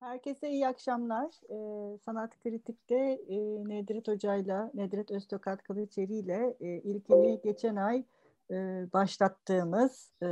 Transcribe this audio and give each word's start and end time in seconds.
Herkese 0.00 0.50
iyi 0.50 0.68
akşamlar. 0.68 1.26
Ee, 1.50 1.98
Sanat 1.98 2.38
Kritik'te 2.38 2.94
e, 3.28 3.36
Nedret 3.68 4.08
Hoca'yla, 4.08 4.70
Nedret 4.74 5.10
Öztokat 5.10 5.62
Kılıçeri 5.62 6.14
ile 6.14 6.56
e, 6.60 6.66
ilkini 6.68 7.40
geçen 7.44 7.76
ay 7.76 8.04
e, 8.50 8.54
başlattığımız 8.92 10.12
e, 10.22 10.28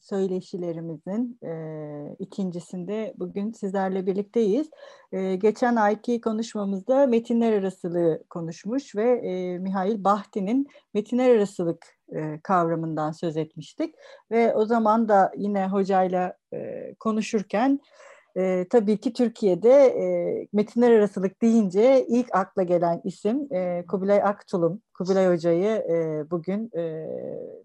söyleşilerimizin 0.00 1.38
e, 1.44 1.52
ikincisinde 2.18 3.14
bugün 3.16 3.52
sizlerle 3.52 4.06
birlikteyiz. 4.06 4.70
E, 5.12 5.36
geçen 5.36 5.76
ayki 5.76 6.20
konuşmamızda 6.20 7.06
metinler 7.06 7.52
arasılığı 7.52 8.24
konuşmuş 8.30 8.96
ve 8.96 9.10
e, 9.10 9.58
Mihail 9.58 10.04
Bahti'nin 10.04 10.66
metinler 10.94 11.30
arasılık 11.36 11.86
e, 12.12 12.40
kavramından 12.42 13.12
söz 13.12 13.36
etmiştik. 13.36 13.94
Ve 14.30 14.54
o 14.54 14.64
zaman 14.64 15.08
da 15.08 15.32
yine 15.36 15.68
hocayla 15.68 16.36
e, 16.52 16.94
konuşurken 16.94 17.80
e, 18.38 18.66
tabii 18.70 19.00
ki 19.00 19.12
Türkiye'de 19.12 19.70
e, 19.72 20.06
metinler 20.52 20.90
arasılık 20.90 21.42
deyince 21.42 22.06
ilk 22.08 22.34
akla 22.34 22.62
gelen 22.62 23.00
isim 23.04 23.52
e, 23.52 23.84
Kubilay 23.86 24.22
Aktulum. 24.22 24.82
Kubilay 24.94 25.28
Hoca'yı 25.28 25.70
e, 25.70 26.26
bugün 26.30 26.70
e, 26.76 27.06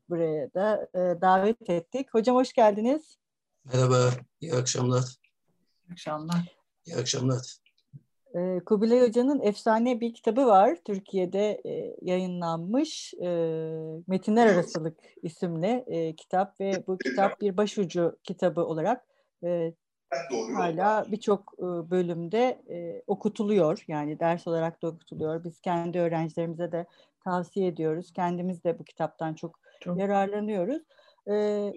buraya 0.10 0.54
da 0.54 0.88
e, 0.96 1.22
davet 1.22 1.70
ettik. 1.70 2.08
Hocam 2.14 2.36
hoş 2.36 2.54
geldiniz. 2.54 3.18
Merhaba, 3.74 4.10
iyi 4.42 4.54
akşamlar. 4.54 5.04
İyi 5.90 5.92
akşamlar. 5.92 6.58
İyi 6.86 6.96
akşamlar. 6.96 7.58
E, 8.36 8.60
Kubilay 8.66 9.08
Hoca'nın 9.08 9.42
efsane 9.42 10.00
bir 10.00 10.14
kitabı 10.14 10.46
var. 10.46 10.78
Türkiye'de 10.86 11.62
e, 11.66 11.96
yayınlanmış. 12.02 13.14
E, 13.14 13.30
Metinler 14.08 14.48
Arasılık 14.48 15.00
isimli 15.24 15.84
e, 15.88 16.16
kitap 16.16 16.60
ve 16.60 16.84
bu 16.88 16.98
kitap 16.98 17.42
bir 17.42 17.58
başucu 17.58 18.18
kitabı 18.24 18.66
olarak 18.66 19.06
e, 19.44 19.74
hala 20.56 21.06
birçok 21.12 21.60
bölümde 21.62 22.62
okutuluyor. 23.08 23.86
Yani 23.88 24.20
ders 24.20 24.48
olarak 24.48 24.82
da 24.82 24.88
okutuluyor. 24.88 25.44
Biz 25.44 25.62
kendi 25.62 26.00
öğrencilerimize 26.00 26.72
de 26.72 26.86
tavsiye 27.24 27.68
ediyoruz. 27.68 28.14
Kendimiz 28.14 28.64
de 28.64 28.80
bu 28.80 28.84
kitaptan 28.84 29.34
çok, 29.34 29.60
çok. 29.82 30.00
yararlanıyoruz. 30.00 30.84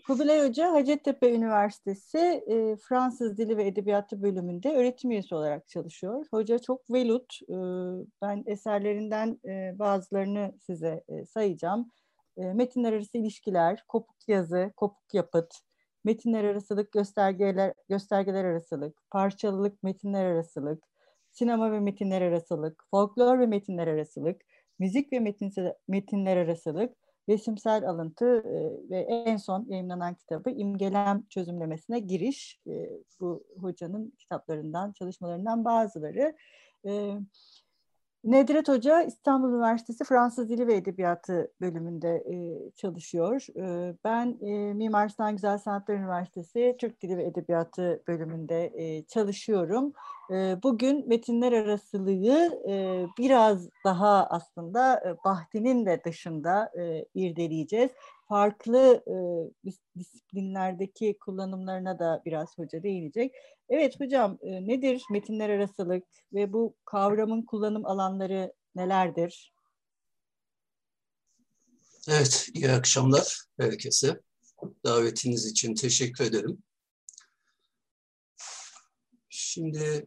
Kubilay 0.06 0.48
Hoca 0.48 0.72
Hacettepe 0.72 1.34
Üniversitesi 1.34 2.44
Fransız 2.88 3.38
Dili 3.38 3.56
ve 3.56 3.66
Edebiyatı 3.66 4.22
bölümünde 4.22 4.77
öğretim 4.77 5.11
üyesi 5.11 5.34
olarak 5.34 5.68
çalışıyor. 5.68 6.27
Hoca 6.30 6.58
çok 6.58 6.91
velut. 6.91 7.39
Ben 8.22 8.42
eserlerinden 8.46 9.39
bazılarını 9.78 10.55
size 10.66 11.05
sayacağım. 11.28 11.91
Metinler 12.36 12.92
arası 12.92 13.18
ilişkiler, 13.18 13.84
kopuk 13.89 14.28
yazı, 14.28 14.72
kopuk 14.77 15.14
yapıt, 15.14 15.55
metinler 16.06 16.44
arasılık, 16.44 16.92
göstergeler, 16.92 17.74
göstergeler 17.88 18.44
arasılık, 18.44 18.96
parçalılık, 19.10 19.82
metinler 19.82 20.24
arasılık, 20.24 20.84
sinema 21.30 21.72
ve 21.72 21.80
metinler 21.80 22.22
arasılık, 22.22 22.84
folklor 22.90 23.38
ve 23.38 23.46
metinler 23.46 23.86
arasılık, 23.86 24.42
müzik 24.78 25.12
ve 25.12 25.20
metin, 25.20 25.52
metinler 25.88 26.36
arasılık, 26.36 26.96
resimsel 27.28 27.88
alıntı 27.88 28.27
e, 28.27 28.90
ve 28.90 29.00
en 29.00 29.36
son 29.36 29.66
yayınlanan 29.68 30.14
kitabı 30.14 30.50
imgelem 30.50 31.22
çözümlemesine 31.28 31.98
giriş. 31.98 32.60
E, 32.66 32.90
bu 33.20 33.44
hocanın 33.60 34.12
kitaplarından, 34.18 34.92
çalışmalarından 34.92 35.64
bazıları. 35.64 36.36
E, 36.86 37.12
Nedret 38.25 38.69
Hoca 38.69 39.03
İstanbul 39.03 39.48
Üniversitesi 39.48 40.05
Fransız 40.05 40.48
Dili 40.48 40.67
ve 40.67 40.75
Edebiyatı 40.75 41.53
bölümünde 41.61 42.09
e, 42.09 42.70
çalışıyor. 42.70 43.47
E, 43.56 43.95
ben 44.05 44.39
e, 44.42 44.75
Mimar 44.75 45.08
Sinan 45.08 45.33
Güzel 45.33 45.58
Sanatlar 45.58 45.95
Üniversitesi 45.95 46.77
Türk 46.81 47.03
Dili 47.03 47.17
ve 47.17 47.25
Edebiyatı 47.25 48.03
bölümünde 48.08 48.73
e, 48.75 49.05
çalışıyorum. 49.05 49.92
E, 50.31 50.56
bugün 50.62 51.08
metinler 51.08 51.53
arasılığı 51.53 52.62
e, 52.69 53.06
biraz 53.19 53.69
daha 53.84 54.27
aslında 54.27 55.03
e, 55.06 55.25
Bahti'nin 55.25 55.86
de 55.86 56.01
dışında 56.05 56.73
e, 56.78 57.05
irdeleyeceğiz 57.14 57.90
farklı 58.29 59.05
e, 59.07 59.17
disiplinlerdeki 59.98 61.17
kullanımlarına 61.20 61.98
da 61.98 62.23
biraz 62.25 62.59
hoca 62.59 62.83
değinecek. 62.83 63.35
Evet 63.69 64.01
hocam 64.01 64.39
e, 64.42 64.67
nedir 64.67 65.03
metinler 65.11 65.51
arasılık 65.51 66.05
ve 66.33 66.53
bu 66.53 66.75
kavramın 66.85 67.42
kullanım 67.42 67.87
alanları 67.87 68.53
nelerdir? 68.75 69.53
Evet, 72.09 72.48
iyi 72.55 72.70
akşamlar 72.70 73.42
herkese. 73.61 74.20
Davetiniz 74.85 75.47
için 75.47 75.75
teşekkür 75.75 76.25
ederim. 76.25 76.63
Şimdi 79.29 80.07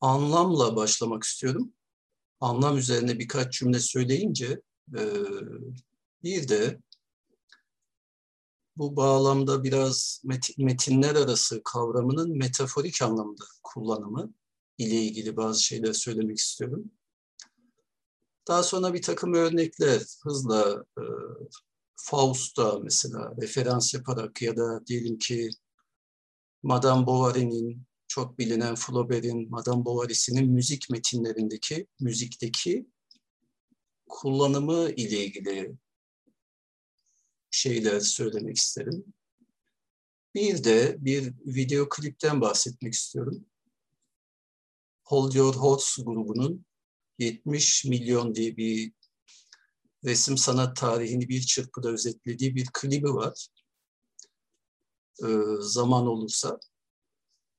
anlamla 0.00 0.76
başlamak 0.76 1.22
istiyorum. 1.22 1.72
Anlam 2.40 2.76
üzerine 2.76 3.18
birkaç 3.18 3.52
cümle 3.58 3.80
söyleyince 3.80 4.60
bir 6.22 6.48
de 6.48 6.80
bu 8.76 8.96
bağlamda 8.96 9.64
biraz 9.64 10.22
metinler 10.58 11.14
arası 11.14 11.62
kavramının 11.64 12.38
metaforik 12.38 13.02
anlamda 13.02 13.44
kullanımı 13.62 14.34
ile 14.78 14.94
ilgili 14.94 15.36
bazı 15.36 15.62
şeyler 15.62 15.92
söylemek 15.92 16.38
istiyorum. 16.38 16.90
Daha 18.48 18.62
sonra 18.62 18.94
bir 18.94 19.02
takım 19.02 19.34
örnekler 19.34 20.02
hızla 20.22 20.84
e, 20.98 21.02
Faust'a 21.96 22.78
mesela 22.78 23.34
referans 23.42 23.94
yaparak 23.94 24.42
ya 24.42 24.56
da 24.56 24.86
diyelim 24.86 25.18
ki 25.18 25.50
Madame 26.62 27.06
Bovary'nin 27.06 27.82
çok 28.08 28.38
bilinen 28.38 28.74
Flaubert'in 28.74 29.50
Madame 29.50 29.84
Bovary'sinin 29.84 30.50
müzik 30.50 30.90
metinlerindeki 30.90 31.86
müzikteki 32.00 32.86
kullanımı 34.08 34.90
ile 34.90 35.24
ilgili 35.24 35.76
şeyler 37.50 38.00
söylemek 38.00 38.56
isterim. 38.56 39.04
Bir 40.34 40.64
de 40.64 40.96
bir 40.98 41.34
video 41.46 41.88
klipten 41.88 42.40
bahsetmek 42.40 42.94
istiyorum. 42.94 43.46
Hold 45.04 45.34
Your 45.34 45.54
Horse 45.54 46.02
grubunun 46.02 46.64
70 47.18 47.84
milyon 47.84 48.34
diye 48.34 48.56
bir 48.56 48.92
resim 50.04 50.38
sanat 50.38 50.76
tarihini 50.76 51.28
bir 51.28 51.42
çırpıda 51.42 51.88
özetlediği 51.88 52.54
bir 52.54 52.68
klibi 52.72 53.14
var. 53.14 53.48
Ee, 55.24 55.26
zaman 55.60 56.06
olursa. 56.06 56.58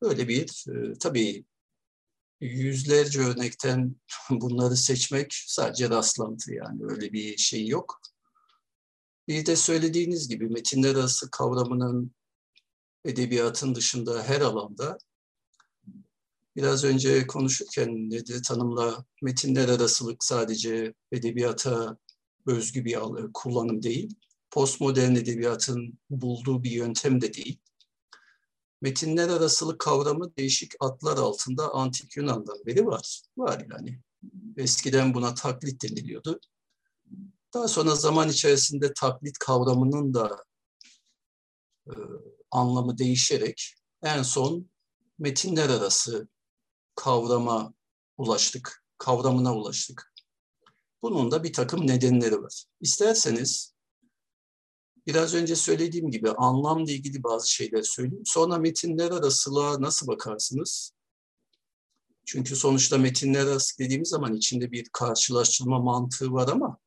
Böyle 0.02 0.28
bir, 0.28 0.66
e, 0.70 0.94
tabii 1.00 1.46
yüzlerce 2.42 3.20
örnekten 3.20 3.96
bunları 4.30 4.78
seçmek 4.78 5.34
sadece 5.34 5.90
rastlantı 5.90 6.54
yani 6.54 6.82
öyle 6.84 7.14
bir 7.14 7.38
şey 7.38 7.68
yok. 7.68 8.02
Bir 9.28 9.46
de 9.46 9.56
söylediğiniz 9.56 10.28
gibi 10.28 10.50
metinler 10.50 10.96
arası 10.96 11.32
kavramının 11.32 12.12
edebiyatın 13.06 13.76
dışında 13.76 14.24
her 14.24 14.42
alanda 14.42 14.98
biraz 16.56 16.84
önce 16.84 17.28
konuşurken 17.28 18.12
dedi 18.12 18.42
tanımla 18.42 19.06
metinler 19.22 19.70
arasılık 19.70 20.24
sadece 20.24 20.94
edebiyata 21.12 21.98
özgü 22.48 22.86
bir 22.86 22.98
kullanım 23.34 23.84
değil. 23.84 24.16
Postmodern 24.52 25.16
edebiyatın 25.16 26.00
bulduğu 26.10 26.64
bir 26.64 26.72
yöntem 26.72 27.22
de 27.22 27.34
değil. 27.34 27.60
Metinler 28.82 29.30
arasılık 29.30 29.80
kavramı 29.80 30.36
değişik 30.38 30.72
adlar 30.80 31.18
altında 31.18 31.74
antik 31.74 32.18
Yunan'dan 32.18 32.66
beri 32.66 32.86
var. 32.86 33.22
Var 33.38 33.68
yani. 33.72 34.00
Eskiden 34.58 35.14
buna 35.14 35.34
taklit 35.34 35.84
deniliyordu. 35.84 36.40
Daha 37.54 37.68
sonra 37.68 37.96
zaman 37.96 38.30
içerisinde 38.30 38.94
taklit 38.94 39.38
kavramının 39.38 40.14
da 40.14 40.44
e, 41.88 41.94
anlamı 42.52 42.98
değişerek 42.98 43.76
en 44.04 44.24
son 44.24 44.70
metinler 45.20 45.70
arası 45.70 46.28
kavrama 46.96 47.74
ulaştık, 48.18 48.86
kavramına 48.98 49.56
ulaştık. 49.56 50.14
Bunun 51.02 51.32
da 51.32 51.44
bir 51.44 51.54
takım 51.54 51.88
nedenleri 51.88 52.42
var. 52.42 52.66
İsterseniz 52.82 53.74
biraz 55.08 55.34
önce 55.34 55.56
söylediğim 55.56 56.12
gibi 56.12 56.32
anlamla 56.32 56.92
ilgili 56.92 57.24
bazı 57.24 57.52
şeyler 57.52 57.82
söyleyeyim. 57.82 58.24
Sonra 58.26 58.58
metinler 58.58 59.12
arasılığa 59.12 59.82
nasıl 59.82 60.08
bakarsınız? 60.08 60.92
Çünkü 62.26 62.56
sonuçta 62.56 62.98
metinler 62.98 63.46
arası 63.46 63.80
dediğimiz 63.80 64.10
zaman 64.10 64.34
içinde 64.34 64.72
bir 64.72 64.90
karşılaştırma 64.94 65.80
mantığı 65.80 66.32
var 66.32 66.48
ama 66.48 66.78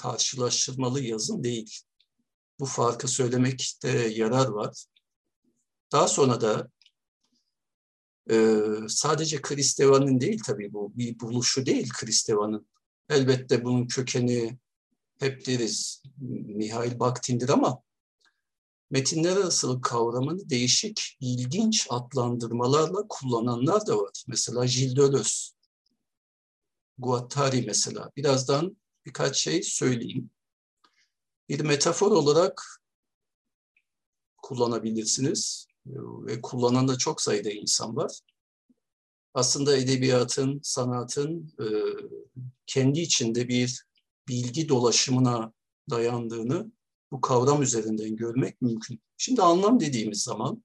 karşılaştırmalı 0.00 1.00
yazım 1.00 1.44
değil. 1.44 1.80
Bu 2.60 2.66
farkı 2.66 3.08
söylemekte 3.08 3.88
yarar 3.88 4.46
var. 4.46 4.84
Daha 5.92 6.08
sonra 6.08 6.40
da 6.40 6.70
e, 8.30 8.64
sadece 8.88 9.42
Kristeva'nın 9.42 10.20
değil 10.20 10.40
tabii 10.46 10.72
bu 10.72 10.92
bir 10.96 11.20
buluşu 11.20 11.66
değil 11.66 11.88
Kristeva'nın. 11.88 12.68
Elbette 13.08 13.64
bunun 13.64 13.86
kökeni 13.86 14.58
hep 15.18 15.46
deriz 15.46 16.02
Mihail 16.56 16.98
Bakhtin'dir 16.98 17.48
ama 17.48 17.82
metinler 18.90 19.36
arasılık 19.36 19.84
kavramını 19.84 20.50
değişik, 20.50 21.16
ilginç 21.20 21.86
adlandırmalarla 21.90 23.06
kullananlar 23.08 23.86
da 23.86 23.98
var. 23.98 24.24
Mesela 24.28 24.64
Gilles 24.64 25.52
Guattari 26.98 27.62
mesela. 27.62 28.10
Birazdan 28.16 28.76
birkaç 29.06 29.36
şey 29.36 29.62
söyleyeyim. 29.62 30.30
Bir 31.48 31.60
metafor 31.60 32.10
olarak 32.10 32.82
kullanabilirsiniz 34.42 35.66
ve 36.26 36.40
kullanan 36.40 36.88
da 36.88 36.98
çok 36.98 37.22
sayıda 37.22 37.50
insan 37.50 37.96
var. 37.96 38.20
Aslında 39.34 39.76
edebiyatın, 39.76 40.60
sanatın 40.62 41.52
e, 41.60 41.66
kendi 42.66 43.00
içinde 43.00 43.48
bir 43.48 43.84
bilgi 44.28 44.68
dolaşımına 44.68 45.52
dayandığını 45.90 46.72
bu 47.12 47.20
kavram 47.20 47.62
üzerinden 47.62 48.16
görmek 48.16 48.62
mümkün. 48.62 49.02
Şimdi 49.16 49.42
anlam 49.42 49.80
dediğimiz 49.80 50.22
zaman 50.22 50.64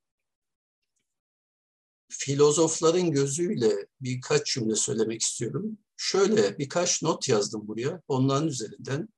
filozofların 2.09 3.11
gözüyle 3.11 3.87
birkaç 4.01 4.53
cümle 4.53 4.75
söylemek 4.75 5.21
istiyorum. 5.21 5.77
Şöyle 5.97 6.57
birkaç 6.57 7.03
not 7.03 7.29
yazdım 7.29 7.67
buraya. 7.67 8.01
Onların 8.07 8.47
üzerinden. 8.47 9.09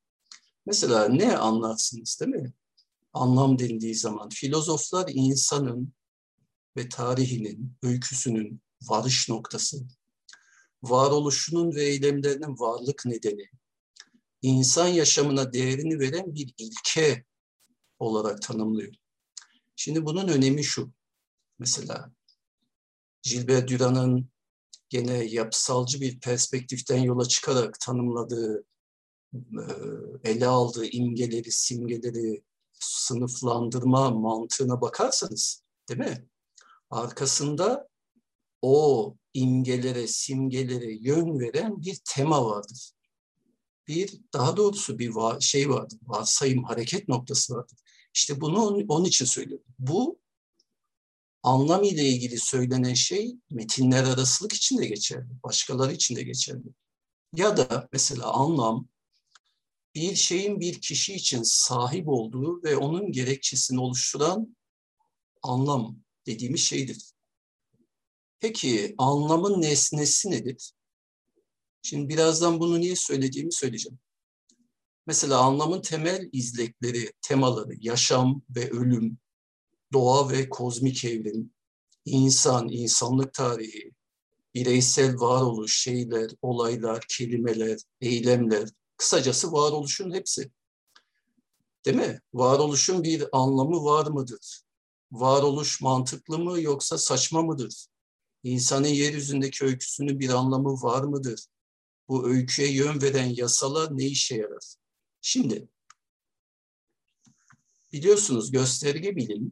Mesela 0.65 1.07
ne 1.07 1.37
anlarsınız 1.37 2.19
değil 2.21 2.31
mi? 2.31 2.53
Anlam 3.13 3.59
dendiği 3.59 3.95
zaman 3.95 4.29
filozoflar 4.29 5.09
insanın 5.13 5.93
ve 6.77 6.89
tarihinin, 6.89 7.73
öyküsünün 7.83 8.61
varış 8.81 9.29
noktası, 9.29 9.77
varoluşunun 10.83 11.75
ve 11.75 11.83
eylemlerinin 11.83 12.59
varlık 12.59 13.05
nedeni, 13.05 13.49
insan 14.41 14.87
yaşamına 14.87 15.53
değerini 15.53 15.99
veren 15.99 16.35
bir 16.35 16.53
ilke 16.57 17.25
olarak 17.99 18.41
tanımlıyor. 18.41 18.93
Şimdi 19.75 20.05
bunun 20.05 20.27
önemi 20.27 20.63
şu. 20.63 20.91
Mesela 21.59 22.11
Gilbert 23.23 23.69
Durand'ın 23.69 24.29
gene 24.89 25.23
yapısalcı 25.23 26.01
bir 26.01 26.19
perspektiften 26.19 26.97
yola 26.97 27.25
çıkarak 27.27 27.79
tanımladığı, 27.79 28.65
e, 29.33 29.63
ele 30.23 30.47
aldığı 30.47 30.85
imgeleri, 30.85 31.51
simgeleri, 31.51 32.43
sınıflandırma 32.79 34.11
mantığına 34.11 34.81
bakarsanız, 34.81 35.63
değil 35.89 35.99
mi? 35.99 36.27
Arkasında 36.89 37.87
o 38.61 39.15
imgelere, 39.33 40.07
simgelere 40.07 40.93
yön 40.93 41.39
veren 41.39 41.81
bir 41.81 42.01
tema 42.15 42.45
vardır. 42.45 42.91
Bir, 43.87 44.21
daha 44.33 44.57
doğrusu 44.57 44.99
bir 44.99 45.13
şey 45.39 45.69
vardır, 45.69 45.99
varsayım, 46.03 46.63
hareket 46.63 47.07
noktası 47.07 47.53
vardır. 47.53 47.77
İşte 48.13 48.41
bunu 48.41 48.85
onun 48.87 49.05
için 49.05 49.25
söylüyorum. 49.25 49.65
Bu 49.79 50.19
anlam 51.47 51.83
ile 51.83 52.03
ilgili 52.03 52.39
söylenen 52.39 52.93
şey 52.93 53.35
metinler 53.49 54.03
arasılık 54.03 54.53
için 54.53 54.77
de 54.77 54.85
geçerli, 54.85 55.43
başkaları 55.43 55.93
için 55.93 56.15
de 56.15 56.23
geçerli. 56.23 56.67
Ya 57.35 57.57
da 57.57 57.89
mesela 57.93 58.33
anlam 58.33 58.87
bir 59.95 60.15
şeyin 60.15 60.59
bir 60.59 60.81
kişi 60.81 61.13
için 61.13 61.43
sahip 61.43 62.07
olduğu 62.07 62.63
ve 62.63 62.77
onun 62.77 63.11
gerekçesini 63.11 63.79
oluşturan 63.79 64.55
anlam 65.43 65.97
dediğimiz 66.25 66.61
şeydir. 66.61 67.11
Peki 68.39 68.95
anlamın 68.97 69.61
nesnesi 69.61 70.31
nedir? 70.31 70.71
Şimdi 71.81 72.09
birazdan 72.09 72.59
bunu 72.59 72.79
niye 72.79 72.95
söylediğimi 72.95 73.53
söyleyeceğim. 73.53 73.99
Mesela 75.05 75.37
anlamın 75.39 75.81
temel 75.81 76.29
izlekleri, 76.31 77.11
temaları, 77.21 77.73
yaşam 77.79 78.41
ve 78.49 78.69
ölüm, 78.69 79.17
doğa 79.93 80.29
ve 80.29 80.49
kozmik 80.49 81.05
evrim, 81.05 81.53
insan, 82.05 82.69
insanlık 82.69 83.33
tarihi, 83.33 83.91
bireysel 84.55 85.19
varoluş, 85.19 85.81
şeyler, 85.81 86.31
olaylar, 86.41 87.05
kelimeler, 87.09 87.79
eylemler, 88.01 88.69
kısacası 88.97 89.51
varoluşun 89.51 90.13
hepsi. 90.13 90.51
Değil 91.85 91.97
mi? 91.97 92.21
Varoluşun 92.33 93.03
bir 93.03 93.27
anlamı 93.31 93.83
var 93.83 94.07
mıdır? 94.07 94.61
Varoluş 95.11 95.81
mantıklı 95.81 96.39
mı 96.39 96.61
yoksa 96.61 96.97
saçma 96.97 97.41
mıdır? 97.41 97.87
İnsanın 98.43 98.87
yeryüzündeki 98.87 99.65
öyküsünün 99.65 100.19
bir 100.19 100.29
anlamı 100.29 100.69
var 100.69 101.03
mıdır? 101.03 101.45
Bu 102.09 102.27
öyküye 102.27 102.71
yön 102.71 103.01
veren 103.01 103.33
yasalar 103.35 103.97
ne 103.97 104.05
işe 104.05 104.35
yarar? 104.35 104.75
Şimdi 105.21 105.67
biliyorsunuz 107.93 108.51
gösterge 108.51 109.15
bilim 109.15 109.51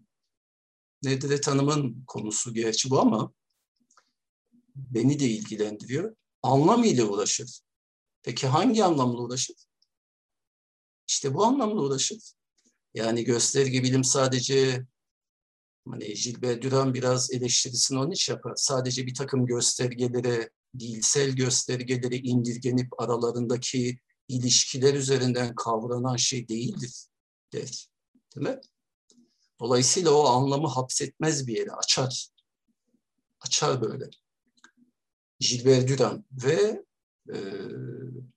Nedret 1.05 1.47
Hanım'ın 1.47 2.03
konusu 2.07 2.53
gerçi 2.53 2.89
bu 2.89 2.99
ama 2.99 3.33
beni 4.75 5.19
de 5.19 5.29
ilgilendiriyor. 5.29 6.15
Anlam 6.43 6.83
ile 6.83 7.03
uğraşır. 7.03 7.59
Peki 8.23 8.47
hangi 8.47 8.83
anlamla 8.83 9.21
uğraşır? 9.21 9.55
İşte 11.07 11.33
bu 11.33 11.45
anlamla 11.45 11.81
uğraşır. 11.81 12.33
Yani 12.93 13.23
gösterge 13.23 13.83
bilim 13.83 14.03
sadece 14.03 14.85
hani 15.89 16.13
Gilbert 16.13 16.63
Duran 16.63 16.93
biraz 16.93 17.31
eleştirisini 17.31 17.99
onun 17.99 18.11
için 18.11 18.33
yapar. 18.33 18.53
Sadece 18.55 19.05
bir 19.05 19.13
takım 19.13 19.45
göstergelere, 19.45 20.49
dilsel 20.79 21.29
göstergelere 21.29 22.17
indirgenip 22.17 23.01
aralarındaki 23.01 23.99
ilişkiler 24.27 24.93
üzerinden 24.93 25.55
kavranan 25.55 26.15
şey 26.15 26.47
değildir 26.47 27.07
der. 27.53 27.89
Değil 28.35 28.47
mi? 28.47 28.59
Dolayısıyla 29.59 30.11
o 30.11 30.25
anlamı 30.25 30.67
hapsetmez 30.67 31.47
bir 31.47 31.57
yere, 31.57 31.71
açar. 31.71 32.29
Açar 33.39 33.81
böyle. 33.81 34.09
Gilbert 35.39 35.89
Duran 35.89 36.25
ve 36.31 36.85
e, 37.33 37.37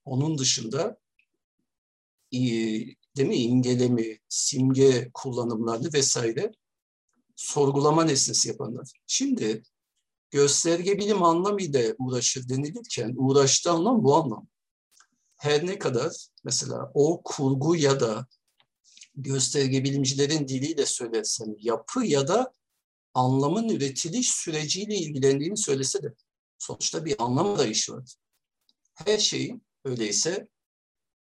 onun 0.05 0.39
dışında 0.39 0.99
e, 2.33 2.39
değil 3.17 3.29
mi 3.29 3.37
imgelemi, 3.37 4.19
simge 4.29 5.11
kullanımlarını 5.15 5.93
vesaire 5.93 6.53
sorgulama 7.37 8.05
nesnesi 8.05 8.49
yapanlar. 8.49 8.93
Şimdi 9.07 9.63
gösterge 10.31 10.99
bilim 10.99 11.23
anlamıyla 11.23 11.95
uğraşır 11.99 12.49
denilirken 12.49 13.15
uğraştığı 13.17 13.71
anlam 13.71 14.05
bu 14.05 14.17
anlam. 14.17 14.49
Her 15.37 15.67
ne 15.67 15.79
kadar 15.79 16.29
mesela 16.45 16.91
o 16.95 17.23
kurgu 17.25 17.77
ya 17.77 18.01
da 18.01 18.27
gösterge 19.23 19.85
bilimcilerin 19.85 20.49
diliyle 20.49 20.87
söylersem 20.87 21.55
yapı 21.59 22.05
ya 22.05 22.29
da 22.29 22.53
anlamın 23.15 23.69
üretiliş 23.69 24.31
süreciyle 24.31 24.95
ilgilendiğini 24.95 25.57
söylese 25.57 26.03
de 26.03 26.15
sonuçta 26.59 27.05
bir 27.05 27.23
anlam 27.23 27.47
arayışı 27.47 27.93
var. 27.93 28.15
Her 28.95 29.19
şeyin 29.19 29.67
öyleyse 29.85 30.49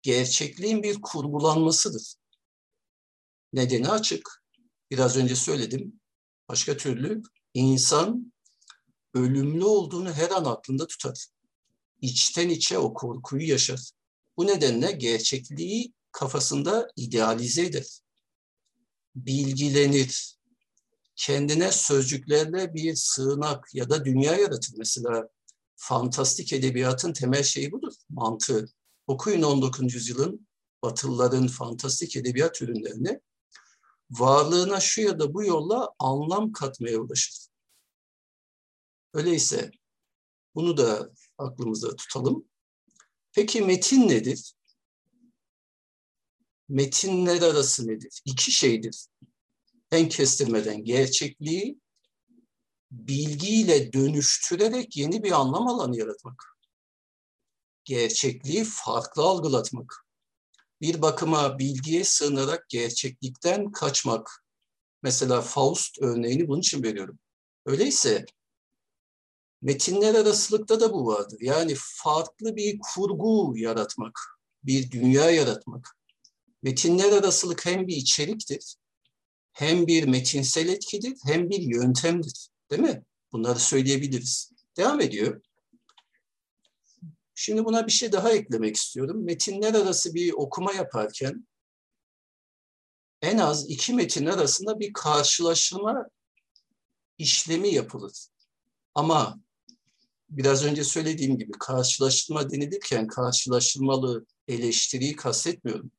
gerçekliğin 0.02 0.82
bir 0.82 1.00
kurgulanmasıdır. 1.02 2.14
Nedeni 3.52 3.88
açık. 3.88 4.44
Biraz 4.90 5.16
önce 5.16 5.36
söyledim. 5.36 6.00
Başka 6.48 6.76
türlü 6.76 7.22
insan 7.54 8.32
ölümlü 9.14 9.64
olduğunu 9.64 10.12
her 10.12 10.30
an 10.30 10.44
aklında 10.44 10.86
tutar. 10.86 11.26
İçten 12.00 12.48
içe 12.48 12.78
o 12.78 12.94
korkuyu 12.94 13.48
yaşar. 13.48 13.90
Bu 14.36 14.46
nedenle 14.46 14.92
gerçekliği 14.92 15.92
kafasında 16.12 16.90
idealize 16.96 17.66
eder. 17.66 18.00
Bilgilenir. 19.14 20.36
Kendine 21.16 21.72
sözcüklerle 21.72 22.74
bir 22.74 22.94
sığınak 22.94 23.74
ya 23.74 23.90
da 23.90 24.04
dünya 24.04 24.34
yaratır. 24.36 24.74
Mesela 24.76 25.28
fantastik 25.76 26.52
edebiyatın 26.52 27.12
temel 27.12 27.42
şeyi 27.42 27.72
budur, 27.72 27.92
mantığı. 28.08 28.68
Okuyun 29.06 29.42
19. 29.42 29.94
yüzyılın 29.94 30.46
Batılıların 30.82 31.46
fantastik 31.46 32.16
edebiyat 32.16 32.62
ürünlerini. 32.62 33.20
Varlığına 34.10 34.80
şu 34.80 35.00
ya 35.00 35.18
da 35.18 35.34
bu 35.34 35.44
yolla 35.44 35.88
anlam 35.98 36.52
katmaya 36.52 36.98
ulaşır. 36.98 37.46
Öyleyse 39.14 39.70
bunu 40.54 40.76
da 40.76 41.10
aklımızda 41.38 41.96
tutalım. 41.96 42.44
Peki 43.32 43.62
metin 43.62 44.08
nedir? 44.08 44.54
Metinler 46.70 47.42
arası 47.42 47.86
nedir? 47.88 48.22
İki 48.24 48.52
şeydir. 48.52 49.06
En 49.92 50.08
kestirmeden 50.08 50.84
gerçekliği 50.84 51.80
bilgiyle 52.90 53.92
dönüştürerek 53.92 54.96
yeni 54.96 55.22
bir 55.22 55.32
anlam 55.32 55.68
alanı 55.68 55.96
yaratmak. 55.96 56.56
Gerçekliği 57.84 58.64
farklı 58.64 59.22
algılatmak. 59.22 60.06
Bir 60.80 61.02
bakıma 61.02 61.58
bilgiye 61.58 62.04
sığınarak 62.04 62.68
gerçeklikten 62.68 63.72
kaçmak. 63.72 64.44
Mesela 65.02 65.40
Faust 65.40 65.98
örneğini 66.02 66.48
bunun 66.48 66.60
için 66.60 66.82
veriyorum. 66.82 67.18
Öyleyse 67.66 68.24
metinler 69.62 70.14
arasılıkta 70.14 70.80
da 70.80 70.92
bu 70.92 71.06
vardır. 71.06 71.38
Yani 71.40 71.74
farklı 71.78 72.56
bir 72.56 72.78
kurgu 72.94 73.52
yaratmak, 73.56 74.18
bir 74.64 74.90
dünya 74.90 75.30
yaratmak. 75.30 75.99
Metinler 76.62 77.12
arasılık 77.12 77.66
hem 77.66 77.86
bir 77.86 77.96
içeriktir, 77.96 78.76
hem 79.52 79.86
bir 79.86 80.08
metinsel 80.08 80.68
etkidir 80.68 81.18
hem 81.24 81.50
bir 81.50 81.60
yöntemdir. 81.60 82.48
Değil 82.70 82.82
mi? 82.82 83.04
Bunları 83.32 83.58
söyleyebiliriz. 83.58 84.52
Devam 84.76 85.00
ediyor. 85.00 85.40
Şimdi 87.34 87.64
buna 87.64 87.86
bir 87.86 87.92
şey 87.92 88.12
daha 88.12 88.32
eklemek 88.32 88.76
istiyorum. 88.76 89.24
Metinler 89.24 89.74
arası 89.74 90.14
bir 90.14 90.32
okuma 90.32 90.72
yaparken 90.72 91.46
en 93.22 93.38
az 93.38 93.70
iki 93.70 93.94
metin 93.94 94.26
arasında 94.26 94.80
bir 94.80 94.92
karşılaştırma 94.92 96.06
işlemi 97.18 97.74
yapılır. 97.74 98.26
Ama 98.94 99.40
biraz 100.30 100.64
önce 100.64 100.84
söylediğim 100.84 101.38
gibi 101.38 101.52
karşılaştırma 101.52 102.50
denilirken 102.50 103.06
karşılaştırmalı 103.06 104.26
eleştiriyi 104.48 105.16
kastetmiyorum. 105.16 105.90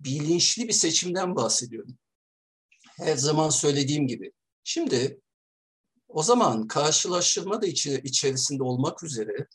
Bilinçli 0.00 0.68
bir 0.68 0.72
seçimden 0.72 1.36
bahsediyorum. 1.36 1.98
Her 2.96 3.16
zaman 3.16 3.50
söylediğim 3.50 4.06
gibi. 4.06 4.32
Şimdi 4.64 5.20
o 6.08 6.22
zaman 6.22 6.66
karşılaştırma 6.66 7.62
da 7.62 7.66
içerisinde 7.66 8.62
olmak 8.62 9.02
üzere 9.02 9.48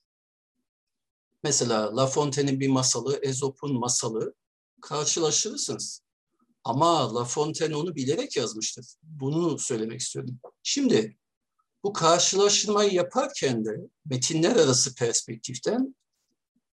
mesela 1.43 1.95
La 1.95 2.07
Fontaine'in 2.07 2.59
bir 2.59 2.67
masalı, 2.67 3.19
Ezop'un 3.21 3.79
masalı 3.79 4.33
karşılaştırırsınız. 4.81 6.01
Ama 6.63 7.15
La 7.15 7.25
Fontaine 7.25 7.75
onu 7.75 7.95
bilerek 7.95 8.37
yazmıştır. 8.37 8.85
Bunu 9.03 9.59
söylemek 9.59 10.01
istiyorum. 10.01 10.39
Şimdi 10.63 11.17
bu 11.83 11.93
karşılaştırmayı 11.93 12.93
yaparken 12.93 13.65
de 13.65 13.77
metinler 14.05 14.55
arası 14.55 14.95
perspektiften 14.95 15.95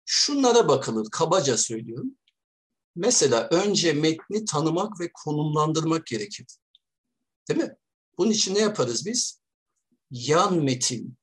şunlara 0.04 0.68
bakılır, 0.68 1.10
kabaca 1.10 1.56
söylüyorum. 1.56 2.17
Mesela 2.96 3.48
önce 3.48 3.92
metni 3.92 4.44
tanımak 4.44 5.00
ve 5.00 5.10
konumlandırmak 5.12 6.06
gerekir. 6.06 6.46
Değil 7.48 7.60
mi? 7.60 7.76
Bunun 8.18 8.30
için 8.30 8.54
ne 8.54 8.58
yaparız 8.58 9.06
biz? 9.06 9.40
Yan 10.10 10.64
metin 10.64 11.16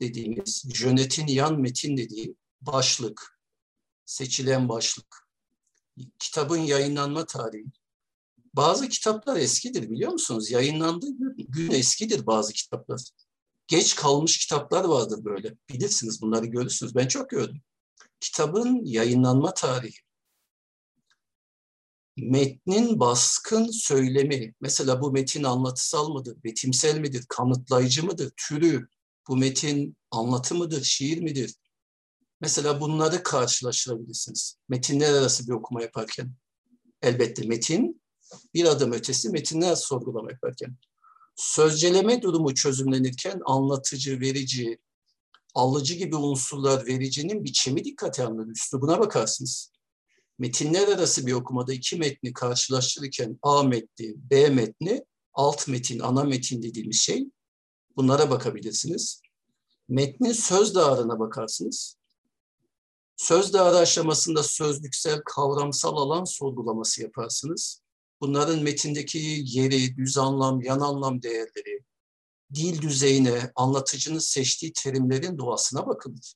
dediğimiz, 0.00 0.64
Jönet'in 0.74 1.26
yan 1.26 1.60
metin 1.60 1.96
dediği 1.96 2.36
başlık, 2.60 3.40
seçilen 4.04 4.68
başlık, 4.68 5.28
kitabın 6.18 6.58
yayınlanma 6.58 7.26
tarihi. 7.26 7.64
Bazı 8.54 8.88
kitaplar 8.88 9.36
eskidir 9.36 9.90
biliyor 9.90 10.12
musunuz? 10.12 10.50
Yayınlandığı 10.50 11.06
gün 11.36 11.70
eskidir 11.70 12.26
bazı 12.26 12.52
kitaplar. 12.52 13.00
Geç 13.66 13.94
kalmış 13.94 14.38
kitaplar 14.38 14.84
vardır 14.84 15.24
böyle. 15.24 15.56
Bilirsiniz 15.68 16.22
bunları 16.22 16.46
görürsünüz. 16.46 16.94
Ben 16.94 17.08
çok 17.08 17.30
gördüm. 17.30 17.62
Kitabın 18.20 18.84
yayınlanma 18.84 19.54
tarihi. 19.54 19.98
Metnin 22.22 23.00
baskın 23.00 23.70
söylemi. 23.70 24.54
Mesela 24.60 25.00
bu 25.02 25.12
metin 25.12 25.42
anlatısal 25.42 26.08
mıdır, 26.08 26.36
betimsel 26.44 26.98
midir, 26.98 27.24
kanıtlayıcı 27.28 28.06
mıdır, 28.06 28.32
türü, 28.36 28.88
bu 29.28 29.36
metin 29.36 29.96
anlatı 30.10 30.54
mıdır, 30.54 30.82
şiir 30.84 31.22
midir, 31.22 31.54
Mesela 32.40 32.80
bunları 32.80 33.22
karşılaştırabilirsiniz. 33.22 34.56
Metinler 34.68 35.12
arası 35.12 35.48
bir 35.48 35.52
okuma 35.52 35.82
yaparken. 35.82 36.32
Elbette 37.02 37.46
metin 37.46 38.02
bir 38.54 38.64
adım 38.64 38.92
ötesi 38.92 39.30
metinler 39.30 39.74
sorgulama 39.74 40.30
yaparken. 40.30 40.76
Sözceleme 41.36 42.22
durumu 42.22 42.54
çözümlenirken 42.54 43.40
anlatıcı, 43.44 44.20
verici, 44.20 44.78
alıcı 45.54 45.94
gibi 45.94 46.16
unsurlar 46.16 46.86
vericinin 46.86 47.44
biçimi 47.44 47.84
dikkate 47.84 48.24
alınır. 48.24 48.46
Üslubuna 48.46 49.00
bakarsınız. 49.00 49.72
Metinler 50.40 50.88
arası 50.88 51.26
bir 51.26 51.32
okumada 51.32 51.72
iki 51.72 51.96
metni 51.96 52.32
karşılaştırırken 52.32 53.38
A 53.42 53.62
metni, 53.62 54.14
B 54.30 54.50
metni, 54.50 55.04
alt 55.32 55.68
metin, 55.68 55.98
ana 55.98 56.24
metin 56.24 56.62
dediğimiz 56.62 57.00
şey 57.00 57.30
bunlara 57.96 58.30
bakabilirsiniz. 58.30 59.20
Metnin 59.88 60.32
söz 60.32 60.74
dağarına 60.74 61.18
bakarsınız. 61.18 61.96
Söz 63.16 63.52
dağarı 63.52 63.76
aşamasında 63.76 64.42
sözlüksel, 64.42 65.22
kavramsal 65.24 65.96
alan 65.96 66.24
sorgulaması 66.24 67.02
yaparsınız. 67.02 67.82
Bunların 68.20 68.62
metindeki 68.62 69.42
yeri, 69.44 69.96
düz 69.96 70.18
anlam, 70.18 70.62
yan 70.62 70.80
anlam 70.80 71.22
değerleri, 71.22 71.84
dil 72.54 72.82
düzeyine, 72.82 73.52
anlatıcının 73.54 74.18
seçtiği 74.18 74.72
terimlerin 74.72 75.38
doğasına 75.38 75.86
bakılır. 75.86 76.34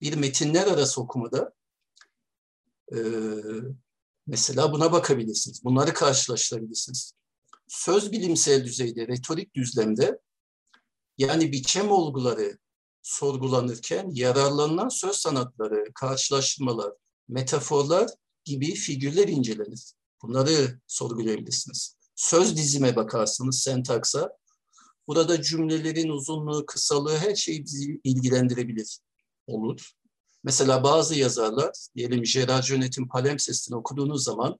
Bir 0.00 0.16
metinler 0.16 0.66
arası 0.66 1.00
okumada 1.00 1.52
e, 2.94 3.00
mesela 4.26 4.72
buna 4.72 4.92
bakabilirsiniz. 4.92 5.64
Bunları 5.64 5.92
karşılaştırabilirsiniz. 5.92 7.12
Söz 7.68 8.12
bilimsel 8.12 8.64
düzeyde, 8.64 9.08
retorik 9.08 9.54
düzlemde 9.54 10.20
yani 11.18 11.52
biçem 11.52 11.90
olguları, 11.90 12.58
sorgulanırken 13.02 14.10
yararlanılan 14.12 14.88
söz 14.88 15.16
sanatları, 15.16 15.84
karşılaştırmalar, 15.94 16.92
metaforlar 17.28 18.10
gibi 18.44 18.74
figürler 18.74 19.28
incelenir. 19.28 19.92
Bunları 20.22 20.80
sorgulayabilirsiniz. 20.86 21.96
Söz 22.14 22.56
dizime 22.56 22.96
bakarsınız, 22.96 23.58
sentaksa. 23.58 24.30
Burada 25.06 25.42
cümlelerin 25.42 26.08
uzunluğu, 26.08 26.66
kısalığı 26.66 27.16
her 27.16 27.34
şey 27.34 27.64
bizi 27.64 28.00
ilgilendirebilir. 28.04 28.98
Olur. 29.46 29.92
Mesela 30.44 30.82
bazı 30.82 31.14
yazarlar, 31.14 31.72
diyelim 31.96 32.22
Gerard 32.22 32.62
Jönet'in 32.62 33.08
Palimpsest'ini 33.08 33.76
okuduğunuz 33.76 34.24
zaman 34.24 34.58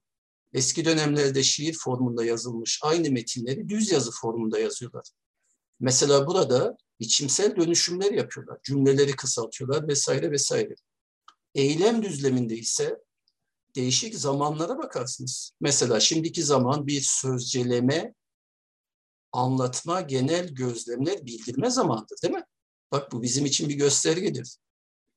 eski 0.52 0.84
dönemlerde 0.84 1.42
şiir 1.42 1.76
formunda 1.78 2.24
yazılmış 2.24 2.80
aynı 2.82 3.10
metinleri 3.10 3.68
düz 3.68 3.92
yazı 3.92 4.10
formunda 4.10 4.58
yazıyorlar. 4.58 5.04
Mesela 5.80 6.26
burada 6.26 6.76
biçimsel 7.00 7.56
dönüşümler 7.56 8.12
yapıyorlar. 8.12 8.58
Cümleleri 8.62 9.12
kısaltıyorlar 9.12 9.88
vesaire 9.88 10.30
vesaire. 10.30 10.74
Eylem 11.54 12.02
düzleminde 12.02 12.56
ise 12.56 12.98
değişik 13.76 14.14
zamanlara 14.14 14.78
bakarsınız. 14.78 15.52
Mesela 15.60 16.00
şimdiki 16.00 16.42
zaman 16.42 16.86
bir 16.86 17.00
sözceleme, 17.00 18.14
anlatma, 19.32 20.00
genel 20.00 20.48
gözlemler, 20.48 21.26
bildirme 21.26 21.70
zamanıdır 21.70 22.16
değil 22.22 22.34
mi? 22.34 22.44
Bak 22.92 23.12
bu 23.12 23.22
bizim 23.22 23.46
için 23.46 23.68
bir 23.68 23.74
göstergedir. 23.74 24.56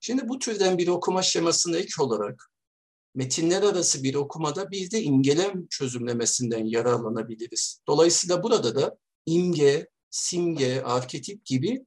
Şimdi 0.05 0.29
bu 0.29 0.39
türden 0.39 0.77
bir 0.77 0.87
okuma 0.87 1.21
şemasına 1.21 1.77
ek 1.77 1.93
olarak 1.99 2.51
metinler 3.15 3.63
arası 3.63 4.03
bir 4.03 4.15
okumada 4.15 4.71
bir 4.71 4.91
de 4.91 5.01
imgelem 5.03 5.67
çözümlemesinden 5.67 6.65
yararlanabiliriz. 6.65 7.81
Dolayısıyla 7.87 8.43
burada 8.43 8.75
da 8.75 8.97
imge, 9.25 9.87
simge, 10.09 10.81
arketip 10.81 11.45
gibi 11.45 11.85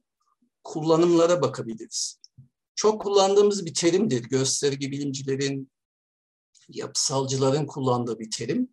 kullanımlara 0.63 1.41
bakabiliriz. 1.41 2.19
Çok 2.75 3.01
kullandığımız 3.01 3.65
bir 3.65 3.73
terimdir. 3.73 4.23
Gösterge 4.23 4.91
bilimcilerin, 4.91 5.71
yapısalcıların 6.69 7.65
kullandığı 7.65 8.19
bir 8.19 8.31
terim. 8.31 8.69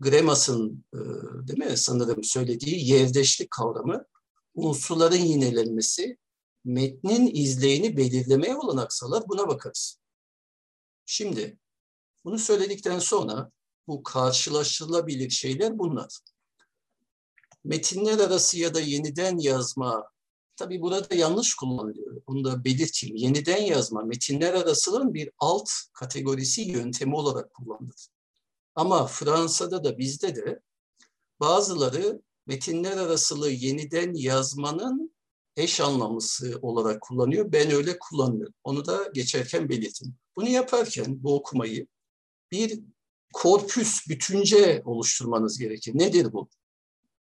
Gremas'ın 0.00 0.84
e, 0.94 0.98
değil 1.48 1.58
mi 1.58 1.76
sanırım 1.76 2.24
söylediği 2.24 2.88
yerdeşlik 2.88 3.50
kavramı 3.50 4.04
unsurların 4.54 5.16
yinelenmesi 5.16 6.18
metnin 6.66 7.30
izleyini 7.34 7.96
belirlemeye 7.96 8.56
olanak 8.56 8.92
sağlar. 8.92 9.28
Buna 9.28 9.48
bakarız. 9.48 9.98
Şimdi 11.06 11.58
bunu 12.24 12.38
söyledikten 12.38 12.98
sonra 12.98 13.50
bu 13.88 14.02
karşılaştırılabilir 14.02 15.30
şeyler 15.30 15.78
bunlar 15.78 16.18
metinler 17.66 18.18
arası 18.18 18.58
ya 18.58 18.74
da 18.74 18.80
yeniden 18.80 19.38
yazma, 19.38 20.10
tabii 20.56 20.80
burada 20.80 21.14
yanlış 21.14 21.54
kullanılıyor. 21.54 22.22
Bunu 22.28 22.44
da 22.44 22.64
belirteyim. 22.64 23.16
Yeniden 23.16 23.62
yazma, 23.62 24.02
metinler 24.02 24.54
arasının 24.54 25.14
bir 25.14 25.30
alt 25.38 25.70
kategorisi 25.92 26.62
yöntemi 26.62 27.16
olarak 27.16 27.54
kullanılır. 27.54 28.08
Ama 28.74 29.06
Fransa'da 29.06 29.84
da 29.84 29.98
bizde 29.98 30.36
de 30.36 30.60
bazıları 31.40 32.22
metinler 32.46 32.96
arasılığı 32.96 33.50
yeniden 33.50 34.14
yazmanın 34.14 35.15
eş 35.56 35.80
anlamlısı 35.80 36.58
olarak 36.62 37.00
kullanıyor. 37.00 37.52
Ben 37.52 37.70
öyle 37.70 37.98
kullanmıyorum. 37.98 38.54
Onu 38.64 38.86
da 38.86 39.10
geçerken 39.14 39.68
belirtin. 39.68 40.14
Bunu 40.36 40.48
yaparken 40.48 41.22
bu 41.22 41.34
okumayı 41.34 41.86
bir 42.52 42.80
korpüs, 43.32 44.08
bütünce 44.08 44.82
oluşturmanız 44.84 45.58
gerekir. 45.58 45.92
Nedir 45.94 46.32
bu? 46.32 46.48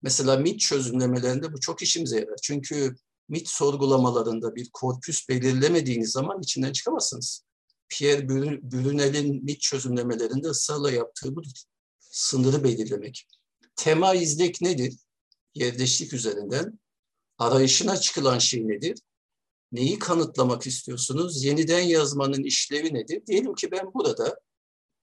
Mesela 0.02 0.38
MIT 0.38 0.60
çözümlemelerinde 0.60 1.54
bu 1.54 1.60
çok 1.60 1.82
işimize 1.82 2.20
yarar. 2.20 2.38
Çünkü 2.44 2.96
MIT 3.30 3.50
sorgulamalarında 3.50 4.56
bir 4.56 4.70
korpüs 4.74 5.30
belirlemediğiniz 5.30 6.12
zaman 6.12 6.42
içinden 6.42 6.72
çıkamazsınız. 6.72 7.44
Pierre 7.90 8.30
Brunel'in 8.72 9.44
MIT 9.44 9.62
çözümlemelerinde 9.62 10.48
ısrarla 10.48 10.92
yaptığı 10.92 11.36
budur. 11.36 11.52
Sınırı 12.00 12.64
belirlemek. 12.64 13.28
Tema 13.76 14.16
izlek 14.16 14.62
nedir? 14.62 14.98
Yerdeşlik 15.56 16.14
üzerinden. 16.14 16.80
Arayışına 17.38 17.98
çıkılan 17.98 18.40
şey 18.40 18.68
nedir? 18.68 19.00
Neyi 19.72 20.00
kanıtlamak 20.00 20.68
istiyorsunuz? 20.68 21.44
Yeniden 21.44 21.80
yazmanın 21.80 22.44
işlevi 22.44 22.94
nedir? 22.94 23.26
Diyelim 23.28 23.54
ki 23.56 23.72
ben 23.72 23.94
burada 23.94 24.40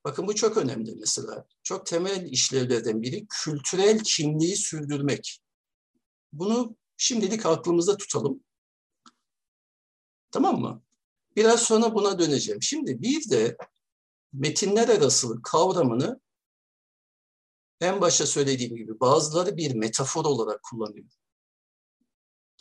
Bakın 0.04 0.26
bu 0.26 0.34
çok 0.34 0.56
önemli 0.56 0.94
mesela. 0.96 1.46
Çok 1.62 1.86
temel 1.86 2.26
işlevlerden 2.32 3.02
biri 3.02 3.26
kültürel 3.28 3.98
kimliği 4.04 4.56
sürdürmek. 4.56 5.40
Bunu 6.32 6.76
şimdilik 6.96 7.46
aklımızda 7.46 7.96
tutalım. 7.96 8.40
Tamam 10.30 10.60
mı? 10.60 10.82
Biraz 11.36 11.62
sonra 11.62 11.94
buna 11.94 12.18
döneceğim. 12.18 12.62
Şimdi 12.62 13.02
bir 13.02 13.30
de 13.30 13.56
metinler 14.32 14.88
arasılık 14.88 15.44
kavramını 15.44 16.20
en 17.80 18.00
başta 18.00 18.26
söylediğim 18.26 18.76
gibi 18.76 19.00
bazıları 19.00 19.56
bir 19.56 19.74
metafor 19.74 20.24
olarak 20.24 20.62
kullanıyor. 20.62 21.06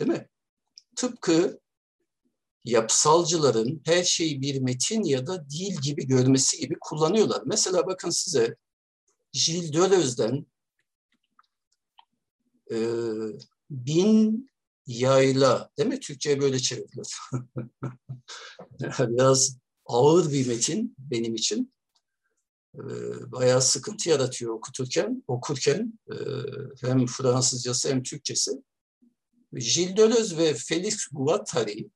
Değil 0.01 0.11
mi? 0.11 0.27
Tıpkı 0.95 1.59
yapısalcıların 2.63 3.81
her 3.85 4.03
şeyi 4.03 4.41
bir 4.41 4.61
metin 4.61 5.03
ya 5.03 5.27
da 5.27 5.49
dil 5.49 5.81
gibi 5.81 6.07
görmesi 6.07 6.57
gibi 6.59 6.75
kullanıyorlar. 6.81 7.41
Mesela 7.45 7.87
bakın 7.87 8.09
size 8.09 8.55
Gilles 9.33 9.73
Deleuze'den 9.73 10.45
e, 12.71 12.77
bin 13.69 14.49
yayla, 14.87 15.69
değil 15.77 15.89
mi? 15.89 15.99
Türkçe'ye 15.99 16.41
böyle 16.41 16.59
çevrilir. 16.59 17.17
Biraz 18.99 19.57
ağır 19.85 20.31
bir 20.31 20.47
metin 20.47 20.95
benim 20.97 21.35
için. 21.35 21.73
E, 22.75 22.81
bayağı 23.31 23.61
sıkıntı 23.61 24.09
yaratıyor 24.09 24.53
okuturken, 24.53 25.23
okurken 25.27 25.99
e, 26.11 26.15
hem 26.81 27.05
Fransızcası 27.05 27.89
hem 27.89 28.03
Türkçesi. 28.03 28.51
Gilles 29.53 29.97
Deleuze 29.97 30.37
ve 30.37 30.51
Félix 30.51 31.07
Guattari 31.11 31.89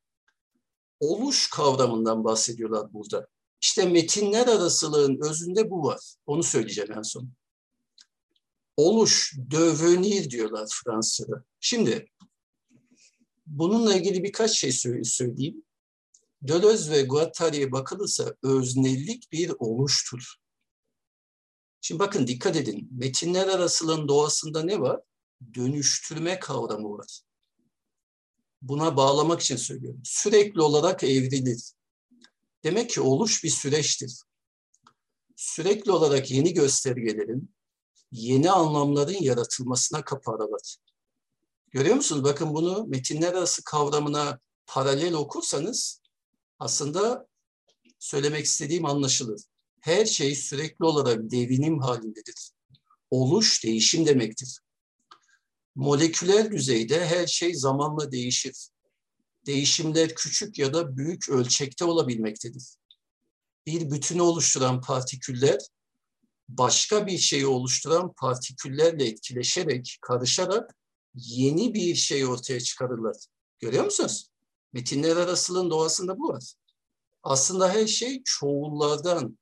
oluş 0.99 1.49
kavramından 1.49 2.23
bahsediyorlar 2.23 2.93
burada. 2.93 3.27
İşte 3.61 3.85
metinler 3.85 4.47
arasılığın 4.47 5.19
özünde 5.29 5.69
bu 5.69 5.83
var. 5.83 6.15
Onu 6.25 6.43
söyleyeceğim 6.43 6.91
en 6.91 7.01
son. 7.01 7.31
Oluş, 8.77 9.33
devenir 9.37 10.29
diyorlar 10.29 10.69
Fransızca'da. 10.83 11.43
Şimdi 11.59 12.07
bununla 13.45 13.95
ilgili 13.95 14.23
birkaç 14.23 14.51
şey 14.51 14.71
söyleyeyim. 15.03 15.63
Deleuze 16.41 16.91
ve 16.91 17.01
Guattari'ye 17.01 17.71
bakılırsa 17.71 18.35
öznellik 18.43 19.31
bir 19.31 19.51
oluştur. 19.59 20.35
Şimdi 21.81 21.99
bakın 21.99 22.27
dikkat 22.27 22.55
edin. 22.55 22.89
Metinler 22.91 23.47
arasılığın 23.47 24.07
doğasında 24.07 24.63
ne 24.63 24.79
var? 24.79 25.01
Dönüştürme 25.53 26.39
kavramı 26.39 26.97
var 26.97 27.21
buna 28.61 28.97
bağlamak 28.97 29.41
için 29.41 29.55
söylüyorum. 29.55 30.01
Sürekli 30.03 30.61
olarak 30.61 31.03
evrilir. 31.03 31.71
Demek 32.63 32.89
ki 32.89 33.01
oluş 33.01 33.43
bir 33.43 33.49
süreçtir. 33.49 34.21
Sürekli 35.35 35.91
olarak 35.91 36.31
yeni 36.31 36.53
göstergelerin, 36.53 37.55
yeni 38.11 38.51
anlamların 38.51 39.23
yaratılmasına 39.23 40.03
kapı 40.03 40.31
aralar. 40.31 40.77
Görüyor 41.71 41.95
musunuz? 41.95 42.23
Bakın 42.23 42.53
bunu 42.53 42.85
metinler 42.87 43.33
arası 43.33 43.63
kavramına 43.63 44.39
paralel 44.67 45.13
okursanız 45.13 46.01
aslında 46.59 47.27
söylemek 47.99 48.45
istediğim 48.45 48.85
anlaşılır. 48.85 49.41
Her 49.81 50.05
şey 50.05 50.35
sürekli 50.35 50.85
olarak 50.85 51.31
devinim 51.31 51.79
halindedir. 51.79 52.51
Oluş 53.11 53.63
değişim 53.63 54.05
demektir. 54.05 54.59
Moleküler 55.75 56.51
düzeyde 56.51 57.05
her 57.05 57.27
şey 57.27 57.53
zamanla 57.53 58.11
değişir. 58.11 58.69
Değişimler 59.45 60.15
küçük 60.15 60.59
ya 60.59 60.73
da 60.73 60.97
büyük 60.97 61.29
ölçekte 61.29 61.85
olabilmektedir. 61.85 62.63
Bir 63.65 63.91
bütünü 63.91 64.21
oluşturan 64.21 64.81
partiküller 64.81 65.59
başka 66.49 67.07
bir 67.07 67.17
şeyi 67.17 67.47
oluşturan 67.47 68.13
partiküllerle 68.13 69.07
etkileşerek, 69.07 69.97
karışarak 70.01 70.75
yeni 71.15 71.73
bir 71.73 71.95
şey 71.95 72.25
ortaya 72.25 72.59
çıkarırlar. 72.59 73.15
Görüyor 73.59 73.85
musunuz? 73.85 74.29
Metinler 74.73 75.15
arasılığın 75.15 75.69
doğasında 75.69 76.17
bu 76.17 76.27
var. 76.29 76.53
Aslında 77.23 77.69
her 77.73 77.87
şey 77.87 78.21
çoğullardan, 78.25 79.37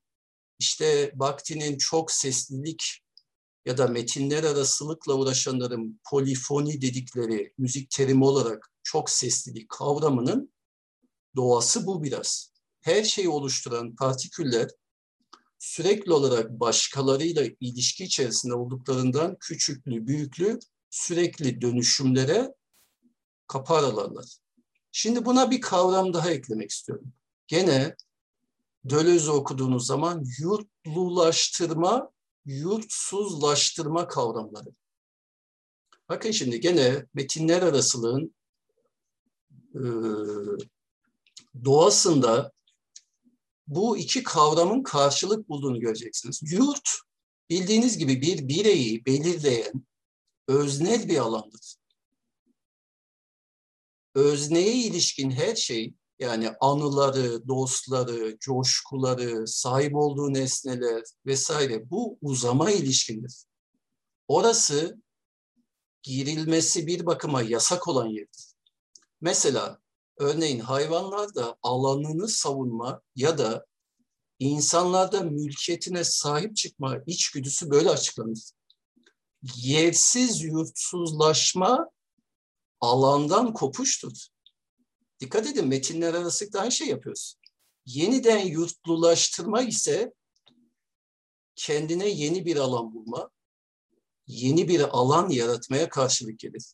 işte 0.60 1.12
Bakti'nin 1.16 1.78
çok 1.78 2.12
seslilik 2.12 3.03
ya 3.66 3.78
da 3.78 3.88
metinler 3.88 4.44
arasılıkla 4.44 5.14
uğraşanların 5.14 6.00
polifoni 6.10 6.82
dedikleri 6.82 7.54
müzik 7.58 7.90
terimi 7.90 8.26
olarak 8.26 8.72
çok 8.84 9.10
seslilik 9.10 9.70
kavramının 9.70 10.54
doğası 11.36 11.88
bu 11.88 12.04
biraz. 12.04 12.54
Her 12.82 13.04
şeyi 13.04 13.30
oluşturan 13.30 13.96
partiküller 13.96 14.70
sürekli 15.60 16.14
olarak 16.14 16.52
başkalarıyla 16.52 17.46
ilişki 17.60 18.04
içerisinde 18.04 18.54
olduklarından 18.54 19.38
küçüklü, 19.40 20.08
büyüklü 20.08 20.60
sürekli 20.90 21.62
dönüşümlere 21.62 22.54
kapı 23.48 23.74
aralarlar. 23.74 24.26
Şimdi 24.92 25.26
buna 25.26 25.52
bir 25.52 25.62
kavram 25.62 26.14
daha 26.14 26.32
eklemek 26.32 26.72
istiyorum. 26.72 27.14
Gene 27.48 27.96
Döloz'u 28.90 29.32
okuduğunuz 29.32 29.86
zaman 29.86 30.26
yurtlulaştırma 30.40 32.13
yurtsuzlaştırma 32.46 34.08
kavramları. 34.08 34.70
Bakın 36.10 36.32
şimdi 36.32 36.60
gene 36.60 37.06
metinler 37.14 37.62
arasılığın 37.62 38.36
e, 39.76 39.82
doğasında 41.66 42.52
bu 43.68 43.98
iki 43.98 44.24
kavramın 44.24 44.84
karşılık 44.84 45.50
bulduğunu 45.50 45.80
göreceksiniz. 45.80 46.42
Yurt 46.52 46.90
bildiğiniz 47.50 47.98
gibi 47.98 48.22
bir 48.22 48.48
bireyi 48.48 49.06
belirleyen 49.06 49.86
öznel 50.48 51.10
bir 51.10 51.18
alandır. 51.18 51.76
Özneye 54.16 54.74
ilişkin 54.74 55.32
her 55.32 55.56
şey 55.56 55.94
yani 56.24 56.52
anıları, 56.62 57.48
dostları, 57.48 58.38
coşkuları, 58.40 59.48
sahip 59.48 59.96
olduğu 59.96 60.34
nesneler 60.34 61.04
vesaire 61.26 61.90
bu 61.90 62.18
uzama 62.22 62.72
ilişkindir. 62.72 63.46
Orası 64.28 64.98
girilmesi 66.04 66.88
bir 66.88 67.06
bakıma 67.06 67.42
yasak 67.42 67.88
olan 67.88 68.08
yerdir. 68.08 68.54
Mesela 69.22 69.80
örneğin 70.18 70.60
hayvanlarda 70.60 71.58
alanını 71.62 72.28
savunma 72.28 73.02
ya 73.16 73.38
da 73.38 73.66
insanlarda 74.40 75.24
mülkiyetine 75.24 76.04
sahip 76.04 76.56
çıkma 76.56 76.98
içgüdüsü 77.06 77.70
böyle 77.70 77.90
açıklanır. 77.90 78.52
Yersiz 79.56 80.42
yurtsuzlaşma 80.42 81.90
alandan 82.82 83.54
kopuştur. 83.54 84.33
Dikkat 85.20 85.48
edin 85.48 85.68
metinler 85.68 86.14
arası 86.14 86.54
da 86.54 86.62
aynı 86.62 86.72
şey 86.72 86.88
yapıyoruz. 86.88 87.36
Yeniden 87.86 88.40
yurtlulaştırma 88.40 89.62
ise 89.62 90.14
kendine 91.56 92.10
yeni 92.10 92.46
bir 92.46 92.58
alan 92.58 92.94
bulma, 92.94 93.30
yeni 94.28 94.68
bir 94.68 94.80
alan 94.98 95.30
yaratmaya 95.30 95.90
karşılık 95.90 96.40
gelir. 96.40 96.74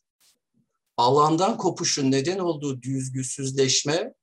Alandan 0.96 1.56
kopuşun 1.56 2.10
neden 2.10 2.38
olduğu 2.38 2.82
düzgüsüzleşme 2.82 4.14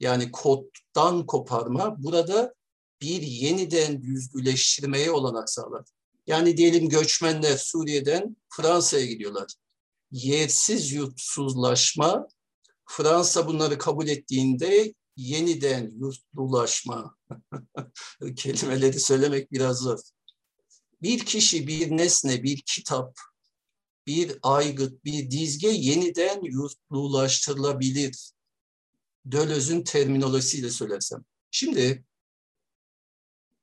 yani 0.00 0.32
koddan 0.32 1.26
koparma 1.26 2.02
burada 2.02 2.54
bir 3.00 3.22
yeniden 3.22 4.02
düzgüleştirmeye 4.02 5.10
olanak 5.10 5.50
sağlar. 5.50 5.86
Yani 6.26 6.56
diyelim 6.56 6.88
göçmenler 6.88 7.56
Suriye'den 7.56 8.36
Fransa'ya 8.48 9.06
gidiyorlar. 9.06 9.54
Yersiz 10.10 10.92
yurtsuzlaşma 10.92 12.28
Fransa 12.96 13.46
bunları 13.46 13.78
kabul 13.78 14.08
ettiğinde 14.08 14.94
yeniden 15.16 15.90
yurtlulaşma 15.90 17.16
kelimeleri 18.36 19.00
söylemek 19.00 19.52
biraz 19.52 19.78
zor. 19.78 19.98
Bir 21.02 21.18
kişi, 21.18 21.66
bir 21.66 21.90
nesne, 21.90 22.42
bir 22.42 22.62
kitap, 22.66 23.18
bir 24.06 24.38
aygıt, 24.42 25.04
bir 25.04 25.30
dizge 25.30 25.68
yeniden 25.68 26.42
yurtlulaştırılabilir. 26.42 28.32
Döloz'un 29.30 29.82
terminolojisiyle 29.82 30.70
söylersem. 30.70 31.24
Şimdi 31.50 32.04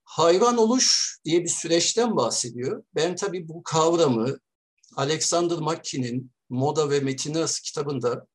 hayvan 0.04 0.58
oluş 0.58 1.20
diye 1.26 1.44
bir 1.44 1.50
süreçten 1.50 2.15
bahsediyor. 2.15 2.84
Ben 2.96 3.15
tabii 3.15 3.48
bu 3.48 3.63
kavramı 3.63 4.39
Alexander 4.96 5.58
McKee'nin 5.58 6.32
Moda 6.50 6.89
ve 6.89 7.00
Metinaz 7.00 7.60
kitabında 7.60 8.28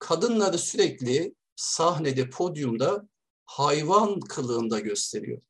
kadınları 0.00 0.58
sürekli 0.58 1.34
sahnede, 1.56 2.30
podyumda 2.30 3.08
hayvan 3.46 4.20
kılığında 4.20 4.80
gösteriyor. 4.80 5.40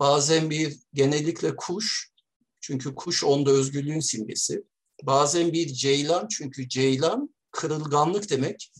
Bazen 0.00 0.50
bir 0.50 0.78
genellikle 0.94 1.56
kuş, 1.56 2.12
çünkü 2.60 2.94
kuş 2.94 3.24
onda 3.24 3.50
özgürlüğün 3.50 4.00
simgesi. 4.00 4.64
Bazen 5.02 5.52
bir 5.52 5.66
ceylan, 5.66 6.28
çünkü 6.28 6.68
ceylan 6.68 7.34
kırılganlık 7.50 8.30
demek. 8.30 8.72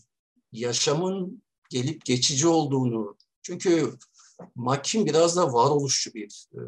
Yaşamın 0.51 1.43
gelip 1.69 2.05
geçici 2.05 2.47
olduğunu. 2.47 3.17
Çünkü 3.41 3.97
Makin 4.55 5.05
biraz 5.05 5.35
da 5.35 5.53
varoluşçu 5.53 6.13
bir 6.13 6.47
e, 6.53 6.61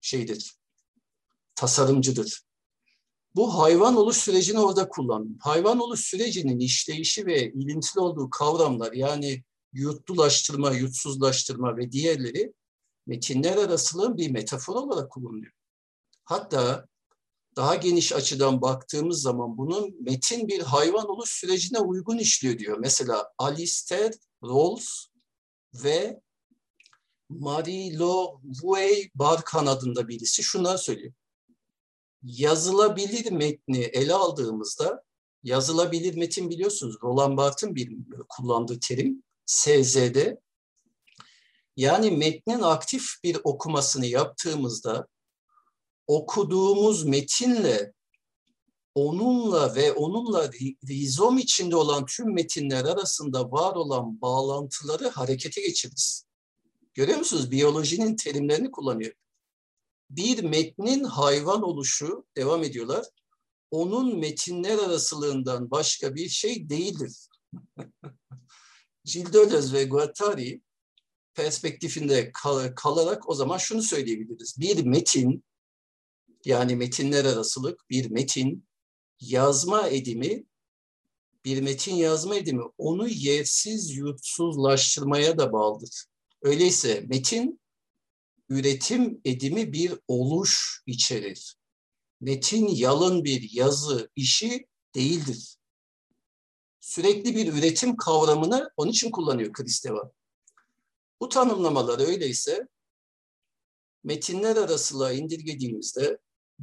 şeydir, 0.00 0.56
tasarımcıdır. 1.54 2.42
Bu 3.38 3.58
hayvan 3.58 3.96
oluş 3.96 4.16
sürecini 4.16 4.60
orada 4.60 4.88
kullandım. 4.88 5.38
Hayvan 5.40 5.78
oluş 5.78 6.00
sürecinin 6.00 6.58
işleyişi 6.58 7.26
ve 7.26 7.52
ilintili 7.52 8.00
olduğu 8.00 8.30
kavramlar 8.30 8.92
yani 8.92 9.44
yurtlulaştırma, 9.72 10.72
yutsuzlaştırma 10.72 11.76
ve 11.76 11.92
diğerleri 11.92 12.52
metinler 13.06 13.56
arasılığın 13.56 14.16
bir 14.16 14.30
metafor 14.30 14.74
olarak 14.74 15.10
kullanılıyor. 15.10 15.52
Hatta 16.24 16.86
daha 17.56 17.74
geniş 17.74 18.12
açıdan 18.12 18.62
baktığımız 18.62 19.22
zaman 19.22 19.58
bunun 19.58 20.02
metin 20.02 20.48
bir 20.48 20.60
hayvan 20.60 21.08
oluş 21.08 21.30
sürecine 21.30 21.78
uygun 21.78 22.18
işliyor 22.18 22.58
diyor. 22.58 22.78
Mesela 22.78 23.32
Alistair 23.38 24.14
Rawls 24.44 25.06
ve 25.74 26.20
Marie-Lo 27.30 28.40
Vuey 28.62 29.10
Barkan 29.14 29.66
adında 29.66 30.08
birisi 30.08 30.42
şunlar 30.42 30.76
söylüyor. 30.76 31.12
Yazılabilir 32.22 33.32
metni 33.32 33.78
ele 33.78 34.14
aldığımızda 34.14 35.04
yazılabilir 35.42 36.16
metin 36.16 36.50
biliyorsunuz 36.50 36.96
Roland 37.02 37.36
Barthes'in 37.36 37.74
bir 37.74 37.96
kullandığı 38.28 38.80
terim 38.80 39.22
SZD. 39.46 40.36
Yani 41.76 42.10
metnin 42.10 42.60
aktif 42.60 43.04
bir 43.24 43.38
okumasını 43.44 44.06
yaptığımızda 44.06 45.08
okuduğumuz 46.06 47.04
metinle 47.04 47.92
onunla 48.94 49.74
ve 49.74 49.92
onunla 49.92 50.50
rizom 50.88 51.38
içinde 51.38 51.76
olan 51.76 52.06
tüm 52.06 52.34
metinler 52.34 52.84
arasında 52.84 53.50
var 53.50 53.76
olan 53.76 54.20
bağlantıları 54.20 55.08
harekete 55.08 55.60
geçiririz. 55.60 56.24
Görüyor 56.94 57.18
musunuz? 57.18 57.50
Biyolojinin 57.50 58.16
terimlerini 58.16 58.70
kullanıyor. 58.70 59.12
Bir 60.10 60.44
metnin 60.44 61.04
hayvan 61.04 61.62
oluşu, 61.62 62.26
devam 62.36 62.64
ediyorlar, 62.64 63.06
onun 63.70 64.18
metinler 64.18 64.78
arasılığından 64.78 65.70
başka 65.70 66.14
bir 66.14 66.28
şey 66.28 66.68
değildir. 66.68 67.28
Gilles 69.04 69.72
ve 69.72 69.84
Guattari 69.84 70.62
perspektifinde 71.34 72.30
kal 72.42 72.72
kalarak 72.74 73.28
o 73.28 73.34
zaman 73.34 73.58
şunu 73.58 73.82
söyleyebiliriz. 73.82 74.56
Bir 74.60 74.84
metin, 74.84 75.44
yani 76.44 76.76
metinler 76.76 77.24
arasılık, 77.24 77.90
bir 77.90 78.10
metin, 78.10 78.68
yazma 79.20 79.88
edimi, 79.88 80.44
bir 81.44 81.62
metin 81.62 81.94
yazma 81.94 82.36
edimi 82.36 82.62
onu 82.78 83.08
yersiz 83.08 83.96
yutsuzlaştırmaya 83.96 85.38
da 85.38 85.52
bağlıdır. 85.52 86.04
Öyleyse 86.42 87.04
metin 87.08 87.60
üretim 88.48 89.20
edimi 89.24 89.72
bir 89.72 89.92
oluş 90.08 90.82
içerir. 90.86 91.56
Metin 92.20 92.68
yalın 92.68 93.24
bir 93.24 93.50
yazı 93.52 94.10
işi 94.16 94.66
değildir. 94.94 95.56
Sürekli 96.80 97.36
bir 97.36 97.52
üretim 97.52 97.96
kavramını 97.96 98.70
onun 98.76 98.90
için 98.90 99.10
kullanıyor 99.10 99.52
Kristeva. 99.52 100.12
Bu 101.20 101.28
tanımlamalar 101.28 102.08
öyleyse 102.08 102.68
metinler 104.04 104.56
arasılığa 104.56 105.12
indirgediğimizde 105.12 106.18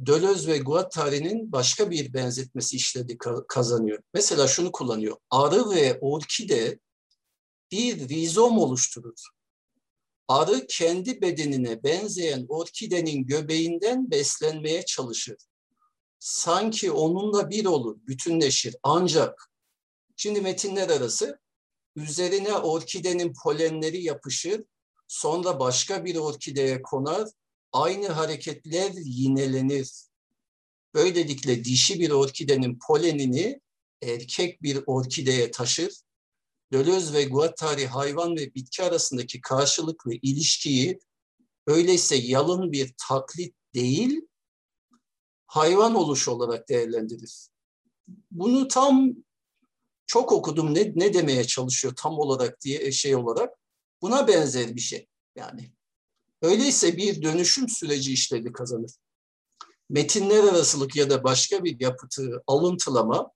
Dölöz 0.06 0.48
ve 0.48 0.58
Guattari'nin 0.58 1.52
başka 1.52 1.90
bir 1.90 2.12
benzetmesi 2.12 2.76
işledi 2.76 3.18
kazanıyor. 3.48 4.02
Mesela 4.14 4.48
şunu 4.48 4.72
kullanıyor. 4.72 5.16
Arı 5.30 5.70
ve 5.70 5.98
orkide 6.00 6.78
bir 7.70 8.08
rizom 8.08 8.58
oluşturur. 8.58 9.35
Arı 10.28 10.66
kendi 10.66 11.20
bedenine 11.20 11.82
benzeyen 11.82 12.46
orkidenin 12.48 13.26
göbeğinden 13.26 14.10
beslenmeye 14.10 14.84
çalışır. 14.84 15.36
Sanki 16.18 16.90
onunla 16.90 17.50
bir 17.50 17.64
olur, 17.64 17.96
bütünleşir. 18.06 18.76
Ancak 18.82 19.50
şimdi 20.16 20.40
metinler 20.40 20.88
arası 20.88 21.38
üzerine 21.96 22.54
orkidenin 22.54 23.34
polenleri 23.42 24.02
yapışır, 24.02 24.64
sonra 25.08 25.60
başka 25.60 26.04
bir 26.04 26.16
orkideye 26.16 26.82
konar, 26.82 27.28
aynı 27.72 28.08
hareketler 28.08 28.92
yinelenir. 29.04 29.90
Böylelikle 30.94 31.64
dişi 31.64 32.00
bir 32.00 32.10
orkidenin 32.10 32.78
polenini 32.86 33.60
erkek 34.02 34.62
bir 34.62 34.82
orkideye 34.86 35.50
taşır 35.50 36.05
Deleuze 36.72 37.12
ve 37.12 37.24
Guattari 37.24 37.86
hayvan 37.86 38.36
ve 38.36 38.54
bitki 38.54 38.82
arasındaki 38.82 39.40
karşılıklı 39.40 40.12
ilişkiyi 40.12 41.00
öyleyse 41.66 42.16
yalın 42.16 42.72
bir 42.72 42.94
taklit 43.08 43.54
değil, 43.74 44.20
hayvan 45.46 45.94
oluş 45.94 46.28
olarak 46.28 46.68
değerlendirir. 46.68 47.48
Bunu 48.30 48.68
tam 48.68 49.14
çok 50.06 50.32
okudum 50.32 50.74
ne, 50.74 50.92
ne 50.94 51.14
demeye 51.14 51.44
çalışıyor 51.44 51.94
tam 51.96 52.18
olarak 52.18 52.60
diye 52.60 52.92
şey 52.92 53.16
olarak. 53.16 53.58
Buna 54.02 54.28
benzer 54.28 54.74
bir 54.74 54.80
şey 54.80 55.08
yani. 55.36 55.72
Öyleyse 56.42 56.96
bir 56.96 57.22
dönüşüm 57.22 57.68
süreci 57.68 58.12
işlevi 58.12 58.52
kazanır. 58.52 58.90
Metinler 59.90 60.44
arasılık 60.44 60.96
ya 60.96 61.10
da 61.10 61.24
başka 61.24 61.64
bir 61.64 61.80
yapıtı 61.80 62.42
alıntılama 62.46 63.30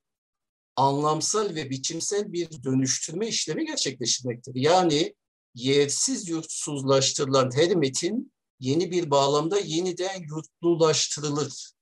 anlamsal 0.81 1.55
ve 1.55 1.71
biçimsel 1.71 2.33
bir 2.33 2.63
dönüştürme 2.65 3.29
işlemi 3.29 3.67
gerçekleştirmektir. 3.67 4.53
Yani 4.55 5.15
yersiz 5.55 6.29
yurtsuzlaştırılan 6.29 7.51
her 7.55 7.77
metin 7.77 8.33
yeni 8.61 8.91
bir 8.91 9.11
bağlamda 9.11 9.59
yeniden 9.59 10.23
yurtlulaştırılır. 10.23 11.73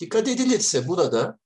Dikkat 0.00 0.28
edilirse 0.28 0.88
burada 0.88 1.38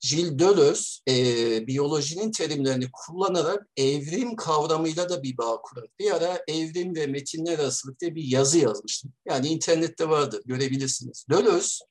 Gilles 0.00 0.38
Deleuze 0.38 0.80
e, 1.08 1.66
biyolojinin 1.66 2.30
terimlerini 2.30 2.90
kullanarak 2.92 3.68
evrim 3.76 4.36
kavramıyla 4.36 5.08
da 5.08 5.22
bir 5.22 5.38
bağ 5.38 5.60
kurar. 5.62 5.86
Bir 5.98 6.10
ara 6.10 6.42
evrim 6.48 6.94
ve 6.94 7.06
metinler 7.06 7.58
arasılıkta 7.58 8.14
bir 8.14 8.24
yazı 8.24 8.58
yazmıştım. 8.58 9.12
Yani 9.26 9.48
internette 9.48 10.08
vardır, 10.08 10.42
görebilirsiniz. 10.44 11.26
Deleuze 11.30 11.84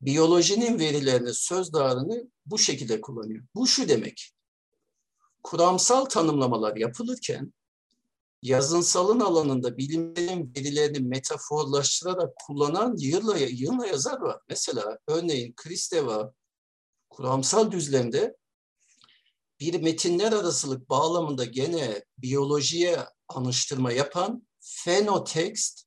biyolojinin 0.00 0.78
verilerini, 0.78 1.34
söz 1.34 1.72
dağarını 1.72 2.30
bu 2.46 2.58
şekilde 2.58 3.00
kullanıyor. 3.00 3.44
Bu 3.54 3.66
şu 3.66 3.88
demek. 3.88 4.32
Kuramsal 5.42 6.04
tanımlamalar 6.04 6.76
yapılırken 6.76 7.52
yazınsalın 8.42 9.20
alanında 9.20 9.76
bilimlerin 9.76 10.52
verilerini 10.56 11.00
metaforlaştırarak 11.00 12.32
kullanan 12.46 12.96
yığınla, 12.98 13.38
yığınla 13.38 13.86
yazar 13.86 14.20
var. 14.20 14.40
Mesela 14.48 14.98
örneğin 15.08 15.52
Kristeva 15.56 16.32
kuramsal 17.10 17.70
düzlemde 17.70 18.36
bir 19.60 19.82
metinler 19.82 20.32
arasılık 20.32 20.90
bağlamında 20.90 21.44
gene 21.44 22.04
biyolojiye 22.18 22.98
anıştırma 23.28 23.92
yapan 23.92 24.46
fenotekst, 24.60 25.86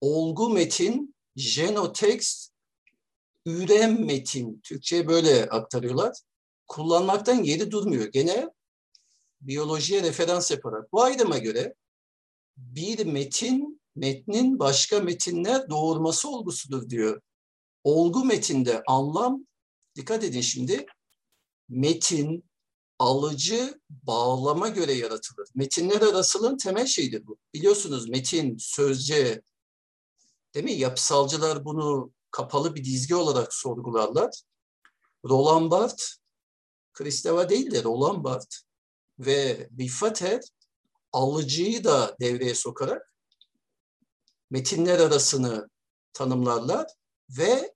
olgu 0.00 0.50
metin 0.50 1.11
jenotext, 1.36 2.52
ürem 3.46 4.04
metin, 4.04 4.60
Türkçe'ye 4.62 5.08
böyle 5.08 5.48
aktarıyorlar. 5.48 6.16
Kullanmaktan 6.66 7.42
geri 7.42 7.70
durmuyor. 7.70 8.06
Gene 8.06 8.48
biyolojiye 9.40 10.02
referans 10.02 10.50
yaparak. 10.50 10.92
Bu 10.92 11.02
ayrıma 11.02 11.38
göre 11.38 11.74
bir 12.56 13.06
metin, 13.06 13.80
metnin 13.96 14.58
başka 14.58 15.00
metinler 15.00 15.70
doğurması 15.70 16.28
olgusudur 16.28 16.90
diyor. 16.90 17.20
Olgu 17.84 18.24
metinde 18.24 18.82
anlam, 18.86 19.46
dikkat 19.96 20.24
edin 20.24 20.40
şimdi, 20.40 20.86
metin, 21.68 22.44
alıcı, 22.98 23.80
bağlama 23.90 24.68
göre 24.68 24.92
yaratılır. 24.92 25.48
Metinler 25.54 26.00
arasılığın 26.00 26.56
temel 26.56 26.86
şeyidir 26.86 27.26
bu. 27.26 27.38
Biliyorsunuz 27.54 28.08
metin, 28.08 28.56
sözce, 28.58 29.42
Değil 30.54 30.64
mi? 30.64 30.72
Yapısalcılar 30.72 31.64
bunu 31.64 32.12
kapalı 32.30 32.74
bir 32.74 32.84
dizgi 32.84 33.14
olarak 33.14 33.54
sorgularlar. 33.54 34.42
Roland 35.24 35.70
Barthes, 35.70 36.16
Kristeva 36.92 37.48
değil 37.48 37.70
de 37.70 37.82
Roland 37.82 38.24
Barthes 38.24 38.62
ve 39.18 39.68
Biffater 39.70 40.40
alıcıyı 41.12 41.84
da 41.84 42.16
devreye 42.20 42.54
sokarak 42.54 43.14
metinler 44.50 44.98
arasını 44.98 45.70
tanımlarlar 46.12 46.86
ve 47.38 47.74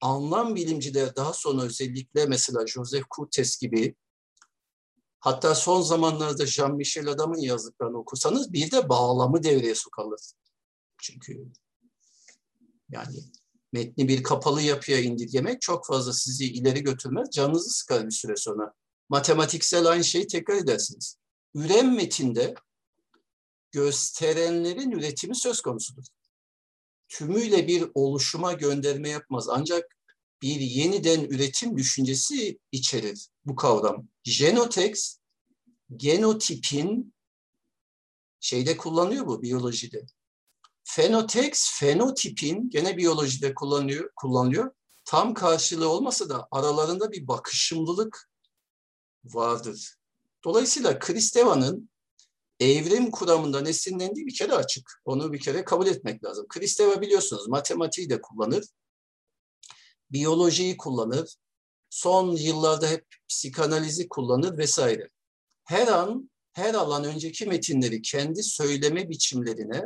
anlam 0.00 0.54
bilimciler 0.54 1.16
daha 1.16 1.32
sonra 1.32 1.62
özellikle 1.62 2.26
mesela 2.26 2.66
Joseph 2.66 3.06
Courtes 3.16 3.58
gibi 3.58 3.94
hatta 5.20 5.54
son 5.54 5.80
zamanlarda 5.80 6.46
Jean-Michel 6.46 7.10
Adam'ın 7.10 7.38
yazdıklarını 7.38 7.98
okursanız 7.98 8.52
bir 8.52 8.70
de 8.70 8.88
bağlamı 8.88 9.42
devreye 9.42 9.74
sokarlar. 9.74 10.20
Çünkü 11.06 11.46
yani 12.90 13.16
metni 13.72 14.08
bir 14.08 14.22
kapalı 14.22 14.62
yapıya 14.62 15.00
indirgemek 15.00 15.60
çok 15.60 15.86
fazla 15.86 16.12
sizi 16.12 16.44
ileri 16.44 16.82
götürmez. 16.82 17.30
Canınızı 17.30 17.70
sıkar 17.70 18.06
bir 18.06 18.10
süre 18.10 18.36
sonra. 18.36 18.72
matematiksel 19.08 19.86
aynı 19.86 20.04
şeyi 20.04 20.26
tekrar 20.26 20.56
edersiniz. 20.56 21.16
Ürem 21.54 21.94
metinde 21.94 22.54
gösterenlerin 23.72 24.90
üretimi 24.90 25.36
söz 25.36 25.60
konusudur. 25.60 26.04
Tümüyle 27.08 27.66
bir 27.66 27.90
oluşuma 27.94 28.52
gönderme 28.52 29.08
yapmaz. 29.08 29.48
Ancak 29.48 29.96
bir 30.42 30.60
yeniden 30.60 31.24
üretim 31.24 31.76
düşüncesi 31.76 32.58
içerir 32.72 33.28
bu 33.44 33.56
kavram. 33.56 34.08
Genotex, 34.22 35.18
genotipin 35.96 37.14
şeyde 38.40 38.76
kullanıyor 38.76 39.26
bu 39.26 39.42
biyolojide. 39.42 40.06
Fenotex, 40.88 41.78
fenotipin 41.78 42.70
gene 42.70 42.96
biyolojide 42.96 43.54
kullanıyor, 43.54 44.10
kullanılıyor. 44.16 44.70
Tam 45.04 45.34
karşılığı 45.34 45.88
olmasa 45.88 46.28
da 46.28 46.48
aralarında 46.50 47.12
bir 47.12 47.28
bakışımlılık 47.28 48.30
vardır. 49.24 49.94
Dolayısıyla 50.44 50.98
Kristeva'nın 50.98 51.90
evrim 52.60 53.10
kuramından 53.10 53.66
esinlendiği 53.66 54.26
bir 54.26 54.34
kere 54.34 54.54
açık. 54.54 55.02
Onu 55.04 55.32
bir 55.32 55.40
kere 55.40 55.64
kabul 55.64 55.86
etmek 55.86 56.24
lazım. 56.24 56.46
Kristeva 56.48 57.00
biliyorsunuz 57.00 57.48
matematiği 57.48 58.10
de 58.10 58.20
kullanır, 58.20 58.64
biyolojiyi 60.10 60.76
kullanır, 60.76 61.34
son 61.90 62.36
yıllarda 62.36 62.88
hep 62.88 63.06
psikanalizi 63.28 64.08
kullanır 64.08 64.58
vesaire. 64.58 65.10
Her 65.64 65.88
an, 65.88 66.30
her 66.52 66.74
alan 66.74 67.04
önceki 67.04 67.46
metinleri 67.46 68.02
kendi 68.02 68.42
söyleme 68.42 69.08
biçimlerine 69.08 69.84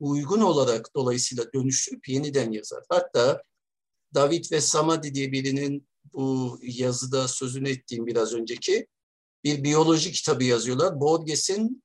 uygun 0.00 0.40
olarak 0.40 0.94
dolayısıyla 0.94 1.52
dönüştürüp 1.52 2.08
yeniden 2.08 2.52
yazar. 2.52 2.84
Hatta 2.88 3.42
David 4.14 4.44
ve 4.52 4.60
Samadi 4.60 5.14
diye 5.14 5.32
birinin 5.32 5.88
bu 6.12 6.58
yazıda 6.62 7.28
sözünü 7.28 7.68
ettiğim 7.68 8.06
biraz 8.06 8.34
önceki 8.34 8.86
bir 9.44 9.64
biyoloji 9.64 10.12
kitabı 10.12 10.44
yazıyorlar. 10.44 11.00
Borges'in 11.00 11.82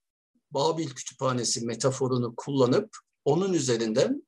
Babil 0.52 0.90
Kütüphanesi 0.90 1.66
metaforunu 1.66 2.34
kullanıp 2.38 2.98
onun 3.26 3.54
üzerinden 3.54 4.28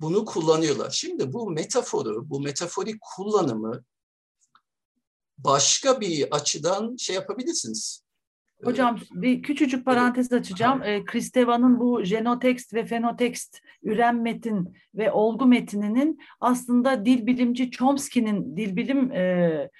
bunu 0.00 0.24
kullanıyorlar. 0.24 0.90
Şimdi 0.90 1.32
bu 1.32 1.50
metaforu, 1.50 2.30
bu 2.30 2.40
metaforik 2.40 3.00
kullanımı 3.00 3.84
başka 5.38 6.00
bir 6.00 6.34
açıdan 6.34 6.96
şey 6.96 7.16
yapabilirsiniz. 7.16 8.02
Hocam 8.64 8.98
bir 9.10 9.42
küçücük 9.42 9.84
parantez 9.84 10.32
açacağım. 10.32 10.82
E, 10.82 11.04
Kristeva'nın 11.04 11.80
bu 11.80 12.04
jenotekst 12.04 12.74
ve 12.74 12.84
fenotekst 12.84 13.60
ürem 13.82 14.22
metin 14.22 14.74
ve 14.94 15.12
olgu 15.12 15.46
metininin 15.46 16.18
aslında 16.40 17.04
dil 17.04 17.26
bilimci 17.26 17.70
Chomsky'nin 17.70 18.56
dil 18.56 18.76
bilim 18.76 19.12
e, 19.12 19.70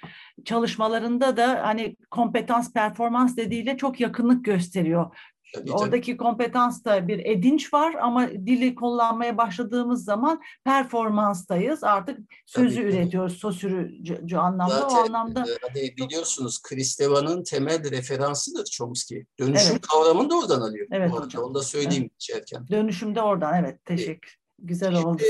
çalışmalarında 0.45 1.37
da 1.37 1.61
hani 1.63 1.95
kompetans 2.11 2.73
performans 2.73 3.37
dediğiyle 3.37 3.77
çok 3.77 3.99
yakınlık 3.99 4.45
gösteriyor. 4.45 5.15
Tabii, 5.53 5.71
Oradaki 5.71 6.11
tabii. 6.11 6.17
kompetansta 6.17 7.07
bir 7.07 7.25
edinç 7.25 7.73
var 7.73 7.93
ama 8.01 8.29
dili 8.29 8.75
kullanmaya 8.75 9.37
başladığımız 9.37 10.03
zaman 10.03 10.41
performanstayız. 10.63 11.83
Artık 11.83 12.19
sözü 12.45 12.75
tabii, 12.75 12.85
üretiyoruz 12.85 13.37
sosürücü 13.37 14.37
anlamda. 14.37 14.79
Zaten, 14.79 14.95
o 14.95 14.99
anlamda 14.99 15.39
e, 15.39 15.57
hani 15.61 15.97
biliyorsunuz 15.97 16.61
Kristeva'nın 16.61 17.43
temel 17.43 17.91
referansıdır 17.91 18.65
Chomsky. 18.65 19.25
Dönüşüm 19.39 19.71
evet. 19.71 19.81
kavramını 19.81 20.29
da 20.29 20.39
oradan 20.39 20.61
alıyor. 20.61 20.87
Evet 20.91 21.11
hocam. 21.11 21.43
Onu 21.43 21.55
da 21.55 21.63
söyleyeyim 21.63 22.03
evet. 22.03 22.13
içerken. 22.15 22.67
Dönüşüm 22.67 23.15
de 23.15 23.21
oradan 23.21 23.63
evet. 23.63 23.85
Teşekkür. 23.85 24.37
Güzel 24.59 24.91
Şimdi, 24.91 25.05
oldu. 25.05 25.23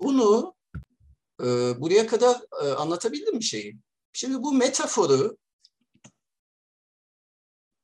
bunu 0.00 0.54
e, 1.40 1.46
buraya 1.80 2.06
kadar 2.06 2.36
e, 2.64 2.68
anlatabildim 2.72 3.38
bir 3.38 3.44
şeyi. 3.44 3.76
Şimdi 4.12 4.42
bu 4.42 4.52
metaforu 4.52 5.36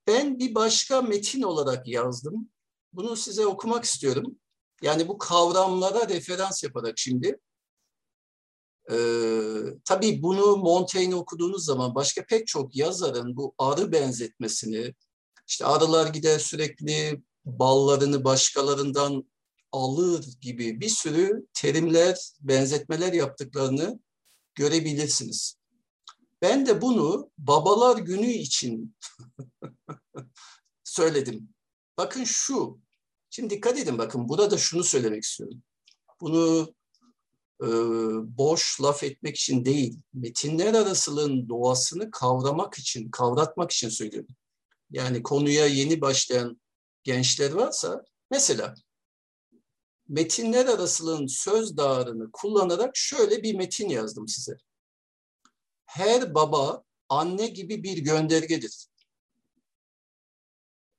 ben 0.07 0.39
bir 0.39 0.55
başka 0.55 1.03
metin 1.03 1.43
olarak 1.43 1.89
yazdım. 1.89 2.51
Bunu 2.93 3.17
size 3.17 3.47
okumak 3.47 3.85
istiyorum. 3.85 4.39
Yani 4.83 5.09
bu 5.09 5.19
kavramlara 5.19 6.09
referans 6.09 6.65
yaparak 6.65 6.99
şimdi. 6.99 7.41
Ee, 8.91 9.63
tabii 9.85 10.23
bunu 10.23 10.57
Montaigne 10.57 11.15
okuduğunuz 11.15 11.65
zaman 11.65 11.95
başka 11.95 12.27
pek 12.27 12.47
çok 12.47 12.77
yazarın 12.77 13.37
bu 13.37 13.55
arı 13.59 13.93
benzetmesini, 13.93 14.95
işte 15.47 15.65
arılar 15.65 16.07
gider 16.07 16.39
sürekli 16.39 17.23
ballarını 17.45 18.25
başkalarından 18.25 19.25
alır 19.73 20.25
gibi 20.41 20.81
bir 20.81 20.89
sürü 20.89 21.47
terimler, 21.55 22.33
benzetmeler 22.41 23.13
yaptıklarını 23.13 24.01
görebilirsiniz. 24.55 25.62
Ben 26.43 26.67
de 26.67 26.81
bunu 26.81 27.31
babalar 27.39 27.99
günü 27.99 28.27
için 28.27 28.97
söyledim. 30.85 31.49
Bakın 31.99 32.25
şu, 32.25 32.81
şimdi 33.31 33.55
dikkat 33.55 33.79
edin 33.79 33.99
bakın 33.99 34.29
burada 34.29 34.59
şunu 34.59 34.85
söylemek 34.85 35.23
istiyorum. 35.23 35.63
Bunu 36.21 36.75
e, 37.63 37.69
boş 38.39 38.81
laf 38.81 39.03
etmek 39.03 39.37
için 39.37 39.65
değil, 39.65 40.01
metinler 40.15 40.75
arasılığın 40.75 41.49
doğasını 41.49 42.11
kavramak 42.11 42.79
için, 42.79 43.11
kavratmak 43.11 43.71
için 43.71 43.89
söylüyorum. 43.89 44.35
Yani 44.91 45.23
konuya 45.23 45.67
yeni 45.67 46.01
başlayan 46.01 46.61
gençler 47.03 47.53
varsa, 47.53 48.05
mesela 48.31 48.75
metinler 50.09 50.67
arasılığın 50.67 51.27
söz 51.27 51.77
dağarını 51.77 52.31
kullanarak 52.33 52.97
şöyle 52.97 53.43
bir 53.43 53.55
metin 53.55 53.89
yazdım 53.89 54.29
size. 54.29 54.57
Her 55.93 56.35
baba 56.35 56.85
anne 57.09 57.47
gibi 57.47 57.83
bir 57.83 57.99
göndergedir 57.99 58.87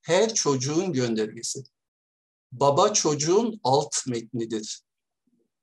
her 0.03 0.34
çocuğun 0.34 0.93
göndergesi. 0.93 1.63
Baba 2.51 2.93
çocuğun 2.93 3.60
alt 3.63 4.08
metnidir. 4.08 4.84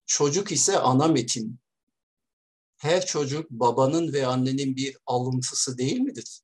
Çocuk 0.06 0.52
ise 0.52 0.78
ana 0.78 1.08
metin. 1.08 1.58
Her 2.76 3.06
çocuk 3.06 3.50
babanın 3.50 4.12
ve 4.12 4.26
annenin 4.26 4.76
bir 4.76 4.96
alıntısı 5.06 5.78
değil 5.78 5.98
midir? 6.00 6.42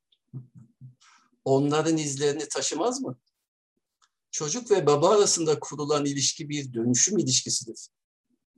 Onların 1.45 1.97
izlerini 1.97 2.49
taşımaz 2.49 3.01
mı? 3.01 3.19
Çocuk 4.31 4.71
ve 4.71 4.85
baba 4.85 5.09
arasında 5.09 5.59
kurulan 5.59 6.05
ilişki 6.05 6.49
bir 6.49 6.73
dönüşüm 6.73 7.17
ilişkisidir. 7.17 7.89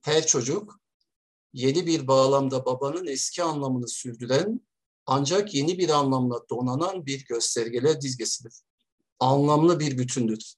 Her 0.02 0.28
çocuk 0.28 0.80
yeni 1.54 1.88
bir 1.88 2.08
bağlamda 2.08 2.66
babanın 2.66 3.08
eski 3.08 3.44
anlamını 3.44 3.88
sürdüren 3.88 4.62
ancak 5.06 5.54
yeni 5.54 5.78
bir 5.78 5.90
anlamla 5.90 6.50
donanan 6.50 7.06
bir 7.06 7.26
göstergeler 7.26 8.02
dizgesidir 8.02 8.54
anlamlı 9.20 9.80
bir 9.80 9.98
bütündür. 9.98 10.54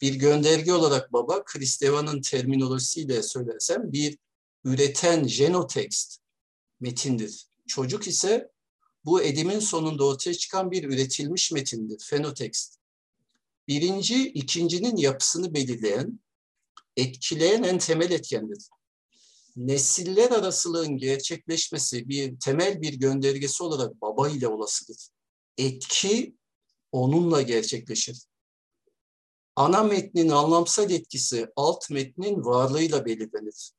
Bir 0.00 0.14
gönderge 0.14 0.72
olarak 0.72 1.12
baba, 1.12 1.44
Kristeva'nın 1.44 2.20
terminolojisiyle 2.20 3.22
söylersem 3.22 3.92
bir 3.92 4.18
üreten 4.64 5.28
jenotekst 5.28 6.18
metindir. 6.80 7.46
Çocuk 7.66 8.06
ise 8.06 8.50
bu 9.04 9.22
edimin 9.22 9.58
sonunda 9.58 10.06
ortaya 10.06 10.34
çıkan 10.34 10.70
bir 10.70 10.84
üretilmiş 10.84 11.52
metindir, 11.52 12.04
fenotekst. 12.04 12.76
Birinci, 13.68 14.28
ikincinin 14.28 14.96
yapısını 14.96 15.54
belirleyen, 15.54 16.20
etkileyen 16.96 17.62
en 17.62 17.78
temel 17.78 18.10
etkendir. 18.10 18.68
Nesiller 19.56 20.30
arasılığın 20.30 20.96
gerçekleşmesi 20.98 22.08
bir 22.08 22.40
temel 22.40 22.82
bir 22.82 22.94
göndergesi 22.94 23.62
olarak 23.62 24.00
baba 24.00 24.28
ile 24.28 24.48
olasıdır. 24.48 25.08
Etki 25.58 26.36
onunla 26.92 27.42
gerçekleşir. 27.42 28.26
Ana 29.56 29.82
metnin 29.82 30.28
anlamsal 30.28 30.90
etkisi 30.90 31.48
alt 31.56 31.90
metnin 31.90 32.44
varlığıyla 32.44 33.04
belirlenir. 33.04 33.72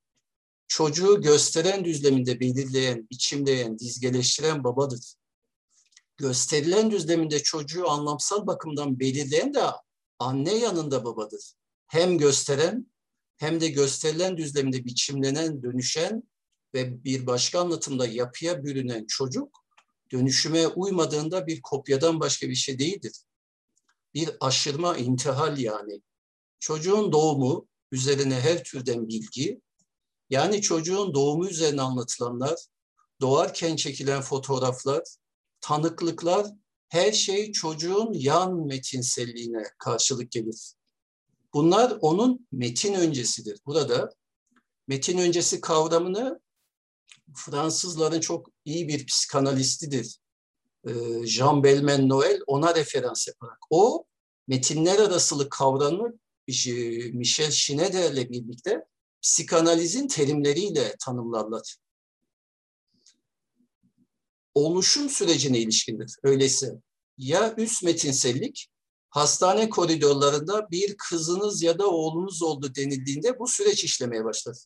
Çocuğu 0.67 1.21
gösteren 1.21 1.85
düzleminde 1.85 2.39
belirleyen, 2.39 3.07
biçimleyen, 3.11 3.79
dizgeleştiren 3.79 4.63
babadır. 4.63 5.15
Gösterilen 6.17 6.91
düzleminde 6.91 7.43
çocuğu 7.43 7.89
anlamsal 7.89 8.47
bakımdan 8.47 8.99
belirleyen 8.99 9.53
de 9.53 9.63
anne 10.19 10.53
yanında 10.55 11.05
babadır. 11.05 11.53
Hem 11.87 12.17
gösteren 12.17 12.92
hem 13.37 13.61
de 13.61 13.67
gösterilen 13.67 14.37
düzleminde 14.37 14.85
biçimlenen, 14.85 15.63
dönüşen 15.63 16.23
ve 16.73 17.03
bir 17.03 17.27
başka 17.27 17.59
anlatımda 17.59 18.07
yapıya 18.07 18.63
bürünen 18.63 19.05
çocuk 19.07 19.63
dönüşüme 20.11 20.67
uymadığında 20.67 21.47
bir 21.47 21.61
kopyadan 21.61 22.19
başka 22.19 22.49
bir 22.49 22.55
şey 22.55 22.79
değildir. 22.79 23.13
Bir 24.13 24.29
aşırma, 24.39 24.97
intihal 24.97 25.57
yani. 25.57 26.01
Çocuğun 26.59 27.11
doğumu 27.11 27.67
üzerine 27.91 28.39
her 28.39 28.63
türden 28.63 29.07
bilgi, 29.07 29.61
yani 30.29 30.61
çocuğun 30.61 31.13
doğumu 31.13 31.47
üzerine 31.47 31.81
anlatılanlar, 31.81 32.59
doğarken 33.21 33.75
çekilen 33.75 34.21
fotoğraflar, 34.21 35.03
tanıklıklar, 35.61 36.47
her 36.89 37.11
şey 37.11 37.51
çocuğun 37.51 38.13
yan 38.13 38.65
metinselliğine 38.67 39.63
karşılık 39.77 40.31
gelir. 40.31 40.73
Bunlar 41.53 41.97
onun 42.01 42.47
metin 42.51 42.93
öncesidir. 42.93 43.59
Burada 43.65 44.09
metin 44.87 45.17
öncesi 45.17 45.61
kavramını 45.61 46.41
Fransızların 47.35 48.19
çok 48.19 48.47
iyi 48.65 48.87
bir 48.87 49.05
psikanalistidir. 49.05 50.19
Jean 51.23 51.63
Belmen 51.63 52.09
Noel 52.09 52.41
ona 52.47 52.75
referans 52.75 53.27
yaparak. 53.27 53.57
O 53.69 54.05
metinler 54.47 54.99
arasılık 54.99 55.51
kavramı 55.51 56.13
Michel 57.13 57.51
Schneider'le 57.51 58.29
birlikte 58.29 58.85
psikanalizin 59.21 60.07
terimleriyle 60.07 60.95
tanımlarlar. 60.99 61.77
Oluşum 64.53 65.09
sürecine 65.09 65.59
ilişkindir. 65.59 66.15
Öyleyse 66.23 66.73
ya 67.17 67.55
üst 67.57 67.83
metinsellik 67.83 68.67
hastane 69.13 69.69
koridorlarında 69.69 70.71
bir 70.71 70.97
kızınız 70.97 71.61
ya 71.61 71.79
da 71.79 71.87
oğlunuz 71.87 72.43
oldu 72.43 72.75
denildiğinde 72.75 73.39
bu 73.39 73.47
süreç 73.47 73.83
işlemeye 73.83 74.25
başlar. 74.25 74.57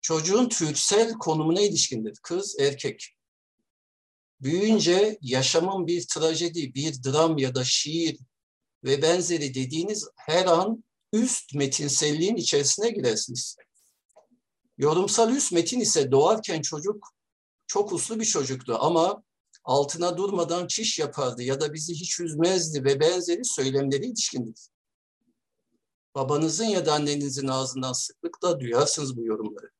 Çocuğun 0.00 0.48
türsel 0.48 1.12
konumuna 1.12 1.60
ilişkindir. 1.60 2.18
Kız, 2.22 2.56
erkek. 2.60 3.16
Büyüyünce 4.40 5.18
yaşamın 5.20 5.86
bir 5.86 6.06
trajedi, 6.06 6.74
bir 6.74 7.02
dram 7.04 7.38
ya 7.38 7.54
da 7.54 7.64
şiir 7.64 8.18
ve 8.84 9.02
benzeri 9.02 9.54
dediğiniz 9.54 10.08
her 10.16 10.46
an 10.46 10.84
üst 11.12 11.54
metinselliğin 11.54 12.36
içerisine 12.36 12.90
girersiniz. 12.90 13.56
Yorumsal 14.78 15.36
üst 15.36 15.52
metin 15.52 15.80
ise 15.80 16.10
doğarken 16.10 16.62
çocuk 16.62 17.08
çok 17.66 17.92
uslu 17.92 18.20
bir 18.20 18.24
çocuktu 18.24 18.76
ama 18.80 19.22
altına 19.64 20.16
durmadan 20.16 20.66
çiş 20.66 20.98
yapardı 20.98 21.42
ya 21.42 21.60
da 21.60 21.72
bizi 21.72 21.94
hiç 21.94 22.20
üzmezdi 22.20 22.84
ve 22.84 23.00
benzeri 23.00 23.44
söylemleri 23.44 24.06
ilişkindir. 24.06 24.68
Babanızın 26.14 26.64
ya 26.64 26.86
da 26.86 26.94
annenizin 26.94 27.48
ağzından 27.48 27.92
sıklıkla 27.92 28.60
duyarsınız 28.60 29.16
bu 29.16 29.24
yorumları. 29.24 29.70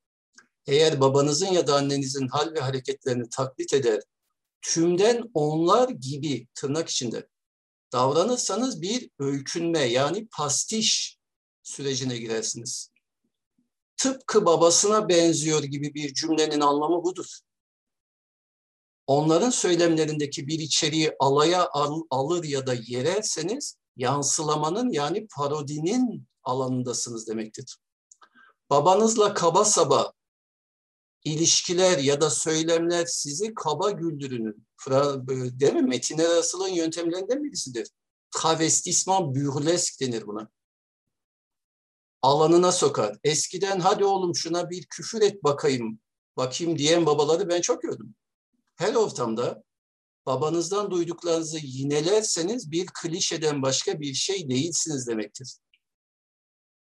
Eğer 0.66 1.00
babanızın 1.00 1.46
ya 1.46 1.66
da 1.66 1.76
annenizin 1.76 2.28
hal 2.28 2.54
ve 2.54 2.60
hareketlerini 2.60 3.28
taklit 3.28 3.74
eder, 3.74 4.00
tümden 4.62 5.30
onlar 5.34 5.88
gibi 5.88 6.46
tırnak 6.54 6.88
içinde 6.88 7.28
davranırsanız 7.92 8.82
bir 8.82 9.10
öykünme 9.18 9.78
yani 9.78 10.28
pastiş 10.28 11.18
sürecine 11.62 12.16
girersiniz. 12.16 12.90
Tıpkı 13.96 14.46
babasına 14.46 15.08
benziyor 15.08 15.62
gibi 15.62 15.94
bir 15.94 16.14
cümlenin 16.14 16.60
anlamı 16.60 17.04
budur. 17.04 17.26
Onların 19.10 19.50
söylemlerindeki 19.50 20.46
bir 20.46 20.58
içeriği 20.58 21.12
alaya 21.20 21.68
al, 21.68 22.02
alır 22.10 22.44
ya 22.44 22.66
da 22.66 22.74
yererseniz 22.86 23.76
yansılamanın 23.96 24.90
yani 24.90 25.26
parodinin 25.36 26.26
alanındasınız 26.42 27.28
demektir. 27.28 27.78
Babanızla 28.70 29.34
kaba 29.34 29.64
saba 29.64 30.12
ilişkiler 31.24 31.98
ya 31.98 32.20
da 32.20 32.30
söylemler 32.30 33.06
sizi 33.06 33.54
kaba 33.54 33.90
güldürünün, 33.90 34.66
değil 35.60 35.74
mi? 35.74 35.82
Metinler 35.82 36.30
arasılığın 36.30 36.68
yöntemlerinden 36.68 37.44
birisidir. 37.44 37.88
Travestisman 38.30 39.34
burlesk 39.34 40.00
denir 40.00 40.26
buna. 40.26 40.48
Alanına 42.22 42.72
sokar. 42.72 43.18
Eskiden 43.24 43.80
hadi 43.80 44.04
oğlum 44.04 44.34
şuna 44.34 44.70
bir 44.70 44.86
küfür 44.86 45.22
et 45.22 45.44
bakayım, 45.44 46.00
bakayım 46.36 46.78
diyen 46.78 47.06
babaları 47.06 47.48
ben 47.48 47.60
çok 47.60 47.82
gördüm. 47.82 48.14
Her 48.80 48.94
ortamda 48.94 49.62
babanızdan 50.26 50.90
duyduklarınızı 50.90 51.58
yinelerseniz 51.62 52.70
bir 52.70 52.86
klişeden 52.86 53.62
başka 53.62 54.00
bir 54.00 54.14
şey 54.14 54.48
değilsiniz 54.48 55.06
demektir. 55.06 55.58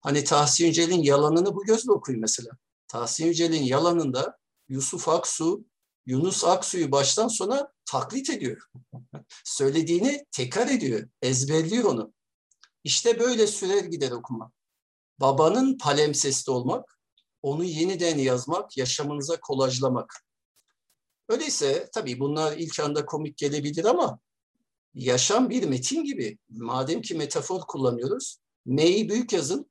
Hani 0.00 0.24
Tahsin 0.24 0.66
Yücel'in 0.66 1.02
yalanını 1.02 1.54
bu 1.54 1.64
gözle 1.64 1.92
okuyun 1.92 2.20
mesela. 2.20 2.50
Tahsin 2.88 3.26
Yücel'in 3.26 3.62
yalanında 3.62 4.38
Yusuf 4.68 5.08
Aksu, 5.08 5.64
Yunus 6.06 6.44
Aksu'yu 6.44 6.92
baştan 6.92 7.28
sona 7.28 7.72
taklit 7.84 8.30
ediyor. 8.30 8.70
Söylediğini 9.44 10.26
tekrar 10.32 10.68
ediyor, 10.68 11.08
ezberliyor 11.22 11.84
onu. 11.84 12.12
İşte 12.84 13.20
böyle 13.20 13.46
sürer 13.46 13.84
gider 13.84 14.10
okuma. 14.10 14.52
Babanın 15.20 15.78
palemsesti 15.78 16.50
olmak, 16.50 16.98
onu 17.42 17.64
yeniden 17.64 18.18
yazmak, 18.18 18.76
yaşamınıza 18.76 19.40
kolajlamak. 19.40 20.27
Öyleyse 21.28 21.88
tabii 21.92 22.20
bunlar 22.20 22.56
ilk 22.56 22.80
anda 22.80 23.06
komik 23.06 23.36
gelebilir 23.36 23.84
ama 23.84 24.18
yaşam 24.94 25.50
bir 25.50 25.62
metin 25.64 26.04
gibi. 26.04 26.38
Madem 26.48 27.02
ki 27.02 27.14
metafor 27.14 27.60
kullanıyoruz, 27.60 28.38
M'yi 28.66 29.08
büyük 29.08 29.32
yazın, 29.32 29.70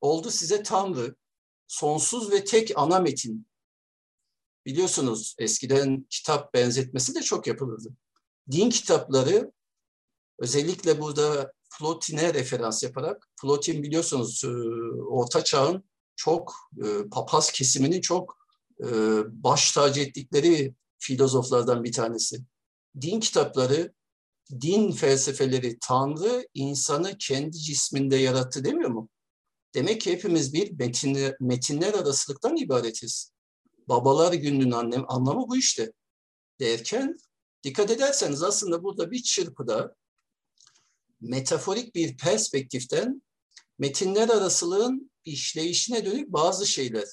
oldu 0.00 0.30
size 0.30 0.62
Tanrı, 0.62 1.14
sonsuz 1.68 2.32
ve 2.32 2.44
tek 2.44 2.72
ana 2.78 3.00
metin. 3.00 3.46
Biliyorsunuz 4.66 5.34
eskiden 5.38 6.06
kitap 6.10 6.54
benzetmesi 6.54 7.14
de 7.14 7.22
çok 7.22 7.46
yapılırdı. 7.46 7.88
Din 8.50 8.70
kitapları 8.70 9.52
özellikle 10.38 11.00
burada 11.00 11.52
Plotin'e 11.78 12.34
referans 12.34 12.82
yaparak, 12.82 13.28
Plotin 13.42 13.82
biliyorsunuz 13.82 14.44
e, 14.44 14.48
Orta 15.02 15.44
Çağ'ın 15.44 15.84
çok 16.16 16.54
e, 16.84 17.08
papaz 17.10 17.52
kesiminin 17.52 18.00
çok 18.00 18.39
baş 19.28 19.72
tacı 19.72 20.00
ettikleri 20.00 20.74
filozoflardan 20.98 21.84
bir 21.84 21.92
tanesi. 21.92 22.40
Din 23.00 23.20
kitapları, 23.20 23.92
din 24.50 24.92
felsefeleri 24.92 25.78
Tanrı 25.80 26.48
insanı 26.54 27.18
kendi 27.18 27.58
cisminde 27.58 28.16
yarattı 28.16 28.64
demiyor 28.64 28.90
mu? 28.90 29.08
Demek 29.74 30.00
ki 30.00 30.12
hepimiz 30.12 30.52
bir 30.52 30.72
metinler, 30.78 31.36
metinler 31.40 31.94
arasılıktan 31.94 32.56
ibaretiz. 32.56 33.32
Babalar 33.88 34.32
gününün 34.32 34.70
annem, 34.70 35.04
anlamı 35.08 35.48
bu 35.48 35.56
işte. 35.56 35.92
Derken 36.60 37.16
dikkat 37.64 37.90
ederseniz 37.90 38.42
aslında 38.42 38.82
burada 38.82 39.10
bir 39.10 39.22
çırpıda 39.22 39.94
metaforik 41.20 41.94
bir 41.94 42.16
perspektiften 42.16 43.22
metinler 43.78 44.28
arasılığın 44.28 45.10
işleyişine 45.24 46.06
dönük 46.06 46.32
bazı 46.32 46.66
şeyler 46.66 47.08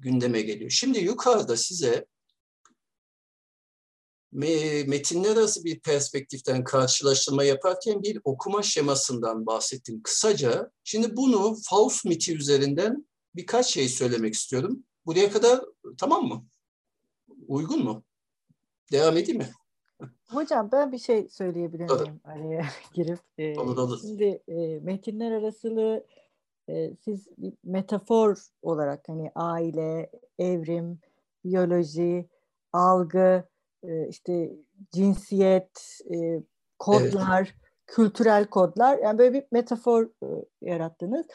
gündeme 0.00 0.42
geliyor. 0.42 0.70
Şimdi 0.70 0.98
yukarıda 0.98 1.56
size 1.56 2.06
metinler 4.32 5.36
arası 5.36 5.64
bir 5.64 5.80
perspektiften 5.80 6.64
karşılaştırma 6.64 7.44
yaparken 7.44 8.02
bir 8.02 8.20
okuma 8.24 8.62
şemasından 8.62 9.46
bahsettim 9.46 10.02
kısaca. 10.02 10.70
Şimdi 10.84 11.16
bunu 11.16 11.56
Faust 11.64 12.04
miti 12.04 12.36
üzerinden 12.36 13.06
birkaç 13.36 13.66
şey 13.66 13.88
söylemek 13.88 14.34
istiyorum. 14.34 14.84
Buraya 15.06 15.30
kadar 15.30 15.60
tamam 15.98 16.24
mı? 16.24 16.46
Uygun 17.48 17.84
mu? 17.84 18.04
Devam 18.92 19.16
edeyim 19.16 19.38
mi? 19.38 19.50
Hocam 20.28 20.72
ben 20.72 20.92
bir 20.92 20.98
şey 20.98 21.28
söyleyebilir 21.28 21.90
miyim 21.90 22.20
araya 22.24 22.66
girip? 22.94 23.18
Ee, 23.38 23.58
olur 23.58 23.76
olur. 23.76 24.00
Şimdi 24.00 24.42
e, 24.48 24.80
metinler 24.80 25.32
arasılığı 25.32 26.06
e, 26.70 26.94
siz 27.04 27.28
metafor 27.64 28.36
olarak 28.62 29.08
hani 29.08 29.30
aile, 29.34 30.10
evrim, 30.38 30.98
biyoloji, 31.44 32.28
algı, 32.72 33.44
e, 33.82 34.08
işte 34.08 34.52
cinsiyet, 34.92 36.00
e, 36.14 36.42
kodlar, 36.78 37.40
evet. 37.40 37.54
kültürel 37.86 38.46
kodlar 38.46 38.98
yani 38.98 39.18
böyle 39.18 39.32
bir 39.32 39.44
metafor 39.52 40.04
e, 40.04 40.26
yarattınız. 40.60 41.26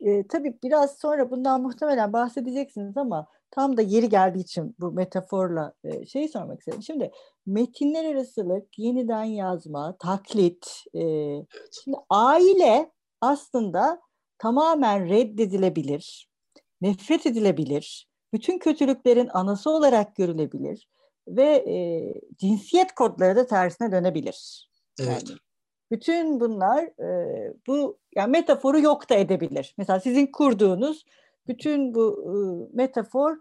E, 0.00 0.26
tabii 0.26 0.58
biraz 0.62 0.98
sonra 0.98 1.30
bundan 1.30 1.62
muhtemelen 1.62 2.12
bahsedeceksiniz 2.12 2.96
ama 2.96 3.26
tam 3.50 3.76
da 3.76 3.82
yeri 3.82 4.08
geldiği 4.08 4.40
için 4.40 4.76
bu 4.80 4.92
metaforla 4.92 5.72
e, 5.84 6.06
şeyi 6.06 6.28
sormak 6.28 6.58
istedim. 6.58 6.82
Şimdi 6.82 7.10
metinler 7.46 8.04
arasılık, 8.14 8.78
yeniden 8.78 9.24
yazma, 9.24 9.96
taklit. 9.98 10.66
E, 10.94 11.02
şimdi 11.72 11.96
aile 12.10 12.92
aslında 13.20 14.00
tamamen 14.38 15.08
reddedilebilir, 15.08 16.28
nefret 16.80 17.26
edilebilir, 17.26 18.08
bütün 18.32 18.58
kötülüklerin 18.58 19.28
anası 19.32 19.70
olarak 19.70 20.16
görülebilir 20.16 20.88
ve 21.28 21.44
e, 21.44 21.74
cinsiyet 22.36 22.94
kodları 22.94 23.36
da 23.36 23.46
tersine 23.46 23.92
dönebilir. 23.92 24.70
Evet. 25.00 25.24
Yani 25.28 25.38
bütün 25.90 26.40
bunlar 26.40 26.84
e, 26.84 27.52
bu 27.66 27.98
yani 28.16 28.30
metaforu 28.30 28.80
yok 28.80 29.10
da 29.10 29.14
edebilir. 29.14 29.74
Mesela 29.78 30.00
sizin 30.00 30.26
kurduğunuz 30.26 31.04
bütün 31.46 31.94
bu 31.94 32.24
e, 32.24 32.76
metafor 32.76 33.36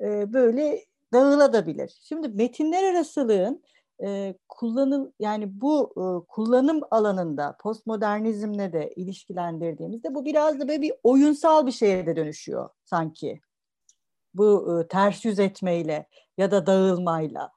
e, 0.00 0.32
böyle 0.32 0.84
dağılabilir. 1.12 1.98
Şimdi 2.02 2.28
metinler 2.28 2.94
arasılığın 2.94 3.62
e, 4.04 4.34
kullanım 4.48 5.12
yani 5.18 5.60
bu 5.60 5.92
e, 5.96 6.04
kullanım 6.28 6.80
alanında 6.90 7.56
postmodernizmle 7.60 8.72
de 8.72 8.92
ilişkilendirdiğimizde 8.96 10.14
bu 10.14 10.24
biraz 10.24 10.60
da 10.60 10.68
böyle 10.68 10.82
bir 10.82 10.92
oyunsal 11.02 11.66
bir 11.66 11.72
şeye 11.72 12.06
de 12.06 12.16
dönüşüyor 12.16 12.68
sanki. 12.84 13.40
Bu 14.34 14.80
e, 14.80 14.88
ters 14.88 15.24
yüz 15.24 15.38
etmeyle 15.38 16.06
ya 16.38 16.50
da 16.50 16.66
dağılmayla. 16.66 17.52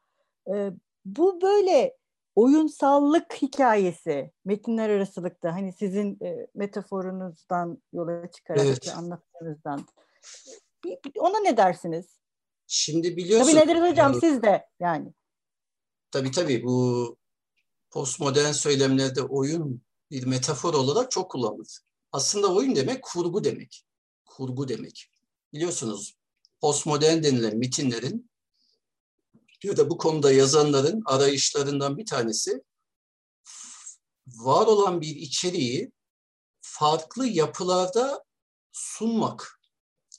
E, 0.53 0.71
bu 1.05 1.41
böyle 1.41 1.97
oyunsallık 2.35 3.33
hikayesi 3.41 4.31
metinler 4.45 4.89
arasılıkta 4.89 5.53
hani 5.53 5.73
sizin 5.73 6.17
e, 6.23 6.47
metaforunuzdan 6.55 7.83
yola 7.93 8.31
çıkarak 8.31 8.65
evet. 8.65 8.93
anlattığınızdan 8.97 9.85
ona 11.19 11.39
ne 11.39 11.57
dersiniz? 11.57 12.19
Şimdi 12.67 13.17
biliyorsun. 13.17 13.51
Tabii 13.51 13.59
nedir 13.59 13.89
hocam 13.89 14.13
siz 14.13 14.43
de 14.43 14.67
yani. 14.79 15.13
Tabii 16.13 16.31
tabii 16.31 16.63
bu 16.63 17.17
postmodern 17.91 18.51
söylemlerde 18.51 19.21
oyun 19.21 19.81
bir 20.11 20.25
metafor 20.25 20.73
olarak 20.73 21.11
çok 21.11 21.31
kullanılır. 21.31 21.79
Aslında 22.11 22.53
oyun 22.53 22.75
demek 22.75 23.03
kurgu 23.03 23.43
demek. 23.43 23.85
Kurgu 24.25 24.67
demek. 24.67 25.11
Biliyorsunuz 25.53 26.15
postmodern 26.61 27.23
denilen 27.23 27.57
metinlerin 27.57 28.29
ya 29.63 29.77
da 29.77 29.89
bu 29.89 29.97
konuda 29.97 30.31
yazanların 30.31 31.03
arayışlarından 31.05 31.97
bir 31.97 32.05
tanesi 32.05 32.63
var 34.27 34.67
olan 34.67 35.01
bir 35.01 35.15
içeriği 35.15 35.91
farklı 36.61 37.27
yapılarda 37.27 38.23
sunmak. 38.71 39.59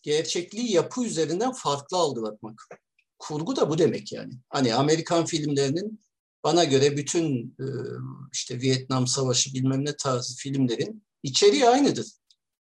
Gerçekliği 0.03 0.73
yapı 0.73 1.05
üzerinden 1.05 1.53
farklı 1.53 1.97
algılatmak. 1.97 2.69
Kurgu 3.25 3.57
da 3.57 3.71
bu 3.71 3.79
demek 3.79 4.13
yani. 4.13 4.33
Hani 4.49 4.75
Amerikan 4.75 5.25
filmlerinin 5.25 6.01
bana 6.45 6.65
göre 6.65 6.97
bütün 6.97 7.57
e, 7.61 7.67
işte 8.33 8.61
Vietnam 8.61 9.07
Savaşı 9.07 9.55
bilmem 9.55 9.85
ne 9.85 9.97
tarzı 9.97 10.37
filmlerin 10.37 11.05
içeriği 11.23 11.69
aynıdır. 11.69 12.07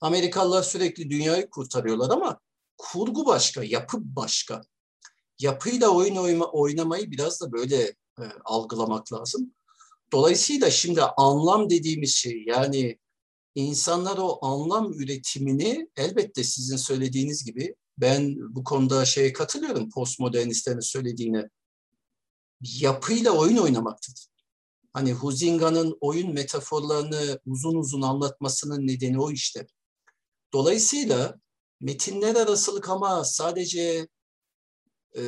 Amerikalılar 0.02 0.64
sürekli 0.64 1.10
dünyayı 1.10 1.50
kurtarıyorlar 1.50 2.10
ama 2.10 2.39
kurgu 2.78 3.26
başka, 3.26 3.64
yapı 3.64 3.98
başka. 4.02 4.62
Yapıyla 5.39 5.89
oyun 5.89 6.16
oyma, 6.16 6.46
oynamayı 6.46 7.12
biraz 7.12 7.41
da 7.41 7.52
böyle 7.52 7.82
e, 8.20 8.24
algılamak 8.46 9.14
lazım. 9.14 9.54
Dolayısıyla 10.12 10.70
şimdi 10.72 11.02
anlam 11.02 11.70
dediğimiz 11.70 12.16
şey 12.16 12.43
yani 12.48 13.00
insanlar 13.56 14.18
o 14.18 14.46
anlam 14.46 14.93
üretimini 14.93 15.89
elbette 15.98 16.43
sizin 16.43 16.78
söylediğiniz 16.78 17.46
gibi 17.46 17.76
ben 17.98 18.36
bu 18.56 18.64
konuda 18.64 19.06
şeye 19.06 19.34
katılıyorum 19.34 19.89
postmodernistlerin 19.89 20.80
söylediğine 20.80 21.50
yapıyla 22.62 23.32
oyun 23.32 23.58
oynamaktır. 23.58 24.28
Hani 24.93 25.14
Huzinga'nın 25.14 25.98
oyun 26.02 26.34
metaforlarını 26.34 27.39
uzun 27.46 27.76
uzun 27.76 28.02
anlatmasının 28.02 28.88
nedeni 28.88 29.22
o 29.22 29.32
işte. 29.32 29.68
Dolayısıyla 30.54 31.39
metinler 31.82 32.36
arasılık 32.36 32.89
ama 32.89 33.24
sadece 33.24 34.08
e, 35.18 35.24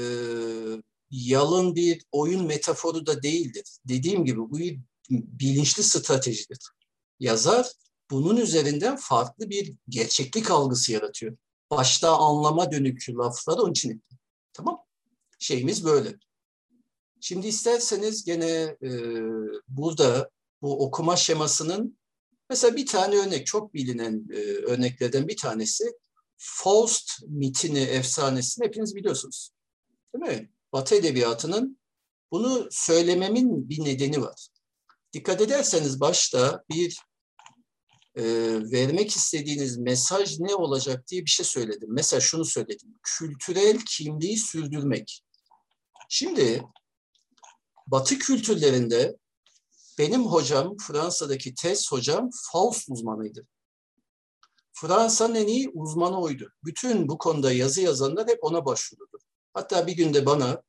yalın 1.12 1.76
bir 1.76 2.06
oyun 2.12 2.46
metaforu 2.46 3.06
da 3.06 3.24
değildir. 3.24 3.78
Dediğim 3.86 4.26
gibi 4.26 4.40
bu 4.40 4.58
bir 4.58 4.80
bilinçli 5.10 5.84
stratejidir. 5.84 6.60
Yazar 7.20 7.72
bunun 8.12 8.38
üzerinden 8.38 8.98
farklı 8.98 9.50
bir 9.50 9.76
gerçeklik 9.90 10.52
algısı 10.52 10.92
yaratıyor. 10.92 11.38
Başta 11.72 12.18
anlama 12.18 12.72
dönük 12.72 13.10
laflar 13.10 13.58
onun 13.58 13.72
için 13.72 13.90
ettim. 13.90 14.18
Tamam. 14.54 14.84
Şeyimiz 15.40 15.86
böyle. 15.86 16.16
Şimdi 17.22 17.48
isterseniz 17.48 18.26
gene 18.26 18.78
e, 18.84 18.90
burada 19.68 20.30
bu 20.62 20.86
okuma 20.86 21.16
şemasının 21.16 21.98
mesela 22.50 22.76
bir 22.76 22.86
tane 22.86 23.16
örnek, 23.16 23.46
çok 23.46 23.74
bilinen 23.74 24.28
e, 24.34 24.38
örneklerden 24.42 25.28
bir 25.28 25.38
tanesi 25.38 25.84
Faust 26.38 27.12
mitini, 27.28 27.80
efsanesini 27.80 28.66
hepiniz 28.66 28.96
biliyorsunuz. 28.96 29.52
Değil 30.16 30.40
mi? 30.40 30.52
Batı 30.74 30.96
Edebiyatı'nın 30.96 31.80
bunu 32.32 32.68
söylememin 32.72 33.70
bir 33.70 33.86
nedeni 33.86 34.22
var. 34.22 34.48
Dikkat 35.14 35.42
ederseniz 35.42 36.00
başta 36.00 36.64
bir 36.70 37.00
e, 38.18 38.24
vermek 38.72 39.12
istediğiniz 39.12 39.78
mesaj 39.78 40.40
ne 40.40 40.56
olacak 40.56 41.08
diye 41.08 41.26
bir 41.26 41.30
şey 41.30 41.46
söyledim. 41.46 41.90
Mesela 41.92 42.20
şunu 42.20 42.46
söyledim. 42.46 42.96
Kültürel 43.04 43.80
kimliği 43.80 44.38
sürdürmek. 44.38 45.24
Şimdi 46.10 46.64
Batı 47.88 48.20
kültürlerinde 48.20 49.18
benim 49.98 50.26
hocam, 50.26 50.78
Fransa'daki 50.78 51.56
tez 51.56 51.92
hocam 51.92 52.30
Faust 52.52 52.90
uzmanıydı. 52.90 53.48
Fransa'nın 54.74 55.36
en 55.36 55.48
iyi 55.48 55.70
uzmanı 55.70 56.22
oydu. 56.22 56.54
Bütün 56.64 57.10
bu 57.10 57.18
konuda 57.18 57.52
yazı 57.52 57.82
yazanlar 57.82 58.28
hep 58.28 58.44
ona 58.44 58.66
başvurdu. 58.66 59.20
Hatta 59.54 59.88
bir 59.88 59.94
günde 59.96 60.26
bana 60.26 60.62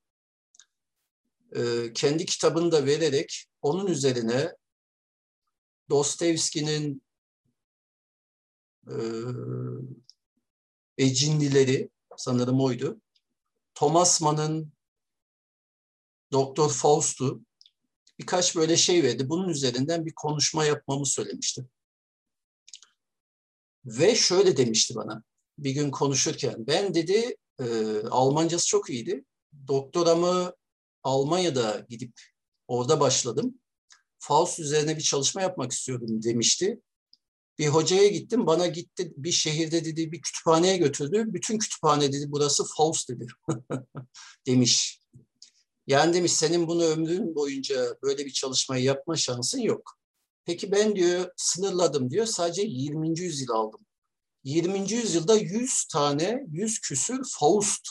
e, 1.57 1.92
kendi 1.94 2.26
kitabını 2.26 2.72
da 2.72 2.86
vererek 2.86 3.46
onun 3.62 3.86
üzerine 3.86 4.57
Dostoyevski'nin 5.90 7.03
e, 8.91 8.99
Ecinlileri 10.99 11.91
sanırım 12.16 12.61
oydu. 12.61 13.01
Thomas 13.74 14.20
Mann'ın 14.20 14.72
Doktor 16.32 16.70
Faust'u 16.70 17.43
birkaç 18.18 18.57
böyle 18.57 18.76
şey 18.76 19.03
verdi. 19.03 19.28
Bunun 19.28 19.49
üzerinden 19.49 20.07
bir 20.07 20.12
konuşma 20.14 20.64
yapmamı 20.64 21.07
söylemişti. 21.07 21.66
Ve 23.84 24.14
şöyle 24.14 24.57
demişti 24.57 24.95
bana 24.95 25.22
bir 25.59 25.70
gün 25.70 25.91
konuşurken. 25.91 26.66
Ben 26.66 26.95
dedi 26.95 27.36
e, 27.61 27.64
Almancası 28.11 28.66
çok 28.66 28.91
iyiydi. 28.91 29.24
Doktoramı 29.68 30.55
Almanya'da 31.03 31.86
gidip 31.89 32.20
orada 32.68 33.01
başladım. 33.01 33.59
Faust 34.18 34.59
üzerine 34.59 34.97
bir 34.97 35.03
çalışma 35.03 35.43
yapmak 35.43 35.72
istiyordum 35.72 36.22
demişti. 36.22 36.80
Bir 37.59 37.66
hocaya 37.66 38.09
gittim. 38.09 38.46
Bana 38.46 38.66
gitti 38.66 39.12
bir 39.16 39.32
şehirde 39.32 39.84
dedi 39.84 40.12
bir 40.12 40.20
kütüphaneye 40.20 40.76
götürdü. 40.76 41.24
Bütün 41.26 41.59
kütüphane 41.59 42.12
dedi 42.12 42.24
burası 42.28 42.64
Faust 42.76 43.09
dedi. 43.09 43.26
demiş. 44.46 45.00
Yani 45.86 46.14
demiş 46.14 46.32
senin 46.32 46.66
bunu 46.66 46.84
ömrün 46.84 47.34
boyunca 47.34 47.96
böyle 48.02 48.26
bir 48.26 48.32
çalışmayı 48.32 48.84
yapma 48.84 49.16
şansın 49.16 49.61
yok. 49.61 49.98
Peki 50.44 50.72
ben 50.72 50.96
diyor 50.96 51.30
sınırladım 51.36 52.11
diyor 52.11 52.26
sadece 52.26 52.62
20. 52.62 53.20
yüzyıl 53.20 53.50
aldım. 53.50 53.80
20. 54.44 54.92
yüzyılda 54.92 55.36
100 55.36 55.84
tane, 55.84 56.44
100 56.50 56.80
küsür 56.80 57.20
Faust 57.38 57.88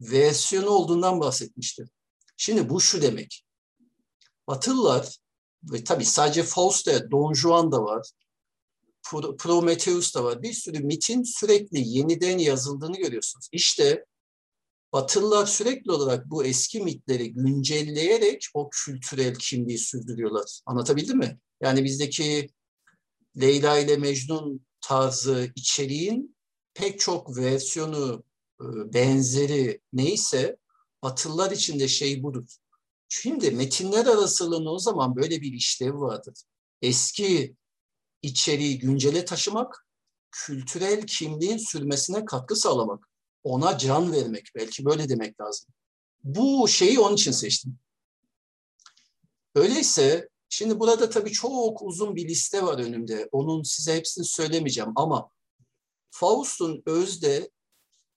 versiyonu 0.00 0.68
olduğundan 0.68 1.20
bahsetmişti. 1.20 1.84
Şimdi 2.36 2.68
bu 2.68 2.80
şu 2.80 3.02
demek. 3.02 3.44
Batılılar 4.46 5.16
ve 5.62 5.84
tabii 5.84 6.04
sadece 6.04 6.42
Faust 6.42 6.86
da 6.86 7.10
Don 7.10 7.34
Juan 7.34 7.72
da 7.72 7.82
var. 7.82 8.10
Prometheus 9.38 10.14
da 10.14 10.24
var. 10.24 10.42
Bir 10.42 10.52
sürü 10.52 10.80
mitin 10.80 11.22
sürekli 11.22 11.88
yeniden 11.88 12.38
yazıldığını 12.38 12.96
görüyorsunuz. 12.96 13.48
İşte 13.52 14.04
Batılılar 14.92 15.46
sürekli 15.46 15.92
olarak 15.92 16.30
bu 16.30 16.44
eski 16.44 16.80
mitleri 16.80 17.32
güncelleyerek 17.32 18.46
o 18.54 18.70
kültürel 18.70 19.34
kimliği 19.34 19.78
sürdürüyorlar. 19.78 20.60
Anlatabildim 20.66 21.18
mi? 21.18 21.38
Yani 21.62 21.84
bizdeki 21.84 22.48
Leyla 23.40 23.78
ile 23.78 23.96
Mecnun 23.96 24.66
tarzı 24.80 25.52
içeriğin 25.56 26.36
pek 26.74 27.00
çok 27.00 27.36
versiyonu, 27.36 28.24
e, 28.60 28.64
benzeri 28.94 29.80
neyse 29.92 30.56
Batılılar 31.02 31.50
için 31.50 31.80
de 31.80 31.88
şey 31.88 32.22
budur. 32.22 32.48
Şimdi 33.08 33.50
metinler 33.50 34.06
arasılığının 34.06 34.66
o 34.66 34.78
zaman 34.78 35.16
böyle 35.16 35.40
bir 35.40 35.52
işlevi 35.52 36.00
vardır. 36.00 36.34
Eski 36.82 37.56
içeriği 38.22 38.78
güncele 38.78 39.24
taşımak, 39.24 39.86
kültürel 40.30 41.06
kimliğin 41.06 41.58
sürmesine 41.58 42.24
katkı 42.24 42.56
sağlamak 42.56 43.08
ona 43.44 43.78
can 43.78 44.12
vermek 44.12 44.48
belki 44.54 44.84
böyle 44.84 45.08
demek 45.08 45.40
lazım. 45.40 45.66
Bu 46.24 46.68
şeyi 46.68 47.00
onun 47.00 47.14
için 47.14 47.32
seçtim. 47.32 47.78
Öyleyse 49.54 50.28
şimdi 50.48 50.80
burada 50.80 51.10
tabii 51.10 51.32
çok 51.32 51.82
uzun 51.82 52.16
bir 52.16 52.28
liste 52.28 52.62
var 52.62 52.78
önümde. 52.78 53.28
Onun 53.32 53.62
size 53.62 53.96
hepsini 53.96 54.24
söylemeyeceğim 54.24 54.92
ama 54.96 55.30
Faust'un 56.10 56.82
özde 56.86 57.50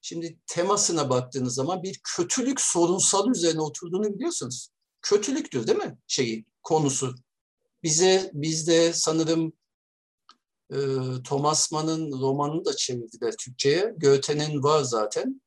şimdi 0.01 0.39
temasına 0.47 1.09
baktığınız 1.09 1.55
zaman 1.55 1.83
bir 1.83 2.01
kötülük 2.15 2.61
sorunsal 2.61 3.31
üzerine 3.31 3.61
oturduğunu 3.61 4.13
biliyorsunuz. 4.13 4.69
Kötülüktür 5.01 5.67
değil 5.67 5.77
mi 5.77 5.97
şeyi 6.07 6.45
konusu? 6.63 7.15
Bize 7.83 8.31
bizde 8.33 8.93
sanırım 8.93 9.53
e, 10.71 10.77
Thomas 11.23 11.71
Mann'ın 11.71 12.21
romanını 12.21 12.65
da 12.65 12.75
çevirdiler 12.75 13.35
Türkçe'ye. 13.39 13.93
Goethe'nin 13.97 14.63
var 14.63 14.83
zaten. 14.83 15.41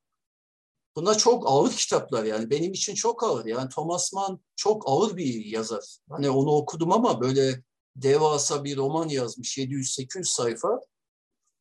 Bunlar 0.97 1.19
çok 1.19 1.51
ağır 1.51 1.73
kitaplar 1.73 2.25
yani. 2.25 2.51
Benim 2.51 2.73
için 2.73 2.95
çok 2.95 3.25
ağır. 3.25 3.47
Yani 3.47 3.69
Thomas 3.69 4.13
Mann 4.13 4.41
çok 4.57 4.83
ağır 4.87 5.17
bir 5.17 5.45
yazar. 5.45 5.97
Hani 6.11 6.31
onu 6.31 6.51
okudum 6.51 6.93
ama 6.93 7.21
böyle 7.21 7.63
devasa 7.97 8.65
bir 8.65 8.77
roman 8.77 9.09
yazmış. 9.09 9.59
700-800 9.59 10.25
sayfa. 10.25 10.81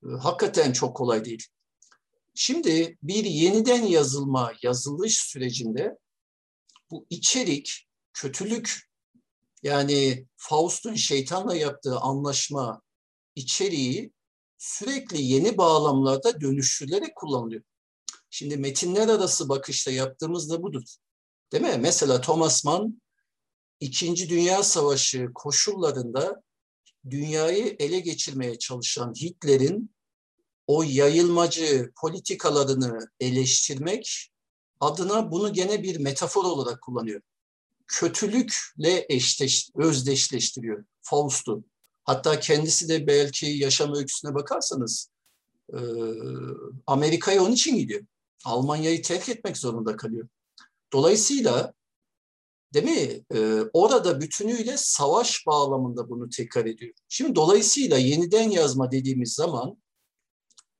E, 0.03 0.07
hakikaten 0.21 0.71
çok 0.71 0.97
kolay 0.97 1.25
değil. 1.25 1.47
Şimdi 2.35 2.97
bir 3.03 3.23
yeniden 3.25 3.83
yazılma, 3.83 4.53
yazılış 4.63 5.17
sürecinde 5.17 5.97
bu 6.91 7.05
içerik, 7.09 7.87
kötülük 8.13 8.89
yani 9.63 10.27
Faust'un 10.35 10.95
şeytanla 10.95 11.55
yaptığı 11.55 11.97
anlaşma 11.99 12.81
içeriği 13.35 14.11
sürekli 14.57 15.21
yeni 15.21 15.57
bağlamlarda 15.57 16.41
dönüştürülerek 16.41 17.15
kullanılıyor. 17.15 17.63
Şimdi 18.29 18.57
metinler 18.57 19.07
arası 19.07 19.49
bakışta 19.49 19.91
yaptığımız 19.91 20.49
da 20.49 20.63
budur. 20.63 20.83
Değil 21.51 21.63
mi? 21.63 21.77
Mesela 21.79 22.21
Thomas 22.21 22.65
Mann 22.65 23.01
İkinci 23.79 24.29
Dünya 24.29 24.63
Savaşı 24.63 25.27
koşullarında 25.35 26.43
dünyayı 27.09 27.75
ele 27.79 27.99
geçirmeye 27.99 28.59
çalışan 28.59 29.13
Hitler'in 29.13 29.95
o 30.67 30.83
yayılmacı 30.83 31.91
politikalarını 32.01 32.99
eleştirmek 33.19 34.31
adına 34.79 35.31
bunu 35.31 35.53
gene 35.53 35.83
bir 35.83 35.99
metafor 35.99 36.43
olarak 36.43 36.81
kullanıyor. 36.81 37.21
Kötülükle 37.87 39.05
eşdeş, 39.09 39.69
özdeşleştiriyor 39.75 40.85
Faust'u. 41.01 41.63
Hatta 42.03 42.39
kendisi 42.39 42.89
de 42.89 43.07
belki 43.07 43.45
yaşam 43.45 43.95
öyküsüne 43.95 44.33
bakarsanız 44.33 45.09
e, 45.73 45.79
Amerika'ya 46.87 47.43
onun 47.43 47.51
için 47.51 47.77
gidiyor. 47.77 48.01
Almanya'yı 48.45 49.01
terk 49.01 49.29
etmek 49.29 49.57
zorunda 49.57 49.95
kalıyor. 49.95 50.27
Dolayısıyla 50.93 51.73
değil 52.73 52.85
mi? 52.85 53.23
E, 53.39 53.61
orada 53.73 54.21
bütünüyle 54.21 54.77
savaş 54.77 55.47
bağlamında 55.47 56.09
bunu 56.09 56.29
tekrar 56.29 56.65
ediyor. 56.65 56.93
Şimdi 57.09 57.35
dolayısıyla 57.35 57.97
yeniden 57.97 58.49
yazma 58.49 58.91
dediğimiz 58.91 59.33
zaman 59.33 59.77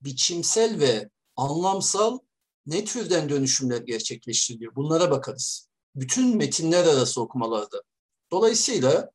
biçimsel 0.02 0.80
ve 0.80 1.10
anlamsal 1.36 2.20
ne 2.66 2.86
türden 2.86 3.30
dönüşümler 3.30 3.82
gerçekleştiriliyor? 3.82 4.76
Bunlara 4.76 5.12
bakarız. 5.12 5.70
Bütün 5.96 6.38
metinler 6.38 6.86
arası 6.86 7.22
okumalarda. 7.22 7.84
Dolayısıyla 8.32 9.12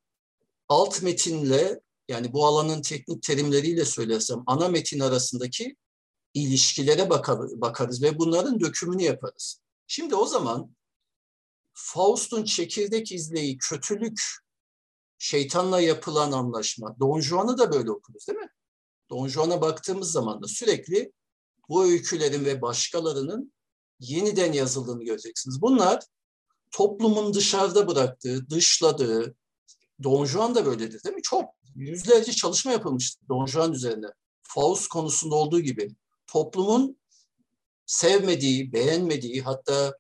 alt 0.69 1.03
metinle 1.03 1.81
yani 2.09 2.33
bu 2.33 2.47
alanın 2.47 2.83
teknik 2.83 3.23
terimleriyle 3.23 3.85
söylersem 3.85 4.43
ana 4.47 4.69
metin 4.69 5.01
arasındaki 5.01 5.77
ilişkilere 6.35 7.11
bakar, 7.11 7.39
bakarız 7.39 8.03
ve 8.03 8.19
bunların 8.19 8.61
dökümünü 8.61 9.03
yaparız. 9.03 9.61
Şimdi 9.87 10.15
o 10.15 10.27
zaman 10.27 10.77
Faust'un 11.75 12.45
çekirdek 12.45 13.13
izleyi, 13.13 13.59
kötülük, 13.59 14.21
şeytanla 15.19 15.81
yapılan 15.81 16.33
anlaşma. 16.33 16.97
Don 17.01 17.21
Juan'ı 17.21 17.59
da 17.59 17.73
böyle 17.73 17.91
okuruz 17.91 18.29
değil 18.29 18.39
mi? 18.39 18.51
Don 19.11 19.29
Juan'a 19.29 19.61
baktığımız 19.61 20.13
zaman 20.13 20.43
da 20.43 20.49
sürekli 20.49 21.13
bu 21.69 21.85
öykülerin 21.85 22.45
ve 22.45 22.63
başkalarının 22.63 23.53
yeniden 24.01 24.53
yazıldığını 24.53 25.05
göreceksiniz. 25.05 25.63
Bunlar 25.63 26.05
toplumun 26.71 27.35
dışarıda 27.35 27.89
bıraktığı, 27.89 28.51
dışladığı, 28.51 29.35
Don 30.03 30.25
Juan 30.25 30.55
da 30.55 30.67
böyledir 30.67 31.05
değil 31.05 31.15
mi? 31.15 31.23
Çok 31.23 31.58
yüzlerce 31.75 32.33
çalışma 32.33 32.73
yapılmıştır 32.73 33.29
Don 33.29 33.47
Juan 33.47 33.73
üzerine. 33.73 34.07
Faust 34.43 34.89
konusunda 34.89 35.35
olduğu 35.35 35.61
gibi 35.61 35.89
toplumun 36.27 36.99
sevmediği, 37.87 38.73
beğenmediği 38.73 39.43
hatta 39.43 39.99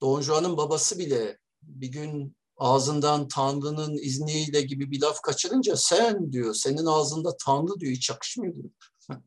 Don 0.00 0.20
Juan'ın 0.20 0.56
babası 0.56 0.98
bile 0.98 1.38
bir 1.62 1.88
gün 1.88 2.36
ağzından 2.56 3.28
Tanrı'nın 3.28 3.98
izniyle 3.98 4.62
gibi 4.62 4.90
bir 4.90 5.00
laf 5.00 5.20
kaçırınca 5.20 5.76
sen 5.76 6.32
diyor, 6.32 6.54
senin 6.54 6.86
ağzında 6.86 7.36
Tanrı 7.36 7.80
diyor, 7.80 7.92
hiç 7.92 8.10
yakışmıyor 8.10 8.54
diyor. 8.54 8.70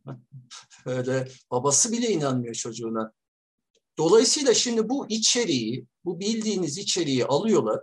Öyle 0.86 1.28
babası 1.52 1.92
bile 1.92 2.12
inanmıyor 2.12 2.54
çocuğuna. 2.54 3.14
Dolayısıyla 3.98 4.54
şimdi 4.54 4.90
bu 4.90 5.10
içeriği, 5.10 5.88
bu 6.06 6.20
bildiğiniz 6.20 6.78
içeriği 6.78 7.26
alıyorlar 7.26 7.80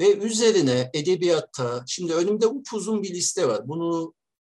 ve 0.00 0.16
üzerine 0.16 0.90
edebiyatta, 0.94 1.84
şimdi 1.86 2.14
önümde 2.14 2.46
upuzun 2.46 3.02
bir 3.02 3.14
liste 3.14 3.48
var. 3.48 3.68
Bunu 3.68 4.14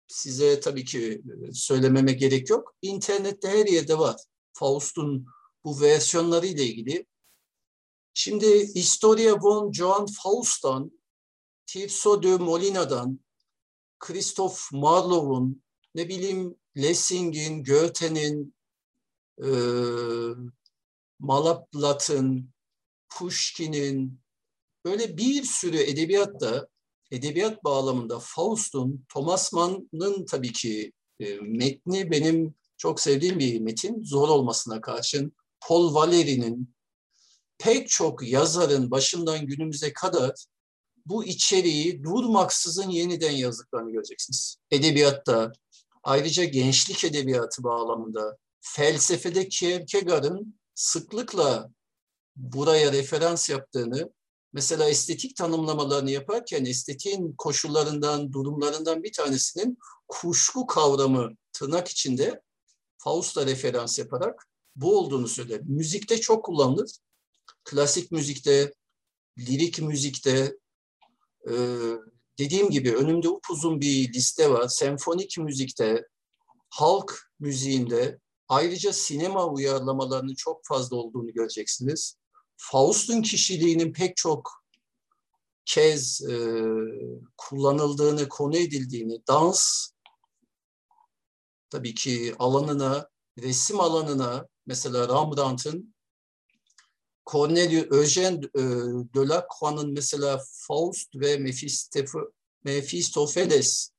size 0.08 0.60
tabii 0.60 0.86
ki 0.86 1.22
e, 1.50 1.54
söylememe 1.54 2.14
gerek 2.14 2.50
yok. 2.50 2.76
İnternette 2.82 3.48
her 3.48 3.66
yerde 3.66 3.98
var. 3.98 4.16
Faust'un 4.54 5.26
bu 5.64 5.82
versiyonları 5.82 6.48
ile 6.48 6.64
ilgili. 6.64 7.06
Şimdi 8.14 8.76
Historia 8.76 9.42
von 9.42 9.72
Johann 9.72 10.06
Faust'tan, 10.06 10.92
Tirso 11.66 12.24
de 12.24 12.38
Molina'dan, 12.38 13.20
Christoph 14.00 14.60
Marlow'un, 14.72 15.64
ne 15.96 16.10
bileyim 16.10 16.56
Lessing'in, 16.78 17.64
Goethe'nin, 17.64 18.56
e, 19.44 19.50
Malaplat'ın, 21.20 22.50
Pushkin'in, 23.10 24.20
böyle 24.86 25.18
bir 25.18 25.44
sürü 25.44 25.78
edebiyatta, 25.78 26.68
edebiyat 27.12 27.64
bağlamında 27.64 28.20
Faust'un, 28.20 29.06
Thomas 29.10 29.54
Mann'ın 29.54 30.26
tabii 30.26 30.52
ki 30.52 30.92
e, 31.20 31.36
metni 31.36 32.12
benim 32.12 32.56
çok 32.78 33.00
sevdiğim 33.00 33.40
bir 33.40 33.60
metin, 33.60 34.04
zor 34.04 34.30
olmasına 34.30 34.82
karşın 34.82 35.34
Paul 35.68 35.96
Valéry'nin 35.96 36.76
pek 37.58 37.90
çok 37.90 38.28
yazarın 38.28 38.92
başından 38.92 39.46
günümüze 39.46 39.94
kadar 39.94 40.46
bu 41.06 41.26
içeriği 41.26 42.04
durmaksızın 42.04 42.90
yeniden 42.90 43.32
yazdıklarını 43.32 43.92
göreceksiniz. 43.92 44.58
Edebiyatta, 44.72 45.52
ayrıca 46.04 46.44
gençlik 46.44 47.04
edebiyatı 47.04 47.64
bağlamında, 47.64 48.38
felsefede 48.62 49.48
Kierkegaard'ın 49.48 50.60
sıklıkla 50.76 51.70
buraya 52.36 52.92
referans 52.94 53.50
yaptığını, 53.50 54.12
mesela 54.56 54.90
estetik 54.90 55.36
tanımlamalarını 55.36 56.12
yaparken 56.12 56.66
estetiğin 56.66 57.36
koşullarından, 57.38 58.34
durumlarından 58.34 59.04
bir 59.04 59.12
tanesinin 59.12 59.78
kuşku 60.08 60.68
kavramı 60.68 61.32
tırnak 61.54 61.88
içinde 61.88 62.42
Faust'a 62.98 63.46
referans 63.46 64.00
yaparak 64.00 64.48
bu 64.76 65.00
olduğunu 65.00 65.28
söyler. 65.28 65.62
Müzikte 65.62 66.22
çok 66.22 66.46
kullanılır. 66.46 66.92
Klasik 67.64 68.12
müzikte, 68.12 68.74
lirik 69.38 69.82
müzikte, 69.82 70.58
e, 71.50 71.54
dediğim 72.40 72.70
gibi 72.70 72.96
önümde 72.96 73.30
upuzun 73.30 73.82
bir 73.82 74.14
liste 74.14 74.50
var. 74.50 74.68
Senfonik 74.68 75.38
müzikte, 75.38 76.08
halk 76.70 77.32
müziğinde, 77.40 78.20
ayrıca 78.48 78.94
sinema 78.94 79.48
uyarlamalarının 79.48 80.36
çok 80.36 80.66
fazla 80.66 80.96
olduğunu 80.96 81.34
göreceksiniz. 81.34 82.18
Faust'un 82.58 83.22
kişiliğinin 83.22 83.94
pek 83.94 84.18
çok 84.18 84.52
kez 85.66 86.22
e, 86.22 86.62
kullanıldığını, 87.38 88.30
konu 88.30 88.58
edildiğini, 88.58 89.22
dans 89.28 89.90
tabii 91.70 91.94
ki 91.94 92.36
alanına, 92.40 93.10
resim 93.40 93.80
alanına, 93.80 94.48
mesela 94.66 95.08
Rembrandt'ın 95.08 95.96
Cornelius 97.26 97.86
Eugène 97.86 98.46
e, 98.46 98.64
Delacroix'ın 99.14 99.94
mesela 99.94 100.44
Faust 100.52 101.16
ve 101.16 101.38
Mephistopheles 102.64 103.90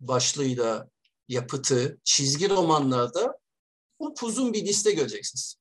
başlığıyla 0.00 0.90
yapıtı, 1.28 2.00
çizgi 2.04 2.50
romanlarda 2.50 3.38
upuzun 3.98 4.52
bir 4.52 4.66
liste 4.66 4.92
göreceksiniz. 4.92 5.59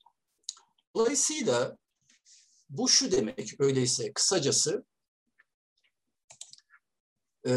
Dolayısıyla 0.96 1.78
bu 2.70 2.90
şu 2.90 3.12
demek 3.12 3.56
öyleyse 3.60 4.14
kısacası 4.14 4.86
e, 7.48 7.54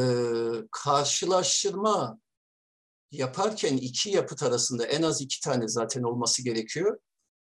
karşılaştırma 0.70 2.18
yaparken 3.10 3.76
iki 3.76 4.10
yapıt 4.10 4.42
arasında 4.42 4.86
en 4.86 5.02
az 5.02 5.20
iki 5.20 5.40
tane 5.40 5.68
zaten 5.68 6.02
olması 6.02 6.44
gerekiyor. 6.44 6.98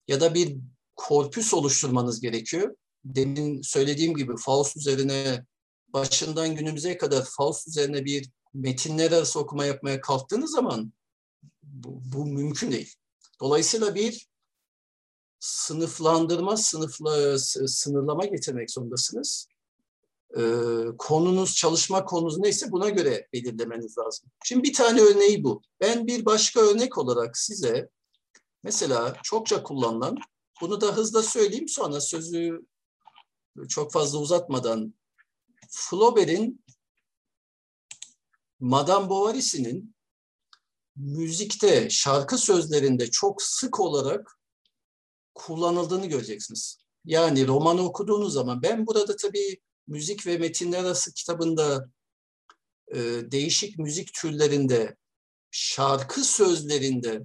Ya 0.07 0.21
da 0.21 0.33
bir 0.33 0.57
korpüs 0.95 1.53
oluşturmanız 1.53 2.21
gerekiyor. 2.21 2.75
Demin 3.05 3.61
söylediğim 3.61 4.15
gibi 4.15 4.37
Faust 4.37 4.77
üzerine 4.77 5.45
başından 5.87 6.55
günümüze 6.55 6.97
kadar 6.97 7.25
Faust 7.25 7.67
üzerine 7.67 8.05
bir 8.05 8.29
metinler 8.53 9.11
arası 9.11 9.39
okuma 9.39 9.65
yapmaya 9.65 10.01
kalktığınız 10.01 10.51
zaman 10.51 10.93
bu, 11.63 12.01
bu 12.13 12.25
mümkün 12.25 12.71
değil. 12.71 12.93
Dolayısıyla 13.41 13.95
bir 13.95 14.27
sınıflandırma, 15.43 16.57
sınıfla, 16.57 17.39
sınırlama 17.67 18.25
getirmek 18.25 18.71
zorundasınız. 18.71 19.47
Ee, 20.37 20.41
konunuz, 20.97 21.55
çalışma 21.55 22.05
konunuz 22.05 22.37
neyse 22.37 22.71
buna 22.71 22.89
göre 22.89 23.27
belirlemeniz 23.33 23.97
lazım. 23.97 24.29
Şimdi 24.43 24.63
bir 24.63 24.73
tane 24.73 25.01
örneği 25.01 25.43
bu. 25.43 25.61
Ben 25.81 26.07
bir 26.07 26.25
başka 26.25 26.59
örnek 26.59 26.97
olarak 26.97 27.37
size 27.37 27.89
mesela 28.63 29.17
çokça 29.23 29.63
kullanılan 29.63 30.17
bunu 30.61 30.81
da 30.81 30.97
hızla 30.97 31.23
söyleyeyim 31.23 31.67
sonra 31.67 32.01
sözü 32.01 32.65
çok 33.69 33.91
fazla 33.91 34.19
uzatmadan 34.19 34.93
Flaubert'in 35.69 36.63
Madame 38.59 39.09
Bovary'sinin 39.09 39.95
müzikte, 40.95 41.89
şarkı 41.89 42.37
sözlerinde 42.37 43.11
çok 43.11 43.41
sık 43.41 43.79
olarak 43.79 44.39
kullanıldığını 45.35 46.05
göreceksiniz. 46.05 46.77
Yani 47.05 47.47
romanı 47.47 47.81
okuduğunuz 47.81 48.33
zaman 48.33 48.61
ben 48.61 48.87
burada 48.87 49.15
tabii 49.15 49.59
müzik 49.87 50.27
ve 50.27 50.37
metinler 50.37 50.79
arası 50.79 51.13
kitabında 51.13 51.89
e, 52.93 52.99
değişik 53.31 53.79
müzik 53.79 54.13
türlerinde 54.13 54.95
şarkı 55.51 56.23
sözlerinde 56.23 57.21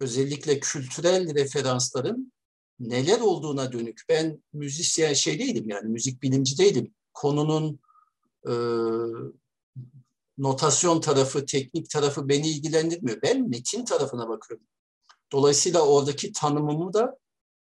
özellikle 0.00 0.60
kültürel 0.60 1.34
referansların 1.34 2.32
neler 2.80 3.20
olduğuna 3.20 3.72
dönük. 3.72 4.00
Ben 4.08 4.42
müzisyen 4.52 5.12
şey 5.12 5.38
değilim 5.38 5.68
yani 5.68 5.88
müzik 5.88 6.22
bilimci 6.22 6.58
değilim. 6.58 6.94
Konunun 7.14 7.80
e, 8.48 8.52
notasyon 10.38 11.00
tarafı, 11.00 11.46
teknik 11.46 11.90
tarafı 11.90 12.28
beni 12.28 12.48
ilgilendirmiyor. 12.50 13.22
Ben 13.22 13.48
metin 13.48 13.84
tarafına 13.84 14.28
bakıyorum. 14.28 14.66
Dolayısıyla 15.32 15.80
oradaki 15.80 16.32
tanımımı 16.32 16.92
da 16.92 17.18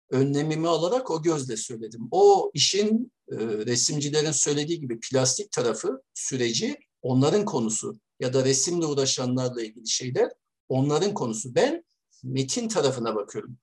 önlemimi 0.09 0.67
alarak 0.67 1.11
o 1.11 1.21
gözle 1.21 1.57
söyledim. 1.57 2.07
O 2.11 2.51
işin 2.53 3.11
e, 3.31 3.35
resimcilerin 3.37 4.31
söylediği 4.31 4.79
gibi 4.79 4.99
plastik 4.99 5.51
tarafı, 5.51 6.01
süreci 6.13 6.79
onların 7.01 7.45
konusu 7.45 7.99
ya 8.19 8.33
da 8.33 8.45
resimle 8.45 8.85
uğraşanlarla 8.85 9.61
ilgili 9.61 9.87
şeyler 9.87 10.31
onların 10.69 11.13
konusu. 11.13 11.55
Ben 11.55 11.83
metin 12.23 12.67
tarafına 12.67 13.15
bakıyorum. 13.15 13.57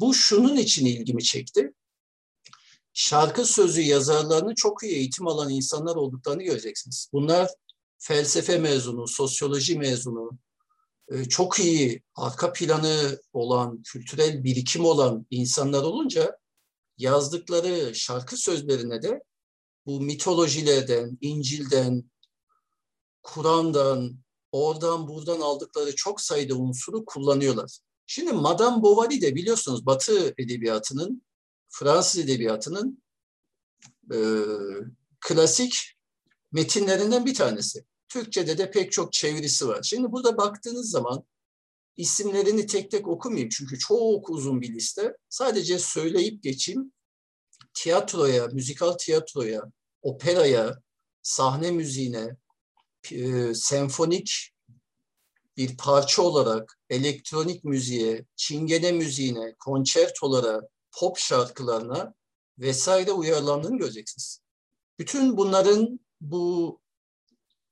Bu 0.00 0.14
şunun 0.14 0.56
için 0.56 0.86
ilgimi 0.86 1.22
çekti. 1.22 1.72
Şarkı 2.92 3.44
sözü 3.44 3.80
yazarlarını 3.80 4.54
çok 4.54 4.82
iyi 4.82 4.92
eğitim 4.92 5.26
alan 5.26 5.50
insanlar 5.50 5.96
olduklarını 5.96 6.42
göreceksiniz. 6.42 7.08
Bunlar 7.12 7.50
felsefe 7.98 8.58
mezunu, 8.58 9.08
sosyoloji 9.08 9.78
mezunu, 9.78 10.30
çok 11.28 11.58
iyi 11.58 12.02
arka 12.14 12.52
planı 12.52 13.20
olan, 13.32 13.82
kültürel 13.82 14.44
birikim 14.44 14.84
olan 14.84 15.26
insanlar 15.30 15.82
olunca 15.82 16.38
yazdıkları 16.98 17.94
şarkı 17.94 18.36
sözlerine 18.36 19.02
de 19.02 19.22
bu 19.86 20.00
mitolojilerden, 20.00 21.18
İncil'den, 21.20 22.10
Kur'an'dan, 23.22 24.16
oradan 24.52 25.08
buradan 25.08 25.40
aldıkları 25.40 25.94
çok 25.94 26.20
sayıda 26.20 26.54
unsuru 26.54 27.04
kullanıyorlar. 27.04 27.78
Şimdi 28.06 28.32
Madame 28.32 28.82
Bovary 28.82 29.20
de 29.20 29.34
biliyorsunuz 29.34 29.86
Batı 29.86 30.34
edebiyatının, 30.38 31.22
Fransız 31.68 32.20
edebiyatının 32.20 33.02
e, 34.12 34.18
klasik 35.20 35.96
metinlerinden 36.52 37.26
bir 37.26 37.34
tanesi. 37.34 37.84
Türkçe'de 38.08 38.58
de 38.58 38.70
pek 38.70 38.92
çok 38.92 39.12
çevirisi 39.12 39.68
var. 39.68 39.82
Şimdi 39.82 40.12
burada 40.12 40.36
baktığınız 40.36 40.90
zaman 40.90 41.24
isimlerini 41.96 42.66
tek 42.66 42.90
tek 42.90 43.08
okumayayım 43.08 43.48
çünkü 43.48 43.78
çok 43.78 44.30
uzun 44.30 44.60
bir 44.60 44.74
liste. 44.74 45.16
Sadece 45.28 45.78
söyleyip 45.78 46.42
geçeyim. 46.42 46.92
Tiyatroya, 47.74 48.46
müzikal 48.46 48.92
tiyatroya, 48.92 49.62
operaya, 50.02 50.82
sahne 51.22 51.70
müziğine, 51.70 52.36
e, 53.12 53.54
senfonik 53.54 54.50
bir 55.56 55.76
parça 55.76 56.22
olarak 56.22 56.78
elektronik 56.90 57.64
müziğe, 57.64 58.24
çingene 58.36 58.92
müziğine, 58.92 59.54
konçertolara, 59.58 60.60
pop 60.92 61.18
şarkılarına 61.18 62.14
vesaire 62.58 63.12
uyarlandığını 63.12 63.78
göreceksiniz. 63.78 64.40
Bütün 64.98 65.36
bunların 65.36 66.00
bu 66.20 66.80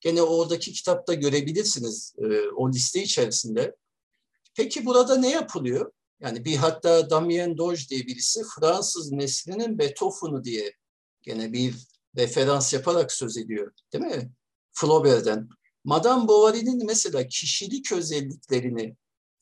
gene 0.05 0.23
oradaki 0.23 0.73
kitapta 0.73 1.15
görebilirsiniz 1.15 2.15
e, 2.19 2.49
o 2.57 2.71
liste 2.73 3.03
içerisinde. 3.03 3.77
Peki 4.55 4.87
burada 4.87 5.17
ne 5.17 5.31
yapılıyor? 5.31 5.93
Yani 6.21 6.45
bir 6.45 6.57
hatta 6.57 7.11
Damien 7.11 7.59
Doge 7.59 7.89
diye 7.91 8.07
birisi 8.07 8.43
Fransız 8.57 9.13
neslinin 9.13 9.79
Beethoven'u 9.79 10.45
diye 10.45 10.73
gene 11.23 11.53
bir 11.53 11.75
referans 12.17 12.73
yaparak 12.73 13.13
söz 13.13 13.37
ediyor. 13.37 13.73
Değil 13.93 14.05
mi? 14.05 14.33
Flaubert'den. 14.73 15.49
Madame 15.85 16.29
Bovary'nin 16.29 16.87
mesela 16.87 17.29
kişilik 17.29 17.93
özelliklerini 17.93 18.97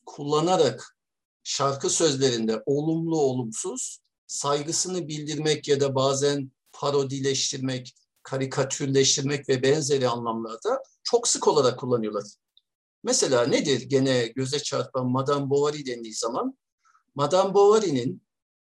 kullanarak 0.05 0.97
şarkı 1.43 1.89
sözlerinde 1.89 2.63
olumlu 2.65 3.21
olumsuz 3.21 3.99
saygısını 4.27 5.07
bildirmek 5.07 5.67
ya 5.67 5.79
da 5.79 5.95
bazen 5.95 6.51
parodileştirmek, 6.71 7.95
karikatürleştirmek 8.23 9.49
ve 9.49 9.63
benzeri 9.63 10.07
anlamlarda 10.07 10.83
çok 11.03 11.27
sık 11.27 11.47
olarak 11.47 11.79
kullanıyorlar. 11.79 12.23
Mesela 13.03 13.45
nedir 13.47 13.81
gene 13.81 14.27
göze 14.27 14.59
çarpan 14.59 15.07
Madame 15.07 15.49
Bovary 15.49 15.85
dendiği 15.85 16.13
zaman? 16.13 16.57
Madame 17.15 17.53
Bovary'nin 17.53 18.23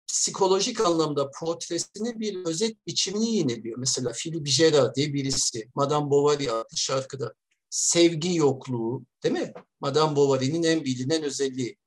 psikolojik 0.07 0.81
anlamda 0.81 1.31
portresini 1.39 2.19
bir 2.19 2.45
özet 2.45 2.87
biçimini 2.87 3.35
yineliyor. 3.35 3.77
Mesela 3.77 4.11
Philippe 4.11 4.51
Gerard 4.57 4.95
diye 4.95 5.13
birisi 5.13 5.69
Madame 5.75 6.09
Bovary 6.09 6.49
adlı 6.49 6.77
şarkıda 6.77 7.33
sevgi 7.69 8.35
yokluğu 8.35 9.05
değil 9.23 9.33
mi? 9.33 9.53
Madame 9.79 10.15
Bovary'nin 10.15 10.63
en 10.63 10.83
bilinen 10.83 11.23
özelliği. 11.23 11.77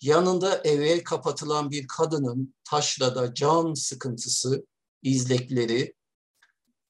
Yanında 0.00 0.60
eve 0.64 1.04
kapatılan 1.04 1.70
bir 1.70 1.86
kadının 1.86 2.54
taşrada 2.64 3.34
can 3.34 3.74
sıkıntısı, 3.74 4.66
izlekleri 5.02 5.94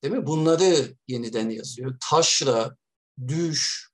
değil 0.03 0.15
mi? 0.15 0.27
Bunları 0.27 0.97
yeniden 1.09 1.51
yazıyor. 1.51 1.97
Taşra, 2.11 2.77
düş, 3.29 3.91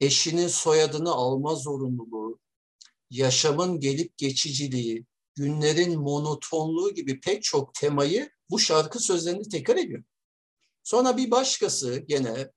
eşinin 0.00 0.48
soyadını 0.48 1.10
alma 1.10 1.54
zorunluluğu, 1.54 2.40
yaşamın 3.10 3.80
gelip 3.80 4.18
geçiciliği, 4.18 5.06
günlerin 5.34 6.00
monotonluğu 6.00 6.94
gibi 6.94 7.20
pek 7.20 7.42
çok 7.42 7.74
temayı 7.74 8.30
bu 8.50 8.58
şarkı 8.58 9.00
sözlerinde 9.00 9.48
tekrar 9.48 9.76
ediyor. 9.76 10.04
Sonra 10.84 11.16
bir 11.16 11.30
başkası 11.30 11.96
gene 11.96 12.50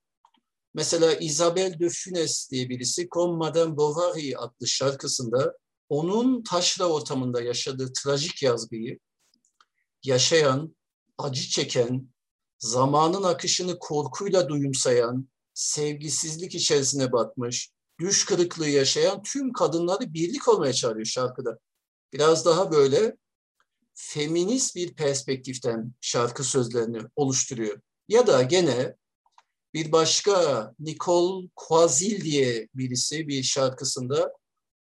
mesela 0.74 1.14
Isabelle 1.14 1.80
de 1.80 1.90
Funes 1.90 2.52
diye 2.52 2.70
birisi 2.70 3.08
Comme 3.10 3.38
Madame 3.38 3.78
Bovary 3.78 4.36
adlı 4.38 4.68
şarkısında 4.68 5.58
onun 5.90 6.44
taşra 6.44 6.86
ortamında 6.86 7.42
yaşadığı 7.42 7.94
trajik 7.94 8.44
yazgıyı 8.44 9.00
yaşayan, 10.04 10.76
acı 11.18 11.42
çeken, 11.42 12.10
zamanın 12.60 13.24
akışını 13.24 13.80
korkuyla 13.80 14.50
duyumsayan, 14.50 15.30
sevgisizlik 15.54 16.56
içerisine 16.56 17.12
batmış, 17.12 17.72
düş 18.00 18.26
kırıklığı 18.26 18.70
yaşayan 18.70 19.24
tüm 19.24 19.54
kadınları 19.54 20.14
birlik 20.14 20.48
olmaya 20.48 20.74
çağırıyor 20.74 21.06
şarkıda. 21.06 21.60
Biraz 22.14 22.46
daha 22.46 22.72
böyle 22.72 23.18
feminist 23.94 24.76
bir 24.76 24.94
perspektiften 24.94 25.94
şarkı 26.02 26.44
sözlerini 26.44 27.02
oluşturuyor. 27.16 27.82
Ya 28.08 28.28
da 28.28 28.44
gene 28.44 28.96
bir 29.74 29.92
başka 29.92 30.74
Nicole 30.80 31.50
Quazil 31.56 32.22
diye 32.22 32.68
birisi 32.76 33.28
bir 33.28 33.44
şarkısında 33.44 34.34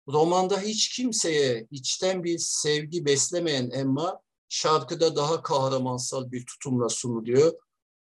romanda 0.09 0.61
hiç 0.61 0.89
kimseye 0.89 1.67
içten 1.71 2.25
bir 2.25 2.39
sevgi 2.39 3.05
beslemeyen 3.05 3.71
Emma 3.71 4.21
şarkıda 4.49 5.17
daha 5.17 5.43
kahramansal 5.43 6.33
bir 6.33 6.47
tutumla 6.47 6.89
sunuluyor. 6.89 7.53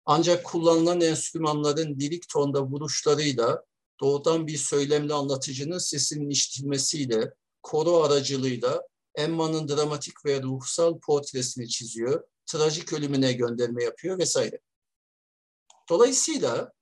Ancak 0.07 0.45
kullanılan 0.45 1.01
enstrümanların 1.01 2.01
lirik 2.01 2.29
tonda 2.29 2.63
vuruşlarıyla 2.63 3.65
doğudan 4.01 4.47
bir 4.47 4.57
söylemli 4.57 5.15
anlatıcının 5.15 5.79
sesinin 5.79 6.31
işitilmesiyle, 6.31 7.33
koro 7.63 8.03
aracılığıyla 8.03 8.83
Emma'nın 9.15 9.69
dramatik 9.69 10.27
ve 10.27 10.43
ruhsal 10.43 10.99
portresini 10.99 11.69
çiziyor, 11.69 12.25
trajik 12.47 12.93
ölümüne 12.93 13.33
gönderme 13.33 13.85
yapıyor 13.85 14.19
vesaire. 14.19 14.59
Dolayısıyla 15.89 16.73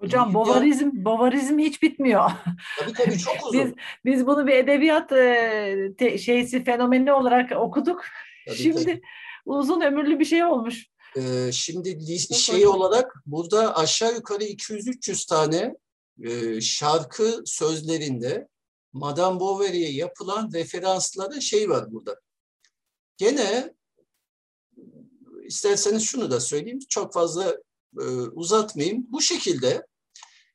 Hocam 0.00 0.34
bovarizm, 0.34 0.90
bovarizm 0.92 1.58
hiç 1.58 1.82
bitmiyor. 1.82 2.30
Tabii 2.78 2.92
tabii 2.92 3.18
çok 3.18 3.36
uzun. 3.46 3.64
biz, 3.64 3.74
biz 4.04 4.26
bunu 4.26 4.46
bir 4.46 4.52
edebiyat 4.52 5.12
e, 5.12 5.92
te, 5.98 6.18
şeysi 6.18 6.64
fenomeni 6.64 7.12
olarak 7.12 7.52
okuduk. 7.52 8.04
Tabii, 8.46 8.56
Şimdi 8.56 8.84
tabii. 8.84 9.02
uzun 9.46 9.80
ömürlü 9.80 10.18
bir 10.18 10.24
şey 10.24 10.44
olmuş. 10.44 10.86
Ee, 11.16 11.50
şimdi 11.52 12.18
şey 12.34 12.66
olarak 12.66 13.14
burada 13.26 13.76
aşağı 13.76 14.14
yukarı 14.14 14.44
200-300 14.44 15.28
tane 15.28 15.76
e, 16.22 16.60
şarkı 16.60 17.42
sözlerinde 17.46 18.48
Madame 18.92 19.40
Bovary'e 19.40 19.90
yapılan 19.90 20.50
referanslara 20.52 21.40
şey 21.40 21.70
var 21.70 21.92
burada. 21.92 22.20
Gene 23.16 23.74
isterseniz 25.44 26.02
şunu 26.02 26.30
da 26.30 26.40
söyleyeyim. 26.40 26.78
Çok 26.88 27.12
fazla 27.12 27.56
e, 28.00 28.04
uzatmayayım. 28.32 29.06
Bu 29.08 29.20
şekilde 29.20 29.86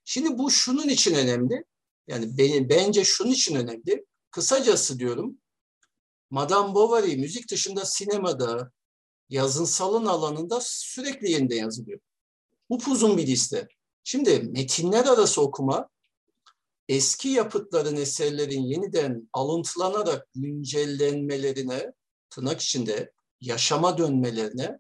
şimdi 0.06 0.38
bu 0.38 0.52
şunun 0.52 0.88
için 0.88 1.16
önemli. 1.16 1.64
Yani 2.08 2.38
benim, 2.38 2.70
bence 2.70 3.04
şunun 3.04 3.32
için 3.32 3.56
önemli. 3.56 4.06
Kısacası 4.32 5.00
diyorum 5.00 5.38
Madame 6.30 6.76
Bovary 6.76 7.16
müzik 7.16 7.52
dışında 7.52 7.86
sinemada, 7.86 8.72
yazınsalın 9.30 10.06
alanında 10.06 10.60
sürekli 10.62 11.32
yeniden 11.32 11.56
yazılıyor. 11.56 12.00
Bu 12.70 12.80
uzun 12.88 13.18
bir 13.18 13.28
liste. 13.28 13.68
Şimdi 14.04 14.40
metinler 14.40 15.06
arası 15.06 15.42
okuma 15.42 15.90
eski 16.90 17.30
yapıtların, 17.30 17.96
eserlerin 17.96 18.62
yeniden 18.62 19.30
alıntılanarak 19.34 20.28
güncellenmelerine, 20.36 21.94
tırnak 22.30 22.62
içinde 22.62 23.12
yaşama 23.42 23.98
dönmelerine, 23.98 24.80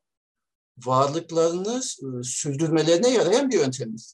varlıklarını 0.78 1.78
e, 1.80 2.24
sürdürmelerine 2.24 3.10
yarayan 3.10 3.50
bir 3.50 3.60
yöntemdir. 3.60 4.14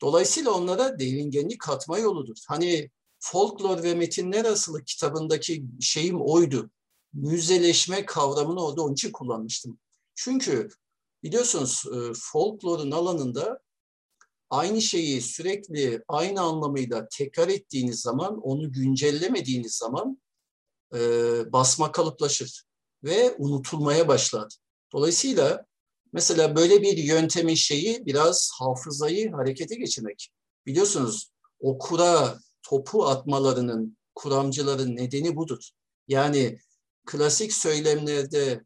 Dolayısıyla 0.00 0.50
onlara 0.50 0.98
deringenlik 0.98 1.60
katma 1.60 1.98
yoludur. 1.98 2.36
Hani 2.48 2.90
folklor 3.18 3.82
ve 3.82 3.94
metinler 3.94 4.44
asılı 4.44 4.84
kitabındaki 4.84 5.64
şeyim 5.80 6.20
oydu. 6.20 6.70
Müzeleşme 7.16 8.06
kavramını 8.06 8.64
orada 8.64 8.82
onun 8.82 8.92
için 8.92 9.12
kullanmıştım. 9.12 9.78
Çünkü 10.14 10.68
biliyorsunuz 11.22 11.84
e, 11.86 12.12
folklorun 12.14 12.90
alanında 12.90 13.60
aynı 14.50 14.82
şeyi 14.82 15.22
sürekli 15.22 16.02
aynı 16.08 16.40
anlamıyla 16.40 17.08
tekrar 17.12 17.48
ettiğiniz 17.48 18.00
zaman, 18.00 18.40
onu 18.40 18.72
güncellemediğiniz 18.72 19.74
zaman 19.74 20.22
e, 20.94 20.98
basma 21.52 21.92
kalıplaşır 21.92 22.64
ve 23.04 23.34
unutulmaya 23.38 24.08
başlar. 24.08 24.56
Dolayısıyla 24.92 25.66
mesela 26.12 26.56
böyle 26.56 26.82
bir 26.82 26.96
yöntemin 26.96 27.54
şeyi 27.54 28.06
biraz 28.06 28.50
hafızayı 28.58 29.32
harekete 29.32 29.74
geçirmek. 29.74 30.30
Biliyorsunuz 30.66 31.30
okura 31.60 32.38
topu 32.62 33.06
atmalarının, 33.06 33.96
kuramcıların 34.14 34.96
nedeni 34.96 35.36
budur. 35.36 35.70
Yani 36.08 36.58
klasik 37.06 37.52
söylemlerde 37.52 38.64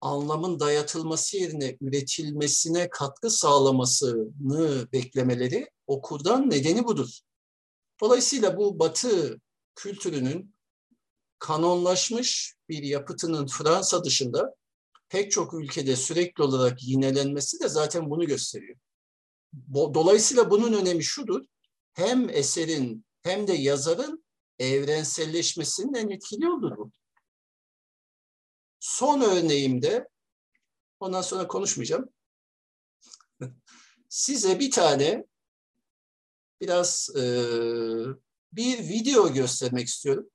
anlamın 0.00 0.60
dayatılması 0.60 1.36
yerine 1.36 1.76
üretilmesine 1.80 2.88
katkı 2.90 3.30
sağlamasını 3.30 4.92
beklemeleri 4.92 5.70
okurdan 5.86 6.50
nedeni 6.50 6.84
budur. 6.84 7.20
Dolayısıyla 8.00 8.56
bu 8.56 8.78
batı 8.78 9.40
kültürünün 9.74 10.54
kanonlaşmış 11.38 12.54
bir 12.68 12.82
yapıtının 12.82 13.46
Fransa 13.46 14.04
dışında 14.04 14.54
pek 15.08 15.32
çok 15.32 15.54
ülkede 15.54 15.96
sürekli 15.96 16.42
olarak 16.42 16.82
yinelenmesi 16.82 17.60
de 17.60 17.68
zaten 17.68 18.10
bunu 18.10 18.26
gösteriyor. 18.26 18.76
Dolayısıyla 19.74 20.50
bunun 20.50 20.72
önemi 20.72 21.04
şudur. 21.04 21.44
Hem 21.92 22.30
eserin 22.30 23.04
hem 23.22 23.46
de 23.46 23.52
yazarın 23.52 24.24
evrenselleşmesinin 24.58 25.94
en 25.94 26.08
etkili 26.08 26.44
yoludur 26.44 26.76
bu. 26.76 26.90
Son 28.82 29.20
örneğimde, 29.20 30.08
ondan 31.00 31.22
sonra 31.22 31.48
konuşmayacağım. 31.48 32.08
Size 34.08 34.60
bir 34.60 34.70
tane 34.70 35.24
biraz 36.60 37.10
e, 37.16 37.22
bir 38.52 38.78
video 38.78 39.32
göstermek 39.32 39.86
istiyorum. 39.86 40.30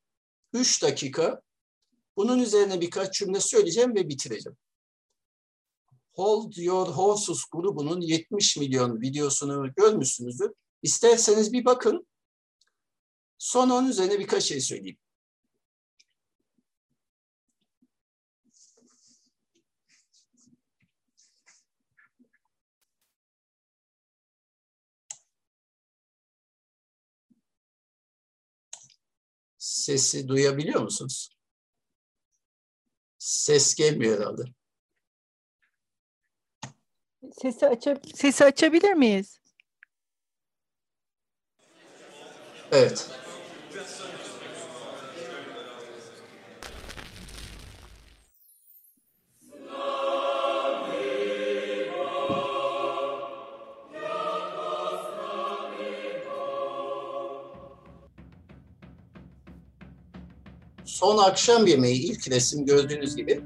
Üç 0.54 0.84
dakika. 0.84 1.42
Bunun 2.18 2.40
üzerine 2.40 2.82
birkaç 2.82 3.20
cümle 3.20 3.40
söyleyeceğim 3.40 3.96
ve 3.96 4.10
bitireceğim. 4.10 4.58
Hold 6.14 6.54
Your 6.58 6.88
Horses 6.88 7.44
grubunun 7.52 8.02
70 8.02 8.58
milyon 8.58 9.02
videosunu 9.02 9.74
görmüşsünüzdür. 9.74 10.52
İsterseniz 10.82 11.54
bir 11.54 11.66
bakın. 11.66 12.08
Sonra 13.38 13.74
onun 13.74 13.90
üzerine 13.90 14.20
birkaç 14.20 14.44
şey 14.44 14.62
söyleyeyim. 14.62 14.98
Sesi 29.88 30.28
duyabiliyor 30.28 30.82
musunuz? 30.82 31.30
Ses 33.18 33.76
gelmiyor 33.76 34.20
herhalde. 34.20 34.42
Sesi, 37.42 37.68
aça 37.68 37.96
Sesi 38.16 38.46
açabilir 38.46 38.94
miyiz? 38.94 39.40
Evet. 42.72 43.10
Son 60.98 61.18
akşam 61.18 61.68
yemeği 61.68 62.02
ilk 62.02 62.30
resim 62.30 62.66
gördüğünüz 62.66 63.16
gibi 63.16 63.42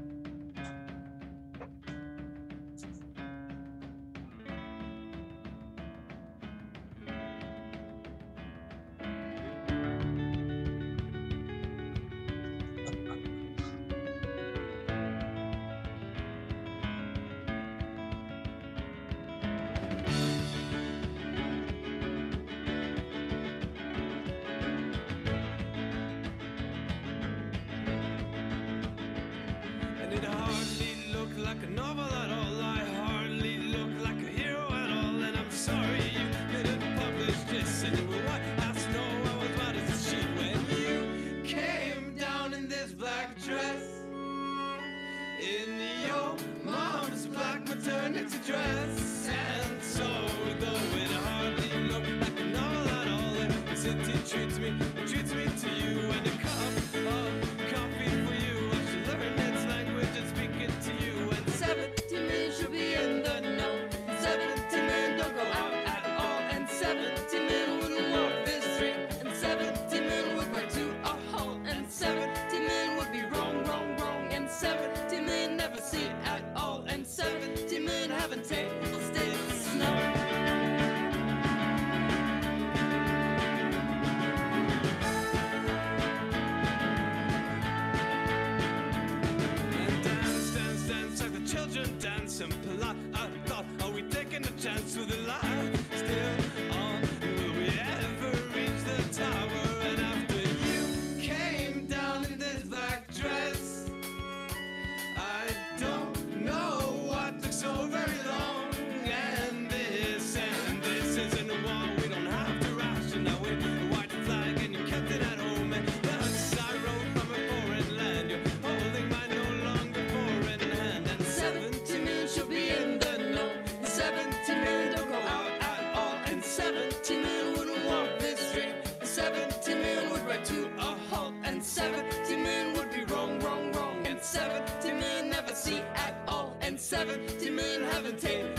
70 136.92 137.48
million 137.48 137.84
haven't 137.84 138.20
taken 138.20 138.51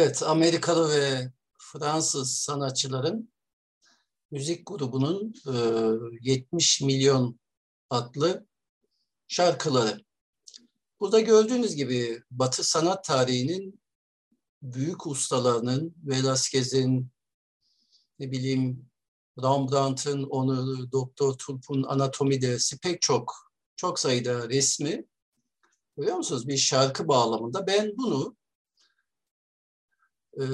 evet, 0.00 0.22
Amerikalı 0.22 0.90
ve 0.90 1.32
Fransız 1.58 2.38
sanatçıların 2.38 3.32
müzik 4.30 4.66
grubunun 4.66 5.34
e, 5.46 5.54
70 6.30 6.80
milyon 6.80 7.40
adlı 7.90 8.46
şarkıları. 9.28 10.04
Burada 11.00 11.20
gördüğünüz 11.20 11.74
gibi 11.74 12.22
Batı 12.30 12.64
sanat 12.64 13.04
tarihinin 13.04 13.80
büyük 14.62 15.06
ustalarının, 15.06 15.94
Velázquez'in, 16.06 17.10
ne 18.18 18.30
bileyim 18.30 18.90
Rembrandt'ın, 19.42 20.22
onu 20.22 20.92
Doktor 20.92 21.38
Tulp'un 21.38 21.82
Anatomi 21.82 22.42
dersi 22.42 22.78
pek 22.78 23.02
çok, 23.02 23.52
çok 23.76 23.98
sayıda 23.98 24.48
resmi 24.48 25.04
Görüyor 25.96 26.16
musunuz? 26.16 26.48
Bir 26.48 26.56
şarkı 26.56 27.08
bağlamında. 27.08 27.66
Ben 27.66 27.96
bunu 27.96 28.36
e, 30.40 30.44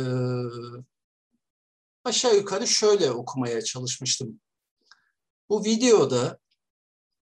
aşağı 2.05 2.37
yukarı 2.37 2.67
şöyle 2.67 3.11
okumaya 3.11 3.63
çalışmıştım. 3.63 4.41
Bu 5.49 5.65
videoda 5.65 6.39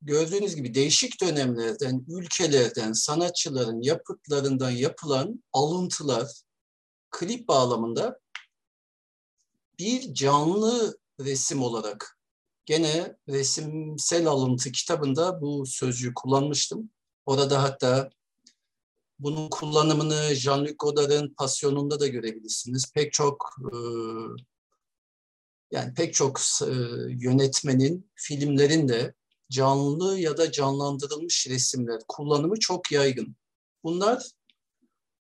gördüğünüz 0.01 0.55
gibi 0.55 0.74
değişik 0.74 1.22
dönemlerden, 1.22 2.05
ülkelerden, 2.07 2.93
sanatçıların 2.93 3.82
yapıtlarından 3.82 4.70
yapılan 4.70 5.43
alıntılar, 5.53 6.32
klip 7.12 7.47
bağlamında 7.47 8.20
bir 9.80 10.14
canlı 10.14 10.97
resim 11.20 11.62
olarak 11.62 12.18
gene 12.66 13.18
resimsel 13.30 14.28
alıntı 14.28 14.72
kitabında 14.72 15.41
bu 15.41 15.66
sözcüğü 15.66 16.14
kullanmıştım. 16.14 16.89
Orada 17.26 17.64
hatta 17.64 18.09
bunun 19.22 19.49
kullanımını 19.49 20.13
Jean-Luc 20.13 20.76
Godard'ın 20.76 21.34
Pasyonunda 21.38 21.99
da 21.99 22.07
görebilirsiniz. 22.07 22.91
Pek 22.93 23.13
çok 23.13 23.55
e, 23.59 23.76
yani 25.72 25.93
pek 25.93 26.13
çok 26.13 26.39
e, 26.61 26.74
yönetmenin 27.09 28.11
filmlerinde 28.15 29.13
canlı 29.51 30.19
ya 30.19 30.38
da 30.38 30.51
canlandırılmış 30.51 31.47
resimler 31.49 32.01
kullanımı 32.07 32.59
çok 32.59 32.91
yaygın. 32.91 33.36
Bunlar 33.84 34.24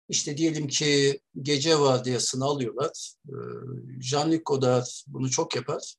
işte 0.08 0.36
diyelim 0.36 0.68
ki 0.68 1.20
gece 1.42 1.80
vardiyasını 1.80 2.44
alıyorlar. 2.44 3.14
E, 3.28 3.34
Jean-Luc 4.00 4.42
Godard 4.42 4.86
bunu 5.06 5.30
çok 5.30 5.56
yapar. 5.56 5.94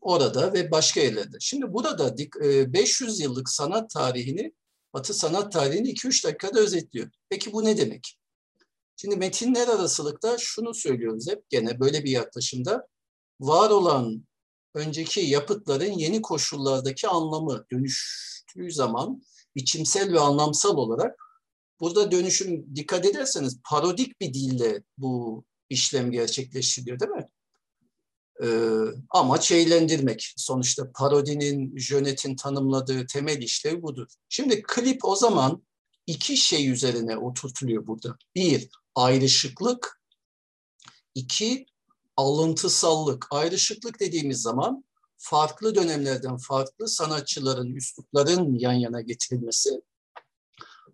Orada 0.00 0.52
ve 0.52 0.70
başka 0.70 1.00
yerlerde. 1.00 1.36
Şimdi 1.40 1.72
burada 1.72 2.16
500 2.72 3.20
yıllık 3.20 3.48
sanat 3.48 3.90
tarihini 3.90 4.52
Batı 4.94 5.14
sanat 5.14 5.52
tarihini 5.52 5.90
2-3 5.90 6.24
dakikada 6.24 6.60
özetliyor. 6.60 7.10
Peki 7.28 7.52
bu 7.52 7.64
ne 7.64 7.76
demek? 7.76 8.18
Şimdi 8.96 9.16
metinler 9.16 9.68
arasılıkta 9.68 10.38
şunu 10.38 10.74
söylüyoruz 10.74 11.28
hep 11.28 11.50
gene 11.50 11.80
böyle 11.80 12.04
bir 12.04 12.10
yaklaşımda. 12.10 12.86
Var 13.40 13.70
olan 13.70 14.26
önceki 14.74 15.20
yapıtların 15.20 15.92
yeni 15.92 16.22
koşullardaki 16.22 17.08
anlamı 17.08 17.64
dönüştüğü 17.72 18.72
zaman 18.72 19.22
biçimsel 19.56 20.12
ve 20.12 20.20
anlamsal 20.20 20.76
olarak 20.76 21.20
burada 21.80 22.10
dönüşüm 22.10 22.76
dikkat 22.76 23.06
ederseniz 23.06 23.60
parodik 23.64 24.20
bir 24.20 24.34
dille 24.34 24.82
bu 24.98 25.44
işlem 25.70 26.10
gerçekleştiriliyor 26.10 27.00
değil 27.00 27.12
mi? 27.12 27.28
Ee, 28.42 28.48
amaç 29.10 29.52
eğlendirmek. 29.52 30.32
Sonuçta 30.36 30.92
parodinin, 30.92 31.78
jönetin 31.78 32.36
tanımladığı 32.36 33.06
temel 33.06 33.42
işlev 33.42 33.82
budur. 33.82 34.06
Şimdi 34.28 34.62
klip 34.62 35.04
o 35.04 35.16
zaman 35.16 35.62
iki 36.06 36.36
şey 36.36 36.70
üzerine 36.70 37.16
oturtuluyor 37.16 37.86
burada. 37.86 38.16
Bir, 38.34 38.68
ayrışıklık. 38.94 40.02
iki 41.14 41.66
alıntısallık. 42.16 43.26
Ayrışıklık 43.30 44.00
dediğimiz 44.00 44.42
zaman 44.42 44.84
farklı 45.18 45.74
dönemlerden 45.74 46.36
farklı 46.36 46.88
sanatçıların, 46.88 47.74
üslupların 47.74 48.58
yan 48.58 48.72
yana 48.72 49.00
getirilmesi. 49.00 49.82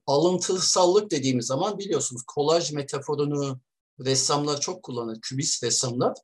Alıntısallık 0.06 1.10
dediğimiz 1.10 1.46
zaman 1.46 1.78
biliyorsunuz 1.78 2.22
kolaj 2.26 2.72
metaforunu 2.72 3.60
ressamlar 4.00 4.60
çok 4.60 4.82
kullanır, 4.82 5.20
kübist 5.20 5.64
ressamlar. 5.64 6.14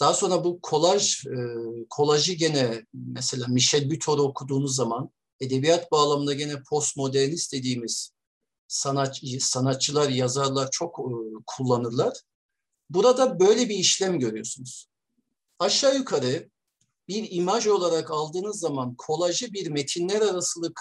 Daha 0.00 0.14
sonra 0.14 0.44
bu 0.44 0.60
kolaj, 0.62 1.26
e, 1.26 1.36
kolajı 1.90 2.32
gene 2.32 2.86
mesela 2.92 3.46
Michel 3.48 3.90
Butor'u 3.90 4.22
okuduğunuz 4.22 4.76
zaman 4.76 5.10
edebiyat 5.40 5.92
bağlamında 5.92 6.34
gene 6.34 6.62
postmodernist 6.62 7.52
dediğimiz 7.52 8.12
sanatçı, 8.68 9.26
sanatçılar, 9.40 10.08
yazarlar 10.08 10.68
çok 10.70 10.98
e, 10.98 11.12
kullanırlar. 11.46 12.20
Burada 12.90 13.40
böyle 13.40 13.68
bir 13.68 13.74
işlem 13.74 14.18
görüyorsunuz. 14.18 14.86
Aşağı 15.58 15.96
yukarı 15.96 16.50
bir 17.08 17.28
imaj 17.30 17.66
olarak 17.66 18.10
aldığınız 18.10 18.58
zaman 18.58 18.94
kolajı 18.98 19.52
bir 19.52 19.66
metinler 19.66 20.20
arasılık 20.20 20.80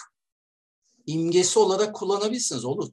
imgesi 1.06 1.60
olarak 1.60 1.96
kullanabilirsiniz. 1.96 2.66
Olur. 2.66 2.90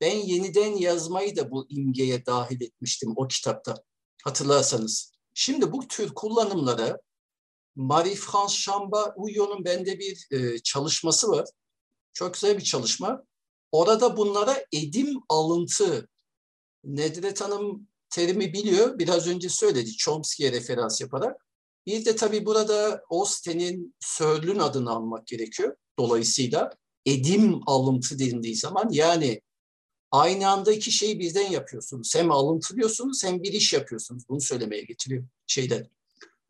Ben 0.00 0.16
yeniden 0.16 0.76
yazmayı 0.76 1.36
da 1.36 1.50
bu 1.50 1.66
imgeye 1.68 2.26
dahil 2.26 2.62
etmiştim 2.62 3.12
o 3.16 3.28
kitapta. 3.28 3.74
Hatırlarsanız. 4.24 5.13
Şimdi 5.34 5.72
bu 5.72 5.88
tür 5.88 6.14
kullanımlara 6.14 6.98
Marie-France 7.76 8.54
Chamba-Uyon'un 8.54 9.64
bende 9.64 9.98
bir 9.98 10.26
e, 10.30 10.58
çalışması 10.58 11.28
var. 11.28 11.48
Çok 12.12 12.34
güzel 12.34 12.58
bir 12.58 12.62
çalışma. 12.62 13.24
Orada 13.72 14.16
bunlara 14.16 14.64
edim 14.72 15.20
alıntı, 15.28 16.08
Nedret 16.84 17.40
Hanım 17.40 17.88
terimi 18.10 18.52
biliyor. 18.52 18.98
Biraz 18.98 19.26
önce 19.26 19.48
söyledi 19.48 19.96
Chomsky'ye 19.96 20.52
referans 20.52 21.00
yaparak. 21.00 21.46
Bir 21.86 22.04
de 22.04 22.16
tabii 22.16 22.46
burada 22.46 23.02
Austen'in 23.10 23.94
Sörl'ün 24.00 24.58
adını 24.58 24.90
almak 24.90 25.26
gerekiyor. 25.26 25.76
Dolayısıyla 25.98 26.70
edim 27.06 27.60
alıntı 27.66 28.18
denildiği 28.18 28.56
zaman 28.56 28.88
yani 28.90 29.40
aynı 30.14 30.48
anda 30.48 30.72
iki 30.72 30.92
şeyi 30.92 31.18
birden 31.18 31.50
yapıyorsunuz. 31.50 32.14
Hem 32.14 32.30
alıntılıyorsunuz 32.30 33.24
hem 33.24 33.42
bir 33.42 33.52
iş 33.52 33.72
yapıyorsunuz. 33.72 34.28
Bunu 34.28 34.40
söylemeye 34.40 34.82
getiriyor 34.82 35.24
şeyden. 35.46 35.88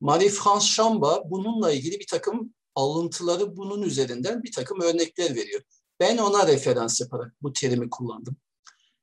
Marie-France 0.01 0.67
Chamba 0.67 1.31
bununla 1.31 1.73
ilgili 1.73 2.01
bir 2.01 2.07
takım 2.07 2.55
alıntıları 2.75 3.57
bunun 3.57 3.83
üzerinden 3.83 4.43
bir 4.43 4.53
takım 4.53 4.81
örnekler 4.81 5.35
veriyor. 5.35 5.63
Ben 6.01 6.19
ona 6.19 6.47
referans 6.47 7.01
yaparak 7.01 7.33
bu 7.43 7.53
terimi 7.53 7.91
kullandım. 7.91 8.37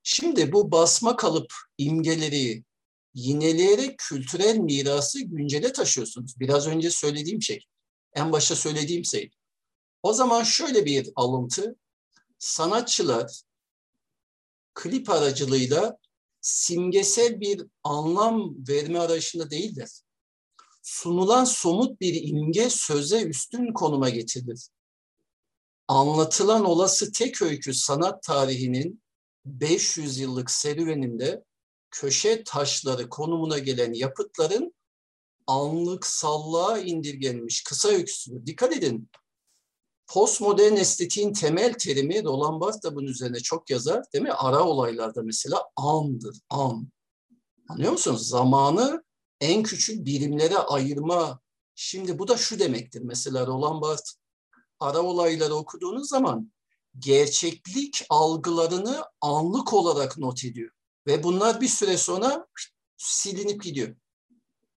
Şimdi 0.04 0.52
bu 0.52 0.72
basma 0.72 1.16
kalıp 1.16 1.54
imgeleri 1.78 2.64
yineleyerek 3.14 3.98
kültürel 3.98 4.58
mirası 4.58 5.22
güncele 5.22 5.74
taşıyorsunuz. 5.74 6.40
Biraz 6.40 6.68
önce 6.68 6.92
söylediğim 6.92 7.42
şey, 7.42 7.66
en 8.14 8.32
başta 8.32 8.56
söylediğim 8.56 9.06
şey. 9.06 9.32
O 10.04 10.14
zaman 10.14 10.44
şöyle 10.44 10.86
bir 10.86 11.10
alıntı, 11.16 11.76
sanatçılar 12.40 13.42
klip 14.82 15.10
aracılığıyla 15.10 15.98
simgesel 16.42 17.40
bir 17.40 17.62
anlam 17.84 18.56
verme 18.68 19.00
arayışında 19.00 19.50
değildir. 19.50 19.90
Sunulan 20.84 21.44
somut 21.44 22.02
bir 22.02 22.28
imge 22.30 22.70
söze 22.70 23.22
üstün 23.22 23.74
konuma 23.74 24.10
getirilir. 24.10 24.68
Anlatılan 25.88 26.66
olası 26.66 27.12
tek 27.12 27.42
öykü 27.42 27.74
sanat 27.74 28.24
tarihinin 28.24 29.04
500 29.46 30.18
yıllık 30.20 30.52
serüveninde 30.52 31.44
köşe 31.92 32.44
taşları 32.44 33.10
konumuna 33.10 33.60
gelen 33.60 33.94
yapıtların 33.94 34.74
anlık 35.48 36.06
sallığa 36.06 36.80
indirgenmiş 36.80 37.64
kısa 37.64 37.90
öyküsü. 37.90 38.46
Dikkat 38.46 38.78
edin 38.78 39.10
postmodern 40.12 40.76
estetiğin 40.76 41.34
temel 41.34 41.74
terimi 41.74 42.24
Roland 42.24 42.84
da 42.84 42.96
bunun 42.96 43.08
üzerine 43.08 43.40
çok 43.40 43.70
yazar. 43.70 44.04
Değil 44.14 44.24
mi? 44.24 44.32
Ara 44.32 44.64
olaylarda 44.64 45.22
mesela 45.24 45.64
andır, 45.76 46.38
an. 46.50 46.92
Anlıyor 47.70 47.92
musunuz? 47.92 48.28
Zamanı 48.28 49.04
en 49.42 49.64
küçük 49.64 50.06
birimlere 50.06 50.58
ayırma. 50.58 51.40
Şimdi 51.76 52.20
bu 52.20 52.28
da 52.28 52.38
şu 52.38 52.60
demektir. 52.60 53.02
Mesela 53.02 53.48
Roland 53.48 53.84
ara 54.80 55.02
olayları 55.02 55.56
okuduğunuz 55.56 56.10
zaman 56.10 56.52
gerçeklik 57.00 58.06
algılarını 58.10 59.06
anlık 59.22 59.74
olarak 59.74 60.18
not 60.18 60.46
ediyor. 60.46 60.72
Ve 61.08 61.24
bunlar 61.24 61.62
bir 61.62 61.68
süre 61.68 61.98
sonra 61.98 62.48
silinip 62.98 63.64
gidiyor. 63.64 63.96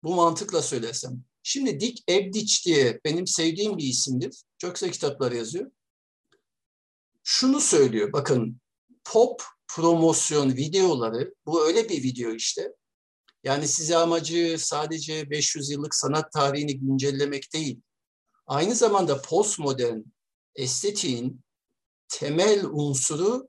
Bu 0.02 0.14
mantıkla 0.14 0.62
söylersem. 0.62 1.24
Şimdi 1.42 1.80
Dick 1.80 2.10
Ebdich 2.10 2.66
diye 2.66 3.00
benim 3.04 3.26
sevdiğim 3.26 3.78
bir 3.78 3.84
isimdir. 3.84 4.42
Çok 4.62 4.74
güzel 4.74 4.92
kitaplar 4.92 5.32
yazıyor. 5.32 5.70
Şunu 7.22 7.60
söylüyor, 7.60 8.12
bakın 8.12 8.60
pop 9.04 9.42
promosyon 9.68 10.56
videoları, 10.56 11.34
bu 11.46 11.66
öyle 11.66 11.88
bir 11.88 12.02
video 12.02 12.32
işte. 12.32 12.72
Yani 13.44 13.68
size 13.68 13.96
amacı 13.96 14.56
sadece 14.58 15.30
500 15.30 15.70
yıllık 15.70 15.94
sanat 15.94 16.32
tarihini 16.32 16.80
güncellemek 16.80 17.52
değil. 17.52 17.80
Aynı 18.46 18.74
zamanda 18.74 19.22
postmodern 19.22 20.00
estetiğin 20.54 21.40
temel 22.08 22.64
unsuru 22.64 23.48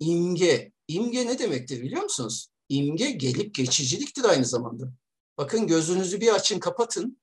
İmge. 0.00 0.72
İmge 0.88 1.26
ne 1.26 1.38
demektir 1.38 1.82
biliyor 1.82 2.02
musunuz? 2.02 2.48
İmge 2.68 3.10
gelip 3.10 3.54
geçiciliktir 3.54 4.24
aynı 4.24 4.44
zamanda. 4.44 4.92
Bakın 5.38 5.66
gözünüzü 5.66 6.20
bir 6.20 6.34
açın 6.34 6.60
kapatın. 6.60 7.20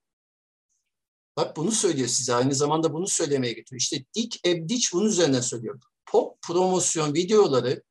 Bak 1.38 1.58
bunu 1.58 1.72
söylüyor 1.72 2.08
size. 2.08 2.36
Aynı 2.36 2.56
zamanda 2.56 2.94
bunu 2.94 3.08
söylemeye 3.08 3.54
getiriyor. 3.54 3.82
İşte 3.82 4.06
Dick 4.16 4.48
Ebdiç 4.48 4.94
bunun 4.94 5.06
üzerinden 5.06 5.42
söylüyor. 5.42 5.82
Pop 6.06 6.42
promosyon 6.42 7.14
videoları 7.14 7.84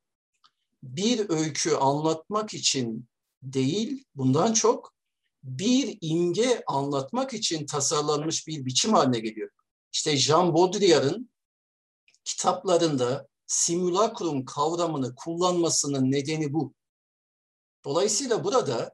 bir 0.83 1.29
öykü 1.29 1.75
anlatmak 1.75 2.53
için 2.53 3.07
değil, 3.43 4.05
bundan 4.15 4.53
çok 4.53 4.93
bir 5.43 5.97
imge 6.01 6.63
anlatmak 6.67 7.33
için 7.33 7.65
tasarlanmış 7.65 8.47
bir 8.47 8.65
biçim 8.65 8.93
haline 8.93 9.19
geliyor. 9.19 9.49
İşte 9.91 10.17
Jean 10.17 10.53
Baudrillard'ın 10.53 11.29
kitaplarında 12.25 13.27
simülakrum 13.47 14.45
kavramını 14.45 15.15
kullanmasının 15.15 16.11
nedeni 16.11 16.53
bu. 16.53 16.73
Dolayısıyla 17.85 18.43
burada 18.43 18.93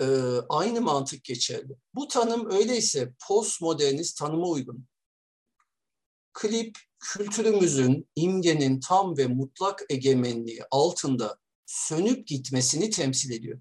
e, 0.00 0.06
aynı 0.48 0.80
mantık 0.80 1.24
geçerli. 1.24 1.76
Bu 1.94 2.08
tanım 2.08 2.50
öyleyse 2.50 3.12
postmodernist 3.28 4.18
tanıma 4.18 4.46
uygun. 4.46 4.86
Klip 6.32 6.78
kültürümüzün 6.98 8.08
imgenin 8.16 8.80
tam 8.80 9.16
ve 9.16 9.26
mutlak 9.26 9.82
egemenliği 9.88 10.62
altında 10.70 11.38
sönüp 11.66 12.26
gitmesini 12.26 12.90
temsil 12.90 13.30
ediyor. 13.30 13.60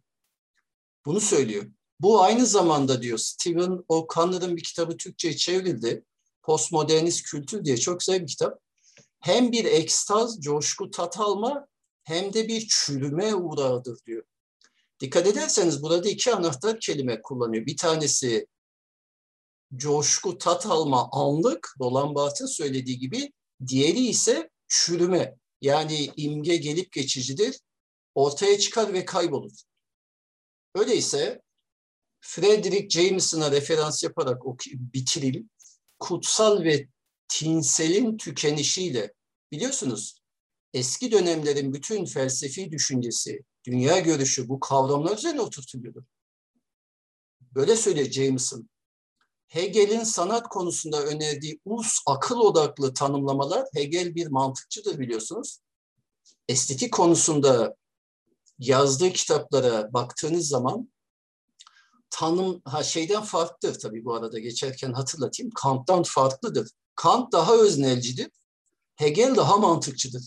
Bunu 1.06 1.20
söylüyor. 1.22 1.66
Bu 2.00 2.22
aynı 2.22 2.46
zamanda 2.46 3.02
diyor 3.02 3.18
Stephen 3.18 3.84
O'Connor'ın 3.88 4.58
bir 4.58 4.64
kitabı 4.64 4.98
Türkçe'ye 4.98 5.36
çevrildi. 5.36 6.06
Postmodernist 6.44 7.24
Kültür 7.24 7.66
diye 7.66 7.78
çok 7.78 8.00
güzel 8.00 8.22
bir 8.22 8.28
kitap. 8.28 8.60
Hem 9.20 9.52
bir 9.52 9.66
ekstaz, 9.66 10.42
coşku, 10.42 10.92
tat 10.92 11.20
alma 11.20 11.68
hem 12.04 12.34
de 12.34 12.48
bir 12.48 12.68
çürüme 12.68 13.36
uğrağıdır 13.36 14.00
diyor. 14.06 14.24
Dikkat 15.04 15.28
ederseniz 15.28 15.84
burada 15.84 16.10
iki 16.10 16.34
anahtar 16.34 16.80
kelime 16.80 17.22
kullanıyor. 17.22 17.66
Bir 17.66 17.78
tanesi 17.78 18.48
coşku, 19.76 20.38
tat 20.38 20.66
alma, 20.66 21.10
anlık, 21.12 21.76
Barthes'in 22.16 22.46
söylediği 22.46 23.00
gibi. 23.00 23.34
Diğeri 23.68 24.00
ise 24.00 24.50
çürüme. 24.68 25.36
Yani 25.62 26.12
imge 26.18 26.56
gelip 26.56 26.92
geçicidir, 26.92 27.60
ortaya 28.16 28.60
çıkar 28.60 28.94
ve 28.94 29.06
kaybolur. 29.06 29.52
Öyleyse 30.76 31.42
Frederick 32.22 32.90
Jameson'a 32.90 33.52
referans 33.52 34.04
yaparak 34.04 34.42
bitireyim. 34.74 35.50
Kutsal 36.00 36.64
ve 36.64 36.88
tinselin 37.28 38.18
tükenişiyle 38.18 39.14
biliyorsunuz 39.52 40.23
eski 40.74 41.12
dönemlerin 41.12 41.74
bütün 41.74 42.06
felsefi 42.06 42.72
düşüncesi, 42.72 43.44
dünya 43.66 44.00
görüşü 44.00 44.50
bu 44.50 44.60
kavramlar 44.60 45.18
üzerine 45.18 45.42
oturtuluyordu. 45.42 46.06
Böyle 47.42 47.76
söylüyor 47.76 48.08
Jameson. 48.08 48.70
Hegel'in 49.48 50.04
sanat 50.04 50.50
konusunda 50.50 51.04
önerdiği 51.04 51.60
ulus 51.66 52.00
akıl 52.06 52.38
odaklı 52.38 52.94
tanımlamalar, 52.94 53.68
Hegel 53.74 54.16
bir 54.16 54.28
mantıkçıdır 54.28 55.00
biliyorsunuz. 55.00 55.60
Estetik 56.48 56.94
konusunda 56.94 57.76
yazdığı 58.60 59.10
kitaplara 59.10 59.94
baktığınız 59.94 60.48
zaman 60.48 60.94
tanım 62.10 62.62
ha 62.66 62.84
şeyden 62.84 63.24
farklıdır 63.24 63.80
tabii 63.80 64.06
bu 64.06 64.16
arada 64.16 64.40
geçerken 64.40 64.94
hatırlatayım. 64.94 65.52
Kant'tan 65.56 66.04
farklıdır. 66.04 66.72
Kant 66.96 67.32
daha 67.32 67.56
öznelcidir. 67.56 68.30
Hegel 68.96 69.36
daha 69.36 69.58
mantıkçıdır. 69.58 70.24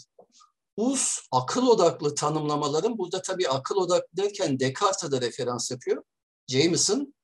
Us 0.76 1.18
akıl 1.30 1.66
odaklı 1.66 2.14
tanımlamaların 2.14 2.98
burada 2.98 3.22
tabii 3.22 3.48
akıl 3.48 3.76
odaklı 3.76 4.16
derken 4.16 4.60
Descartes'e 4.60 5.12
de 5.12 5.20
referans 5.20 5.70
yapıyor. 5.70 6.02
Jameson 6.48 7.14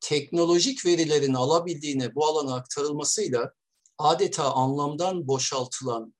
teknolojik 0.00 0.86
verilerin 0.86 1.34
alabildiğine 1.34 2.14
bu 2.14 2.26
alana 2.26 2.54
aktarılmasıyla 2.54 3.52
adeta 3.98 4.52
anlamdan 4.52 5.28
boşaltılan 5.28 6.14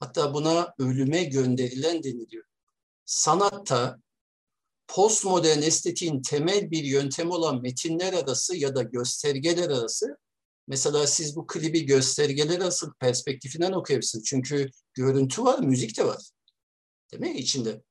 hatta 0.00 0.34
buna 0.34 0.74
ölüme 0.78 1.24
gönderilen 1.24 2.02
deniliyor. 2.02 2.44
Sanatta 3.04 3.98
postmodern 4.88 5.62
estetiğin 5.62 6.22
temel 6.22 6.70
bir 6.70 6.84
yöntemi 6.84 7.32
olan 7.32 7.62
metinler 7.62 8.12
arası 8.12 8.56
ya 8.56 8.74
da 8.74 8.82
göstergeler 8.82 9.70
arası 9.70 10.18
mesela 10.68 11.06
siz 11.06 11.36
bu 11.36 11.46
klibi 11.46 11.86
göstergeler 11.86 12.60
arası 12.60 12.92
perspektifinden 13.00 13.72
okuyabilirsiniz. 13.72 14.24
Çünkü 14.24 14.70
görüntü 14.94 15.44
var, 15.44 15.58
müzik 15.58 15.98
de 15.98 16.06
var. 16.06 16.30
Değil 17.12 17.20
mi 17.20 17.38
içinde? 17.38 17.82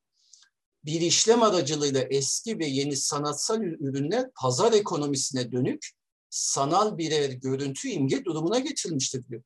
Bir 0.85 1.01
işlem 1.01 1.43
aracılığıyla 1.43 2.01
eski 2.01 2.59
ve 2.59 2.65
yeni 2.65 2.95
sanatsal 2.95 3.61
ürünler 3.61 4.31
pazar 4.41 4.73
ekonomisine 4.73 5.51
dönük 5.51 5.91
sanal 6.29 6.97
birer 6.97 7.29
görüntü 7.29 7.89
imge 7.89 8.25
durumuna 8.25 8.59
getirilmiştir 8.59 9.27
diyor. 9.27 9.43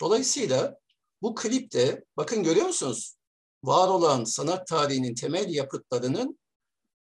Dolayısıyla 0.00 0.78
bu 1.22 1.34
klipte 1.34 2.04
bakın 2.16 2.42
görüyor 2.42 2.66
musunuz? 2.66 3.16
Var 3.64 3.88
olan 3.88 4.24
sanat 4.24 4.66
tarihinin 4.66 5.14
temel 5.14 5.54
yapıtlarının 5.54 6.38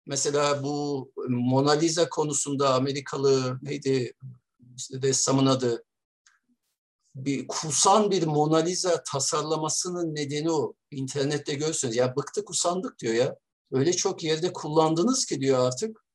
mesela 0.05 0.63
bu 0.63 1.11
Mona 1.29 1.71
Lisa 1.71 2.09
konusunda 2.09 2.73
Amerikalı 2.73 3.59
neydi 3.61 4.13
işte 4.77 5.01
ressamın 5.01 5.45
adı 5.45 5.83
bir 7.15 7.47
kusan 7.47 8.11
bir 8.11 8.23
Mona 8.23 8.57
Lisa 8.57 9.03
tasarlamasının 9.03 10.15
nedeni 10.15 10.51
o. 10.51 10.73
İnternette 10.91 11.53
görürsünüz. 11.53 11.95
Ya 11.95 12.15
bıktık 12.15 12.49
usandık 12.49 12.99
diyor 12.99 13.13
ya. 13.13 13.35
Öyle 13.71 13.93
çok 13.93 14.23
yerde 14.23 14.53
kullandınız 14.53 15.25
ki 15.25 15.41
diyor 15.41 15.67
artık. 15.67 16.05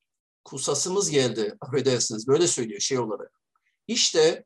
Kusasımız 0.45 1.11
geldi 1.11 1.57
affedersiniz. 1.61 2.27
Böyle 2.27 2.47
söylüyor 2.47 2.81
şey 2.81 2.99
olarak. 2.99 3.41
İşte 3.87 4.45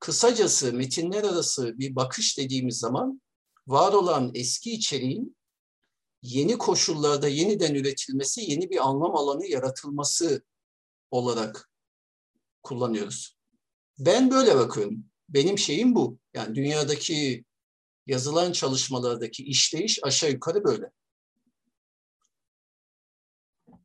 kısacası 0.00 0.72
metinler 0.72 1.24
arası 1.24 1.78
bir 1.78 1.96
bakış 1.96 2.38
dediğimiz 2.38 2.78
zaman 2.78 3.20
var 3.66 3.92
olan 3.92 4.30
eski 4.34 4.72
içeriğin 4.72 5.36
yeni 6.22 6.58
koşullarda 6.58 7.28
yeniden 7.28 7.74
üretilmesi, 7.74 8.50
yeni 8.50 8.70
bir 8.70 8.88
anlam 8.88 9.16
alanı 9.16 9.46
yaratılması 9.46 10.42
olarak 11.10 11.67
kullanıyoruz. 12.62 13.36
Ben 13.98 14.30
böyle 14.30 14.56
bakıyorum. 14.56 15.04
Benim 15.28 15.58
şeyim 15.58 15.94
bu. 15.94 16.18
Yani 16.34 16.54
dünyadaki 16.54 17.44
yazılan 18.06 18.52
çalışmalardaki 18.52 19.44
işleyiş 19.44 20.00
aşağı 20.02 20.30
yukarı 20.30 20.64
böyle. 20.64 20.90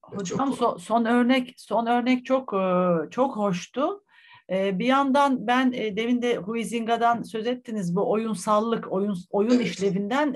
Hocam 0.01 0.53
son, 0.53 0.77
son 0.77 1.05
örnek 1.05 1.53
son 1.57 1.85
örnek 1.85 2.25
çok 2.25 2.53
e, 2.53 2.85
çok 3.11 3.37
hoştu. 3.37 4.03
E, 4.49 4.79
bir 4.79 4.85
yandan 4.85 5.47
ben 5.47 5.71
e, 5.71 5.95
demin 5.97 6.21
de 6.21 6.37
Huizinga'dan 6.37 7.23
söz 7.23 7.47
ettiniz 7.47 7.95
bu 7.95 8.11
oyunsallık, 8.11 8.91
oyun 8.91 9.17
oyun 9.29 9.49
evet. 9.49 9.65
işlevinden 9.65 10.33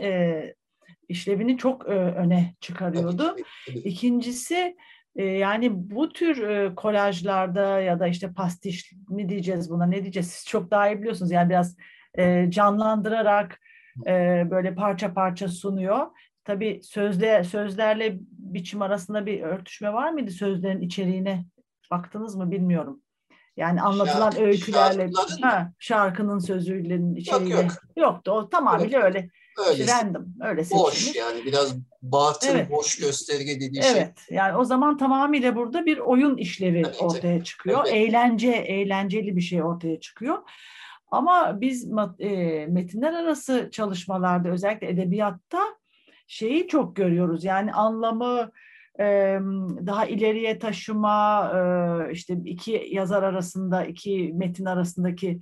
işlevini 1.09 1.57
çok 1.57 1.85
öne 1.85 2.55
çıkarıyordu. 2.59 3.17
Tabii, 3.17 3.43
tabii, 3.65 3.75
tabii. 3.75 3.89
İkincisi 3.89 4.75
yani 5.23 5.69
bu 5.73 6.09
tür 6.09 6.75
kolajlarda 6.75 7.79
ya 7.79 7.99
da 7.99 8.07
işte 8.07 8.33
pastiş 8.33 8.93
mi 9.09 9.29
diyeceğiz 9.29 9.69
buna 9.69 9.85
ne 9.85 10.01
diyeceğiz 10.01 10.31
siz 10.31 10.45
çok 10.45 10.71
daha 10.71 10.89
iyi 10.89 10.99
biliyorsunuz 10.99 11.31
yani 11.31 11.49
biraz 11.49 11.77
canlandırarak 12.49 13.59
böyle 14.51 14.75
parça 14.75 15.13
parça 15.13 15.47
sunuyor. 15.47 16.07
Tabii 16.43 16.79
sözle, 16.83 17.43
sözlerle 17.43 18.17
biçim 18.31 18.81
arasında 18.81 19.25
bir 19.25 19.41
örtüşme 19.41 19.93
var 19.93 20.11
mıydı 20.11 20.31
sözlerin 20.31 20.81
içeriğine? 20.81 21.45
Baktınız 21.91 22.35
mı 22.35 22.51
bilmiyorum. 22.51 23.01
Yani 23.57 23.81
anlatılan 23.81 24.31
Şarkı, 24.31 24.45
öykülerle 24.45 25.09
ha, 25.41 25.71
şarkının 25.79 26.39
sözüyle 26.39 27.19
içeriğiyle. 27.19 27.55
Yok, 27.55 27.63
yok. 27.63 27.71
Yoktu. 27.97 28.31
O 28.31 28.49
tamamıyla 28.49 28.97
yok. 28.97 29.05
öyle. 29.05 29.29
Öyle. 29.69 29.87
Random. 29.87 30.25
Öyle 30.41 30.63
seçilmiş. 30.63 30.83
Boş 30.83 31.15
yani 31.15 31.45
biraz 31.45 31.75
batıl 32.01 32.47
evet. 32.47 32.71
boş 32.71 32.97
gösterge 32.99 33.55
dediği 33.55 33.79
evet. 33.79 33.93
şey. 33.93 34.01
Evet. 34.01 34.17
Yani 34.29 34.57
o 34.57 34.63
zaman 34.63 34.97
tamamıyla 34.97 35.55
burada 35.55 35.85
bir 35.85 35.97
oyun 35.97 36.37
işlevi 36.37 36.77
evet. 36.77 36.97
ortaya 36.99 37.43
çıkıyor. 37.43 37.83
Evet. 37.87 37.95
Eğlence, 37.95 38.51
eğlenceli 38.51 39.35
bir 39.35 39.41
şey 39.41 39.63
ortaya 39.63 39.99
çıkıyor. 39.99 40.37
Ama 41.11 41.61
biz 41.61 41.91
e, 42.19 42.65
metinler 42.69 43.13
arası 43.13 43.69
çalışmalarda 43.71 44.49
özellikle 44.49 44.89
edebiyatta 44.89 45.59
şeyi 46.27 46.67
çok 46.67 46.95
görüyoruz. 46.95 47.43
Yani 47.43 47.73
anlamı 47.73 48.51
daha 49.87 50.05
ileriye 50.05 50.59
taşıma, 50.59 51.51
işte 52.11 52.37
iki 52.45 52.87
yazar 52.91 53.23
arasında, 53.23 53.85
iki 53.85 54.31
metin 54.33 54.65
arasındaki 54.65 55.39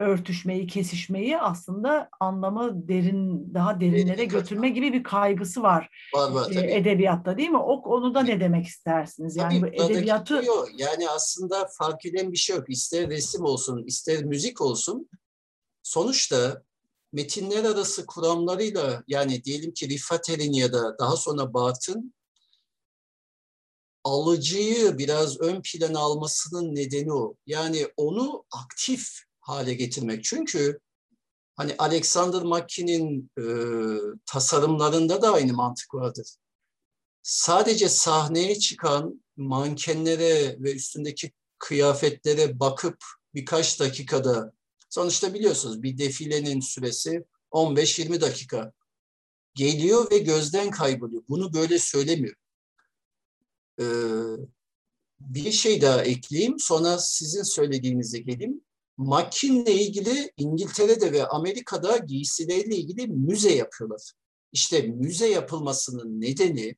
örtüşmeyi, 0.00 0.66
kesişmeyi 0.66 1.38
aslında 1.38 2.08
anlamı 2.20 2.88
derin, 2.88 3.54
daha 3.54 3.80
derinlere 3.80 4.24
götürme 4.24 4.68
gibi 4.68 4.92
bir 4.92 5.02
kaygısı 5.02 5.62
var, 5.62 5.88
var, 6.14 6.30
var 6.30 6.44
tabii. 6.44 6.58
edebiyatta 6.58 7.38
değil 7.38 7.50
mi? 7.50 7.58
O 7.58 7.82
konuda 7.82 8.22
ne 8.22 8.40
demek 8.40 8.66
istersiniz? 8.66 9.36
Yani 9.36 9.60
tabii, 9.60 9.72
bu 9.78 9.82
edebiyatı. 9.84 10.42
Yani 10.76 11.08
aslında 11.08 11.68
fark 11.78 12.06
eden 12.06 12.32
bir 12.32 12.36
şey 12.36 12.56
yok. 12.56 12.64
İster 12.70 13.10
resim 13.10 13.44
olsun, 13.44 13.84
ister 13.86 14.24
müzik 14.24 14.60
olsun. 14.60 15.10
Sonuçta 15.82 16.62
metinler 17.12 17.64
arası 17.64 18.06
kuramlarıyla 18.06 19.02
yani 19.08 19.44
diyelim 19.44 19.72
ki 19.72 19.88
Riffater'in 19.88 20.52
ya 20.52 20.72
da 20.72 20.98
daha 20.98 21.16
sonra 21.16 21.54
Barth'ın 21.54 22.14
alıcıyı 24.04 24.98
biraz 24.98 25.40
ön 25.40 25.62
plana 25.62 25.98
almasının 25.98 26.74
nedeni 26.74 27.12
o. 27.12 27.34
Yani 27.46 27.86
onu 27.96 28.44
aktif 28.52 29.29
hale 29.50 29.74
getirmek. 29.74 30.24
Çünkü 30.24 30.80
hani 31.56 31.74
Alexander 31.78 32.42
McKee'nin 32.42 33.30
e, 33.38 33.44
tasarımlarında 34.26 35.22
da 35.22 35.32
aynı 35.32 35.52
mantık 35.52 35.94
vardır. 35.94 36.36
Sadece 37.22 37.88
sahneye 37.88 38.58
çıkan 38.58 39.24
mankenlere 39.36 40.56
ve 40.62 40.74
üstündeki 40.74 41.32
kıyafetlere 41.58 42.60
bakıp 42.60 43.04
birkaç 43.34 43.80
dakikada 43.80 44.52
sonuçta 44.90 45.34
biliyorsunuz 45.34 45.82
bir 45.82 45.98
defilenin 45.98 46.60
süresi 46.60 47.24
15-20 47.52 48.20
dakika 48.20 48.72
geliyor 49.54 50.10
ve 50.10 50.18
gözden 50.18 50.70
kayboluyor. 50.70 51.22
Bunu 51.28 51.54
böyle 51.54 51.78
söylemiyor. 51.78 52.34
Ee, 53.80 53.84
bir 55.20 55.52
şey 55.52 55.82
daha 55.82 56.02
ekleyeyim 56.02 56.58
sonra 56.58 56.98
sizin 56.98 57.42
söylediğinize 57.42 58.18
geleyim. 58.18 58.60
Makinle 59.00 59.74
ilgili 59.74 60.32
İngiltere'de 60.36 61.12
ve 61.12 61.26
Amerika'da 61.26 61.96
giysileriyle 61.96 62.76
ilgili 62.76 63.06
müze 63.06 63.54
yapıyorlar. 63.54 64.12
İşte 64.52 64.82
müze 64.82 65.28
yapılmasının 65.28 66.20
nedeni 66.20 66.76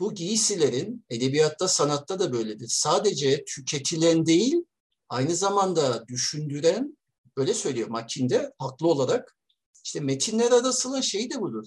bu 0.00 0.14
giysilerin 0.14 1.04
edebiyatta, 1.10 1.68
sanatta 1.68 2.18
da 2.18 2.32
böyledir. 2.32 2.68
Sadece 2.68 3.44
tüketilen 3.44 4.26
değil, 4.26 4.64
aynı 5.08 5.36
zamanda 5.36 6.08
düşündüren, 6.08 6.98
böyle 7.36 7.54
söylüyor 7.54 7.88
Makinde, 7.88 8.52
haklı 8.58 8.88
olarak. 8.88 9.36
İşte 9.84 10.00
metinler 10.00 10.52
arasının 10.52 11.00
şeyi 11.00 11.30
de 11.30 11.40
budur. 11.40 11.66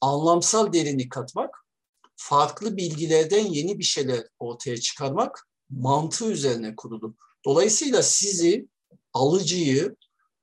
Anlamsal 0.00 0.72
derinlik 0.72 1.12
katmak, 1.12 1.54
farklı 2.16 2.76
bilgilerden 2.76 3.46
yeni 3.46 3.78
bir 3.78 3.84
şeyler 3.84 4.26
ortaya 4.38 4.76
çıkarmak 4.76 5.48
mantığı 5.70 6.32
üzerine 6.32 6.76
kurulu. 6.76 7.14
Dolayısıyla 7.44 8.02
sizi, 8.02 8.68
alıcıyı 9.12 9.96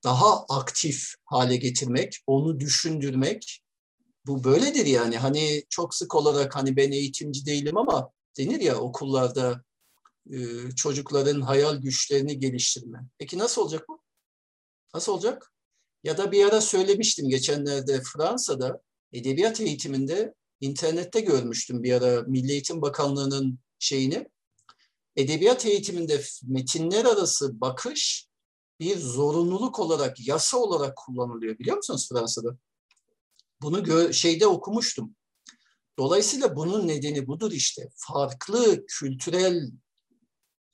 daha 0.04 0.46
aktif 0.46 1.14
hale 1.26 1.56
getirmek, 1.56 2.18
onu 2.28 2.60
düşündürmek, 2.60 3.62
bu 4.28 4.44
böyledir 4.44 4.86
yani. 4.86 5.18
Hani 5.18 5.64
çok 5.70 5.96
sık 5.96 6.16
olarak 6.16 6.56
hani 6.56 6.76
ben 6.76 6.92
eğitimci 6.92 7.46
değilim 7.46 7.78
ama 7.78 8.12
denir 8.38 8.60
ya 8.60 8.78
okullarda 8.78 9.64
e, 10.32 10.38
çocukların 10.76 11.42
hayal 11.42 11.76
güçlerini 11.76 12.40
geliştirme. 12.40 13.00
Peki 13.18 13.38
nasıl 13.38 13.62
olacak 13.62 13.86
bu? 13.90 14.02
Nasıl 14.94 15.12
olacak? 15.12 15.54
Ya 16.04 16.18
da 16.18 16.32
bir 16.32 16.46
ara 16.46 16.62
söylemiştim 16.62 17.30
geçenlerde 17.30 18.02
Fransa'da 18.02 18.82
edebiyat 19.14 19.62
eğitiminde 19.62 20.34
internette 20.62 21.20
görmüştüm 21.20 21.84
bir 21.84 21.94
ara 21.94 22.22
Milli 22.22 22.52
Eğitim 22.52 22.82
Bakanlığı'nın 22.82 23.60
şeyini. 23.80 24.28
Edebiyat 25.16 25.66
eğitiminde 25.66 26.22
metinler 26.44 27.06
arası 27.06 27.62
bakış 27.62 28.29
bir 28.80 28.98
zorunluluk 28.98 29.80
olarak, 29.80 30.28
yasa 30.28 30.58
olarak 30.58 30.98
kullanılıyor 30.98 31.60
biliyor 31.60 31.78
musunuz 31.78 32.10
Fransa'da? 32.10 32.58
Bunu 33.62 34.14
şeyde 34.14 34.48
okumuştum. 34.48 35.16
Dolayısıyla 35.98 36.56
bunun 36.56 36.88
nedeni 36.88 37.28
budur 37.28 37.52
işte. 37.52 37.90
Farklı 37.96 38.86
kültürel 38.86 39.72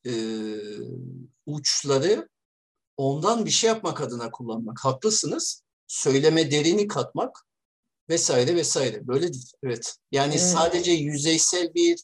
e, 0.06 0.14
uçları 1.46 2.30
ondan 2.98 3.46
bir 3.46 3.52
şey 3.52 3.68
yapmak 3.68 4.02
adına 4.02 4.32
kullanmak. 4.32 4.86
Haklısınız. 4.86 5.64
Söyleme 5.88 6.52
derini 6.52 6.88
katmak 6.88 7.46
vesaire 8.10 8.56
vesaire. 8.56 9.08
Böyledir. 9.08 9.52
Evet. 9.64 9.96
Yani 10.12 10.34
evet. 10.34 10.46
sadece 10.46 10.92
yüzeysel 10.92 11.74
bir 11.74 12.00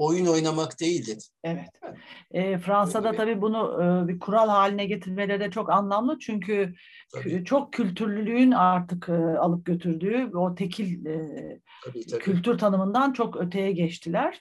oyun 0.00 0.26
oynamak 0.26 0.80
değildir. 0.80 1.28
Evet. 1.44 1.68
E, 2.30 2.58
Fransa'da 2.58 3.12
tabii, 3.12 3.16
tabii 3.16 3.42
bunu 3.42 3.82
e, 3.82 4.08
bir 4.08 4.18
kural 4.18 4.48
haline 4.48 4.86
getirmeleri 4.86 5.40
de 5.40 5.50
çok 5.50 5.70
anlamlı 5.70 6.18
çünkü 6.18 6.74
tabii. 7.12 7.44
çok 7.44 7.72
kültürlülüğün 7.72 8.50
artık 8.50 9.08
e, 9.08 9.12
alıp 9.12 9.66
götürdüğü 9.66 10.30
o 10.34 10.54
tekil 10.54 11.06
e, 11.06 11.18
tabii, 11.84 12.06
tabii. 12.06 12.20
kültür 12.20 12.58
tanımından 12.58 13.12
çok 13.12 13.36
öteye 13.36 13.72
geçtiler. 13.72 14.40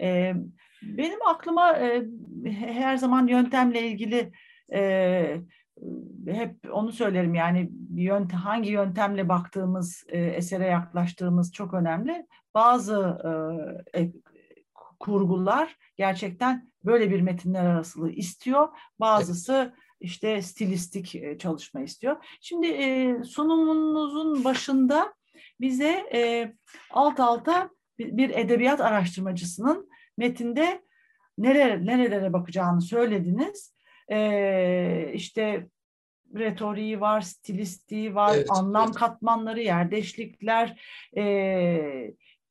E, 0.00 0.34
benim 0.82 1.26
aklıma 1.28 1.72
e, 1.72 2.06
her 2.44 2.96
zaman 2.96 3.26
yöntemle 3.26 3.88
ilgili 3.88 4.32
e, 4.72 5.40
hep 6.26 6.56
onu 6.70 6.92
söylerim 6.92 7.34
yani 7.34 7.70
yöntem, 7.94 8.38
hangi 8.38 8.70
yöntemle 8.70 9.28
baktığımız 9.28 10.04
e, 10.08 10.18
esere 10.18 10.66
yaklaştığımız 10.66 11.52
çok 11.52 11.74
önemli. 11.74 12.26
Bazı 12.54 13.18
e, 13.94 14.00
kurgular 15.00 15.76
gerçekten 15.96 16.70
böyle 16.84 17.10
bir 17.10 17.20
metinler 17.20 17.64
arasılığı 17.64 18.10
istiyor. 18.10 18.68
Bazısı 19.00 19.74
işte 20.00 20.42
stilistik 20.42 21.14
e, 21.14 21.38
çalışma 21.38 21.80
istiyor. 21.80 22.16
Şimdi 22.40 22.66
e, 22.66 23.16
sunumunuzun 23.24 24.44
başında 24.44 25.14
bize 25.60 26.06
e, 26.14 26.52
alt 26.90 27.20
alta 27.20 27.70
bir, 27.98 28.30
edebiyat 28.30 28.80
araştırmacısının 28.80 29.90
metinde 30.18 30.82
nerelere, 31.38 31.86
nerelere 31.86 32.32
bakacağını 32.32 32.80
söylediniz. 32.80 33.74
E, 34.10 35.10
işte 35.14 35.66
retoriği 36.34 37.00
var, 37.00 37.20
stilistiği 37.20 38.14
var, 38.14 38.34
evet, 38.36 38.46
anlam 38.50 38.86
evet. 38.86 38.96
katmanları, 38.96 39.60
yerdeşlikler, 39.60 40.80
e, 41.16 41.22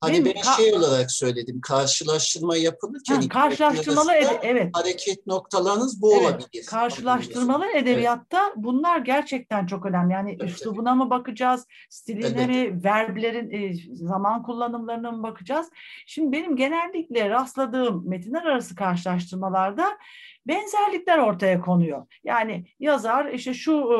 Hani 0.06 0.24
ben 0.24 0.42
şey 0.56 0.74
olarak 0.74 1.10
söyledim, 1.10 1.60
karşılaştırma 1.60 2.56
yapılırken 2.56 3.20
ha, 3.20 3.28
karşılaştırmalı 3.28 4.12
ede- 4.12 4.40
evet. 4.42 4.70
hareket 4.76 5.26
noktalarınız 5.26 6.02
bu 6.02 6.12
evet. 6.12 6.22
olabilir. 6.22 6.66
Karşılaştırmalı 6.66 7.66
edebiyatta 7.66 8.42
evet. 8.46 8.56
bunlar 8.56 8.98
gerçekten 8.98 9.66
çok 9.66 9.86
önemli. 9.86 10.12
Yani 10.12 10.36
evet. 10.40 10.50
üslubuna 10.50 10.94
mı 10.94 11.10
bakacağız, 11.10 11.66
stiline 11.90 12.54
evet. 12.54 12.84
verblerin 12.84 13.50
e, 13.50 13.74
zaman 13.94 14.42
kullanımlarına 14.42 15.10
mı 15.12 15.22
bakacağız? 15.22 15.66
Şimdi 16.06 16.32
benim 16.32 16.56
genellikle 16.56 17.30
rastladığım 17.30 18.08
metinler 18.08 18.42
arası 18.42 18.74
karşılaştırmalarda 18.74 19.98
benzerlikler 20.48 21.18
ortaya 21.18 21.60
konuyor. 21.60 22.06
Yani 22.24 22.66
yazar 22.80 23.26
işte 23.26 23.54
şu 23.54 23.90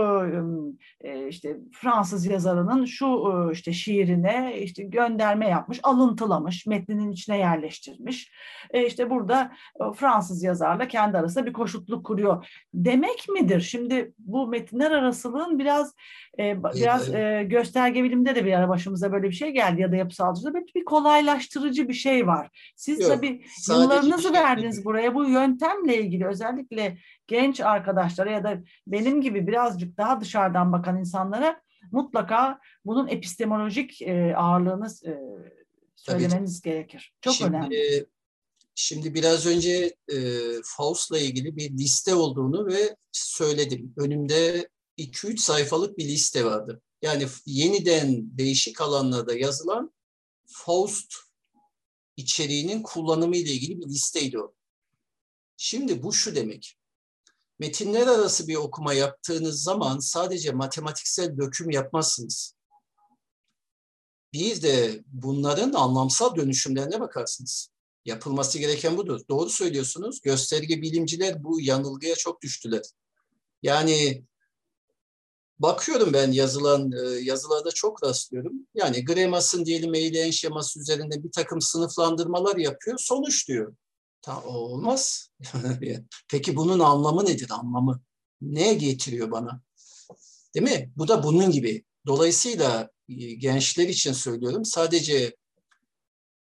e, 1.00 1.28
işte 1.28 1.56
Fransız 1.72 2.26
yazarının 2.26 2.84
şu 2.84 3.24
işte 3.52 3.72
şiirine 3.72 4.58
işte 4.60 4.82
gönderme 4.82 5.48
yapmış, 5.48 5.80
alıntılamış, 5.82 6.66
metninin 6.66 7.12
içine 7.12 7.38
yerleştirmiş. 7.38 8.32
E, 8.70 8.86
işte 8.86 9.10
burada 9.10 9.52
Fransız 9.94 10.42
yazarla 10.42 10.88
kendi 10.88 11.18
arasında 11.18 11.46
bir 11.46 11.52
koşutluk 11.52 12.06
kuruyor. 12.06 12.46
Demek 12.74 13.28
midir? 13.28 13.60
Şimdi 13.60 14.12
bu 14.18 14.46
metinler 14.46 14.90
arasılığın 14.90 15.58
biraz 15.58 15.94
e, 16.38 16.62
biraz 16.62 17.14
e, 17.14 17.46
gösterge 17.50 18.04
bilimde 18.04 18.34
de 18.34 18.44
bir 18.44 18.52
ara 18.52 18.68
başımıza 18.68 19.12
böyle 19.12 19.28
bir 19.28 19.34
şey 19.34 19.50
geldi 19.50 19.80
ya 19.80 19.92
da 19.92 19.96
yapısalcıda 19.96 20.54
bir, 20.54 20.74
bir 20.74 20.84
kolaylaştırıcı 20.84 21.88
bir 21.88 21.94
şey 21.94 22.26
var. 22.26 22.72
Siz 22.76 23.00
Yok, 23.00 23.10
tabii 23.10 23.42
yıllarınızı 23.68 24.22
şey 24.22 24.32
verdiniz 24.32 24.76
değil. 24.76 24.84
buraya 24.84 25.14
bu 25.14 25.24
yöntemle 25.24 26.00
ilgili 26.00 26.26
özellikle 26.36 26.98
genç 27.26 27.60
arkadaşlara 27.60 28.30
ya 28.30 28.44
da 28.44 28.62
benim 28.86 29.20
gibi 29.20 29.46
birazcık 29.46 29.98
daha 29.98 30.20
dışarıdan 30.20 30.72
bakan 30.72 30.98
insanlara 30.98 31.60
mutlaka 31.92 32.60
bunun 32.84 33.08
epistemolojik 33.08 34.02
e, 34.02 34.36
ağırlığını 34.36 34.86
e, 34.86 35.12
söylemeniz 35.96 36.60
Tabii. 36.60 36.72
gerekir. 36.72 37.14
Çok 37.20 37.34
şimdi, 37.34 37.56
önemli. 37.56 38.06
Şimdi 38.74 39.14
biraz 39.14 39.46
önce 39.46 39.96
e, 40.08 40.18
Faust'la 40.64 41.18
ilgili 41.18 41.56
bir 41.56 41.70
liste 41.70 42.14
olduğunu 42.14 42.66
ve 42.66 42.96
söyledim. 43.12 43.94
Önümde 43.96 44.68
2-3 44.98 45.38
sayfalık 45.38 45.98
bir 45.98 46.04
liste 46.04 46.44
vardı. 46.44 46.82
Yani 47.02 47.26
yeniden 47.46 48.38
değişik 48.38 48.80
alanlarda 48.80 49.38
yazılan 49.38 49.92
Faust 50.46 51.14
içeriğinin 52.16 52.82
kullanımı 52.82 53.36
ile 53.36 53.52
ilgili 53.52 53.80
bir 53.80 53.86
listeydi 53.86 54.38
o. 54.38 54.55
Şimdi 55.56 56.02
bu 56.02 56.12
şu 56.12 56.34
demek. 56.34 56.78
Metinler 57.58 58.06
arası 58.06 58.48
bir 58.48 58.56
okuma 58.56 58.92
yaptığınız 58.92 59.62
zaman 59.62 59.98
sadece 59.98 60.52
matematiksel 60.52 61.38
döküm 61.38 61.70
yapmazsınız. 61.70 62.54
Bir 64.32 64.62
de 64.62 65.04
bunların 65.06 65.72
anlamsal 65.72 66.36
dönüşümlerine 66.36 67.00
bakarsınız. 67.00 67.68
Yapılması 68.04 68.58
gereken 68.58 68.96
budur. 68.96 69.20
Doğru 69.28 69.50
söylüyorsunuz. 69.50 70.20
Gösterge 70.20 70.82
bilimciler 70.82 71.44
bu 71.44 71.60
yanılgıya 71.60 72.14
çok 72.14 72.42
düştüler. 72.42 72.82
Yani 73.62 74.24
bakıyorum 75.58 76.12
ben 76.12 76.32
yazılan 76.32 76.92
e, 76.92 77.20
yazılarda 77.20 77.70
çok 77.70 78.04
rastlıyorum. 78.04 78.52
Yani 78.74 79.04
Gremas'ın 79.04 79.64
diyelim 79.64 79.94
eğleyen 79.94 80.30
şeması 80.30 80.80
üzerinde 80.80 81.24
bir 81.24 81.32
takım 81.32 81.60
sınıflandırmalar 81.60 82.56
yapıyor. 82.56 82.98
Sonuç 82.98 83.48
diyor. 83.48 83.76
Ta, 84.22 84.42
olmaz. 84.44 85.30
Peki 86.30 86.56
bunun 86.56 86.78
anlamı 86.78 87.24
nedir? 87.24 87.50
Anlamı 87.50 88.00
ne 88.40 88.74
getiriyor 88.74 89.30
bana? 89.30 89.62
Değil 90.54 90.64
mi? 90.64 90.92
Bu 90.96 91.08
da 91.08 91.22
bunun 91.22 91.50
gibi. 91.50 91.84
Dolayısıyla 92.06 92.90
e, 93.08 93.14
gençler 93.34 93.88
için 93.88 94.12
söylüyorum. 94.12 94.64
Sadece 94.64 95.36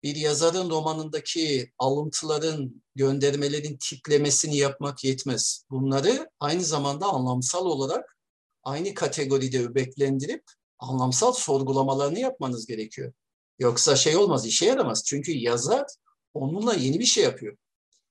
bir 0.02 0.16
yazarın 0.16 0.70
romanındaki 0.70 1.72
alıntıların, 1.78 2.82
göndermelerin 2.94 3.78
tiplemesini 3.80 4.56
yapmak 4.56 5.04
yetmez. 5.04 5.64
Bunları 5.70 6.30
aynı 6.40 6.64
zamanda 6.64 7.06
anlamsal 7.06 7.66
olarak 7.66 8.16
aynı 8.62 8.94
kategoride 8.94 9.60
öbeklendirip 9.60 10.44
anlamsal 10.78 11.32
sorgulamalarını 11.32 12.18
yapmanız 12.18 12.66
gerekiyor. 12.66 13.12
Yoksa 13.58 13.96
şey 13.96 14.16
olmaz, 14.16 14.46
işe 14.46 14.66
yaramaz. 14.66 15.04
Çünkü 15.06 15.32
yazar 15.32 15.86
onunla 16.34 16.74
yeni 16.74 16.98
bir 16.98 17.04
şey 17.04 17.24
yapıyor. 17.24 17.56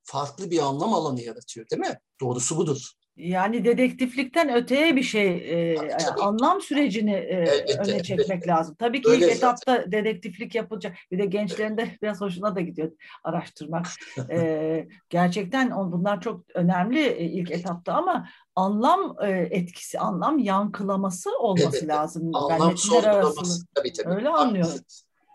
Farklı 0.03 0.51
bir 0.51 0.59
anlam 0.59 0.93
alanı 0.93 1.21
yaratıyor 1.21 1.65
değil 1.71 1.79
mi? 1.79 1.99
Doğrusu 2.21 2.57
budur. 2.57 2.91
Yani 3.15 3.65
dedektiflikten 3.65 4.53
öteye 4.55 4.95
bir 4.95 5.03
şey, 5.03 5.27
e, 5.71 5.75
Tabii. 5.75 6.21
anlam 6.21 6.61
sürecini 6.61 7.11
e, 7.13 7.19
Elbette, 7.33 7.73
öne 7.91 8.03
çekmek 8.03 8.29
elbette. 8.29 8.47
lazım. 8.49 8.75
Tabii 8.79 9.01
ki 9.01 9.09
Öyle 9.09 9.25
ilk 9.25 9.31
etapta 9.35 9.91
dedektiflik 9.91 10.55
yapılacak. 10.55 10.97
Bir 11.11 11.19
de 11.19 11.25
gençlerin 11.25 11.77
de 11.77 11.97
biraz 12.01 12.21
hoşuna 12.21 12.55
da 12.55 12.61
gidiyor 12.61 12.91
araştırmak. 13.23 13.85
E, 14.31 14.87
gerçekten 15.09 15.71
on- 15.71 15.91
bunlar 15.91 16.21
çok 16.21 16.43
önemli 16.53 16.99
e, 16.99 17.23
ilk 17.25 17.51
etapta 17.51 17.93
ama 17.93 18.29
anlam 18.55 19.15
e, 19.23 19.29
etkisi, 19.51 19.99
anlam 19.99 20.39
yankılaması 20.39 21.37
olması 21.39 21.67
Elbette. 21.77 21.87
lazım. 21.87 22.31
Anlam 22.35 22.77
sorgulaması. 22.77 23.39
arasında 23.39 23.65
Tabii 23.75 23.93
tabii. 23.93 24.15
öyle 24.15 24.29
anlıyorum. 24.29 24.79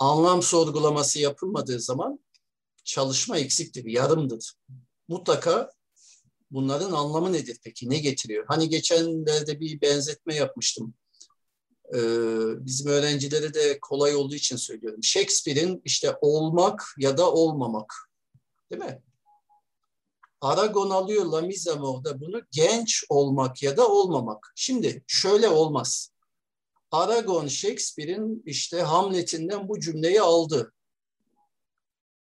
Anlam 0.01 0.43
sorgulaması 0.43 1.19
yapılmadığı 1.21 1.81
zaman 1.81 2.19
çalışma 2.85 3.39
eksiktir, 3.39 3.85
yarımdır. 3.85 4.53
Mutlaka 5.09 5.71
bunların 6.51 6.93
anlamı 6.93 7.33
nedir 7.33 7.59
peki? 7.65 7.91
Ne 7.91 7.99
getiriyor? 7.99 8.45
Hani 8.49 8.69
geçenlerde 8.69 9.61
bir 9.61 9.81
benzetme 9.81 10.35
yapmıştım. 10.35 10.95
Ee, 11.95 11.99
bizim 12.67 12.87
öğrencilere 12.87 13.55
de 13.55 13.79
kolay 13.81 14.15
olduğu 14.15 14.35
için 14.35 14.57
söylüyorum. 14.57 15.03
Shakespeare'in 15.03 15.83
işte 15.85 16.17
olmak 16.21 16.95
ya 16.99 17.19
da 17.19 17.33
olmamak. 17.33 17.95
Değil 18.71 18.83
mi? 18.83 19.03
Aragon 20.41 20.91
alıyor 20.91 21.25
La 21.25 21.77
Mort'da 21.77 22.21
bunu 22.21 22.43
genç 22.51 23.05
olmak 23.09 23.63
ya 23.63 23.77
da 23.77 23.89
olmamak. 23.89 24.53
Şimdi 24.57 25.05
şöyle 25.07 25.49
olmaz. 25.49 26.11
Aragon 26.91 27.47
Shakespeare'in 27.47 28.43
işte 28.47 28.83
Hamlet'inden 28.83 29.69
bu 29.69 29.81
cümleyi 29.81 30.21
aldı. 30.21 30.73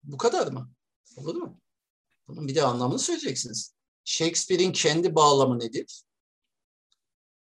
Bu 0.05 0.17
kadar 0.17 0.51
mı? 0.51 0.71
Olur 1.17 1.35
mu? 1.35 1.59
Bunun 2.27 2.47
bir 2.47 2.55
de 2.55 2.63
anlamını 2.63 2.99
söyleyeceksiniz. 2.99 3.73
Shakespeare'in 4.03 4.71
kendi 4.71 5.15
bağlamı 5.15 5.59
nedir? 5.59 6.03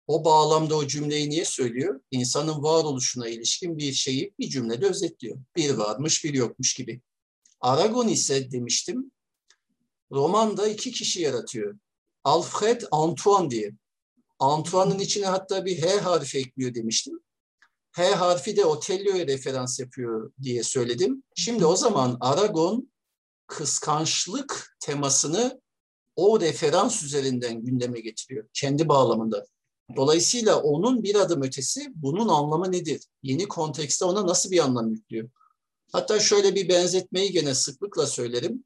O 0.08 0.26
bağlamda 0.26 0.76
o 0.76 0.88
cümleyi 0.88 1.30
niye 1.30 1.46
söylüyor? 1.46 2.02
İnsanın 2.12 2.64
varoluşuna 2.64 3.28
ilişkin 3.28 3.78
bir 3.78 3.94
şeyi 3.94 4.34
bir 4.40 4.50
cümlede 4.50 4.86
özetliyor. 4.86 5.38
Bir 5.56 5.70
varmış, 5.70 6.24
bir 6.24 6.34
yokmuş 6.34 6.74
gibi. 6.74 7.02
Aragon 7.62 8.08
ise 8.08 8.52
demiştim, 8.52 9.12
romanda 10.12 10.68
iki 10.68 10.92
kişi 10.92 11.22
yaratıyor. 11.22 11.80
Alfred 12.24 12.82
Antoine 12.92 13.50
diye. 13.50 13.72
Antoine'ın 14.40 15.00
içine 15.00 15.26
hatta 15.26 15.66
bir 15.66 15.82
H 15.82 16.00
harfi 16.00 16.38
ekliyor 16.38 16.76
demiştim. 16.76 17.20
H 17.94 18.16
harfi 18.16 18.58
de 18.58 18.66
Otello'ya 18.66 19.28
referans 19.28 19.80
yapıyor 19.80 20.34
diye 20.42 20.64
söyledim. 20.64 21.24
Şimdi 21.36 21.66
o 21.66 21.76
zaman 21.76 22.18
Aragon 22.20 22.92
kıskançlık 23.48 24.78
temasını 24.80 25.62
o 26.16 26.40
referans 26.40 27.04
üzerinden 27.04 27.66
gündeme 27.66 28.00
getiriyor. 28.00 28.48
Kendi 28.54 28.90
bağlamında. 28.90 29.46
Dolayısıyla 29.96 30.62
onun 30.62 31.04
bir 31.04 31.16
adım 31.16 31.44
ötesi 31.44 31.92
bunun 31.96 32.28
anlamı 32.28 32.72
nedir? 32.72 33.02
Yeni 33.24 33.48
kontekste 33.48 34.06
ona 34.06 34.28
nasıl 34.28 34.52
bir 34.52 34.60
anlam 34.60 34.92
yüklüyor? 34.92 35.30
Hatta 35.92 36.20
şöyle 36.20 36.56
bir 36.56 36.70
benzetmeyi 36.70 37.32
gene 37.32 37.56
sıklıkla 37.56 38.08
söylerim. 38.08 38.64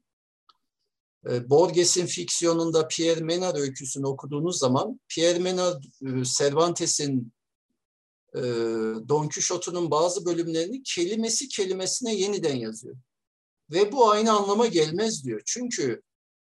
E, 1.30 1.50
Borges'in 1.50 2.06
fiksiyonunda 2.06 2.88
Pierre 2.88 3.20
Menard 3.20 3.56
öyküsünü 3.56 4.06
okuduğunuz 4.06 4.58
zaman 4.58 5.00
Pierre 5.08 5.38
Menard 5.38 5.84
e, 5.84 6.24
Cervantes'in 6.24 7.32
e, 8.34 8.40
Don 9.08 9.28
Quixote'un 9.28 9.90
bazı 9.90 10.24
bölümlerini 10.24 10.82
kelimesi 10.82 11.48
kelimesine 11.48 12.14
yeniden 12.14 12.56
yazıyor. 12.56 12.96
Ve 13.70 13.92
bu 13.92 14.10
aynı 14.10 14.32
anlama 14.32 14.66
gelmez 14.66 15.24
diyor. 15.24 15.42
Çünkü 15.46 16.02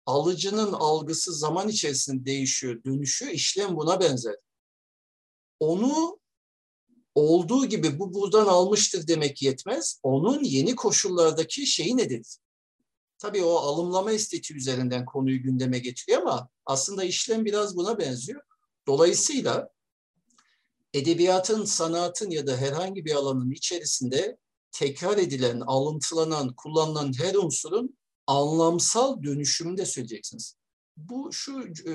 alıcının 0.07 0.73
algısı 0.73 1.33
zaman 1.33 1.69
içerisinde 1.69 2.25
değişiyor, 2.25 2.85
dönüşüyor. 2.85 3.33
İşlem 3.33 3.77
buna 3.77 4.01
benzer. 4.01 4.37
Onu 5.61 6.19
olduğu 7.15 7.67
gibi 7.67 7.99
bu 7.99 8.15
buradan 8.15 8.47
almıştır 8.47 9.07
demek 9.07 9.43
yetmez. 9.43 10.01
Onun 10.03 10.45
yeni 10.45 10.77
koşullardaki 10.77 11.67
şeyi 11.67 11.97
nedir? 11.97 12.39
Tabii 13.19 13.45
o 13.45 13.55
alımlama 13.57 14.13
estetiği 14.13 14.57
üzerinden 14.57 15.05
konuyu 15.05 15.43
gündeme 15.43 15.79
getiriyor 15.79 16.23
ama 16.23 16.49
aslında 16.67 17.05
işlem 17.05 17.45
biraz 17.45 17.77
buna 17.77 17.99
benziyor. 17.99 18.41
Dolayısıyla 18.87 19.69
edebiyatın, 20.95 21.65
sanatın 21.65 22.31
ya 22.31 22.47
da 22.47 22.57
herhangi 22.57 23.05
bir 23.05 23.15
alanın 23.15 23.51
içerisinde 23.51 24.39
tekrar 24.73 25.19
edilen, 25.19 25.61
alıntılanan, 25.61 26.55
kullanılan 26.57 27.13
her 27.19 27.35
unsurun 27.35 27.97
anlamsal 28.27 29.23
dönüşümünü 29.23 29.77
de 29.77 29.87
söyleyeceksiniz. 29.87 30.57
Bu 30.97 31.33
şu 31.33 31.61
e, 31.87 31.95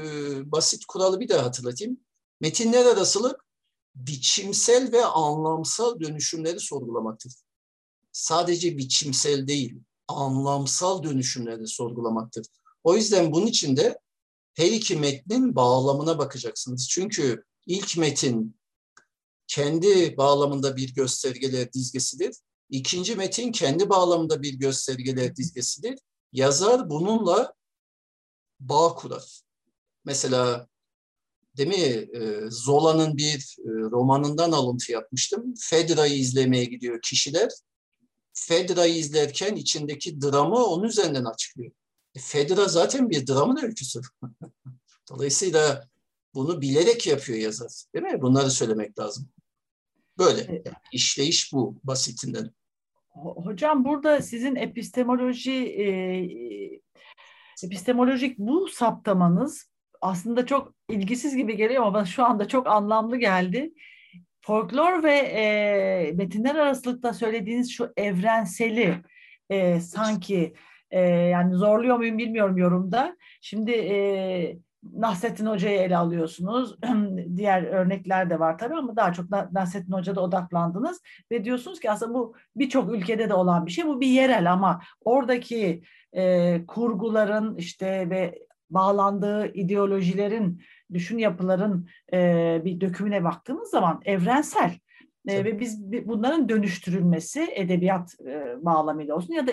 basit 0.52 0.86
kuralı 0.86 1.20
bir 1.20 1.30
daha 1.30 1.46
hatırlatayım. 1.46 2.00
Metinler 2.42 2.86
arasılık 2.86 3.46
biçimsel 3.96 4.92
ve 4.92 5.06
anlamsal 5.06 6.00
dönüşümleri 6.00 6.60
sorgulamaktır. 6.60 7.34
Sadece 8.12 8.78
biçimsel 8.78 9.48
değil, 9.48 9.80
anlamsal 10.08 11.04
dönüşümleri 11.04 11.68
sorgulamaktır. 11.68 12.46
O 12.84 12.96
yüzden 12.96 13.32
bunun 13.32 13.46
için 13.46 13.78
de 13.78 14.00
her 14.54 14.72
iki 14.72 14.96
metnin 14.96 15.56
bağlamına 15.56 16.18
bakacaksınız. 16.18 16.90
Çünkü 16.90 17.44
ilk 17.66 17.98
metin 17.98 18.58
kendi 19.48 20.18
bağlamında 20.18 20.78
bir 20.78 20.94
göstergeler 20.94 21.74
dizgesidir. 21.74 22.36
İkinci 22.70 23.16
metin 23.16 23.52
kendi 23.52 23.90
bağlamında 23.90 24.42
bir 24.42 24.54
göstergeler 24.54 25.36
dizgesidir. 25.36 26.00
Yazar 26.32 26.90
bununla 26.90 27.54
bağ 28.60 28.96
kurar. 28.96 29.42
Mesela 30.06 30.68
değil 31.58 31.70
mi 31.70 32.08
Zola'nın 32.52 33.18
bir 33.18 33.56
romanından 33.66 34.52
alıntı 34.52 34.92
yapmıştım. 34.92 35.54
Fedra'yı 35.60 36.16
izlemeye 36.20 36.66
gidiyor 36.66 37.02
kişiler. 37.02 37.50
Fedra'yı 38.34 38.96
izlerken 38.96 39.56
içindeki 39.56 40.22
dramı 40.22 40.66
onun 40.66 40.84
üzerinden 40.84 41.26
açıklıyor. 41.26 41.72
E, 42.16 42.20
Fedra 42.20 42.68
zaten 42.68 43.10
bir 43.10 43.28
dramın 43.28 43.64
öyküsü. 43.64 44.02
Dolayısıyla 45.10 45.88
bunu 46.34 46.62
bilerek 46.62 47.08
yapıyor 47.08 47.40
yazar. 47.40 47.84
Değil 47.96 48.06
mi? 48.06 48.22
Bunları 48.22 48.52
söylemek 48.52 49.00
lazım. 49.00 49.30
Böyle. 50.18 50.64
İşleyiş 50.92 51.54
bu 51.54 51.76
basitinden. 51.84 52.52
Hocam 53.18 53.86
burada 53.86 54.22
sizin 54.22 54.56
epistemoloji 54.56 55.54
e, 55.54 55.88
epistemolojik 57.64 58.38
bu 58.38 58.68
saptamanız 58.68 59.72
aslında 60.02 60.46
çok 60.46 60.74
ilgisiz 60.90 61.36
gibi 61.36 61.58
geliyor 61.58 61.84
ama 61.86 62.06
şu 62.06 62.26
anda 62.26 62.48
çok 62.48 62.68
anlamlı 62.68 63.18
geldi. 63.18 63.74
Folklor 64.42 65.04
ve 65.04 65.14
e, 65.14 66.12
metinler 66.12 66.56
arasılıkta 66.56 67.14
söylediğiniz 67.14 67.72
şu 67.72 67.94
evrenseli 67.98 68.96
e, 69.50 69.80
sanki 69.80 70.54
e, 70.92 71.00
yani 71.10 71.56
zorluyor 71.56 71.98
muyum 71.98 72.18
bilmiyorum 72.18 72.58
yorumda. 72.58 73.18
Şimdi 73.42 73.72
e, 73.72 74.58
Nasrettin 74.94 75.46
Hoca'yı 75.46 75.80
ele 75.80 75.98
alıyorsunuz. 75.98 76.78
Diğer 77.36 77.64
örnekler 77.64 78.30
de 78.30 78.40
var 78.40 78.58
tabii 78.58 78.76
ama 78.76 78.96
daha 78.96 79.14
çok 79.14 79.26
Nasrettin 79.52 79.92
Hoca'da 79.92 80.22
odaklandınız 80.22 81.02
ve 81.32 81.44
diyorsunuz 81.44 81.80
ki 81.80 81.92
aslında 81.92 82.14
bu 82.14 82.36
birçok 82.56 82.94
ülkede 82.94 83.30
de 83.30 83.34
olan 83.34 83.66
bir 83.66 83.72
şey. 83.72 83.86
Bu 83.86 84.02
bir 84.02 84.08
yerel 84.08 84.52
ama 84.54 84.82
oradaki 85.02 85.82
e, 86.14 86.66
kurguların 86.66 87.56
işte 87.58 88.10
ve 88.10 88.40
bağlandığı 88.70 89.54
ideolojilerin, 89.54 90.62
düşün 90.94 91.18
yapıların 91.18 91.90
e, 92.14 92.62
bir 92.66 92.82
dökümüne 92.82 93.24
baktığımız 93.24 93.70
zaman 93.70 94.02
evrensel. 94.06 94.74
E, 95.28 95.46
ve 95.46 95.60
biz 95.60 95.92
bunların 96.06 96.50
dönüştürülmesi 96.50 97.48
edebiyat 97.56 98.16
e, 98.26 98.56
bağlamıyla 98.66 99.16
olsun 99.16 99.34
ya 99.34 99.48
da 99.48 99.52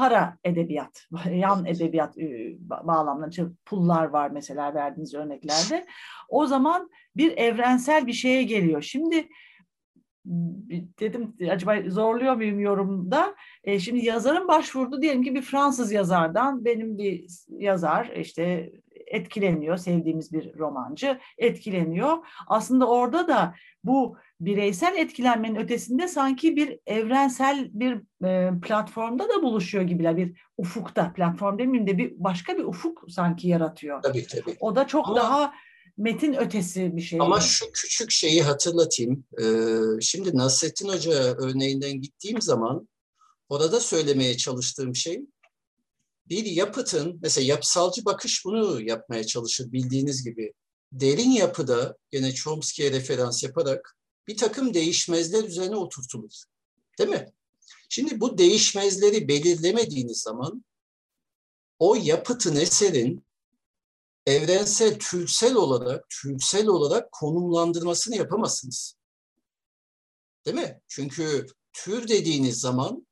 para 0.00 0.38
edebiyat, 0.44 1.06
yan 1.32 1.66
edebiyat 1.66 2.16
bağlamlarında 2.60 3.52
pullar 3.64 4.04
var 4.04 4.30
mesela 4.30 4.74
verdiğiniz 4.74 5.14
örneklerde. 5.14 5.86
O 6.28 6.46
zaman 6.46 6.90
bir 7.16 7.36
evrensel 7.36 8.06
bir 8.06 8.12
şeye 8.12 8.42
geliyor. 8.42 8.82
Şimdi 8.82 9.28
dedim 11.00 11.36
acaba 11.50 11.90
zorluyor 11.90 12.34
muyum 12.34 12.60
yorumda? 12.60 13.34
E, 13.64 13.78
şimdi 13.78 14.04
yazarın 14.04 14.48
başvurdu 14.48 15.02
diyelim 15.02 15.22
ki 15.22 15.34
bir 15.34 15.42
Fransız 15.42 15.92
yazardan 15.92 16.64
benim 16.64 16.98
bir 16.98 17.24
yazar 17.48 18.06
işte 18.16 18.72
etkileniyor. 19.06 19.76
Sevdiğimiz 19.76 20.32
bir 20.32 20.58
romancı 20.58 21.18
etkileniyor. 21.38 22.18
Aslında 22.46 22.88
orada 22.88 23.28
da 23.28 23.54
bu 23.84 24.16
bireysel 24.40 24.96
etkilenmenin 24.96 25.56
ötesinde 25.56 26.08
sanki 26.08 26.56
bir 26.56 26.78
evrensel 26.86 27.70
bir 27.72 28.24
e, 28.26 28.60
platformda 28.60 29.28
da 29.28 29.42
buluşuyor 29.42 29.84
gibiler. 29.84 30.16
Bir 30.16 30.40
ufukta, 30.56 31.12
platform 31.12 31.58
demeyeyim 31.58 31.86
de 31.86 31.98
bir 31.98 32.12
başka 32.16 32.58
bir 32.58 32.64
ufuk 32.64 33.04
sanki 33.08 33.48
yaratıyor. 33.48 34.02
Tabii 34.02 34.26
tabii. 34.26 34.56
O 34.60 34.76
da 34.76 34.86
çok 34.86 35.08
Ama, 35.08 35.16
daha 35.16 35.54
metin 35.98 36.34
ötesi 36.34 36.96
bir 36.96 37.02
şey. 37.02 37.20
Ama 37.20 37.40
şu 37.40 37.72
küçük 37.72 38.10
şeyi 38.10 38.42
hatırlatayım. 38.42 39.24
Ee, 39.42 40.00
şimdi 40.00 40.36
Nasrettin 40.36 40.88
Hoca 40.88 41.12
örneğinden 41.12 42.00
gittiğim 42.00 42.42
zaman 42.42 42.88
orada 43.48 43.80
söylemeye 43.80 44.36
çalıştığım 44.36 44.94
şey 44.94 45.20
bir 46.28 46.44
yapıtın, 46.44 47.18
mesela 47.22 47.46
yapısalcı 47.46 48.04
bakış 48.04 48.44
bunu 48.44 48.82
yapmaya 48.82 49.24
çalışır 49.24 49.72
bildiğiniz 49.72 50.24
gibi. 50.24 50.52
Derin 50.92 51.30
yapıda, 51.30 51.96
gene 52.10 52.32
Chomsky'ye 52.32 52.92
referans 52.92 53.42
yaparak 53.42 53.96
bir 54.28 54.36
takım 54.36 54.74
değişmezler 54.74 55.44
üzerine 55.44 55.76
oturtulur. 55.76 56.42
Değil 56.98 57.10
mi? 57.10 57.32
Şimdi 57.88 58.20
bu 58.20 58.38
değişmezleri 58.38 59.28
belirlemediğiniz 59.28 60.20
zaman 60.20 60.64
o 61.78 61.94
yapıtın 61.94 62.56
eserin 62.56 63.24
evrensel, 64.26 64.98
türsel 64.98 65.54
olarak, 65.54 66.08
türsel 66.08 66.66
olarak 66.66 67.12
konumlandırmasını 67.12 68.16
yapamazsınız. 68.16 68.94
Değil 70.46 70.56
mi? 70.56 70.80
Çünkü 70.88 71.46
tür 71.72 72.08
dediğiniz 72.08 72.60
zaman 72.60 73.06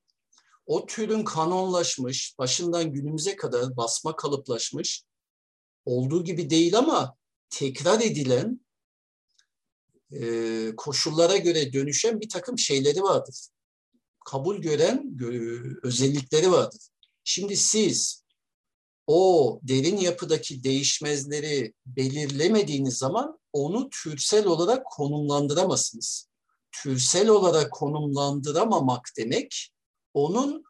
o 0.66 0.86
türün 0.86 1.24
kanonlaşmış, 1.24 2.38
başından 2.38 2.92
günümüze 2.92 3.36
kadar 3.36 3.76
basma 3.76 4.16
kalıplaşmış, 4.16 5.04
olduğu 5.84 6.24
gibi 6.24 6.50
değil 6.50 6.78
ama 6.78 7.16
tekrar 7.50 8.00
edilen, 8.00 8.60
e, 10.12 10.72
koşullara 10.76 11.36
göre 11.36 11.72
dönüşen 11.72 12.20
bir 12.20 12.28
takım 12.28 12.58
şeyleri 12.58 13.02
vardır. 13.02 13.48
Kabul 14.24 14.56
gören 14.56 15.18
özellikleri 15.82 16.50
vardır. 16.52 16.80
Şimdi 17.24 17.56
siz 17.56 18.24
o 19.06 19.60
derin 19.62 19.96
yapıdaki 19.96 20.64
değişmezleri 20.64 21.72
belirlemediğiniz 21.86 22.98
zaman 22.98 23.38
onu 23.52 23.90
türsel 23.90 24.46
olarak 24.46 24.86
konumlandıramazsınız. 24.86 26.28
Türsel 26.72 27.28
olarak 27.28 27.72
konumlandıramamak 27.72 29.08
demek 29.16 29.70
onun 30.14 30.64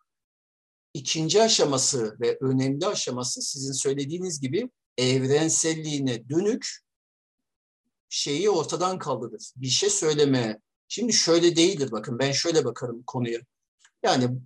ikinci 0.94 1.42
aşaması 1.42 2.16
ve 2.20 2.38
önemli 2.40 2.86
aşaması 2.86 3.42
sizin 3.42 3.72
söylediğiniz 3.72 4.40
gibi 4.40 4.70
evrenselliğine 4.98 6.28
dönük 6.28 6.66
şeyi 8.08 8.50
ortadan 8.50 8.98
kaldırır. 8.98 9.52
Bir 9.56 9.68
şey 9.68 9.90
söyleme. 9.90 10.60
Şimdi 10.88 11.12
şöyle 11.12 11.56
değildir 11.56 11.92
bakın 11.92 12.18
ben 12.18 12.32
şöyle 12.32 12.64
bakarım 12.64 13.02
konuya. 13.06 13.40
Yani 14.02 14.40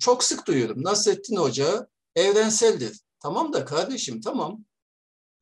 çok 0.00 0.24
sık 0.24 0.46
duyuyorum. 0.46 0.84
Nasrettin 0.84 1.36
Hoca 1.36 1.88
evrenseldir. 2.16 3.00
Tamam 3.20 3.52
da 3.52 3.64
kardeşim 3.64 4.20
tamam. 4.20 4.64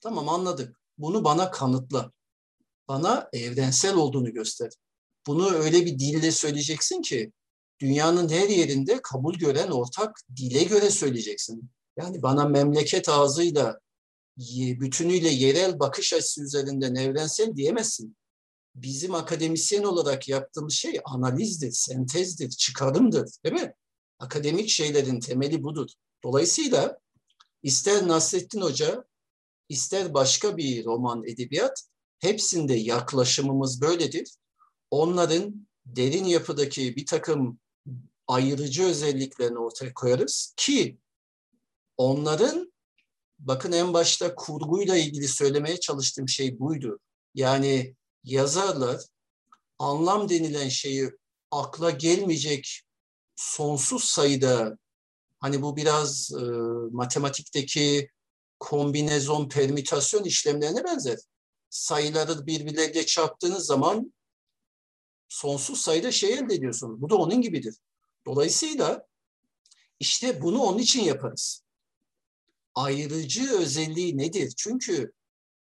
Tamam 0.00 0.28
anladık. 0.28 0.80
Bunu 0.98 1.24
bana 1.24 1.50
kanıtla. 1.50 2.12
Bana 2.88 3.28
evrensel 3.32 3.94
olduğunu 3.94 4.32
göster. 4.32 4.70
Bunu 5.26 5.50
öyle 5.50 5.86
bir 5.86 5.98
dille 5.98 6.30
söyleyeceksin 6.30 7.02
ki 7.02 7.32
dünyanın 7.80 8.28
her 8.28 8.48
yerinde 8.48 9.02
kabul 9.02 9.34
gören 9.34 9.70
ortak 9.70 10.20
dile 10.36 10.64
göre 10.64 10.90
söyleyeceksin. 10.90 11.70
Yani 11.96 12.22
bana 12.22 12.48
memleket 12.48 13.08
ağzıyla 13.08 13.80
bütünüyle 14.80 15.28
yerel 15.28 15.78
bakış 15.78 16.12
açısı 16.12 16.42
üzerinden 16.42 16.94
evrensel 16.94 17.56
diyemezsin. 17.56 18.16
Bizim 18.74 19.14
akademisyen 19.14 19.82
olarak 19.82 20.28
yaptığımız 20.28 20.72
şey 20.72 21.00
analizdir, 21.04 21.72
sentezdir, 21.72 22.50
çıkarımdır 22.50 23.28
değil 23.44 23.54
mi? 23.54 23.74
Akademik 24.18 24.68
şeylerin 24.68 25.20
temeli 25.20 25.62
budur. 25.62 25.90
Dolayısıyla 26.24 26.98
ister 27.62 28.08
Nasrettin 28.08 28.60
Hoca, 28.60 29.04
ister 29.68 30.14
başka 30.14 30.56
bir 30.56 30.84
roman 30.84 31.24
edebiyat, 31.24 31.82
hepsinde 32.18 32.74
yaklaşımımız 32.74 33.80
böyledir. 33.80 34.34
Onların 34.90 35.68
derin 35.86 36.24
yapıdaki 36.24 36.96
bir 36.96 37.06
takım 37.06 37.58
ayırıcı 38.26 38.84
özelliklerini 38.84 39.58
ortaya 39.58 39.94
koyarız 39.94 40.54
ki 40.56 40.98
onların 41.96 42.69
bakın 43.40 43.72
en 43.72 43.92
başta 43.92 44.34
kurguyla 44.34 44.96
ilgili 44.96 45.28
söylemeye 45.28 45.80
çalıştığım 45.80 46.28
şey 46.28 46.58
buydu. 46.58 46.98
Yani 47.34 47.94
yazarlar 48.24 49.00
anlam 49.78 50.28
denilen 50.28 50.68
şeyi 50.68 51.10
akla 51.50 51.90
gelmeyecek 51.90 52.82
sonsuz 53.36 54.04
sayıda 54.04 54.78
hani 55.38 55.62
bu 55.62 55.76
biraz 55.76 56.32
e, 56.32 56.44
matematikteki 56.90 58.10
kombinezon 58.58 59.48
permütasyon 59.48 60.24
işlemlerine 60.24 60.84
benzer. 60.84 61.18
Sayıları 61.70 62.46
birbirleriyle 62.46 63.06
çarptığınız 63.06 63.66
zaman 63.66 64.12
sonsuz 65.28 65.80
sayıda 65.80 66.12
şey 66.12 66.34
elde 66.34 66.54
ediyorsunuz. 66.54 67.02
Bu 67.02 67.10
da 67.10 67.16
onun 67.16 67.42
gibidir. 67.42 67.76
Dolayısıyla 68.26 69.06
işte 70.00 70.42
bunu 70.42 70.62
onun 70.62 70.78
için 70.78 71.02
yaparız. 71.04 71.62
Ayrıcı 72.80 73.58
özelliği 73.58 74.18
nedir? 74.18 74.52
Çünkü 74.56 75.12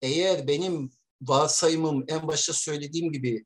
eğer 0.03 0.47
benim 0.47 0.93
varsayımım 1.23 2.05
en 2.09 2.29
başta 2.29 2.53
söylediğim 2.53 3.13
gibi 3.13 3.45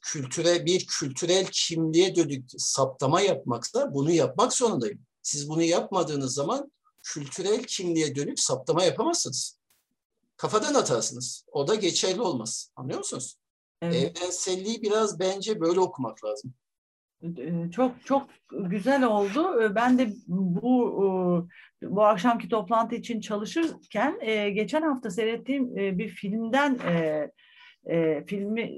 kültüre 0.00 0.66
bir 0.66 0.86
kültürel 0.86 1.46
kimliğe 1.52 2.16
dönük 2.16 2.50
saptama 2.58 3.20
yapmaksa 3.20 3.94
bunu 3.94 4.10
yapmak 4.10 4.52
zorundayım. 4.52 5.06
Siz 5.22 5.48
bunu 5.48 5.62
yapmadığınız 5.62 6.34
zaman 6.34 6.72
kültürel 7.02 7.62
kimliğe 7.62 8.16
dönük 8.16 8.40
saptama 8.40 8.84
yapamazsınız. 8.84 9.58
Kafadan 10.36 10.74
atarsınız. 10.74 11.44
O 11.52 11.68
da 11.68 11.74
geçerli 11.74 12.20
olmaz. 12.20 12.70
Anlıyor 12.76 12.98
musunuz? 12.98 13.36
Evet. 13.82 14.18
Evrenselliği 14.18 14.82
biraz 14.82 15.20
bence 15.20 15.60
böyle 15.60 15.80
okumak 15.80 16.24
lazım. 16.24 16.54
Çok 17.72 18.04
çok 18.04 18.28
güzel 18.50 19.04
oldu. 19.04 19.72
Ben 19.74 19.98
de 19.98 20.08
bu 20.26 21.48
bu 21.82 22.04
akşamki 22.04 22.48
toplantı 22.48 22.94
için 22.94 23.20
çalışırken 23.20 24.18
geçen 24.54 24.82
hafta 24.82 25.10
seyrettiğim 25.10 25.76
bir 25.76 26.08
filmden 26.08 26.78
filmi 28.26 28.72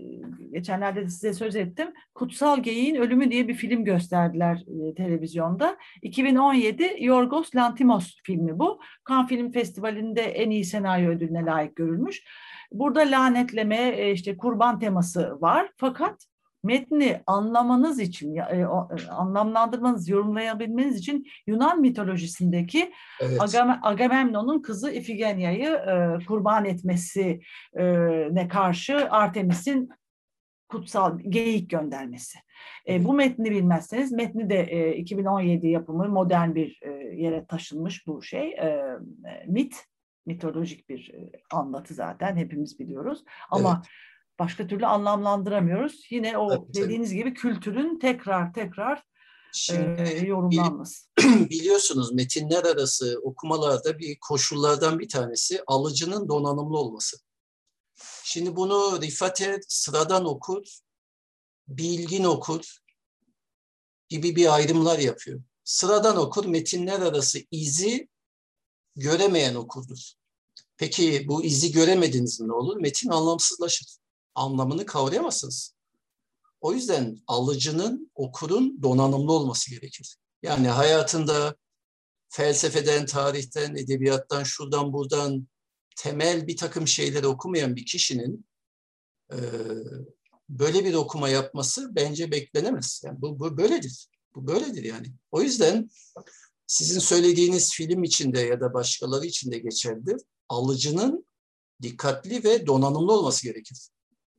geçenlerde 0.52 1.02
de 1.02 1.08
size 1.08 1.32
söz 1.32 1.56
ettim. 1.56 1.88
Kutsal 2.14 2.62
Geyiğin 2.62 2.94
Ölümü 2.94 3.30
diye 3.30 3.48
bir 3.48 3.54
film 3.54 3.84
gösterdiler 3.84 4.64
televizyonda. 4.96 5.76
2017 6.02 6.96
Yorgos 7.00 7.54
Lantimos 7.56 8.16
filmi 8.24 8.58
bu. 8.58 8.80
Cannes 9.08 9.28
Film 9.28 9.52
Festivali'nde 9.52 10.22
en 10.22 10.50
iyi 10.50 10.64
senaryo 10.64 11.10
ödülüne 11.10 11.44
layık 11.44 11.76
görülmüş. 11.76 12.22
Burada 12.72 13.00
lanetleme, 13.00 14.10
işte 14.12 14.36
kurban 14.36 14.78
teması 14.78 15.40
var. 15.40 15.70
Fakat 15.76 16.26
metni 16.62 17.20
anlamanız 17.26 18.00
için, 18.00 18.36
e, 18.36 18.40
e, 18.40 18.64
anlamlandırmanız, 19.10 20.08
yorumlayabilmeniz 20.08 20.96
için 20.96 21.26
Yunan 21.46 21.80
mitolojisindeki 21.80 22.92
evet. 23.20 23.40
Agamemnon'un 23.82 24.62
kızı 24.62 24.90
Ifigenia'yı 24.90 25.68
e, 25.68 26.24
kurban 26.24 26.64
etmesi 26.64 27.40
ne 28.30 28.48
karşı 28.48 29.10
Artemis'in 29.10 29.90
kutsal 30.68 31.18
geyik 31.18 31.70
göndermesi. 31.70 32.38
E, 32.88 33.04
bu 33.04 33.12
metni 33.12 33.50
bilmezseniz, 33.50 34.12
metni 34.12 34.50
de 34.50 34.60
e, 34.60 34.96
2017 34.96 35.68
yapımı 35.68 36.08
modern 36.08 36.54
bir 36.54 36.80
e, 36.82 36.90
yere 37.22 37.46
taşınmış 37.46 38.06
bu 38.06 38.22
şey, 38.22 38.48
e, 38.48 38.98
mit, 39.46 39.84
mitolojik 40.26 40.88
bir 40.88 41.14
anlatı 41.52 41.94
zaten 41.94 42.36
hepimiz 42.36 42.78
biliyoruz. 42.78 43.24
Ama 43.50 43.82
evet 43.82 44.11
başka 44.38 44.66
türlü 44.66 44.86
anlamlandıramıyoruz. 44.86 46.06
Yine 46.10 46.38
o 46.38 46.48
tabii, 46.48 46.74
dediğiniz 46.74 47.08
tabii. 47.08 47.18
gibi 47.18 47.34
kültürün 47.34 47.98
tekrar 47.98 48.52
tekrar 48.52 49.02
Şimdi, 49.52 50.02
e, 50.02 50.26
yorumlanması. 50.26 51.06
Biliyorsunuz 51.50 52.12
metinler 52.12 52.64
arası 52.64 53.20
okumalarda 53.22 53.98
bir 53.98 54.18
koşullardan 54.20 54.98
bir 54.98 55.08
tanesi 55.08 55.62
alıcının 55.66 56.28
donanımlı 56.28 56.78
olması. 56.78 57.16
Şimdi 58.24 58.56
bunu 58.56 59.02
Rifate 59.02 59.60
sıradan 59.68 60.24
okur, 60.24 60.78
bilgin 61.68 62.24
okur 62.24 62.78
gibi 64.08 64.36
bir 64.36 64.54
ayrımlar 64.54 64.98
yapıyor. 64.98 65.42
Sıradan 65.64 66.16
okur 66.16 66.44
metinler 66.44 67.00
arası 67.00 67.38
izi 67.50 68.08
göremeyen 68.96 69.54
okurdur. 69.54 70.12
Peki 70.76 71.24
bu 71.28 71.44
izi 71.44 71.72
göremediniz 71.72 72.40
ne 72.40 72.52
olur? 72.52 72.76
Metin 72.76 73.10
anlamsızlaşır 73.10 74.01
anlamını 74.34 74.86
kavrayamazsınız. 74.86 75.74
O 76.60 76.72
yüzden 76.72 77.18
alıcının, 77.26 78.10
okurun 78.14 78.82
donanımlı 78.82 79.32
olması 79.32 79.70
gerekir. 79.70 80.16
Yani 80.42 80.68
hayatında 80.68 81.56
felsefeden, 82.28 83.06
tarihten, 83.06 83.76
edebiyattan, 83.76 84.42
şuradan 84.42 84.92
buradan 84.92 85.48
temel 85.96 86.46
bir 86.46 86.56
takım 86.56 86.88
şeyleri 86.88 87.26
okumayan 87.26 87.76
bir 87.76 87.86
kişinin 87.86 88.46
e, 89.32 89.38
böyle 90.48 90.84
bir 90.84 90.94
okuma 90.94 91.28
yapması 91.28 91.94
bence 91.94 92.30
beklenemez. 92.30 93.02
Yani 93.04 93.22
bu, 93.22 93.40
bu 93.40 93.56
böyledir. 93.56 94.08
Bu 94.34 94.46
böyledir 94.46 94.84
yani. 94.84 95.06
O 95.30 95.42
yüzden 95.42 95.90
sizin 96.66 97.00
söylediğiniz 97.00 97.72
film 97.72 98.04
içinde 98.04 98.40
ya 98.40 98.60
da 98.60 98.74
başkaları 98.74 99.26
içinde 99.26 99.58
geçerlidir. 99.58 100.22
Alıcının 100.48 101.26
dikkatli 101.82 102.44
ve 102.44 102.66
donanımlı 102.66 103.12
olması 103.12 103.42
gerekir. 103.42 103.88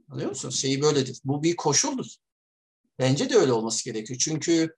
Anlıyor 0.09 0.29
musunuz? 0.29 0.59
Şeyi 0.59 0.81
böyledir. 0.81 1.19
Bu 1.23 1.43
bir 1.43 1.55
koşuldur. 1.55 2.05
Bence 2.99 3.29
de 3.29 3.35
öyle 3.35 3.53
olması 3.53 3.85
gerekiyor. 3.85 4.19
Çünkü 4.23 4.75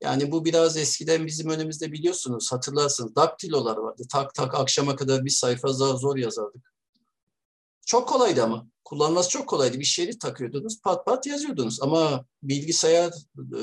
yani 0.00 0.32
bu 0.32 0.44
biraz 0.44 0.76
eskiden 0.76 1.26
bizim 1.26 1.50
önümüzde 1.50 1.92
biliyorsunuz 1.92 2.52
hatırlarsınız 2.52 3.16
daktilolar 3.16 3.76
vardı. 3.76 4.02
Tak 4.12 4.34
tak 4.34 4.54
akşama 4.54 4.96
kadar 4.96 5.24
bir 5.24 5.30
sayfa 5.30 5.72
zar 5.72 5.94
zor 5.94 6.16
yazardık. 6.16 6.72
Çok 7.86 8.08
kolaydı 8.08 8.42
ama. 8.42 8.66
Kullanması 8.84 9.30
çok 9.30 9.48
kolaydı. 9.48 9.80
Bir 9.80 9.84
şerit 9.84 10.20
takıyordunuz 10.20 10.80
pat 10.82 11.06
pat 11.06 11.26
yazıyordunuz. 11.26 11.82
Ama 11.82 12.24
bilgisayar 12.42 13.12
e, 13.38 13.62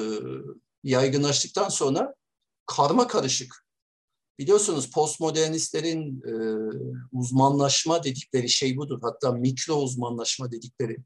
yaygınlaştıktan 0.83 1.69
sonra 1.69 2.15
karma 2.65 3.07
karışık. 3.07 3.64
Biliyorsunuz 4.39 4.91
postmodernistlerin 4.91 6.21
e, 6.21 6.33
uzmanlaşma 7.11 8.03
dedikleri 8.03 8.49
şey 8.49 8.77
budur. 8.77 8.99
Hatta 9.01 9.31
mikro 9.31 9.75
uzmanlaşma 9.75 10.51
dedikleri. 10.51 10.97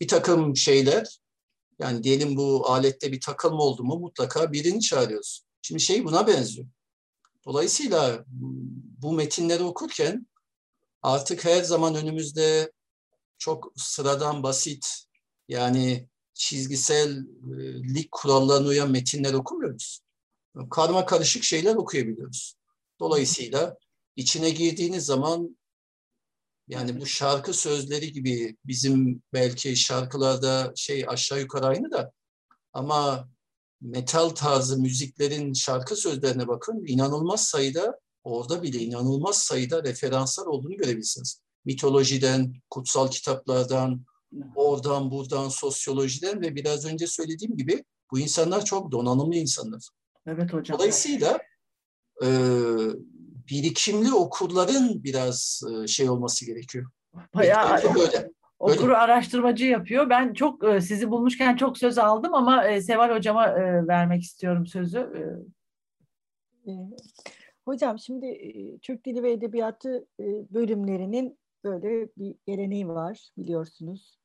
Bir 0.00 0.08
takım 0.08 0.56
şeyler 0.56 1.18
yani 1.78 2.02
diyelim 2.02 2.36
bu 2.36 2.70
alette 2.70 3.12
bir 3.12 3.20
takılma 3.20 3.62
oldu 3.62 3.84
mu 3.84 3.98
mutlaka 3.98 4.52
birini 4.52 4.80
çağırıyoruz. 4.80 5.44
Şimdi 5.62 5.82
şey 5.82 6.04
buna 6.04 6.26
benziyor. 6.26 6.68
Dolayısıyla 7.44 8.24
bu 9.02 9.12
metinleri 9.12 9.62
okurken 9.62 10.26
artık 11.02 11.44
her 11.44 11.62
zaman 11.62 11.94
önümüzde 11.94 12.72
çok 13.38 13.72
sıradan 13.76 14.42
basit 14.42 15.04
yani 15.48 16.08
çizgisellik 16.34 18.12
kurallarına 18.12 18.68
uyan 18.68 18.90
metinler 18.90 19.34
okumuyoruz. 19.34 20.00
Karma 20.70 21.06
karışık 21.06 21.44
şeyler 21.44 21.74
okuyabiliyoruz. 21.74 22.57
Dolayısıyla 23.00 23.76
içine 24.16 24.50
girdiğiniz 24.50 25.06
zaman 25.06 25.58
yani 26.68 27.00
bu 27.00 27.06
şarkı 27.06 27.54
sözleri 27.54 28.12
gibi 28.12 28.56
bizim 28.64 29.22
belki 29.32 29.76
şarkılarda 29.76 30.72
şey 30.76 31.04
aşağı 31.08 31.40
yukarı 31.40 31.66
aynı 31.66 31.90
da 31.90 32.12
ama 32.72 33.28
metal 33.80 34.28
tarzı 34.28 34.78
müziklerin 34.78 35.52
şarkı 35.52 35.96
sözlerine 35.96 36.48
bakın 36.48 36.84
inanılmaz 36.86 37.44
sayıda 37.44 37.98
orada 38.24 38.62
bile 38.62 38.78
inanılmaz 38.78 39.38
sayıda 39.38 39.82
referanslar 39.84 40.46
olduğunu 40.46 40.76
görebilirsiniz. 40.76 41.40
Mitolojiden, 41.64 42.54
kutsal 42.70 43.10
kitaplardan, 43.10 44.04
oradan 44.56 45.10
buradan 45.10 45.48
sosyolojiden 45.48 46.40
ve 46.40 46.54
biraz 46.54 46.86
önce 46.86 47.06
söylediğim 47.06 47.56
gibi 47.56 47.84
bu 48.10 48.18
insanlar 48.18 48.64
çok 48.64 48.92
donanımlı 48.92 49.36
insanlar. 49.36 49.88
Evet 50.26 50.52
hocam. 50.52 50.78
Dolayısıyla 50.78 51.38
e, 52.24 52.28
birikimli 53.50 54.14
okurların 54.14 55.04
biraz 55.04 55.62
e, 55.72 55.86
şey 55.86 56.10
olması 56.10 56.46
gerekiyor. 56.46 56.90
Bayağı 57.34 57.82
böyle. 57.94 58.30
Okuru 58.58 58.96
araştırmacı 58.96 59.66
yapıyor. 59.66 60.10
Ben 60.10 60.32
çok 60.34 60.64
e, 60.64 60.80
sizi 60.80 61.10
bulmuşken 61.10 61.56
çok 61.56 61.78
söz 61.78 61.98
aldım 61.98 62.34
ama 62.34 62.68
e, 62.68 62.82
Seval 62.82 63.16
hocama 63.16 63.54
vermek 63.88 64.22
istiyorum 64.22 64.66
sözü. 64.66 65.10
Hocam 67.64 67.98
şimdi 67.98 68.38
Türk 68.82 69.06
Dili 69.06 69.22
ve 69.22 69.32
Edebiyatı 69.32 70.06
bölümlerinin 70.50 71.38
böyle 71.64 72.08
bir 72.16 72.34
geleneği 72.46 72.88
var 72.88 73.30
biliyorsunuz. 73.38 74.18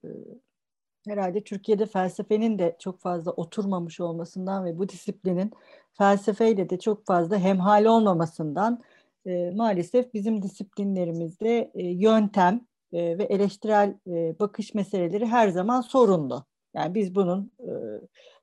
Herhalde 1.07 1.43
Türkiye'de 1.43 1.85
felsefenin 1.85 2.59
de 2.59 2.75
çok 2.79 2.99
fazla 2.99 3.31
oturmamış 3.31 3.99
olmasından 3.99 4.65
ve 4.65 4.77
bu 4.77 4.89
disiplinin 4.89 5.51
felsefeyle 5.93 6.69
de 6.69 6.79
çok 6.79 7.05
fazla 7.05 7.39
hemhal 7.39 7.85
olmamasından 7.85 8.81
e, 9.25 9.51
maalesef 9.51 10.13
bizim 10.13 10.41
disiplinlerimizde 10.41 11.71
e, 11.75 11.87
yöntem 11.87 12.67
e, 12.93 13.17
ve 13.17 13.23
eleştirel 13.23 13.95
e, 14.07 14.39
bakış 14.39 14.73
meseleleri 14.73 15.25
her 15.25 15.49
zaman 15.49 15.81
sorunlu. 15.81 16.45
Yani 16.75 16.95
biz 16.95 17.15
bunun 17.15 17.51
e, 17.59 17.71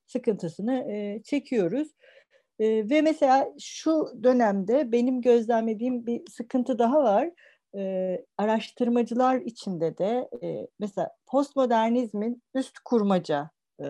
sıkıntısını 0.06 0.92
e, 0.92 1.22
çekiyoruz. 1.22 1.88
E, 2.58 2.90
ve 2.90 3.02
mesela 3.02 3.48
şu 3.58 4.08
dönemde 4.22 4.92
benim 4.92 5.20
gözlemlediğim 5.22 6.06
bir 6.06 6.22
sıkıntı 6.30 6.78
daha 6.78 7.02
var. 7.02 7.30
E, 7.76 8.24
araştırmacılar 8.38 9.40
içinde 9.40 9.98
de 9.98 10.28
e, 10.42 10.66
mesela 10.78 11.10
postmodernizmin 11.26 12.42
üst 12.54 12.78
kurmaca 12.78 13.50
e, 13.80 13.86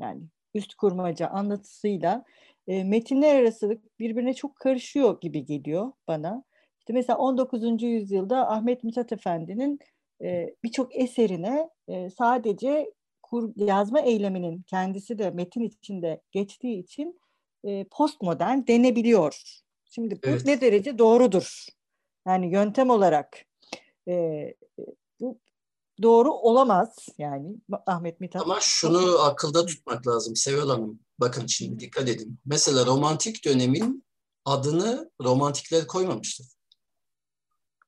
yani 0.00 0.22
üst 0.54 0.74
kurmaca 0.74 1.28
anlatısıyla 1.28 2.24
e, 2.66 2.84
metinler 2.84 3.34
arası 3.42 3.78
birbirine 3.98 4.34
çok 4.34 4.56
karışıyor 4.56 5.20
gibi 5.20 5.44
geliyor 5.44 5.92
bana. 6.08 6.44
İşte 6.78 6.92
mesela 6.92 7.18
19. 7.18 7.82
yüzyılda 7.82 8.50
Ahmet 8.50 8.84
Mithat 8.84 9.12
Efendi'nin 9.12 9.78
e, 10.22 10.54
birçok 10.64 10.96
eserine 10.96 11.70
e, 11.88 12.10
sadece 12.10 12.92
kur, 13.22 13.52
yazma 13.56 14.00
eyleminin 14.00 14.62
kendisi 14.62 15.18
de 15.18 15.30
metin 15.30 15.62
içinde 15.62 16.20
geçtiği 16.32 16.78
için 16.78 17.20
e, 17.64 17.84
postmodern 17.84 18.66
denebiliyor. 18.66 19.42
Şimdi 19.84 20.14
bu 20.14 20.28
evet. 20.28 20.46
ne 20.46 20.60
derece 20.60 20.98
doğrudur? 20.98 21.66
Yani 22.26 22.52
yöntem 22.52 22.90
olarak 22.90 23.44
e, 24.08 24.54
bu 25.20 25.40
doğru 26.02 26.32
olamaz 26.32 27.08
yani 27.18 27.56
Ahmet 27.86 28.20
Mithat. 28.20 28.42
Ama 28.42 28.60
şunu 28.60 29.18
akılda 29.18 29.66
tutmak 29.66 30.06
lazım 30.06 30.36
Seval 30.36 30.68
Hanım. 30.68 31.00
Bakın 31.18 31.46
şimdi 31.46 31.80
dikkat 31.80 32.08
edin. 32.08 32.38
Mesela 32.46 32.86
romantik 32.86 33.44
dönemin 33.44 34.04
adını 34.44 35.10
romantikler 35.22 35.86
koymamıştır. 35.86 36.46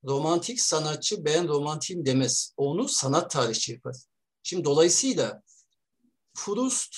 Romantik 0.04 0.60
sanatçı 0.60 1.24
ben 1.24 1.48
romantiyim 1.48 2.06
demez. 2.06 2.54
Onu 2.56 2.88
sanat 2.88 3.30
tarihçi 3.30 3.72
yapar. 3.72 3.96
Şimdi 4.42 4.64
dolayısıyla 4.64 5.42
Proust 6.34 6.96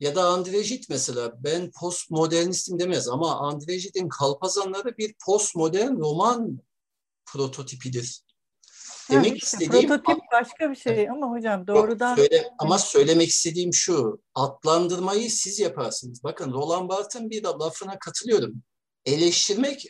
ya 0.00 0.14
da 0.14 0.28
Andrejit 0.28 0.88
mesela 0.88 1.32
ben 1.44 1.70
postmodernistim 1.80 2.78
demez 2.78 3.08
ama 3.08 3.38
Andrejit'in 3.38 4.08
Kalpazanları 4.08 4.98
bir 4.98 5.14
postmodern 5.26 5.96
roman 5.96 6.60
prototipidir. 7.26 8.22
Demek 9.10 9.42
işte, 9.42 9.56
istediğim 9.64 9.88
prototip 9.88 10.24
başka 10.32 10.70
bir 10.70 10.76
şey 10.76 11.10
ama 11.10 11.30
hocam 11.30 11.66
doğrudan 11.66 12.16
söyle, 12.16 12.50
ama 12.58 12.78
söylemek 12.78 13.28
istediğim 13.28 13.74
şu. 13.74 14.22
Adlandırmayı 14.34 15.30
siz 15.30 15.58
yaparsınız. 15.58 16.24
Bakın 16.24 16.52
Roland 16.52 16.88
Barthes'in 16.88 17.30
bir 17.30 17.42
lafına 17.42 17.98
katılıyorum. 17.98 18.62
Eleştirmek 19.04 19.86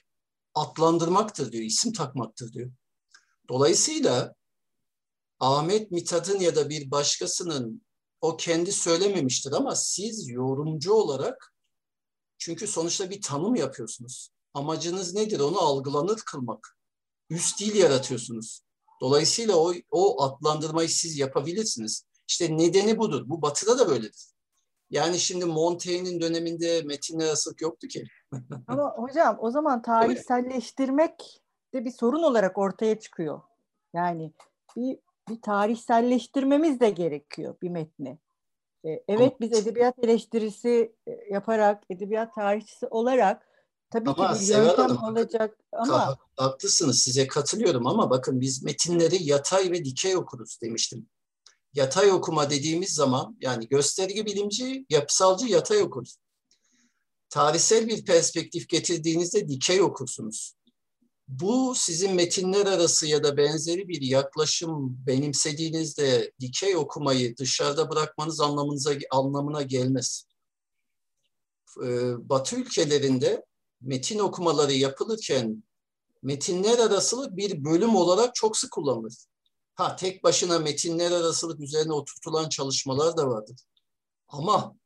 adlandırmaktır 0.55 1.53
diyor, 1.53 1.65
isim 1.65 1.93
takmaktır 1.93 2.53
diyor. 2.53 2.71
Dolayısıyla 3.49 4.35
Ahmet 5.41 5.91
Mithat'ın 5.91 6.41
ya 6.41 6.57
da 6.57 6.69
bir 6.69 6.91
başkasının 6.91 7.83
o 8.21 8.37
kendi 8.37 8.73
söylememiştir 8.73 9.53
ama 9.53 9.77
siz 9.77 10.29
yorumcu 10.29 10.93
olarak 10.93 11.55
çünkü 12.39 12.67
sonuçta 12.67 13.11
bir 13.11 13.23
tanım 13.23 13.55
yapıyorsunuz. 13.55 14.31
Amacınız 14.55 15.15
nedir? 15.15 15.41
Onu 15.41 15.59
algılanır 15.59 16.21
kılmak. 16.27 16.77
Üst 17.31 17.61
dil 17.61 17.75
yaratıyorsunuz. 17.75 18.63
Dolayısıyla 19.01 19.57
o, 19.57 19.73
o 19.91 20.23
adlandırmayı 20.23 20.89
siz 20.89 21.19
yapabilirsiniz. 21.19 22.05
İşte 22.29 22.57
nedeni 22.57 22.99
budur. 22.99 23.23
Bu 23.27 23.43
batıda 23.43 23.79
da 23.79 23.89
böyledir. 23.89 24.27
Yani 24.91 25.19
şimdi 25.19 25.45
Montaigne'in 25.45 26.21
döneminde 26.21 26.83
metinler 26.83 27.29
asık 27.29 27.61
yoktu 27.61 27.89
ki. 27.89 28.05
Ama 28.67 28.95
hocam 28.97 29.39
o 29.41 29.51
zaman 29.51 29.83
tarihselleştirmek 29.83 31.43
de 31.75 31.85
bir 31.85 31.91
sorun 31.91 32.23
olarak 32.23 32.59
ortaya 32.59 33.01
çıkıyor. 33.01 33.41
Yani 33.95 34.33
bir, 34.77 34.99
bir 35.31 35.43
tarihselleştirmemiz 35.43 36.81
de 36.81 36.91
gerekiyor 36.91 37.55
bir 37.63 37.69
metni. 37.69 38.19
Ee, 38.85 39.03
evet 39.09 39.41
biz 39.41 39.53
edebiyat 39.53 40.05
eleştirisi 40.05 40.97
e, 41.07 41.11
yaparak, 41.31 41.85
edebiyat 41.91 42.35
tarihçisi 42.35 42.87
olarak 42.87 43.47
Tabii 43.91 44.11
ama 44.11 44.35
ki 44.35 44.41
bir 44.41 44.47
yöntem 44.47 44.97
Hanım, 44.97 45.17
olacak 45.17 45.59
ama... 45.73 46.19
Haklısınız 46.37 46.99
size 46.99 47.27
katılıyorum 47.27 47.87
ama 47.87 48.11
bakın 48.11 48.41
biz 48.41 48.63
metinleri 48.63 49.23
yatay 49.23 49.71
ve 49.71 49.85
dikey 49.85 50.17
okuruz 50.17 50.59
demiştim. 50.63 51.09
Yatay 51.75 52.13
okuma 52.13 52.51
dediğimiz 52.51 52.95
zaman 52.95 53.37
yani 53.41 53.69
gösterge 53.69 54.27
bilimci, 54.27 54.87
yapısalcı 54.91 55.47
yatay 55.47 55.83
okuruz. 55.83 56.17
Tarihsel 57.31 57.89
bir 57.89 58.05
perspektif 58.05 58.69
getirdiğinizde 58.69 59.49
dikey 59.49 59.83
okursunuz. 59.83 60.55
Bu 61.31 61.75
sizin 61.77 62.15
metinler 62.15 62.67
arası 62.67 63.07
ya 63.07 63.25
da 63.25 63.37
benzeri 63.37 63.89
bir 63.89 64.03
yaklaşım 64.03 64.97
benimsediğinizde 65.07 66.33
dikey 66.41 66.77
okumayı 66.77 67.37
dışarıda 67.37 67.91
bırakmanız 67.91 68.41
anlamınıza 68.41 68.93
anlamına 69.11 69.63
gelmez. 69.63 70.25
Batı 72.19 72.57
ülkelerinde 72.57 73.45
metin 73.81 74.19
okumaları 74.19 74.73
yapılırken 74.73 75.65
metinler 76.23 76.79
arasılık 76.79 77.37
bir 77.37 77.65
bölüm 77.65 77.97
olarak 77.97 78.35
çok 78.35 78.57
sık 78.57 78.71
kullanılır. 78.71 79.15
Ha 79.75 79.97
tek 79.97 80.25
başına 80.25 80.59
metinler 80.59 81.11
arasılık 81.11 81.61
üzerine 81.61 81.93
oturtulan 81.93 82.49
çalışmalar 82.49 83.17
da 83.17 83.29
vardır. 83.29 83.57
Ama 84.29 84.77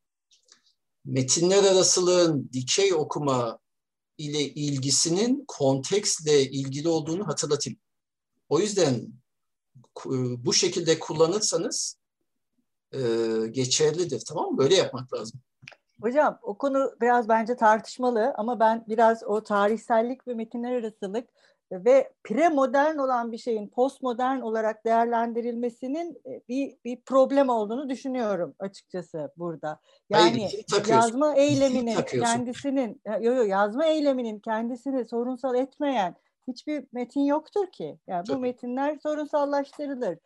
metinler 1.04 1.64
arasılığın 1.64 2.50
dikey 2.52 2.94
okuma 2.94 3.58
ile 4.18 4.40
ilgisinin 4.40 5.44
kontekstle 5.48 6.42
ilgili 6.42 6.88
olduğunu 6.88 7.28
hatırlatayım. 7.28 7.78
O 8.48 8.60
yüzden 8.60 8.94
e, 10.06 10.14
bu 10.44 10.52
şekilde 10.52 10.98
kullanırsanız 10.98 11.96
e, 12.92 12.98
geçerlidir. 13.50 14.22
Tamam 14.28 14.52
mı? 14.52 14.58
Böyle 14.58 14.74
yapmak 14.74 15.14
lazım. 15.14 15.40
Hocam 16.00 16.38
o 16.42 16.58
konu 16.58 16.92
biraz 17.00 17.28
bence 17.28 17.56
tartışmalı 17.56 18.34
ama 18.36 18.60
ben 18.60 18.84
biraz 18.88 19.22
o 19.22 19.42
tarihsellik 19.42 20.28
ve 20.28 20.34
metinler 20.34 20.72
arasılık 20.72 21.28
ve 21.84 22.12
premodern 22.24 22.98
olan 22.98 23.32
bir 23.32 23.38
şeyin 23.38 23.68
postmodern 23.68 24.40
olarak 24.40 24.84
değerlendirilmesinin 24.84 26.22
e, 26.26 26.40
bir 26.48 26.76
bir 26.84 27.00
problem 27.00 27.48
olduğunu 27.48 27.88
düşünüyorum 27.88 28.54
açıkçası 28.58 29.32
burada. 29.36 29.80
Yani 30.10 30.48
Hayır, 30.70 30.88
yazma 30.88 31.34
eyleminin 31.34 31.96
kendisinin 32.02 33.00
yo, 33.20 33.34
yo, 33.34 33.42
yazma 33.42 33.86
eyleminin 33.86 34.38
kendisini 34.38 35.04
sorunsal 35.04 35.54
etmeyen 35.54 36.14
hiçbir 36.48 36.84
metin 36.92 37.20
yoktur 37.20 37.66
ki. 37.66 37.98
Yani 38.06 38.24
Tabii. 38.24 38.36
bu 38.36 38.40
metinler 38.40 38.98
sorunsallaştırılır. 39.02 40.18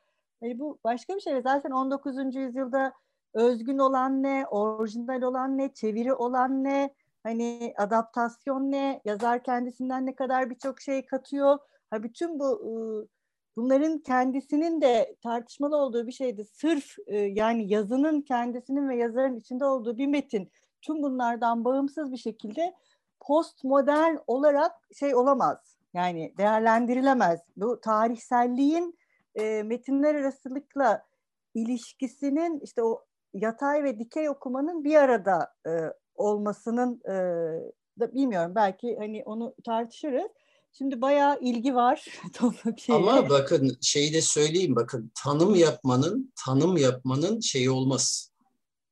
Yani 0.42 0.58
bu 0.58 0.78
başka 0.84 1.14
bir 1.16 1.20
şey. 1.20 1.42
Zaten 1.42 1.70
19. 1.70 2.34
yüzyılda 2.34 2.92
özgün 3.34 3.78
olan 3.78 4.22
ne, 4.22 4.46
orijinal 4.50 5.22
olan 5.22 5.58
ne, 5.58 5.72
çeviri 5.72 6.14
olan 6.14 6.64
ne, 6.64 6.90
hani 7.28 7.74
adaptasyon 7.76 8.70
ne, 8.70 9.00
yazar 9.04 9.42
kendisinden 9.42 10.06
ne 10.06 10.14
kadar 10.14 10.50
birçok 10.50 10.80
şey 10.80 11.06
katıyor. 11.06 11.58
Ha 11.90 12.02
bütün 12.02 12.38
bu 12.38 13.08
bunların 13.56 13.98
kendisinin 13.98 14.80
de 14.80 15.16
tartışmalı 15.22 15.76
olduğu 15.76 16.06
bir 16.06 16.12
şeydi. 16.12 16.44
Sırf 16.44 16.96
yani 17.12 17.72
yazının 17.72 18.22
kendisinin 18.22 18.88
ve 18.88 18.96
yazarın 18.96 19.36
içinde 19.36 19.64
olduğu 19.64 19.98
bir 19.98 20.06
metin 20.06 20.50
tüm 20.82 21.02
bunlardan 21.02 21.64
bağımsız 21.64 22.12
bir 22.12 22.16
şekilde 22.16 22.74
postmodern 23.20 24.16
olarak 24.26 24.72
şey 24.98 25.14
olamaz. 25.14 25.76
Yani 25.94 26.34
değerlendirilemez. 26.38 27.40
Bu 27.56 27.80
tarihselliğin 27.80 28.98
e, 29.34 29.62
metinler 29.62 30.14
arasılıkla 30.14 31.06
ilişkisinin 31.54 32.60
işte 32.60 32.82
o 32.82 33.04
yatay 33.34 33.84
ve 33.84 33.98
dikey 33.98 34.28
okumanın 34.28 34.84
bir 34.84 34.94
arada 34.94 35.54
e, 35.66 35.70
olmasının 36.18 37.00
e, 37.04 37.14
da 38.00 38.14
bilmiyorum 38.14 38.52
belki 38.54 38.96
hani 38.98 39.22
onu 39.24 39.54
tartışırız. 39.64 40.30
Şimdi 40.72 41.00
bayağı 41.00 41.40
ilgi 41.40 41.74
var 41.74 42.04
Ama 42.88 43.30
bakın 43.30 43.78
şeyi 43.80 44.12
de 44.12 44.20
söyleyeyim 44.20 44.76
bakın 44.76 45.12
tanım 45.14 45.54
yapmanın 45.54 46.32
tanım 46.44 46.76
yapmanın 46.76 47.40
şeyi 47.40 47.70
olmaz. 47.70 48.32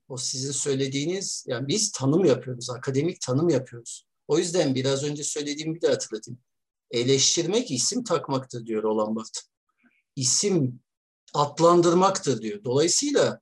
O 0.09 0.17
sizin 0.17 0.53
söylediğiniz 0.53 1.45
yani 1.49 1.69
biz 1.69 1.93
tanım 1.93 2.25
yapıyoruz, 2.25 2.71
akademik 2.71 3.21
tanım 3.21 3.49
yapıyoruz. 3.49 4.07
O 4.29 4.39
yüzden 4.39 4.75
biraz 4.75 5.05
önce 5.05 5.25
söylediğimi 5.25 5.75
bir 5.75 5.81
de 5.81 5.89
hatırlatayım. 5.89 6.41
Eleştirmek 6.91 7.71
isim 7.71 8.05
takmaktır 8.05 8.67
diyor 8.67 8.83
Roland 8.83 9.17
Barthes. 9.17 9.49
İsim 10.17 10.81
adlandırmaktır 11.35 12.43
diyor. 12.43 12.65
Dolayısıyla 12.65 13.41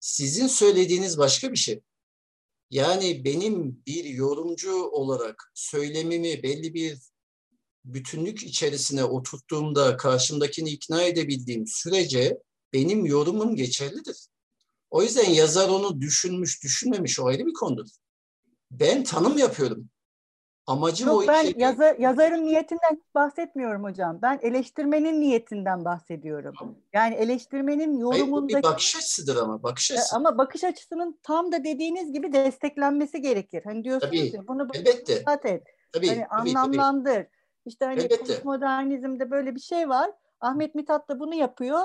sizin 0.00 0.46
söylediğiniz 0.46 1.18
başka 1.18 1.52
bir 1.52 1.56
şey. 1.56 1.80
Yani 2.70 3.24
benim 3.24 3.82
bir 3.86 4.04
yorumcu 4.04 4.82
olarak 4.82 5.52
söylemimi 5.54 6.42
belli 6.42 6.74
bir 6.74 6.98
bütünlük 7.84 8.42
içerisine 8.42 9.04
oturttuğumda 9.04 9.96
karşımdakini 9.96 10.70
ikna 10.70 11.02
edebildiğim 11.02 11.66
sürece 11.66 12.38
benim 12.72 13.06
yorumum 13.06 13.56
geçerlidir. 13.56 14.28
O 14.90 15.02
yüzden 15.02 15.30
yazar 15.30 15.68
onu 15.68 16.00
düşünmüş, 16.00 16.62
düşünmemiş 16.62 17.20
o 17.20 17.26
ayrı 17.26 17.46
bir 17.46 17.52
konudur. 17.52 17.88
Ben 18.70 19.04
tanım 19.04 19.38
yapıyorum. 19.38 19.90
Amacım 20.68 21.08
Yok, 21.08 21.22
o 21.22 21.26
ben 21.26 21.46
iki... 21.46 21.60
yazar, 21.60 21.96
yazarın 21.98 22.44
niyetinden 22.44 23.02
bahsetmiyorum 23.14 23.84
hocam. 23.84 24.18
Ben 24.22 24.38
eleştirmenin 24.42 25.20
niyetinden 25.20 25.84
bahsediyorum. 25.84 26.54
Yani 26.92 27.14
eleştirmenin 27.14 27.98
yorumundaki... 27.98 28.52
Hayır, 28.54 28.64
bir 28.64 28.70
bakış 28.70 28.96
açısıdır 28.96 29.36
ama 29.36 29.62
bakış 29.62 29.90
e, 29.90 29.94
açısı. 29.94 30.16
Ama 30.16 30.38
bakış 30.38 30.64
açısının 30.64 31.18
tam 31.22 31.52
da 31.52 31.64
dediğiniz 31.64 32.12
gibi 32.12 32.32
desteklenmesi 32.32 33.20
gerekir. 33.20 33.62
Hani 33.64 33.84
diyorsunuz 33.84 34.10
tabii, 34.10 34.36
ya 34.36 34.48
bunu 34.48 34.68
elbette. 34.74 35.12
et. 35.12 35.24
Tabii, 35.26 35.62
hani 35.92 36.26
tabii, 36.30 36.58
anlamlandır. 36.58 37.14
Tabii. 37.14 37.28
İşte 37.66 37.84
hani 37.84 38.00
elbette. 38.00 38.40
modernizmde 38.44 39.30
böyle 39.30 39.54
bir 39.54 39.60
şey 39.60 39.88
var. 39.88 40.10
Ahmet 40.40 40.74
Mithat 40.74 41.08
da 41.08 41.20
bunu 41.20 41.34
yapıyor 41.34 41.80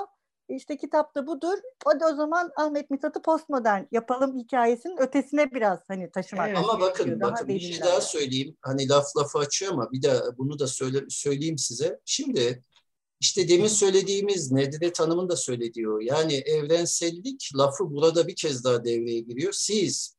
işte 0.48 0.76
kitapta 0.76 1.26
budur. 1.26 1.58
O 1.86 2.00
da 2.00 2.06
o 2.12 2.14
zaman 2.16 2.50
Ahmet 2.56 2.90
Mithat'ı 2.90 3.22
postmodern 3.22 3.82
yapalım 3.92 4.38
hikayesinin 4.38 4.96
ötesine 5.00 5.50
biraz 5.50 5.78
hani 5.88 6.10
taşımak. 6.10 6.48
Evet. 6.48 6.58
Ama 6.58 6.80
bakın 6.80 7.20
daha 7.20 7.32
bakın 7.32 7.48
bir 7.48 7.60
şey 7.60 7.80
daha 7.80 8.00
söyleyeyim. 8.00 8.56
Hani 8.60 8.88
laf 8.88 9.16
lafı 9.16 9.38
açıyor 9.38 9.72
ama 9.72 9.92
bir 9.92 10.02
de 10.02 10.20
bunu 10.38 10.58
da 10.58 10.66
söyle, 10.66 11.04
söyleyeyim 11.08 11.58
size. 11.58 12.00
Şimdi 12.04 12.62
işte 13.20 13.48
demin 13.48 13.68
söylediğimiz 13.68 14.52
Nedire 14.52 14.92
Tanım'ın 14.92 15.28
da 15.28 15.36
söylediği 15.36 15.88
o. 15.88 15.98
Yani 16.00 16.34
evrensellik 16.34 17.50
lafı 17.56 17.90
burada 17.90 18.26
bir 18.26 18.36
kez 18.36 18.64
daha 18.64 18.84
devreye 18.84 19.20
giriyor. 19.20 19.52
Siz 19.52 20.16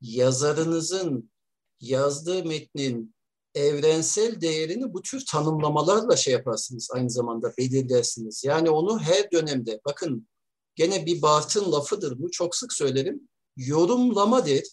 yazarınızın 0.00 1.30
yazdığı 1.80 2.44
metnin 2.44 3.11
evrensel 3.54 4.40
değerini 4.40 4.94
bu 4.94 5.02
tür 5.02 5.24
tanımlamalarla 5.26 6.16
şey 6.16 6.32
yaparsınız 6.32 6.90
aynı 6.92 7.10
zamanda 7.10 7.52
belirlersiniz. 7.58 8.44
Yani 8.44 8.70
onu 8.70 9.00
her 9.00 9.32
dönemde 9.32 9.80
bakın 9.86 10.28
gene 10.74 11.06
bir 11.06 11.22
Bart'ın 11.22 11.72
lafıdır 11.72 12.18
bu 12.22 12.30
çok 12.30 12.56
sık 12.56 12.72
söylerim. 12.72 13.28
Yorumlama 13.56 14.46
der, 14.46 14.64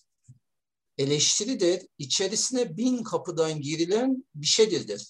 eleştiri 0.98 1.60
der, 1.60 1.82
içerisine 1.98 2.78
bin 2.78 3.04
kapıdan 3.04 3.62
girilen 3.62 4.26
bir 4.36 4.48
şeydir 4.48 4.88
der. 4.88 5.06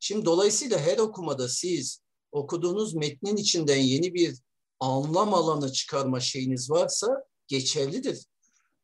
Şimdi 0.00 0.24
dolayısıyla 0.24 0.78
her 0.78 0.98
okumada 0.98 1.48
siz 1.48 2.00
okuduğunuz 2.32 2.94
metnin 2.94 3.36
içinden 3.36 3.76
yeni 3.76 4.14
bir 4.14 4.38
anlam 4.80 5.34
alanı 5.34 5.72
çıkarma 5.72 6.20
şeyiniz 6.20 6.70
varsa 6.70 7.24
geçerlidir. 7.48 8.24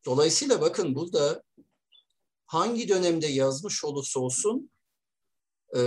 Dolayısıyla 0.07 0.61
bakın 0.61 0.95
burada 0.95 1.43
hangi 2.51 2.89
dönemde 2.89 3.27
yazmış 3.27 3.85
olursa 3.85 4.21
olsun 4.21 4.71
e, 5.77 5.81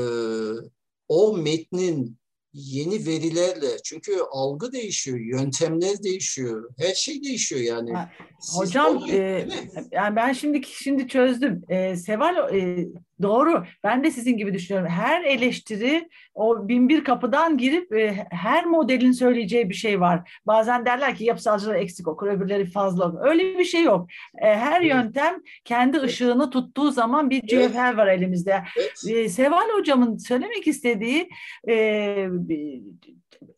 o 1.07 1.37
metnin 1.37 2.17
yeni 2.53 3.05
verilerle 3.05 3.77
çünkü 3.83 4.11
algı 4.31 4.71
değişiyor, 4.71 5.19
yöntemler 5.19 6.03
değişiyor, 6.03 6.73
her 6.77 6.93
şey 6.93 7.23
değişiyor 7.23 7.61
yani. 7.61 7.93
Ha, 7.93 8.11
hocam 8.55 8.97
onu, 8.97 9.11
e, 9.11 9.47
yani 9.91 10.15
ben 10.15 10.33
şimdi 10.33 10.61
şimdi 10.67 11.07
çözdüm. 11.07 11.61
E, 11.69 11.95
Seval 11.95 12.55
e, 12.55 12.87
Doğru. 13.21 13.63
Ben 13.83 14.03
de 14.03 14.11
sizin 14.11 14.37
gibi 14.37 14.53
düşünüyorum. 14.53 14.89
Her 14.89 15.23
eleştiri 15.23 16.09
o 16.33 16.67
bin 16.67 16.89
bir 16.89 17.03
kapıdan 17.03 17.57
girip 17.57 17.93
e, 17.93 18.27
her 18.29 18.65
modelin 18.65 19.11
söyleyeceği 19.11 19.69
bir 19.69 19.75
şey 19.75 20.01
var. 20.01 20.39
Bazen 20.47 20.85
derler 20.85 21.15
ki 21.15 21.23
yapısalcılar 21.23 21.75
eksik 21.75 22.07
okur, 22.07 22.27
öbürleri 22.27 22.65
fazla 22.65 23.09
okur. 23.09 23.27
Öyle 23.29 23.59
bir 23.59 23.65
şey 23.65 23.83
yok. 23.83 24.09
E, 24.41 24.55
her 24.55 24.81
evet. 24.81 24.91
yöntem 24.91 25.41
kendi 25.65 26.01
ışığını 26.01 26.49
tuttuğu 26.49 26.91
zaman 26.91 27.29
bir 27.29 27.47
cevher 27.47 27.87
evet. 27.87 27.97
var 27.97 28.07
elimizde. 28.07 28.63
Evet. 28.77 29.17
E, 29.25 29.29
Seval 29.29 29.69
hocamın 29.79 30.17
söylemek 30.17 30.67
istediği 30.67 31.29
e, 31.67 32.27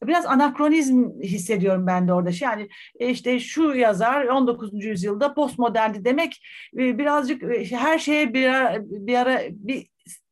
biraz 0.04 0.26
anakronizm 0.26 1.22
hissediyorum 1.24 1.88
ben 1.88 2.08
de 2.08 2.14
orada. 2.14 2.30
Yani 2.42 2.70
e, 3.00 3.10
işte 3.10 3.40
şu 3.40 3.76
yazar 3.76 4.26
19. 4.26 4.86
yüzyılda 4.86 5.34
postmoderndi 5.34 6.06
demek 6.06 6.42
e, 6.78 6.98
birazcık 6.98 7.44
e, 7.44 7.66
her 7.66 8.00
şeye 8.00 8.34
bir 8.34 8.48
ara, 8.48 8.78
bir 8.84 9.16
ara 9.16 9.42
bir 9.50 9.88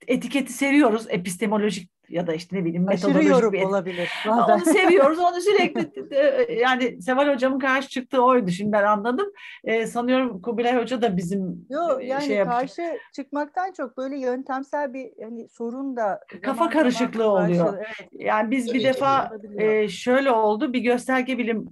etiketi 0.08 0.54
seviyoruz 0.54 1.06
epistemolojik 1.10 1.93
ya 2.14 2.28
da 2.28 2.34
işte 2.34 2.56
ne 2.56 2.66
bileyim 2.66 2.86
metodolojik 2.86 3.30
yorum 3.30 3.54
bir 3.54 3.64
olabilir. 3.64 4.10
Bazen. 4.28 4.54
Onu 4.54 4.66
seviyoruz. 4.66 5.20
Onu 5.20 5.42
sürekli 5.42 5.92
yani 6.62 7.02
Seval 7.02 7.34
hocamın 7.34 7.60
karşı 7.60 7.90
çıktığı 7.90 8.24
oydu. 8.24 8.52
Şimdi 8.52 8.72
ben 8.72 8.84
anladım. 8.84 9.28
Ee, 9.64 9.88
sanıyorum 9.88 10.42
Kubilay 10.42 10.78
Hoca 10.78 11.02
da 11.02 11.18
bizim 11.18 11.66
Yo, 11.70 12.00
e, 12.00 12.06
yani 12.06 12.26
şey 12.26 12.44
karşı 12.44 12.82
yapacak. 12.82 13.14
çıkmaktan 13.14 13.72
çok 13.78 13.98
böyle 13.98 14.20
yöntemsel 14.20 14.94
bir 14.94 15.12
hani 15.24 15.50
sorun 15.50 15.98
da 15.98 16.20
kafa 16.42 16.70
karışıklığı 16.70 17.30
oluyor. 17.30 17.78
Evet. 17.78 18.10
Yani 18.12 18.52
biz 18.52 18.68
Tabii 18.68 18.80
bir 18.80 18.84
defa 18.84 19.32
e, 19.58 19.88
şöyle 19.90 20.32
oldu. 20.32 20.74
Bir 20.74 20.80
gösterge 20.80 21.38
bilim 21.38 21.66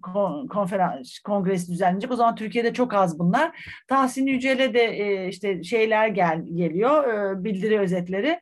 konferans 0.49 1.19
kongresi 1.19 1.71
düzenlenecek. 1.71 2.11
O 2.11 2.15
zaman 2.15 2.35
Türkiye'de 2.35 2.73
çok 2.73 2.93
az 2.93 3.19
bunlar. 3.19 3.71
Tahsin 3.87 4.25
Yücel'e 4.25 4.73
de 4.73 4.83
e, 4.83 5.27
işte 5.27 5.63
şeyler 5.63 6.07
gel 6.07 6.45
geliyor. 6.53 7.13
E, 7.13 7.43
bildiri 7.43 7.79
özetleri. 7.79 8.39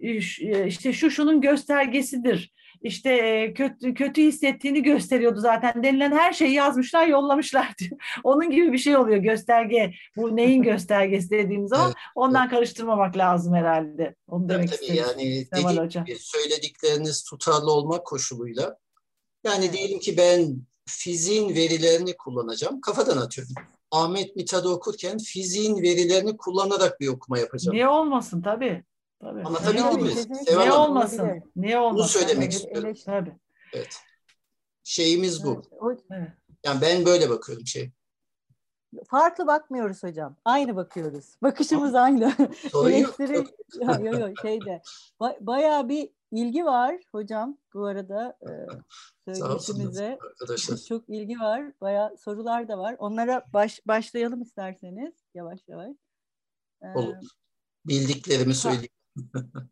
E, 0.00 0.66
işte 0.66 0.92
şu 0.92 1.10
şunun 1.10 1.40
göstergesidir 1.40 2.52
işte 2.82 3.12
e, 3.12 3.54
kötü 3.54 3.94
kötü 3.94 4.22
hissettiğini 4.22 4.82
gösteriyordu 4.82 5.40
zaten. 5.40 5.82
Denilen 5.82 6.12
her 6.12 6.32
şeyi 6.32 6.52
yazmışlar, 6.52 7.06
yollamışlar 7.06 7.74
diyor. 7.78 8.00
Onun 8.24 8.50
gibi 8.50 8.72
bir 8.72 8.78
şey 8.78 8.96
oluyor 8.96 9.16
gösterge. 9.16 9.94
Bu 10.16 10.36
neyin 10.36 10.62
göstergesi 10.62 11.30
dediğimiz 11.30 11.70
zaman 11.70 11.86
Evet. 11.86 11.96
ondan 12.14 12.48
karıştırmamak 12.48 13.16
lazım 13.16 13.54
herhalde. 13.54 14.14
Onu 14.28 14.48
demek 14.48 14.68
Tabii 14.68 14.80
istedim. 14.84 15.04
yani 15.52 15.78
Hocam. 15.78 16.04
gibi 16.04 16.18
söyledikleriniz 16.20 17.24
tutarlı 17.24 17.72
olmak 17.72 18.06
koşuluyla. 18.06 18.76
Yani 19.44 19.64
Evet. 19.64 19.76
diyelim 19.76 19.98
ki 19.98 20.16
ben 20.16 20.56
fiziğin 20.88 21.54
verilerini 21.54 22.16
kullanacağım. 22.16 22.80
Kafadan 22.80 23.16
atıyorum. 23.16 23.54
Ahmet 23.90 24.36
Mithat'ı 24.36 24.68
okurken 24.70 25.18
fiziğin 25.18 25.82
verilerini 25.82 26.36
kullanarak 26.36 27.00
bir 27.00 27.08
okuma 27.08 27.38
yapacağım. 27.38 27.74
Niye 27.74 27.88
olmasın 27.88 28.42
tabii. 28.42 28.84
Tabii. 29.20 29.46
Olmasın? 29.46 29.72
Kesinlikle. 29.98 30.34
Seval 30.44 30.66
Hanım. 30.66 30.80
olmasın? 30.80 31.42
Niye 31.56 31.78
olmasın? 31.78 32.18
söylemek 32.20 32.42
Evet, 32.44 32.54
istiyorum. 32.54 32.88
eleş- 32.90 33.04
Tabii. 33.04 33.36
Evet. 33.72 33.96
Şeyimiz 34.84 35.44
bu. 35.44 35.62
Evet, 35.86 36.00
Evet. 36.10 36.28
Yani 36.64 36.80
ben 36.80 37.04
böyle 37.06 37.30
bakıyorum 37.30 37.66
şey. 37.66 37.90
farklı 39.08 39.46
bakmıyoruz 39.46 40.02
hocam. 40.02 40.36
Aynı 40.44 40.76
bakıyoruz. 40.76 41.36
Bakışımız 41.42 41.94
aynı. 41.94 42.32
Sorun 42.72 42.90
yok. 42.90 43.20
Eleştiri 43.20 43.46
ya, 43.80 44.10
yo, 44.10 44.34
şeyde 44.42 44.82
ba- 45.20 45.36
bayağı 45.46 45.88
bir 45.88 46.10
ilgi 46.32 46.64
var 46.64 46.96
hocam 47.12 47.58
bu 47.74 47.84
arada 47.86 48.38
e, 49.28 49.34
söyleşimize. 49.34 50.18
arkadaşlar. 50.30 50.76
Çok 50.76 51.08
ilgi 51.08 51.40
var. 51.40 51.72
Bayağı 51.80 52.16
sorular 52.16 52.68
da 52.68 52.78
var. 52.78 52.96
Onlara 52.98 53.44
baş, 53.52 53.80
başlayalım 53.86 54.42
isterseniz 54.42 55.14
yavaş 55.34 55.60
yavaş. 55.68 55.96
Ee, 56.82 56.86
Olur. 56.98 57.14
Bildiklerimi 57.86 58.54
söyleyeyim. 58.54 58.88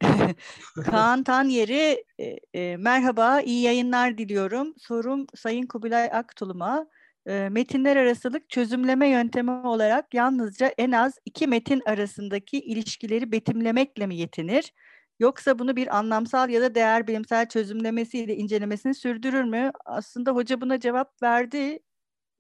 Kaan 0.85 1.25
Tanyeri, 1.25 2.05
e, 2.19 2.37
e, 2.55 2.77
merhaba, 2.77 3.41
iyi 3.41 3.63
yayınlar 3.63 4.19
diliyorum. 4.19 4.75
Sorum 4.79 5.27
Sayın 5.37 5.67
Kubilay 5.67 6.05
Aktulum'a. 6.13 6.87
E, 7.27 7.49
metinler 7.49 7.97
arasılık 7.97 8.51
çözümleme 8.51 9.09
yöntemi 9.09 9.51
olarak 9.51 10.15
yalnızca 10.15 10.75
en 10.79 10.93
az 10.93 11.13
iki 11.25 11.47
metin 11.47 11.83
arasındaki 11.87 12.59
ilişkileri 12.61 13.33
betimlemekle 13.33 14.07
mi 14.07 14.17
yetinir? 14.17 14.73
Yoksa 15.21 15.59
bunu 15.59 15.77
bir 15.77 15.97
anlamsal 15.97 16.51
ya 16.51 16.61
da 16.63 16.75
değer 16.75 17.07
bilimsel 17.07 17.49
çözümlemesiyle 17.49 18.37
incelemesini 18.37 18.95
sürdürür 18.95 19.45
mü? 19.45 19.71
Aslında 19.85 20.31
hoca 20.31 20.61
buna 20.61 20.81
cevap 20.81 21.23
verdi, 21.23 21.79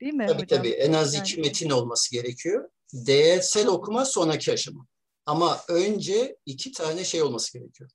değil 0.01 0.15
mi 0.15 0.27
Tabii 0.27 0.43
hocam? 0.43 0.59
tabii. 0.59 0.69
En 0.71 0.93
az 0.93 1.15
Yani- 1.15 1.23
iki 1.23 1.41
metin 1.41 1.71
olması 1.71 2.11
gerekiyor. 2.13 2.69
Değersel 2.93 3.67
okuma 3.67 4.05
sonraki 4.05 4.53
aşama. 4.53 4.87
Ama 5.27 5.61
önce 5.69 6.37
iki 6.47 6.73
tane 6.73 7.05
şey 7.05 7.23
olması 7.23 7.59
gerekiyor. 7.59 7.91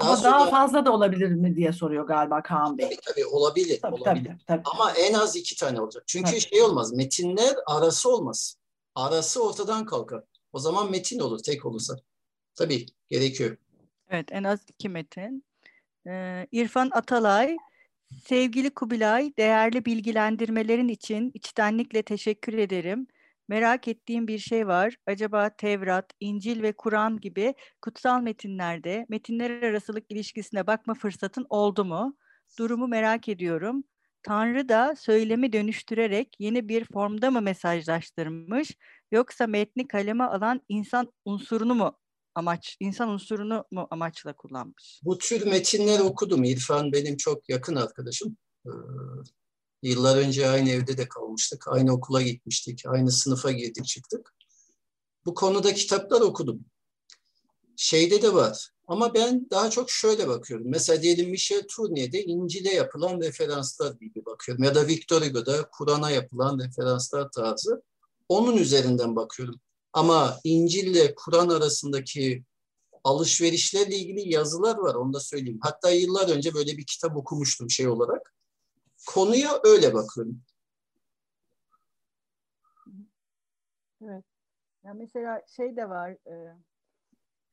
Ama 0.00 0.16
sonra- 0.16 0.30
daha 0.30 0.50
fazla 0.50 0.86
da 0.86 0.92
olabilir 0.92 1.28
mi 1.30 1.56
diye 1.56 1.72
soruyor 1.72 2.06
galiba 2.06 2.42
Kaan 2.42 2.78
Bey. 2.78 2.86
Tabii 2.86 2.98
tabii 3.06 3.26
olabilir. 3.26 3.80
Tabii 3.82 3.94
olabilir. 3.94 4.24
tabii. 4.24 4.44
tabii. 4.46 4.62
Ama 4.64 4.92
en 4.92 5.14
az 5.14 5.36
iki 5.36 5.56
tane 5.56 5.80
olacak. 5.80 6.02
Çünkü 6.06 6.30
Tabii. 6.30 6.40
şey 6.40 6.62
olmaz. 6.62 6.92
Metinler 6.92 7.54
arası 7.66 8.10
olmaz. 8.14 8.56
Arası 8.94 9.44
ortadan 9.44 9.86
kalkar. 9.86 10.24
O 10.52 10.58
zaman 10.58 10.90
metin 10.90 11.18
olur 11.20 11.38
tek 11.38 11.66
olursa. 11.66 11.96
Tabii 12.54 12.86
gerekiyor. 13.08 13.56
Evet, 14.08 14.28
en 14.32 14.44
az 14.44 14.60
iki 14.68 14.88
metin. 14.88 15.44
Ee, 16.06 16.46
İrfan 16.52 16.90
Atalay, 16.92 17.56
sevgili 18.24 18.70
Kubilay, 18.74 19.32
değerli 19.38 19.84
bilgilendirmelerin 19.84 20.88
için 20.88 21.30
içtenlikle 21.34 22.02
teşekkür 22.02 22.58
ederim. 22.58 23.06
Merak 23.48 23.88
ettiğim 23.88 24.28
bir 24.28 24.38
şey 24.38 24.66
var. 24.66 24.96
Acaba 25.06 25.50
Tevrat, 25.56 26.10
İncil 26.20 26.62
ve 26.62 26.72
Kur'an 26.72 27.20
gibi 27.20 27.54
kutsal 27.82 28.20
metinlerde 28.20 29.06
metinler 29.08 29.62
arasılık 29.62 30.10
ilişkisine 30.10 30.66
bakma 30.66 30.94
fırsatın 30.94 31.46
oldu 31.50 31.84
mu? 31.84 32.16
Durumu 32.58 32.88
merak 32.88 33.28
ediyorum. 33.28 33.84
Tanrı 34.22 34.68
da 34.68 34.94
söylemi 34.98 35.52
dönüştürerek 35.52 36.36
yeni 36.38 36.68
bir 36.68 36.84
formda 36.84 37.30
mı 37.30 37.40
mesajlaştırmış, 37.42 38.76
yoksa 39.12 39.46
metni 39.46 39.88
kaleme 39.88 40.24
alan 40.24 40.60
insan 40.68 41.12
unsurunu 41.24 41.74
mu 41.74 41.98
amaç, 42.34 42.76
insan 42.80 43.08
unsurunu 43.08 43.64
mu 43.70 43.88
amaçla 43.90 44.32
kullanmış? 44.32 45.00
Bu 45.04 45.18
tür 45.18 45.46
metinler 45.46 46.00
okudum. 46.00 46.44
İrfan 46.44 46.92
benim 46.92 47.16
çok 47.16 47.48
yakın 47.48 47.76
arkadaşım. 47.76 48.36
Yıllar 49.84 50.16
önce 50.16 50.48
aynı 50.48 50.70
evde 50.70 50.96
de 50.96 51.08
kalmıştık. 51.08 51.68
Aynı 51.68 51.92
okula 51.92 52.22
gitmiştik. 52.22 52.82
Aynı 52.86 53.12
sınıfa 53.12 53.52
girdik 53.52 53.86
çıktık. 53.86 54.34
Bu 55.26 55.34
konuda 55.34 55.74
kitaplar 55.74 56.20
okudum. 56.20 56.64
Şeyde 57.76 58.22
de 58.22 58.34
var. 58.34 58.70
Ama 58.86 59.14
ben 59.14 59.46
daha 59.50 59.70
çok 59.70 59.90
şöyle 59.90 60.28
bakıyorum. 60.28 60.66
Mesela 60.68 61.02
diyelim 61.02 61.30
Michel 61.30 61.62
Tournier'de 61.76 62.24
İncil'e 62.24 62.74
yapılan 62.74 63.20
referanslar 63.20 63.92
gibi 63.92 64.24
bakıyorum. 64.24 64.64
Ya 64.64 64.74
da 64.74 64.86
Victor 64.86 65.22
Hugo'da 65.22 65.68
Kur'an'a 65.70 66.10
yapılan 66.10 66.58
referanslar 66.58 67.30
tarzı. 67.30 67.82
Onun 68.28 68.56
üzerinden 68.56 69.16
bakıyorum. 69.16 69.60
Ama 69.92 70.40
İncil 70.44 70.86
ile 70.86 71.14
Kur'an 71.14 71.48
arasındaki 71.48 72.44
alışverişlerle 73.04 73.96
ilgili 73.96 74.32
yazılar 74.32 74.76
var 74.76 74.94
onu 74.94 75.12
da 75.12 75.20
söyleyeyim. 75.20 75.58
Hatta 75.62 75.90
yıllar 75.90 76.28
önce 76.28 76.54
böyle 76.54 76.76
bir 76.76 76.86
kitap 76.86 77.16
okumuştum 77.16 77.70
şey 77.70 77.88
olarak. 77.88 78.34
Konuya 79.06 79.60
öyle 79.64 79.94
bakıyorum. 79.94 80.42
Evet. 84.02 84.24
Ya 84.84 84.94
mesela 84.94 85.42
şey 85.56 85.76
de 85.76 85.88
var. 85.88 86.10
e, 86.10 86.56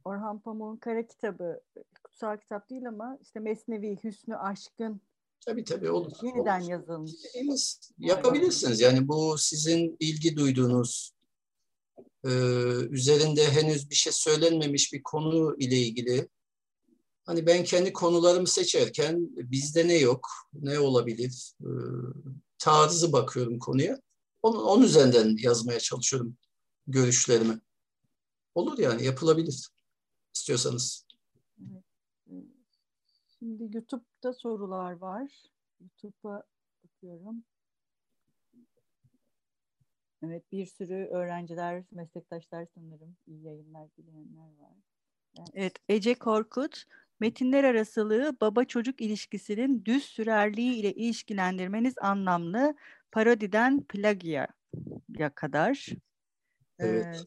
Orhan 0.06 0.40
Pamuk'un 0.40 0.78
Kara 0.78 1.07
Kitabı 1.07 1.61
kutsal 2.03 2.38
kitap 2.38 2.69
değil 2.69 2.88
ama 2.88 3.18
işte 3.22 3.40
Mesnevi 3.40 3.98
Hüsnü 4.03 4.36
Aşk'ın 4.36 5.02
Tabii 5.45 5.64
tabii 5.64 5.90
olur. 5.90 6.11
yeniden 6.23 6.61
olur. 6.61 6.69
yazılmış. 6.69 7.11
Yapabilirsiniz. 7.98 8.80
Yani 8.80 9.07
bu 9.07 9.38
sizin 9.38 9.98
ilgi 9.99 10.36
duyduğunuz 10.36 11.14
e, 12.26 12.30
üzerinde 12.90 13.52
henüz 13.52 13.90
bir 13.90 13.95
şey 13.95 14.14
söylenmemiş 14.14 14.94
bir 14.94 15.03
konu 15.03 15.56
ile 15.60 15.76
ilgili. 15.78 16.30
Hani 17.32 17.45
ben 17.45 17.64
kendi 17.64 17.94
konularımı 17.94 18.48
seçerken 18.48 19.30
bizde 19.36 19.88
ne 19.88 19.98
yok, 19.98 20.28
ne 20.53 20.80
olabilir 20.80 21.53
e, 21.62 21.70
tarzı 22.58 23.14
bakıyorum 23.14 23.60
konuya. 23.60 24.02
Onun, 24.41 24.64
onun 24.64 24.84
üzerinden 24.84 25.38
yazmaya 25.44 25.80
çalışıyorum 25.80 26.38
görüşlerimi. 26.88 27.60
Olur 28.56 28.78
yani 28.78 29.03
yapılabilir 29.03 29.70
istiyorsanız. 30.36 31.06
Evet. 31.60 31.84
Şimdi 33.40 33.64
YouTube'da 33.64 34.34
sorular 34.34 34.91
var. 34.91 35.32
YouTube'a 35.80 36.44
bakıyorum. 36.84 37.44
Evet 40.24 40.52
bir 40.52 40.66
sürü 40.66 41.06
öğrenciler, 41.06 41.84
meslektaşlar 41.91 42.68
sanırım 42.76 43.18
iyi 43.28 43.44
yayınlar 43.44 43.88
dileyenler 43.98 44.52
var. 44.60 44.76
Evet 45.53 45.74
Ece 45.90 46.16
Korkut, 46.16 46.86
metinler 47.22 47.64
arasılığı 47.64 48.38
baba 48.41 48.65
çocuk 48.65 49.02
ilişkisinin 49.02 49.85
düz 49.85 50.03
sürerliği 50.03 50.76
ile 50.76 50.93
ilişkilendirmeniz 50.93 51.95
anlamlı. 52.02 52.76
Parodiden 53.11 53.84
plagiya 53.84 54.48
kadar. 55.35 55.88
Evet. 56.80 57.06
Ee, 57.06 57.19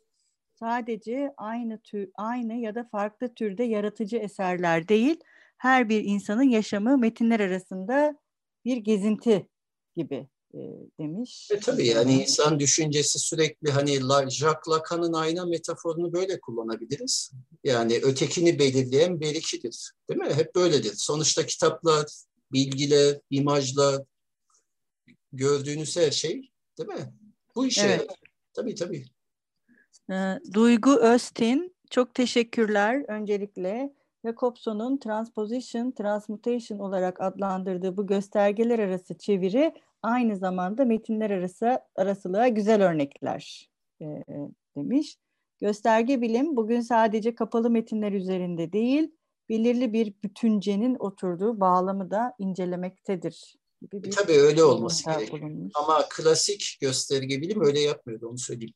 sadece 0.54 1.34
aynı 1.36 1.78
tür, 1.78 2.10
aynı 2.14 2.54
ya 2.54 2.74
da 2.74 2.84
farklı 2.84 3.34
türde 3.34 3.64
yaratıcı 3.64 4.16
eserler 4.16 4.88
değil, 4.88 5.20
her 5.58 5.88
bir 5.88 6.04
insanın 6.04 6.42
yaşamı 6.42 6.98
metinler 6.98 7.40
arasında 7.40 8.18
bir 8.64 8.76
gezinti 8.76 9.48
gibi 9.96 10.28
e, 10.54 10.60
demiş. 11.00 11.48
E 11.50 11.60
tabii 11.60 11.86
yani 11.86 12.22
insan 12.22 12.60
düşüncesi 12.60 13.18
sürekli 13.18 13.70
hani 13.70 14.00
Jacques 14.30 14.68
Lacan'ın 14.68 15.12
ayna 15.12 15.46
metaforunu 15.46 16.12
böyle 16.12 16.40
kullanabiliriz. 16.40 17.32
Yani 17.64 18.00
ötekini 18.02 18.58
belirleyen 18.58 19.20
berikidir. 19.20 19.92
Değil 20.08 20.20
mi? 20.20 20.34
Hep 20.34 20.54
böyledir. 20.54 20.94
Sonuçta 20.96 21.46
kitaplar, 21.46 22.06
bilgiler, 22.52 23.20
imajlar, 23.30 24.02
gördüğünüz 25.32 25.96
her 25.96 26.10
şey 26.10 26.50
değil 26.78 26.88
mi? 26.88 27.12
Bu 27.54 27.66
işe 27.66 27.86
Evet. 27.86 28.10
Tabii 28.52 28.74
tabii. 28.74 29.04
Ee, 30.10 30.40
Duygu 30.52 30.96
Öztin, 30.96 31.76
çok 31.90 32.14
teşekkürler 32.14 33.04
öncelikle. 33.08 33.94
Jacobson'un 34.24 34.96
transposition, 34.96 35.90
transmutation 35.90 36.78
olarak 36.78 37.20
adlandırdığı 37.20 37.96
bu 37.96 38.06
göstergeler 38.06 38.78
arası 38.78 39.18
çeviri 39.18 39.74
aynı 40.04 40.36
zamanda 40.36 40.84
metinler 40.84 41.30
arası 41.30 41.80
arasılığa 41.96 42.48
güzel 42.48 42.84
örnekler 42.84 43.70
e, 44.02 44.06
demiş. 44.76 45.16
Gösterge 45.60 46.20
bilim 46.20 46.56
bugün 46.56 46.80
sadece 46.80 47.34
kapalı 47.34 47.70
metinler 47.70 48.12
üzerinde 48.12 48.72
değil, 48.72 49.10
belirli 49.48 49.92
bir 49.92 50.14
bütüncenin 50.24 50.96
oturduğu 50.98 51.60
bağlamı 51.60 52.10
da 52.10 52.34
incelemektedir. 52.38 53.56
Gibi 53.82 54.02
bir 54.02 54.10
tabii 54.10 54.32
öyle 54.32 54.64
olması 54.64 55.04
gerekiyor. 55.04 55.42
bulunmuş. 55.42 55.72
Ama 55.74 56.04
klasik 56.10 56.78
gösterge 56.80 57.40
bilim 57.40 57.64
öyle 57.64 57.80
yapmıyordu 57.80 58.28
onu 58.28 58.38
söyleyeyim. 58.38 58.74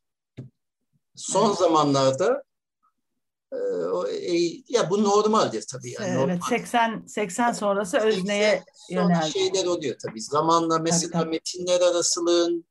Son 1.17 1.47
Evet. 1.47 1.59
zamanlarda 1.59 2.43
ya 4.69 4.91
bu 4.91 5.05
normaldir 5.05 5.65
tabii. 5.73 5.91
Yani 5.91 6.09
evet, 6.09 6.19
normal. 6.19 6.41
80 6.49 7.05
80 7.07 7.53
sonrası 7.53 7.99
özneye 7.99 8.65
yöneldi. 8.91 9.31
şeyler 9.31 9.67
oluyor 9.67 9.97
tabii. 10.07 10.23
Zamanla 10.23 10.79
mesela 10.79 11.11
tabii, 11.11 11.23
tabii. 11.23 11.31
metinler 11.31 11.81
arasılığın 11.81 12.65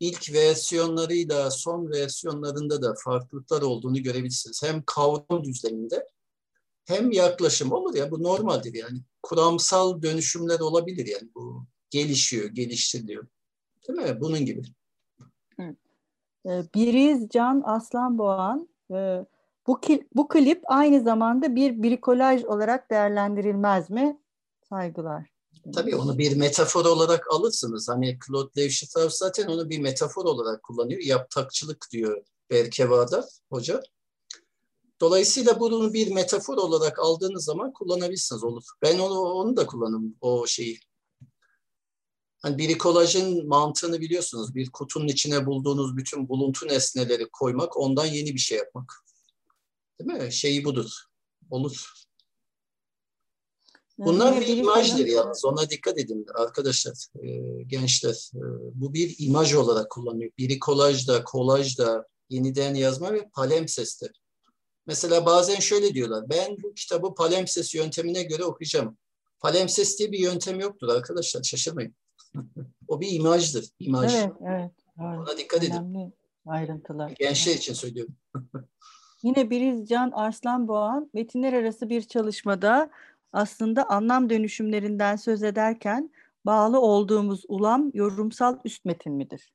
ilk 0.00 0.32
versiyonlarıyla 0.32 1.50
son 1.50 1.90
versiyonlarında 1.90 2.82
da 2.82 2.94
farklılıklar 3.04 3.62
olduğunu 3.62 4.02
görebilirsiniz. 4.02 4.62
Hem 4.62 4.82
kavram 4.86 5.44
düzleminde 5.44 6.06
hem 6.84 7.12
yaklaşım 7.12 7.72
olur 7.72 7.94
ya 7.94 8.10
bu 8.10 8.22
normaldir 8.22 8.74
yani. 8.74 8.98
Kuramsal 9.22 10.02
dönüşümler 10.02 10.60
olabilir 10.60 11.06
yani 11.06 11.28
bu 11.34 11.66
gelişiyor, 11.90 12.48
geliştiriliyor. 12.48 13.26
Değil 13.88 13.98
mi? 13.98 14.20
Bunun 14.20 14.46
gibi. 14.46 14.62
Evet. 16.44 16.74
Biriz 16.74 17.28
Can 17.28 17.62
Aslanboğan 17.66 18.68
e, 18.90 19.26
bu, 19.68 19.80
bu 20.14 20.28
klip 20.28 20.62
aynı 20.66 21.02
zamanda 21.02 21.54
bir 21.54 21.82
brikolaj 21.82 22.44
olarak 22.44 22.90
değerlendirilmez 22.90 23.90
mi? 23.90 24.20
Saygılar. 24.68 25.26
Tabii 25.74 25.96
onu 25.96 26.18
bir 26.18 26.36
metafor 26.36 26.84
olarak 26.84 27.32
alırsınız. 27.32 27.88
Hani 27.88 28.18
Claude 28.26 28.60
Levi-Strauss 28.60 29.16
zaten 29.16 29.46
onu 29.46 29.70
bir 29.70 29.78
metafor 29.78 30.24
olarak 30.24 30.62
kullanıyor. 30.62 31.00
Yaptakçılık 31.00 31.86
diyor 31.92 32.24
Berkeva'da 32.50 33.28
hoca. 33.50 33.82
Dolayısıyla 35.00 35.60
bunu 35.60 35.92
bir 35.92 36.12
metafor 36.12 36.56
olarak 36.56 36.98
aldığınız 36.98 37.44
zaman 37.44 37.72
kullanabilirsiniz 37.72 38.44
olur. 38.44 38.62
Ben 38.82 38.98
onu 38.98 39.20
onu 39.20 39.56
da 39.56 39.66
kullanım 39.66 40.16
o 40.20 40.46
şeyi. 40.46 40.78
Hani 42.42 42.58
brikolajın 42.58 43.48
mantığını 43.48 44.00
biliyorsunuz. 44.00 44.54
Bir 44.54 44.70
kutunun 44.70 45.08
içine 45.08 45.46
bulduğunuz 45.46 45.96
bütün 45.96 46.28
buluntu 46.28 46.68
nesneleri 46.68 47.28
koymak, 47.32 47.76
ondan 47.76 48.06
yeni 48.06 48.34
bir 48.34 48.40
şey 48.40 48.58
yapmak. 48.58 49.04
Değil 50.00 50.22
mi? 50.22 50.32
Şeyi 50.32 50.64
budur. 50.64 50.90
Olur. 51.50 51.92
Bunlar 53.98 54.40
bir 54.40 54.56
imajdır 54.56 55.06
yalnız. 55.06 55.44
Ona 55.44 55.70
dikkat 55.70 55.98
edin 55.98 56.26
arkadaşlar, 56.34 57.06
e, 57.22 57.62
gençler. 57.62 58.30
E, 58.34 58.42
bu 58.74 58.94
bir 58.94 59.16
imaj 59.18 59.54
olarak 59.54 59.90
kullanıyor. 59.90 60.30
Biri 60.38 60.58
kolajda, 60.58 61.24
kolajda, 61.24 62.06
yeniden 62.30 62.74
yazma 62.74 63.12
ve 63.12 63.28
palimpseste. 63.34 64.06
Mesela 64.86 65.26
bazen 65.26 65.60
şöyle 65.60 65.94
diyorlar. 65.94 66.24
Ben 66.30 66.56
bu 66.62 66.74
kitabı 66.74 67.14
palimpses 67.14 67.74
yöntemine 67.74 68.22
göre 68.22 68.44
okuyacağım. 68.44 68.98
Palimpses 69.40 69.98
diye 69.98 70.12
bir 70.12 70.18
yöntem 70.18 70.60
yoktur 70.60 70.88
arkadaşlar. 70.88 71.42
Şaşırmayın. 71.42 71.94
o 72.88 73.00
bir 73.00 73.12
imajdır. 73.12 73.68
İmaj. 73.78 74.14
Evet, 74.14 74.32
evet. 74.42 74.70
Ona 74.98 75.38
dikkat 75.38 75.64
edin. 75.64 75.72
Önemli 75.72 76.12
ayrıntılar. 76.46 77.10
Gençler 77.10 77.54
için 77.54 77.74
söylüyorum. 77.74 78.16
Yine 79.22 79.50
Birizcan 79.50 80.10
Arslanboğan 80.10 81.10
metinler 81.14 81.52
arası 81.52 81.88
bir 81.88 82.02
çalışmada 82.02 82.90
aslında 83.32 83.90
anlam 83.90 84.30
dönüşümlerinden 84.30 85.16
söz 85.16 85.42
ederken 85.42 86.10
bağlı 86.46 86.80
olduğumuz 86.80 87.44
ulam 87.48 87.90
yorumsal 87.94 88.58
üst 88.64 88.84
metin 88.84 89.12
midir? 89.12 89.52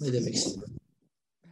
Ne 0.00 0.12
demek 0.12 0.34
istiyorsun? 0.34 0.76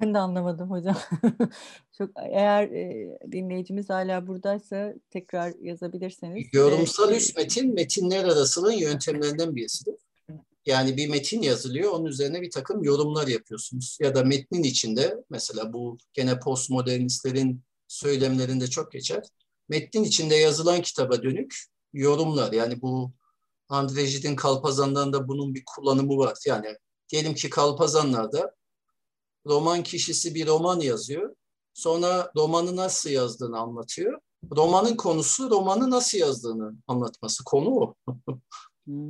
Ben 0.01 0.15
de 0.15 0.19
anlamadım 0.19 0.71
hocam. 0.71 0.97
Çok 1.99 2.11
eğer 2.17 2.63
e, 2.63 3.19
dinleyicimiz 3.33 3.91
hala 3.91 4.27
buradaysa 4.27 4.95
tekrar 5.11 5.55
yazabilirseniz. 5.61 6.47
Yorumsal 6.53 7.13
üst 7.13 7.37
metin 7.37 7.75
metinler 7.75 8.25
arasının 8.25 8.73
yöntemlerinden 8.73 9.57
birisidir. 9.57 9.95
Yani 10.67 10.97
bir 10.97 11.09
metin 11.09 11.43
yazılıyor, 11.43 11.93
onun 11.93 12.05
üzerine 12.05 12.43
bir 12.43 12.51
takım 12.51 12.85
yorumlar 12.85 13.27
yapıyorsunuz. 13.27 13.99
Ya 14.01 14.15
da 14.15 14.25
metnin 14.25 14.63
içinde, 14.63 15.25
mesela 15.31 15.73
bu 15.73 15.99
gene 16.13 16.39
postmodernistlerin 16.41 17.63
söylemlerinde 17.89 18.67
çok 18.67 18.93
geçer. 18.93 19.23
Metnin 19.69 20.05
içinde 20.05 20.37
yazılan 20.37 20.83
kitaba 20.83 21.23
dönük 21.23 21.55
yorumlar. 21.93 22.53
Yani 22.53 22.83
bu 22.83 23.13
Andrejit'in 23.69 24.37
Kalpazan'dan 24.37 25.29
bunun 25.29 25.55
bir 25.55 25.63
kullanımı 25.67 26.17
var. 26.17 26.39
Yani 26.47 26.77
diyelim 27.09 27.35
ki 27.35 27.51
Kalpazanlar'da 27.51 28.55
roman 29.47 29.83
kişisi 29.83 30.35
bir 30.35 30.47
roman 30.47 30.81
yazıyor. 30.81 31.37
Sonra 31.75 32.33
romanı 32.37 32.77
nasıl 32.77 33.11
yazdığını 33.11 33.59
anlatıyor. 33.59 34.21
Romanın 34.57 34.97
konusu 34.97 35.51
romanı 35.51 35.91
nasıl 35.91 36.19
yazdığını 36.19 36.73
anlatması. 36.87 37.45
Konu 37.45 37.71
o. 37.71 37.95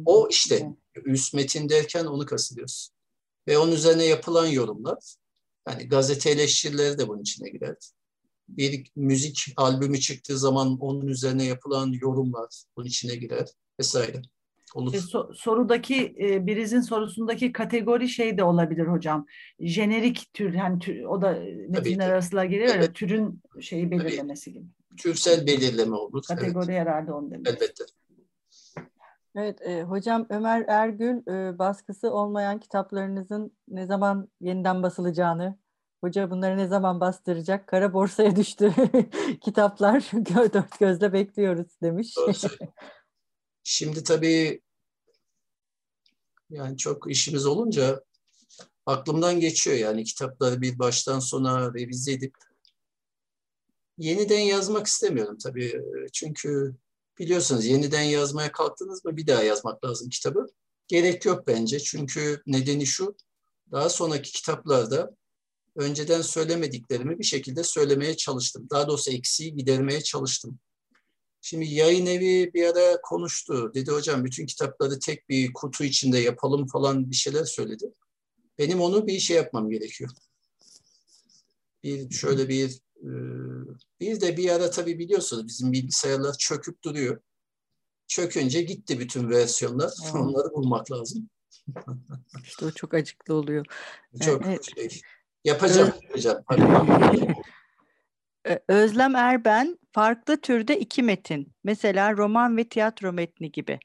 o 0.06 0.28
işte 0.30 0.74
üst 1.04 1.34
metin 1.34 1.68
derken 1.68 2.04
onu 2.04 2.26
kastediyoruz. 2.26 2.90
Ve 3.48 3.58
onun 3.58 3.72
üzerine 3.72 4.04
yapılan 4.04 4.46
yorumlar, 4.46 5.14
yani 5.68 5.88
gazete 5.88 6.30
eleştirileri 6.30 6.98
de 6.98 7.08
bunun 7.08 7.22
içine 7.22 7.50
girer. 7.50 7.76
Bir 8.48 8.90
müzik 8.96 9.52
albümü 9.56 10.00
çıktığı 10.00 10.38
zaman 10.38 10.78
onun 10.80 11.06
üzerine 11.06 11.44
yapılan 11.44 11.92
yorumlar 11.92 12.62
bunun 12.76 12.86
içine 12.86 13.14
girer 13.16 13.48
vesaire. 13.80 14.22
Olur. 14.74 14.94
E, 14.94 14.98
so, 14.98 15.30
sorudaki 15.34 16.14
e, 16.20 16.46
birizin 16.46 16.80
sorusundaki 16.80 17.52
kategori 17.52 18.08
şey 18.08 18.38
de 18.38 18.44
olabilir 18.44 18.86
hocam. 18.86 19.26
Jenerik 19.60 20.30
tür 20.34 20.54
hani 20.54 20.78
tür, 20.78 21.02
o 21.02 21.22
da 21.22 21.42
metinler 21.68 22.10
arasında 22.10 22.44
geliyor 22.44 22.74
evet. 22.74 22.82
ya 22.82 22.92
türün 22.92 23.42
şeyi 23.60 23.90
belirlemesi 23.90 24.44
Tabii. 24.44 24.54
gibi. 24.54 24.66
Türsel 24.96 25.46
belirleme 25.46 25.96
olur. 25.96 26.22
Kategori 26.28 26.72
evet. 26.72 26.80
herhalde 26.80 27.12
onu 27.12 27.30
demek. 27.30 27.48
Elbette. 27.48 27.84
Evet, 29.36 29.62
e, 29.62 29.82
hocam 29.82 30.26
Ömer 30.30 30.64
Ergül 30.68 31.26
e, 31.26 31.58
baskısı 31.58 32.10
olmayan 32.10 32.60
kitaplarınızın 32.60 33.56
ne 33.68 33.86
zaman 33.86 34.28
yeniden 34.40 34.82
basılacağını, 34.82 35.58
hoca 36.00 36.30
bunları 36.30 36.56
ne 36.56 36.66
zaman 36.66 37.00
bastıracak, 37.00 37.66
kara 37.66 37.92
borsaya 37.92 38.36
düştü 38.36 38.74
kitaplar, 39.40 40.02
dört 40.12 40.78
gözle 40.78 41.12
bekliyoruz 41.12 41.66
demiş. 41.82 42.14
Şimdi 43.62 44.04
tabii 44.04 44.60
yani 46.50 46.76
çok 46.76 47.10
işimiz 47.10 47.46
olunca 47.46 48.04
aklımdan 48.86 49.40
geçiyor 49.40 49.76
yani 49.76 50.04
kitapları 50.04 50.60
bir 50.60 50.78
baştan 50.78 51.18
sona 51.18 51.74
revize 51.74 52.12
edip 52.12 52.34
yeniden 53.98 54.40
yazmak 54.40 54.86
istemiyorum 54.86 55.38
tabii. 55.44 55.82
Çünkü 56.12 56.76
Biliyorsunuz 57.20 57.66
yeniden 57.66 58.02
yazmaya 58.02 58.52
kalktınız 58.52 59.04
mı 59.04 59.16
bir 59.16 59.26
daha 59.26 59.42
yazmak 59.42 59.84
lazım 59.84 60.08
kitabı. 60.08 60.46
Gerek 60.88 61.24
yok 61.24 61.46
bence 61.46 61.80
çünkü 61.80 62.42
nedeni 62.46 62.86
şu, 62.86 63.16
daha 63.72 63.88
sonraki 63.88 64.32
kitaplarda 64.32 65.16
önceden 65.76 66.22
söylemediklerimi 66.22 67.18
bir 67.18 67.24
şekilde 67.24 67.64
söylemeye 67.64 68.16
çalıştım. 68.16 68.68
Daha 68.70 68.88
doğrusu 68.88 69.10
eksiği 69.10 69.54
gidermeye 69.56 70.00
çalıştım. 70.00 70.58
Şimdi 71.40 71.64
yayın 71.66 72.06
evi 72.06 72.50
bir 72.54 72.64
ara 72.64 73.00
konuştu. 73.00 73.72
Dedi 73.74 73.90
hocam 73.90 74.24
bütün 74.24 74.46
kitapları 74.46 74.98
tek 74.98 75.28
bir 75.28 75.52
kutu 75.52 75.84
içinde 75.84 76.18
yapalım 76.18 76.66
falan 76.66 77.10
bir 77.10 77.16
şeyler 77.16 77.44
söyledi. 77.44 77.92
Benim 78.58 78.80
onu 78.80 79.06
bir 79.06 79.18
şey 79.18 79.36
yapmam 79.36 79.70
gerekiyor. 79.70 80.10
Bir 81.84 82.10
şöyle 82.10 82.48
bir 82.48 82.80
ee, 83.04 83.10
bir 84.00 84.20
de 84.20 84.36
bir 84.36 84.50
ara 84.50 84.70
tabii 84.70 84.98
biliyorsunuz 84.98 85.48
bizim 85.48 85.72
bilgisayarlar 85.72 86.34
çöküp 86.38 86.84
duruyor. 86.84 87.20
Çökünce 88.08 88.62
gitti 88.62 89.00
bütün 89.00 89.30
versiyonlar. 89.30 89.90
Hmm. 90.12 90.20
Onları 90.20 90.52
bulmak 90.54 90.92
lazım. 90.92 91.28
İşte 92.44 92.66
o 92.66 92.70
çok 92.70 92.94
acıklı 92.94 93.34
oluyor. 93.34 93.66
Çok 94.20 94.46
evet. 94.46 94.74
şey. 94.74 95.00
Yapacağım, 95.44 95.92
Öz... 96.14 96.24
yapacağım. 96.24 96.44
Özlem 98.68 99.16
Erben 99.16 99.78
farklı 99.92 100.40
türde 100.40 100.80
iki 100.80 101.02
metin. 101.02 101.54
Mesela 101.64 102.16
roman 102.16 102.56
ve 102.56 102.68
tiyatro 102.68 103.12
metni 103.12 103.52
gibi. 103.52 103.78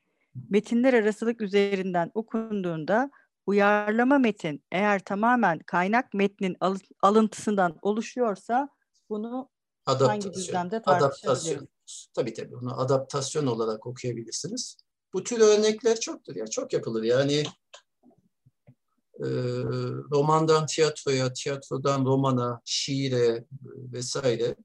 Metinler 0.50 0.94
arasılık 0.94 1.42
üzerinden 1.42 2.12
okunduğunda 2.14 3.12
uyarlama 3.46 4.18
metin 4.18 4.64
eğer 4.72 5.00
tamamen 5.00 5.60
kaynak 5.60 6.14
metnin 6.14 6.58
alıntısından 7.02 7.78
oluşuyorsa 7.82 8.70
bunu 9.10 9.50
adaptasyon, 9.86 10.10
hangi 10.10 10.34
düzlemde 10.34 10.82
Adaptasyon. 10.86 11.68
Tabii 12.14 12.34
tabii 12.34 12.56
onu 12.56 12.80
adaptasyon 12.80 13.48
olarak 13.48 13.88
okuyabilirsiniz. 13.88 14.78
Bu 15.14 15.24
tür 15.24 15.40
örnekler 15.40 16.00
çoktur 16.00 16.36
ya 16.36 16.48
çok 16.48 16.74
yapılır 16.74 17.04
yani 17.04 17.44
e, 19.20 19.28
romandan 20.12 20.66
tiyatroya, 20.66 21.34
tiyatrodan 21.34 22.06
romana, 22.06 22.62
şiire 22.66 23.46
vesaire. 23.94 24.56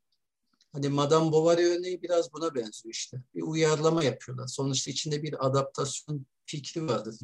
Hani 0.72 0.88
Madame 0.88 1.32
Bovary 1.32 1.64
örneği 1.64 2.02
biraz 2.02 2.32
buna 2.32 2.54
benziyor 2.54 2.94
işte. 2.94 3.22
Bir 3.34 3.42
uyarlama 3.42 4.04
yapıyorlar. 4.04 4.46
Sonuçta 4.46 4.90
içinde 4.90 5.22
bir 5.22 5.46
adaptasyon 5.46 6.26
fikri 6.46 6.88
vardır. 6.88 7.14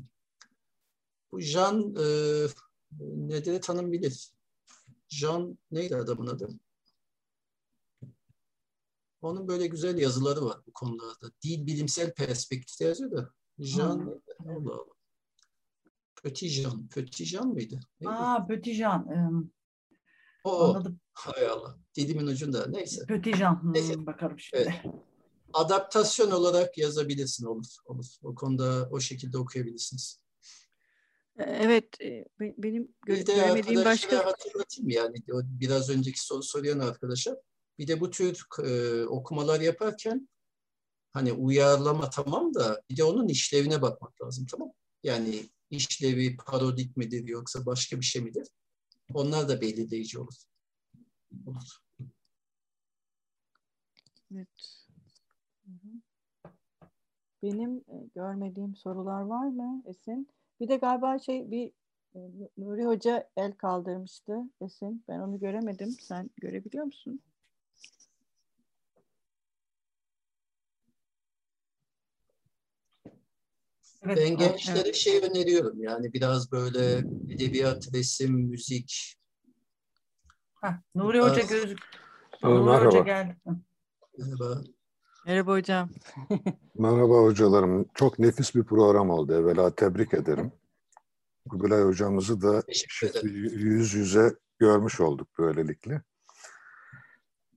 Bu 1.33 1.41
Jean 1.41 1.95
e, 1.95 2.07
Nedret 3.01 3.69
Hanım 3.69 3.93
bilir. 3.93 4.31
Jean 5.09 5.59
neydi 5.71 5.97
adamın 5.97 6.27
adı? 6.27 6.49
Onun 9.23 9.49
böyle 9.49 9.67
güzel 9.67 9.99
yazıları 9.99 10.45
var 10.45 10.61
bu 10.67 10.73
konularda. 10.73 11.31
Dil 11.43 11.67
bilimsel 11.67 12.15
perspektifte 12.15 12.85
yazıyor 12.85 13.11
da. 13.13 13.31
Jean 13.59 14.21
Allah 14.39 14.73
Allah. 14.73 14.85
Pötijan. 16.23 16.89
Pötijan 16.89 17.49
mıydı? 17.49 17.81
Neydi? 18.01 18.15
Aa 18.15 18.47
Pötijan. 18.47 19.09
Um, 19.09 19.53
o, 20.45 20.65
anladım. 20.65 21.01
Hay 21.13 21.47
Allah. 21.47 21.79
Dilimin 21.97 22.27
ucunda. 22.27 22.67
Neyse. 22.67 23.07
Pötijan. 23.07 23.63
Hmm, 23.63 23.73
Neyse. 23.73 24.07
Bakalım 24.07 24.39
şimdi. 24.39 24.63
Evet. 24.63 24.95
Adaptasyon 25.53 26.31
olarak 26.31 26.79
yazabilirsin 26.79 27.47
olur. 27.47 27.67
olur. 27.85 28.07
O 28.23 28.35
konuda 28.35 28.89
o 28.91 29.01
şekilde 29.01 29.39
okuyabilirsiniz. 29.39 30.21
Evet, 31.39 31.89
benim 32.41 32.95
bir 33.07 33.27
de 33.27 33.35
göremediğim 33.35 33.85
başka... 33.85 34.27
hatırlatayım 34.27 34.91
yani 34.91 35.17
o 35.33 35.41
biraz 35.45 35.91
önceki 35.91 36.25
soru 36.25 36.43
soruyan 36.43 36.79
arkadaşa. 36.79 37.37
Bir 37.79 37.89
de 37.89 38.01
bu 38.01 38.11
tür 38.11 38.47
e, 38.65 39.05
okumalar 39.05 39.61
yaparken 39.61 40.29
hani 41.13 41.33
uyarlama 41.33 42.11
tamam 42.11 42.55
da 42.55 42.83
bir 42.91 42.97
de 42.97 43.05
onun 43.05 43.29
işlevine 43.29 43.83
bakmak 43.83 44.23
lazım 44.23 44.47
tamam 44.51 44.73
Yani 45.03 45.49
işlevi 45.71 46.37
parodik 46.37 46.97
midir 46.97 47.29
yoksa 47.29 47.67
başka 47.67 48.01
bir 48.01 48.05
şey 48.05 48.23
midir? 48.23 48.49
Onlar 49.15 49.49
da 49.49 49.61
belirleyici 49.61 50.19
olur. 50.19 50.35
olur. 51.47 51.79
Evet. 54.35 54.87
Benim 57.43 57.85
görmediğim 58.15 58.77
sorular 58.77 59.21
var 59.21 59.47
mı 59.47 59.83
Esin? 59.87 60.29
Bir 60.61 60.69
de 60.69 60.77
galiba 60.77 61.19
şey 61.19 61.51
bir 61.51 61.73
Nuri 62.59 62.85
Hoca 62.85 63.31
el 63.37 63.53
kaldırmıştı 63.53 64.43
Esin. 64.61 65.05
Ben 65.09 65.19
onu 65.19 65.41
göremedim. 65.41 65.91
Sen 65.91 66.31
görebiliyor 66.37 66.85
musun? 66.85 67.21
Evet, 74.03 74.19
ben 74.19 74.37
gençlere 74.37 74.79
evet. 74.79 74.95
şey 74.95 75.19
öneriyorum 75.19 75.83
yani 75.83 76.13
biraz 76.13 76.53
böyle 76.53 76.99
edebiyat, 77.29 77.95
resim, 77.95 78.33
müzik. 78.33 79.17
Heh, 80.61 80.73
Nuri 80.95 81.21
Hoca 81.21 81.43
gözük. 81.43 81.79
Nuri 82.43 82.65
Merhaba. 82.65 82.87
Hoca 82.87 83.01
geldi. 83.01 83.37
Merhaba. 84.19 84.63
Merhaba 85.27 85.53
hocam. 85.53 85.91
Merhaba 86.79 87.23
hocalarım. 87.23 87.87
Çok 87.95 88.19
nefis 88.19 88.55
bir 88.55 88.65
program 88.65 89.11
oldu. 89.11 89.35
Evvela 89.35 89.75
tebrik 89.75 90.15
ederim. 90.15 90.53
Kubilay 91.51 91.83
hocamızı 91.83 92.43
da 92.43 92.63
yüz 93.23 93.95
yüze 93.95 94.37
görmüş 94.59 95.01
olduk 95.01 95.29
böylelikle. 95.39 96.03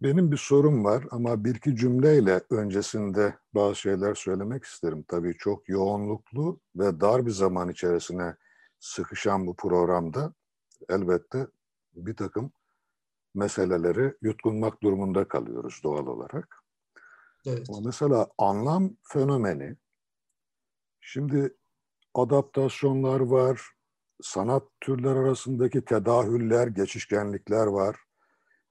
Benim 0.02 0.32
bir 0.32 0.38
sorum 0.38 0.84
var 0.84 1.04
ama 1.12 1.44
bir 1.44 1.56
iki 1.56 1.76
cümleyle 1.76 2.42
öncesinde 2.50 3.36
bazı 3.54 3.76
şeyler 3.76 4.16
söylemek 4.16 4.64
isterim. 4.64 5.06
Tabii 5.08 5.38
çok 5.38 5.70
yoğunluklu 5.70 6.60
ve 6.76 7.00
dar 7.00 7.26
bir 7.26 7.32
zaman 7.32 7.70
içerisine 7.70 8.36
sıkışan 8.80 9.48
bu 9.48 9.56
programda 9.56 10.34
elbette 10.90 11.48
bir 11.94 12.16
takım 12.16 12.52
meseleleri 13.36 14.14
yutkunmak 14.22 14.84
durumunda 14.84 15.28
kalıyoruz 15.28 15.82
doğal 15.84 16.08
olarak. 16.08 16.64
Evet. 17.46 17.68
Ama 17.70 17.82
mesela 17.86 18.28
anlam 18.38 18.98
fenomeni, 19.04 19.76
şimdi 21.02 21.58
adaptasyonlar 22.14 23.20
var, 23.20 23.62
sanat 24.22 24.64
türler 24.82 25.16
arasındaki 25.16 25.86
tedahüller, 25.86 26.68
geçişkenlikler 26.68 27.68
var. 27.68 28.09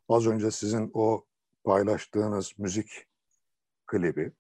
Az 0.09 0.27
önce 0.27 0.51
sizin 0.51 0.91
o 0.95 1.25
paylaştığınız 1.65 2.53
müzik 2.59 3.07
klibi 3.87 4.33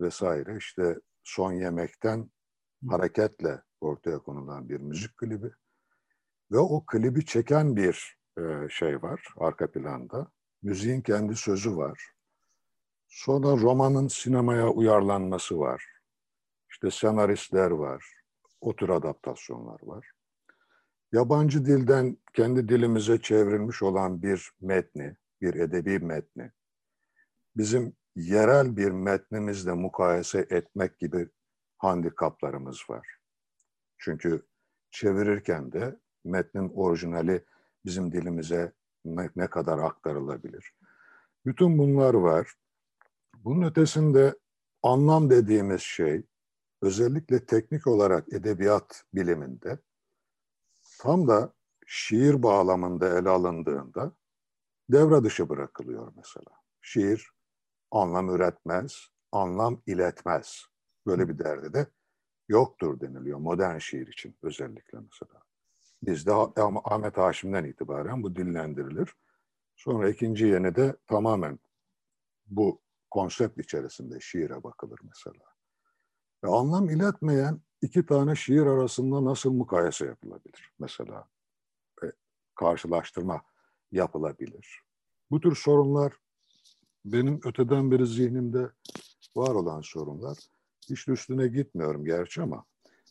vesaire 0.00 0.56
işte 0.56 1.00
son 1.24 1.52
yemekten 1.52 2.30
hareketle 2.88 3.62
ortaya 3.80 4.18
konulan 4.18 4.68
bir 4.68 4.76
müzik 4.76 5.16
klibi 5.16 5.50
ve 6.52 6.58
o 6.58 6.86
klibi 6.86 7.24
çeken 7.24 7.76
bir 7.76 8.18
e, 8.38 8.68
şey 8.70 9.02
var 9.02 9.28
arka 9.36 9.70
planda. 9.70 10.30
Müziğin 10.62 11.00
kendi 11.00 11.36
sözü 11.36 11.76
var. 11.76 12.00
Sonra 13.08 13.62
romanın 13.62 14.08
sinemaya 14.08 14.68
uyarlanması 14.68 15.58
var. 15.58 15.84
İşte 16.70 16.90
senaristler 16.90 17.70
var. 17.70 18.04
O 18.60 18.76
tür 18.76 18.88
adaptasyonlar 18.88 19.80
var. 19.82 20.15
Yabancı 21.16 21.64
dilden 21.64 22.16
kendi 22.34 22.68
dilimize 22.68 23.20
çevrilmiş 23.20 23.82
olan 23.82 24.22
bir 24.22 24.50
metni, 24.60 25.16
bir 25.40 25.54
edebi 25.54 25.98
metni, 25.98 26.52
bizim 27.56 27.96
yerel 28.16 28.76
bir 28.76 28.90
metnimizle 28.90 29.72
mukayese 29.72 30.46
etmek 30.50 30.98
gibi 30.98 31.28
handikaplarımız 31.78 32.80
var. 32.88 33.08
Çünkü 33.98 34.42
çevirirken 34.90 35.72
de 35.72 35.96
metnin 36.24 36.68
orijinali 36.68 37.44
bizim 37.84 38.12
dilimize 38.12 38.72
ne, 39.04 39.30
ne 39.36 39.46
kadar 39.46 39.78
aktarılabilir. 39.78 40.72
Bütün 41.46 41.78
bunlar 41.78 42.14
var. 42.14 42.54
Bunun 43.34 43.62
ötesinde 43.62 44.38
anlam 44.82 45.30
dediğimiz 45.30 45.80
şey 45.80 46.22
özellikle 46.82 47.46
teknik 47.46 47.86
olarak 47.86 48.32
edebiyat 48.32 49.04
biliminde 49.14 49.78
tam 50.98 51.28
da 51.28 51.52
şiir 51.86 52.42
bağlamında 52.42 53.18
ele 53.18 53.28
alındığında 53.28 54.12
devre 54.90 55.24
dışı 55.24 55.48
bırakılıyor 55.48 56.12
mesela. 56.16 56.60
Şiir 56.80 57.30
anlam 57.90 58.34
üretmez, 58.34 59.08
anlam 59.32 59.82
iletmez. 59.86 60.64
Böyle 61.06 61.28
bir 61.28 61.38
derdi 61.38 61.72
de 61.72 61.86
yoktur 62.48 63.00
deniliyor 63.00 63.38
modern 63.38 63.78
şiir 63.78 64.06
için 64.06 64.38
özellikle 64.42 64.98
mesela. 64.98 65.42
Bizde 66.02 66.32
Ahmet 66.84 67.16
Haşim'den 67.16 67.64
itibaren 67.64 68.22
bu 68.22 68.36
dillendirilir. 68.36 69.16
Sonra 69.76 70.08
ikinci 70.08 70.46
yeni 70.46 70.76
de 70.76 70.96
tamamen 71.06 71.58
bu 72.46 72.82
konsept 73.10 73.58
içerisinde 73.58 74.20
şiire 74.20 74.62
bakılır 74.62 74.98
mesela. 75.02 75.44
Ve 76.44 76.48
anlam 76.48 76.90
iletmeyen 76.90 77.60
iki 77.86 78.06
tane 78.06 78.36
şiir 78.36 78.66
arasında 78.66 79.24
nasıl 79.24 79.52
mukayese 79.52 80.06
yapılabilir 80.06 80.72
mesela? 80.78 81.28
Ve 82.02 82.12
karşılaştırma 82.54 83.42
yapılabilir. 83.92 84.82
Bu 85.30 85.40
tür 85.40 85.56
sorunlar 85.56 86.12
benim 87.04 87.40
öteden 87.44 87.90
beri 87.90 88.06
zihnimde 88.06 88.70
var 89.36 89.54
olan 89.54 89.80
sorunlar. 89.80 90.38
Hiç 90.90 91.08
üstüne 91.08 91.48
gitmiyorum 91.48 92.04
gerçi 92.04 92.42
ama 92.42 92.64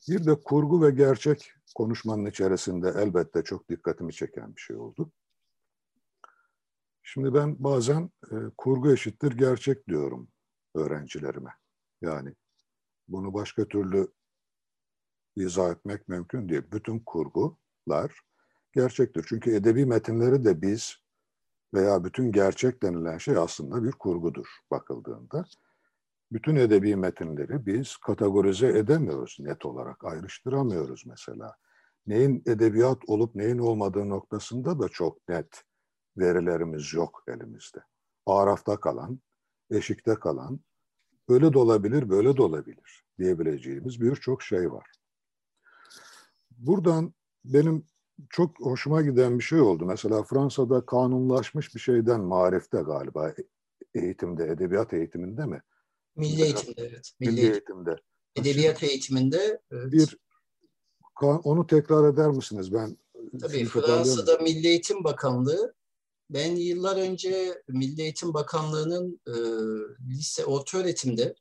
bir 0.09 0.25
de 0.25 0.43
kurgu 0.43 0.81
ve 0.81 0.91
gerçek 0.91 1.51
konuşmanın 1.75 2.25
içerisinde 2.25 2.93
elbette 2.97 3.43
çok 3.43 3.69
dikkatimi 3.69 4.13
çeken 4.13 4.55
bir 4.55 4.61
şey 4.61 4.75
oldu. 4.75 5.11
Şimdi 7.03 7.33
ben 7.33 7.63
bazen 7.63 8.09
e, 8.31 8.35
kurgu 8.57 8.91
eşittir 8.91 9.31
gerçek 9.31 9.87
diyorum 9.87 10.27
öğrencilerime. 10.75 11.51
Yani 12.01 12.33
bunu 13.07 13.33
başka 13.33 13.65
türlü 13.67 14.07
izah 15.35 15.71
etmek 15.71 16.07
mümkün 16.07 16.49
değil. 16.49 16.63
Bütün 16.71 16.99
kurgular 16.99 18.19
gerçektir. 18.73 19.25
Çünkü 19.29 19.55
edebi 19.55 19.85
metinleri 19.85 20.45
de 20.45 20.61
biz 20.61 20.95
veya 21.73 22.03
bütün 22.03 22.31
gerçek 22.31 22.83
denilen 22.83 23.17
şey 23.17 23.37
aslında 23.37 23.83
bir 23.83 23.91
kurgudur 23.91 24.47
bakıldığında. 24.71 25.45
Bütün 26.31 26.55
edebi 26.55 26.95
metinleri 26.95 27.65
biz 27.65 27.97
kategorize 27.97 28.67
edemiyoruz 28.67 29.37
net 29.39 29.65
olarak, 29.65 30.05
ayrıştıramıyoruz 30.05 31.05
mesela. 31.05 31.55
Neyin 32.07 32.43
edebiyat 32.45 32.97
olup 33.07 33.35
neyin 33.35 33.57
olmadığı 33.57 34.09
noktasında 34.09 34.79
da 34.79 34.89
çok 34.89 35.29
net 35.29 35.63
verilerimiz 36.17 36.93
yok 36.93 37.23
elimizde. 37.27 37.79
Arafta 38.25 38.79
kalan, 38.79 39.19
eşikte 39.71 40.15
kalan, 40.15 40.59
öyle 41.29 41.53
de 41.53 41.57
olabilir, 41.57 42.09
böyle 42.09 42.37
de 42.37 42.41
olabilir 42.41 43.05
diyebileceğimiz 43.19 44.01
birçok 44.01 44.43
şey 44.43 44.71
var. 44.71 44.91
Buradan 46.57 47.13
benim 47.45 47.85
çok 48.29 48.59
hoşuma 48.59 49.01
giden 49.01 49.39
bir 49.39 49.43
şey 49.43 49.61
oldu. 49.61 49.85
Mesela 49.85 50.23
Fransa'da 50.23 50.85
kanunlaşmış 50.85 51.75
bir 51.75 51.79
şeyden 51.79 52.21
marifte 52.21 52.77
galiba 52.77 53.29
e, 53.29 53.35
eğitimde, 53.93 54.43
edebiyat 54.43 54.93
eğitiminde 54.93 55.45
mi? 55.45 55.61
Milli 56.15 56.43
eğitimde 56.43 56.81
evet. 56.81 57.11
Milli, 57.19 57.31
Milli 57.31 57.51
eğitimde. 57.51 57.95
Edebiyat 58.35 58.83
eğitiminde 58.83 59.61
evet. 59.71 59.91
bir 59.91 60.17
onu 61.21 61.67
tekrar 61.67 62.13
eder 62.13 62.29
misiniz? 62.29 62.73
Ben 62.73 62.97
Tabii 63.41 63.65
Fransa'da 63.65 64.37
Milli 64.37 64.67
Eğitim 64.67 65.03
Bakanlığı 65.03 65.75
ben 66.29 66.55
yıllar 66.55 66.97
önce 66.97 67.61
Milli 67.67 68.01
Eğitim 68.01 68.33
Bakanlığı'nın 68.33 69.21
e, 69.27 69.33
lise 70.09 70.45
orta 70.45 70.77
öğretimde 70.77 71.35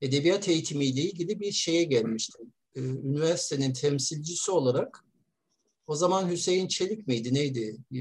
edebiyat 0.00 0.48
eğitimiyle 0.48 1.00
ilgili 1.00 1.40
bir 1.40 1.52
şeye 1.52 1.84
gelmiştim. 1.84 2.52
E, 2.76 2.80
üniversitenin 2.80 3.72
temsilcisi 3.72 4.50
olarak 4.50 5.04
o 5.86 5.94
zaman 5.94 6.30
Hüseyin 6.30 6.68
Çelik 6.68 7.06
miydi 7.06 7.34
neydi? 7.34 7.76
E, 7.92 8.00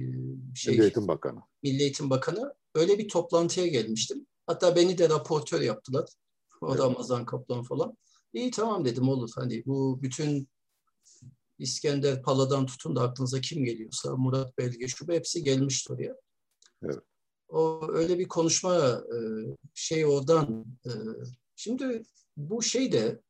şey, 0.55 0.73
Milli 0.73 0.83
Eğitim 0.83 1.07
Bakanı. 1.07 1.39
Milli 1.63 1.81
Eğitim 1.81 2.09
Bakanı. 2.09 2.53
Öyle 2.75 2.97
bir 2.97 3.07
toplantıya 3.07 3.67
gelmiştim. 3.67 4.25
Hatta 4.47 4.75
beni 4.75 4.97
de 4.97 5.09
raportör 5.09 5.61
yaptılar. 5.61 6.09
O 6.61 6.77
da 6.77 6.77
Ramazan 6.77 7.25
Kaplan 7.25 7.63
falan. 7.63 7.97
İyi 8.33 8.51
tamam 8.51 8.85
dedim 8.85 9.09
olur. 9.09 9.29
Hani 9.35 9.65
bu 9.65 9.99
bütün 10.01 10.47
İskender 11.59 12.21
Pala'dan 12.21 12.65
tutun 12.65 12.95
da 12.95 13.01
aklınıza 13.01 13.41
kim 13.41 13.65
geliyorsa 13.65 14.15
Murat 14.15 14.57
Belge 14.57 14.87
şu 14.87 15.07
hepsi 15.07 15.43
gelmişti 15.43 15.93
oraya. 15.93 16.15
Evet. 16.83 16.99
O 17.47 17.87
öyle 17.93 18.19
bir 18.19 18.27
konuşma 18.27 19.03
e, 19.15 19.17
şey 19.73 20.05
oradan. 20.05 20.65
E, 20.85 20.91
şimdi 21.55 22.03
bu 22.37 22.61
şey 22.61 22.91
de 22.91 23.21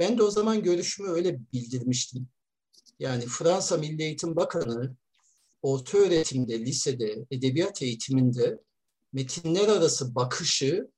ben 0.00 0.18
de 0.18 0.22
o 0.22 0.30
zaman 0.30 0.62
görüşümü 0.62 1.08
öyle 1.08 1.40
bildirmiştim. 1.52 2.28
Yani 2.98 3.26
Fransa 3.26 3.76
Milli 3.76 4.02
Eğitim 4.02 4.36
Bakanı 4.36 4.96
orta 5.62 5.98
öğretimde, 5.98 6.60
lisede, 6.60 7.26
edebiyat 7.30 7.82
eğitiminde 7.82 8.60
metinler 9.12 9.68
arası 9.68 10.14
bakışı 10.14 10.90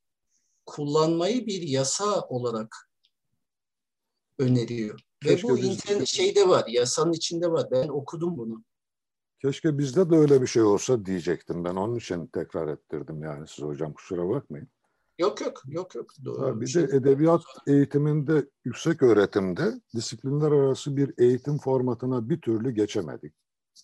kullanmayı 0.66 1.47
bir 1.47 1.62
yasa 1.62 2.20
olarak 2.20 2.91
öneriyor. 4.39 5.01
Keşke 5.23 5.49
Ve 5.49 5.53
bu 5.53 5.57
biz... 5.57 5.65
internet 5.65 6.09
şeyde 6.09 6.49
var, 6.49 6.65
yasanın 6.69 7.12
içinde 7.12 7.53
var. 7.53 7.69
Ben 7.70 7.89
okudum 7.89 8.39
bunu. 8.39 8.65
Keşke 9.43 9.79
bizde 9.79 10.11
de 10.11 10.15
öyle 10.15 10.43
bir 10.43 10.47
şey 10.47 10.62
olsa 10.62 11.07
diyecektim 11.07 11.65
ben. 11.65 11.74
Onun 11.77 11.97
için 11.97 12.27
tekrar 12.27 12.69
ettirdim 12.69 13.23
yani 13.23 13.49
size 13.49 13.66
hocam 13.66 13.93
kusura 13.93 14.29
bakmayın. 14.29 14.69
Yok 15.19 15.41
yok 15.41 15.63
yok 15.69 15.95
yok. 15.95 16.11
Doğru. 16.25 16.61
bir 16.61 16.67
şey 16.67 16.89
de 16.89 16.97
edebiyat 16.97 17.43
eğitiminde 17.67 18.49
yüksek 18.65 19.03
öğretimde 19.03 19.81
disiplinler 19.95 20.53
arası 20.53 20.97
bir 20.97 21.15
eğitim 21.19 21.59
formatına 21.59 22.29
bir 22.29 22.41
türlü 22.41 22.71
geçemedik. 22.71 23.35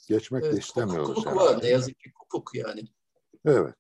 Geçmek 0.08 0.44
evet, 0.44 0.54
de 0.54 0.58
istemiyoruz. 0.58 1.08
Hukuk 1.08 1.26
herhalde. 1.26 1.54
var 1.54 1.62
ne 1.62 1.68
yazık 1.68 2.00
ki 2.00 2.10
hukuk 2.18 2.50
yani. 2.54 2.88
Evet. 3.44 3.74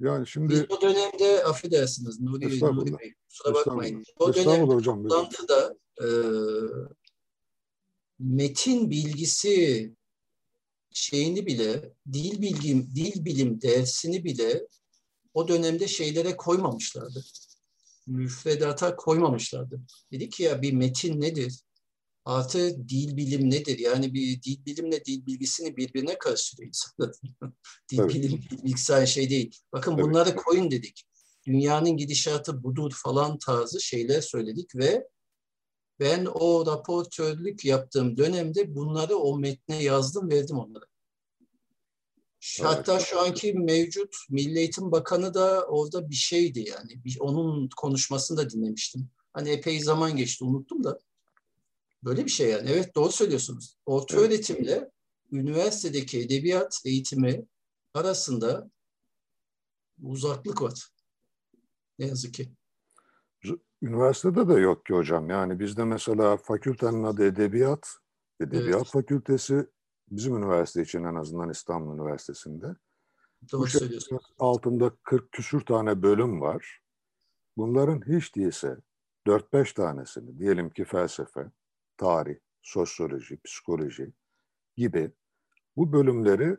Yani 0.00 0.26
şimdi 0.26 0.52
Biz 0.52 0.64
o 0.70 0.80
dönemde 0.80 1.44
affedersiniz 1.44 2.20
Nuri, 2.20 2.60
Nuri 2.60 2.98
Bey 2.98 3.14
kusura 3.28 3.54
bakmayın. 3.54 4.04
O 4.18 4.34
dönemde 4.34 4.74
hocam, 4.74 5.02
toplantıda 5.02 5.76
e, 6.00 6.06
metin 8.18 8.90
bilgisi 8.90 9.92
şeyini 10.90 11.46
bile 11.46 11.92
dil 12.12 12.42
bilgim 12.42 12.88
dil 12.94 13.24
bilim 13.24 13.60
dersini 13.62 14.24
bile 14.24 14.66
o 15.34 15.48
dönemde 15.48 15.88
şeylere 15.88 16.36
koymamışlardı. 16.36 17.24
Müfredata 18.06 18.96
koymamışlardı. 18.96 19.80
Dedi 20.12 20.28
ki 20.28 20.42
ya 20.42 20.62
bir 20.62 20.72
metin 20.72 21.20
nedir? 21.20 21.60
Artı 22.24 22.88
dil 22.88 23.16
bilim 23.16 23.50
nedir? 23.50 23.78
Yani 23.78 24.14
bir 24.14 24.42
dil 24.42 24.64
bilimle 24.66 25.04
dil 25.04 25.26
bilgisini 25.26 25.76
birbirine 25.76 26.18
karıştırıyor 26.18 26.68
insanlar. 26.68 27.16
dil 27.90 27.98
evet. 27.98 28.14
bilim 28.14 28.40
bilgisayar 28.50 29.06
şey 29.06 29.30
değil. 29.30 29.60
Bakın 29.72 29.92
evet. 29.92 30.04
bunları 30.04 30.36
koyun 30.36 30.70
dedik. 30.70 31.04
Dünyanın 31.46 31.96
gidişatı 31.96 32.62
budur 32.62 32.92
falan 33.04 33.38
tarzı 33.38 33.80
şeyler 33.80 34.20
söyledik 34.20 34.76
ve 34.76 35.08
ben 36.00 36.24
o 36.24 36.66
raportörlük 36.66 37.64
yaptığım 37.64 38.16
dönemde 38.16 38.74
bunları 38.74 39.16
o 39.16 39.38
metne 39.38 39.82
yazdım 39.82 40.30
verdim 40.30 40.58
onlara. 40.58 40.84
Hatta 42.62 43.00
şu 43.00 43.20
anki 43.20 43.52
mevcut 43.52 44.16
Milli 44.30 44.58
Eğitim 44.58 44.92
Bakanı 44.92 45.34
da 45.34 45.66
orada 45.66 46.10
bir 46.10 46.14
şeydi 46.14 46.60
yani. 46.60 47.04
Bir, 47.04 47.16
onun 47.20 47.68
konuşmasını 47.76 48.36
da 48.36 48.50
dinlemiştim. 48.50 49.08
Hani 49.32 49.50
epey 49.50 49.80
zaman 49.80 50.16
geçti 50.16 50.44
unuttum 50.44 50.84
da. 50.84 50.98
Böyle 52.02 52.24
bir 52.24 52.30
şey 52.30 52.50
yani. 52.50 52.70
Evet 52.70 52.94
doğru 52.94 53.12
söylüyorsunuz. 53.12 53.76
Orta 53.86 54.16
evet. 54.16 54.26
öğretimle 54.26 54.90
üniversitedeki 55.32 56.20
edebiyat 56.20 56.80
eğitimi 56.84 57.46
arasında 57.94 58.70
uzaklık 60.02 60.62
var. 60.62 60.88
Ne 61.98 62.06
yazık 62.06 62.34
ki. 62.34 62.52
Üniversitede 63.82 64.48
de 64.48 64.54
yok 64.54 64.86
ki 64.86 64.94
hocam. 64.94 65.30
Yani 65.30 65.60
bizde 65.60 65.84
mesela 65.84 66.36
fakültenin 66.36 67.04
adı 67.04 67.24
edebiyat. 67.24 67.88
Edebiyat 68.40 68.76
evet. 68.76 68.86
fakültesi 68.86 69.66
bizim 70.16 70.36
üniversite 70.36 70.82
için 70.82 71.04
en 71.04 71.14
azından 71.14 71.50
İstanbul 71.50 71.94
Üniversitesi'nde. 71.94 72.66
Doğru 73.52 73.66
söylüyorsun. 73.66 74.20
Altında 74.38 74.92
40 75.02 75.32
küsür 75.32 75.60
tane 75.60 76.02
bölüm 76.02 76.40
var. 76.40 76.80
Bunların 77.56 78.02
hiç 78.06 78.36
değilse 78.36 78.76
4-5 79.26 79.74
tanesini 79.74 80.38
diyelim 80.38 80.70
ki 80.70 80.84
felsefe, 80.84 81.50
tarih, 81.96 82.36
sosyoloji, 82.62 83.40
psikoloji 83.44 84.12
gibi 84.76 85.12
bu 85.76 85.92
bölümleri 85.92 86.56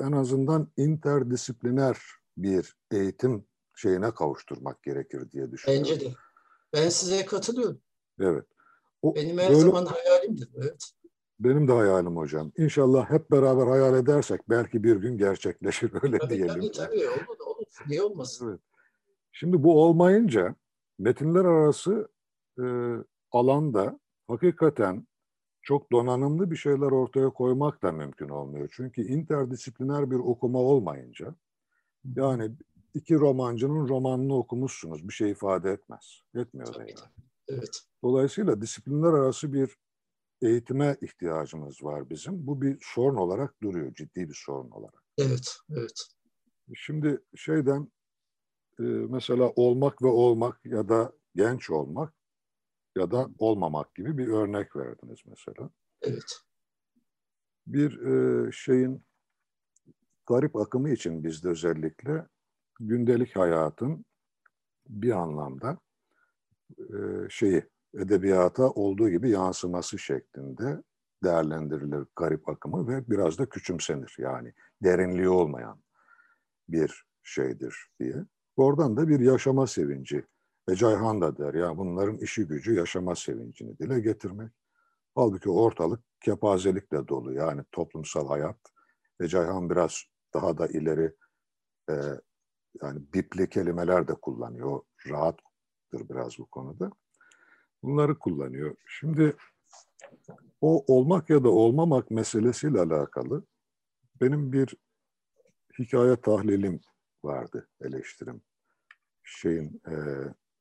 en 0.00 0.12
azından 0.12 0.72
interdisipliner 0.76 1.98
bir 2.36 2.76
eğitim 2.90 3.46
şeyine 3.74 4.14
kavuşturmak 4.14 4.82
gerekir 4.82 5.30
diye 5.30 5.52
düşünüyorum. 5.52 5.90
Bence 5.90 6.00
de. 6.00 6.14
Ben 6.72 6.88
size 6.88 7.26
katılıyorum. 7.26 7.80
Evet. 8.20 8.46
O, 9.02 9.14
Benim 9.14 9.38
her 9.38 9.48
böyle, 9.48 9.60
zaman 9.60 9.86
hayalimdir. 9.86 10.48
Evet. 10.56 10.92
Benim 11.40 11.68
de 11.68 11.72
hayalim 11.72 12.16
hocam. 12.16 12.52
İnşallah 12.56 13.10
hep 13.10 13.30
beraber 13.30 13.66
hayal 13.66 13.94
edersek 13.94 14.40
belki 14.50 14.84
bir 14.84 14.96
gün 14.96 15.18
gerçekleşir 15.18 15.90
öyle 16.02 16.18
tabii, 16.18 16.34
diyelim. 16.34 16.54
Tabii 16.54 16.72
tabii 16.72 17.08
olur 17.08 17.38
olur. 17.46 17.66
Niye 17.88 18.02
olmasın? 18.02 18.48
Evet. 18.50 18.60
Şimdi 19.32 19.62
bu 19.62 19.82
olmayınca 19.82 20.54
metinler 20.98 21.44
arası 21.44 22.08
e, 22.58 22.64
alanda 23.32 24.00
hakikaten 24.28 25.06
çok 25.62 25.92
donanımlı 25.92 26.50
bir 26.50 26.56
şeyler 26.56 26.90
ortaya 26.90 27.30
koymak 27.30 27.82
da 27.82 27.92
mümkün 27.92 28.28
olmuyor. 28.28 28.68
Çünkü 28.72 29.02
interdisipliner 29.02 30.10
bir 30.10 30.16
okuma 30.18 30.58
olmayınca 30.58 31.34
yani 32.16 32.50
iki 32.94 33.14
romancının 33.14 33.88
romanını 33.88 34.36
okumuşsunuz. 34.36 35.08
Bir 35.08 35.12
şey 35.12 35.30
ifade 35.30 35.70
etmez. 35.70 36.20
Etmiyor 36.34 36.74
da 36.74 36.80
yani. 36.80 36.94
Evet. 37.48 37.80
Dolayısıyla 38.02 38.60
disiplinler 38.60 39.12
arası 39.12 39.52
bir 39.52 39.76
eğitime 40.44 40.96
ihtiyacımız 41.00 41.82
var 41.82 42.10
bizim. 42.10 42.46
Bu 42.46 42.62
bir 42.62 42.78
sorun 42.80 43.16
olarak 43.16 43.62
duruyor, 43.62 43.94
ciddi 43.94 44.28
bir 44.28 44.42
sorun 44.46 44.70
olarak. 44.70 45.02
Evet, 45.18 45.56
evet. 45.70 46.06
Şimdi 46.74 47.20
şeyden 47.36 47.92
e, 48.78 48.82
mesela 48.82 49.52
olmak 49.56 50.02
ve 50.02 50.06
olmak 50.06 50.66
ya 50.66 50.88
da 50.88 51.12
genç 51.34 51.70
olmak 51.70 52.14
ya 52.96 53.10
da 53.10 53.28
olmamak 53.38 53.94
gibi 53.94 54.18
bir 54.18 54.28
örnek 54.28 54.76
verdiniz 54.76 55.20
mesela. 55.26 55.70
Evet. 56.02 56.40
Bir 57.66 58.00
e, 58.00 58.52
şeyin 58.52 59.04
garip 60.26 60.56
akımı 60.56 60.90
için 60.90 61.24
bizde 61.24 61.48
özellikle 61.48 62.26
gündelik 62.80 63.36
hayatın 63.36 64.04
bir 64.88 65.10
anlamda 65.10 65.78
e, 66.78 66.94
şeyi 67.30 67.68
edebiyata 67.94 68.70
olduğu 68.70 69.10
gibi 69.10 69.30
yansıması 69.30 69.98
şeklinde 69.98 70.82
değerlendirilir 71.24 72.06
garip 72.16 72.48
akımı 72.48 72.88
ve 72.88 73.10
biraz 73.10 73.38
da 73.38 73.48
küçümsenir. 73.48 74.16
Yani 74.18 74.52
derinliği 74.82 75.28
olmayan 75.28 75.82
bir 76.68 77.04
şeydir 77.22 77.76
diye. 78.00 78.16
Oradan 78.56 78.96
da 78.96 79.08
bir 79.08 79.20
yaşama 79.20 79.66
sevinci. 79.66 80.24
Ve 80.68 80.76
Cayhan 80.76 81.20
da 81.20 81.36
der 81.36 81.54
ya 81.54 81.76
bunların 81.78 82.16
işi 82.16 82.46
gücü 82.46 82.74
yaşama 82.74 83.14
sevincini 83.14 83.78
dile 83.78 84.00
getirmek. 84.00 84.50
Halbuki 85.14 85.50
ortalık 85.50 86.00
kepazelikle 86.20 87.08
dolu 87.08 87.32
yani 87.32 87.64
toplumsal 87.72 88.28
hayat. 88.28 88.58
Ve 89.20 89.28
Cayhan 89.28 89.70
biraz 89.70 90.02
daha 90.34 90.58
da 90.58 90.66
ileri 90.66 91.12
e, 91.90 91.94
yani 92.82 93.02
bipli 93.14 93.48
kelimeler 93.48 94.08
de 94.08 94.14
kullanıyor. 94.14 94.80
Rahattır 95.08 96.08
biraz 96.08 96.38
bu 96.38 96.46
konuda. 96.46 96.90
Bunları 97.84 98.18
kullanıyor. 98.18 98.76
Şimdi 98.86 99.36
o 100.60 100.84
olmak 100.94 101.30
ya 101.30 101.44
da 101.44 101.48
olmamak 101.48 102.10
meselesiyle 102.10 102.80
alakalı 102.80 103.44
benim 104.20 104.52
bir 104.52 104.76
hikaye 105.78 106.16
tahlilim 106.16 106.80
vardı 107.24 107.68
eleştirim. 107.80 108.42
Şeyin 109.22 109.82
e, 109.88 109.94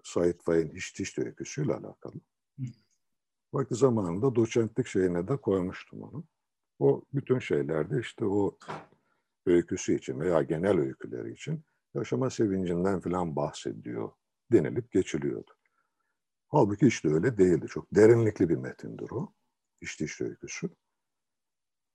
Said 0.04 0.40
Faik'in 0.42 0.76
hiç 0.76 1.00
diş 1.00 1.18
öyküsüyle 1.18 1.74
alakalı. 1.74 2.14
Vakti 3.54 3.76
zamanında 3.76 4.36
doçentlik 4.36 4.88
şeyine 4.88 5.28
de 5.28 5.38
koymuştum 5.38 6.02
onu. 6.02 6.24
O 6.80 7.04
bütün 7.14 7.40
şeylerde 7.40 8.00
işte 8.00 8.26
o 8.26 8.58
öyküsü 9.46 9.96
için 9.96 10.20
veya 10.20 10.42
genel 10.42 10.80
öyküleri 10.80 11.32
için 11.32 11.64
yaşama 11.96 12.30
sevincinden 12.30 13.00
falan 13.00 13.36
bahsediyor 13.36 14.12
denilip 14.52 14.92
geçiliyordu. 14.92 15.52
Halbuki 16.54 16.88
işte 16.88 17.14
öyle 17.14 17.38
değildi. 17.38 17.68
Çok 17.68 17.96
derinlikli 17.96 18.50
bir 18.50 18.56
metindir 18.56 19.12
o. 19.12 19.34
İşte 19.82 20.06
işte 20.06 20.24
öyküsü. 20.26 20.70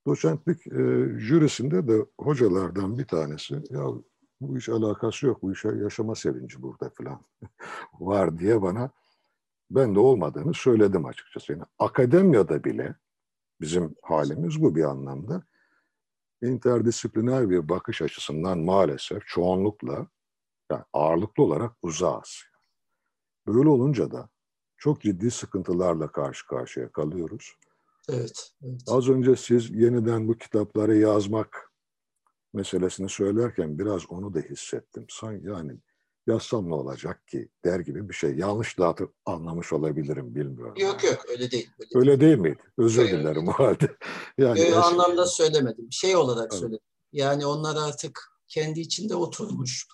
Doçentlik 0.06 0.66
e, 0.66 0.80
jürisinde 1.18 1.88
de 1.88 2.06
hocalardan 2.20 2.98
bir 2.98 3.06
tanesi 3.06 3.54
ya 3.70 3.84
bu 4.40 4.58
iş 4.58 4.68
alakası 4.68 5.26
yok, 5.26 5.42
bu 5.42 5.52
işe 5.52 5.68
yaşama 5.68 6.14
sevinci 6.14 6.62
burada 6.62 6.90
falan 6.90 7.20
var 8.00 8.38
diye 8.38 8.62
bana 8.62 8.90
ben 9.70 9.94
de 9.94 9.98
olmadığını 9.98 10.54
söyledim 10.54 11.06
açıkçası. 11.06 11.52
Yani 11.52 11.64
akademiyada 11.78 12.64
bile 12.64 12.94
bizim 13.60 13.94
halimiz 14.02 14.62
bu 14.62 14.76
bir 14.76 14.84
anlamda. 14.84 15.42
interdisipliner 16.42 17.50
bir 17.50 17.68
bakış 17.68 18.02
açısından 18.02 18.58
maalesef 18.58 19.26
çoğunlukla 19.26 20.06
yani 20.70 20.84
ağırlıklı 20.92 21.42
olarak 21.42 21.72
uzağız. 21.82 22.42
Böyle 23.46 23.68
olunca 23.68 24.10
da 24.10 24.28
çok 24.78 25.00
ciddi 25.00 25.30
sıkıntılarla 25.30 26.12
karşı 26.12 26.46
karşıya 26.46 26.92
kalıyoruz. 26.92 27.52
Evet, 28.08 28.52
evet. 28.64 28.80
Az 28.86 29.08
önce 29.08 29.36
siz 29.36 29.70
yeniden 29.70 30.28
bu 30.28 30.38
kitapları 30.38 30.96
yazmak 30.96 31.72
meselesini 32.52 33.08
söylerken 33.08 33.78
biraz 33.78 34.10
onu 34.10 34.34
da 34.34 34.38
hissettim. 34.40 35.06
Sanki 35.08 35.46
yani 35.46 35.76
yazsam 36.26 36.70
ne 36.70 36.74
olacak 36.74 37.28
ki 37.28 37.48
der 37.64 37.80
gibi 37.80 38.08
bir 38.08 38.14
şey. 38.14 38.34
Yanlış 38.34 38.78
da 38.78 38.94
anlamış 39.26 39.72
olabilirim 39.72 40.34
bilmiyorum. 40.34 40.74
Yok 40.78 41.04
yok 41.04 41.24
öyle 41.28 41.50
değil. 41.50 41.70
Öyle, 41.94 41.98
öyle 41.98 42.20
değil 42.20 42.38
miydi? 42.38 42.58
Özür 42.78 43.02
evet. 43.02 43.12
dilerim 43.12 43.48
o 43.48 43.52
halde. 43.52 43.96
Yani 44.38 44.60
öyle 44.60 44.76
anlamda 44.76 45.26
söylemedim. 45.26 45.92
Şey 45.92 46.16
olarak 46.16 46.48
evet. 46.52 46.60
söyledim. 46.60 46.84
Yani 47.12 47.46
onlar 47.46 47.88
artık 47.88 48.32
kendi 48.48 48.80
içinde 48.80 49.14
oturmuş. 49.14 49.86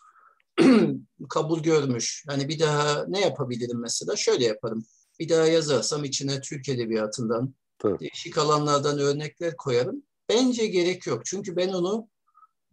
kabul 1.28 1.62
görmüş. 1.62 2.24
Yani 2.28 2.48
bir 2.48 2.59
daha 2.59 3.05
ne 3.09 3.20
yapabilirim 3.20 3.81
mesela? 3.81 4.16
Şöyle 4.16 4.44
yaparım. 4.44 4.85
Bir 5.20 5.28
daha 5.28 5.47
yazarsam 5.47 6.05
içine 6.05 6.40
Türk 6.40 6.68
Edebiyatı'ndan, 6.68 7.55
Tabii. 7.78 7.98
değişik 7.98 8.39
alanlardan 8.39 8.98
örnekler 8.98 9.56
koyarım. 9.56 10.02
Bence 10.28 10.66
gerek 10.66 11.06
yok. 11.06 11.26
Çünkü 11.26 11.56
ben 11.56 11.68
onu 11.68 12.09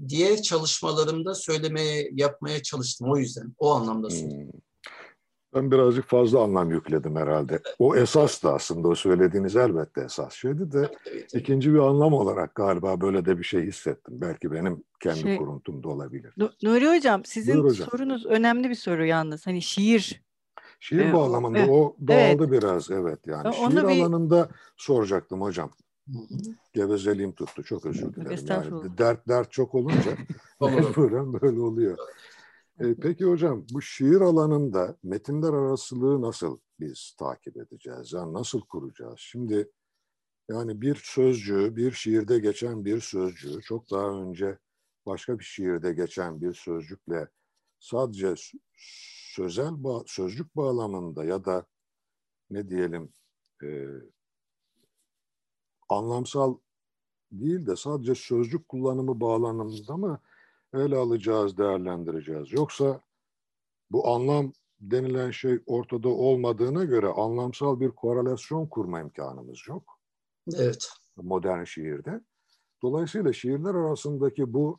diğer 0.08 0.42
çalışmalarımda 0.42 1.36
söylemeye, 1.36 2.10
yapmaya 2.14 2.64
çalıştım. 2.64 3.12
O 3.12 3.18
yüzden, 3.18 3.56
o 3.58 3.72
anlamda 3.72 4.08
hmm. 4.08 4.50
Ben 5.56 5.72
birazcık 5.72 6.06
fazla 6.06 6.44
anlam 6.44 6.70
yükledim 6.70 7.16
herhalde. 7.16 7.60
O 7.80 7.96
esas 7.96 8.44
da 8.44 8.54
aslında 8.54 8.88
o 8.88 8.96
söylediğiniz 8.96 9.56
elbette 9.56 10.02
esas 10.02 10.34
şeydi 10.34 10.72
de 10.72 10.90
ikinci 11.34 11.74
bir 11.74 11.80
anlam 11.80 12.14
olarak 12.14 12.56
galiba 12.56 13.02
böyle 13.02 13.26
de 13.26 13.40
bir 13.40 13.44
şey 13.44 13.62
hissettim. 13.62 14.22
Belki 14.22 14.52
benim 14.52 14.84
kendi 15.00 15.20
şey, 15.20 15.38
kuruntum 15.38 15.84
da 15.84 15.90
olabilir. 15.90 16.34
Nuri 16.64 16.98
Hocam 16.98 17.26
sizin 17.26 17.64
hocam. 17.64 17.88
sorunuz 17.92 18.26
önemli 18.26 18.70
bir 18.70 18.76
soru 18.76 19.06
yalnız. 19.06 19.48
Hani 19.48 19.62
şiir. 19.62 20.24
Şiir 20.80 21.00
ee, 21.00 21.14
bağlamında 21.14 21.60
e, 21.60 21.70
o 21.70 21.96
dağıldı 22.08 22.44
evet. 22.44 22.52
biraz 22.52 22.92
evet 22.92 23.20
yani. 23.28 23.48
Onu 23.48 23.72
şiir 23.72 23.88
bir... 23.88 24.02
alanında 24.02 24.50
soracaktım 24.78 25.42
hocam. 25.42 25.72
Gevezeliğim 26.74 27.32
tuttu. 27.32 27.64
Çok 27.64 27.86
özür 27.86 28.14
dilerim. 28.14 28.46
Yani 28.48 28.98
dert 28.98 29.28
dert 29.28 29.52
çok 29.52 29.76
olunca 29.76 30.12
böyle, 30.98 31.42
böyle 31.42 31.62
oluyor. 31.62 31.98
E, 32.80 32.96
peki 32.96 33.26
hocam 33.26 33.66
bu 33.74 33.82
şiir 33.82 34.22
alanında 34.22 34.98
metinler 35.04 35.54
arasılığı 35.54 36.22
nasıl 36.22 36.60
biz 36.80 37.16
takip 37.20 37.58
edeceğiz? 37.58 38.14
Yani 38.14 38.34
nasıl 38.34 38.62
kuracağız? 38.62 39.20
Şimdi 39.20 39.72
yani 40.50 40.82
bir 40.82 40.96
sözcüğü, 41.04 41.76
bir 41.76 41.92
şiirde 41.92 42.40
geçen 42.40 42.86
bir 42.86 43.02
sözcüğü 43.02 43.62
çok 43.62 43.92
daha 43.92 44.22
önce 44.22 44.58
başka 45.06 45.40
bir 45.40 45.44
şiirde 45.44 45.94
geçen 45.94 46.42
bir 46.42 46.54
sözcükle 46.54 47.28
sadece 47.80 48.34
sözel 49.36 49.84
bağ, 49.84 50.04
sözcük 50.08 50.56
bağlamında 50.56 51.26
ya 51.26 51.46
da 51.46 51.66
ne 52.50 52.70
diyelim 52.70 53.14
e, 53.64 53.88
anlamsal 55.90 56.58
değil 57.32 57.68
de 57.68 57.76
sadece 57.76 58.16
sözcük 58.16 58.70
kullanımı 58.70 59.20
bağlamında 59.20 59.98
mı 59.98 60.22
ele 60.74 60.98
alacağız, 60.98 61.58
değerlendireceğiz. 61.58 62.52
Yoksa 62.52 63.02
bu 63.92 64.08
anlam 64.08 64.54
denilen 64.80 65.32
şey 65.32 65.60
ortada 65.66 66.10
olmadığına 66.10 66.84
göre 66.84 67.08
anlamsal 67.08 67.80
bir 67.80 67.90
korelasyon 67.90 68.68
kurma 68.68 69.00
imkanımız 69.00 69.60
yok. 69.68 70.00
Evet. 70.56 70.90
Modern 71.16 71.64
şiirde. 71.64 72.22
Dolayısıyla 72.82 73.34
şiirler 73.34 73.76
arasındaki 73.76 74.54
bu 74.54 74.78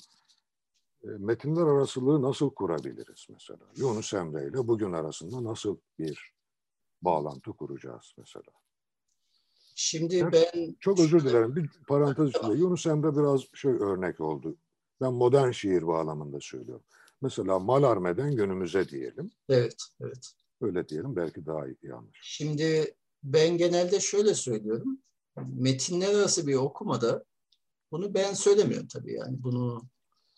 e, 1.05 1.09
metinler 1.09 1.67
arasılığı 1.67 2.23
nasıl 2.23 2.51
kurabiliriz 2.51 3.27
mesela? 3.31 3.65
Yunus 3.77 4.15
Emre 4.15 4.49
ile 4.49 4.69
bugün 4.69 4.93
arasında 4.93 5.45
nasıl 5.45 5.77
bir 5.99 6.33
bağlantı 7.03 7.53
kuracağız 7.53 8.15
mesela? 8.19 8.53
Şimdi 9.75 10.33
ben... 10.33 10.77
Çok 10.81 11.01
özür 11.01 11.25
dilerim. 11.25 11.57
Bir 11.57 11.71
parantez 11.89 12.29
içinde. 12.29 12.55
Yunus 12.55 12.87
Emre 12.87 13.17
biraz 13.17 13.43
şey 13.55 13.73
örnek 13.73 14.21
oldu. 14.21 14.57
Ben 15.03 15.13
modern 15.13 15.51
şiir 15.51 15.87
bağlamında 15.87 16.41
söylüyorum. 16.41 16.85
Mesela 17.23 17.59
Malarme'den 17.59 18.37
günümüze 18.37 18.89
diyelim. 18.89 19.31
Evet, 19.49 19.77
evet. 20.01 20.33
Öyle 20.61 20.89
diyelim 20.89 21.17
belki 21.17 21.47
daha 21.47 21.67
iyi 21.67 21.79
yanlış. 21.83 22.19
Şimdi 22.23 22.95
ben 23.23 23.59
genelde 23.59 24.01
şöyle 24.01 24.35
söylüyorum. 24.35 24.99
Metinler 25.37 26.15
arası 26.15 26.47
bir 26.47 26.55
okumada 26.55 27.25
bunu 27.91 28.15
ben 28.15 28.35
söylemiyorum 28.35 28.87
tabii 28.89 29.13
yani. 29.15 29.43
Bunu 29.43 29.83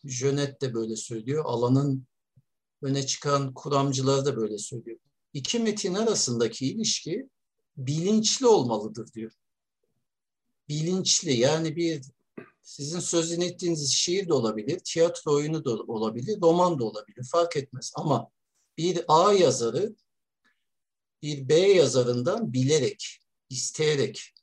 Jönet 0.05 0.61
de 0.61 0.75
böyle 0.75 0.97
söylüyor. 0.97 1.45
Alanın 1.47 2.07
öne 2.83 3.07
çıkan 3.07 3.55
kuramcılar 3.55 4.25
da 4.25 4.37
böyle 4.37 4.59
söylüyor. 4.59 4.99
İki 5.33 5.59
metin 5.59 5.95
arasındaki 5.95 6.67
ilişki 6.67 7.29
bilinçli 7.77 8.47
olmalıdır 8.47 9.13
diyor. 9.13 9.33
Bilinçli 10.69 11.33
yani 11.33 11.77
bir 11.77 12.03
sizin 12.65 13.01
sözünü 13.01 13.45
ettiğiniz 13.45 13.93
şiir 13.93 14.29
de 14.29 14.35
olabilir, 14.35 14.79
tiyatro 14.85 15.33
oyunu 15.33 15.65
da 15.65 15.71
olabilir, 15.71 16.41
roman 16.43 16.79
da 16.79 16.85
olabilir. 16.85 17.29
Fark 17.33 17.57
etmez. 17.57 17.93
Ama 17.97 18.31
bir 18.79 19.05
A 19.09 19.33
yazarı 19.33 19.95
bir 21.23 21.49
B 21.49 21.55
yazarından 21.55 22.53
bilerek, 22.53 23.21
isteyerek 23.51 24.35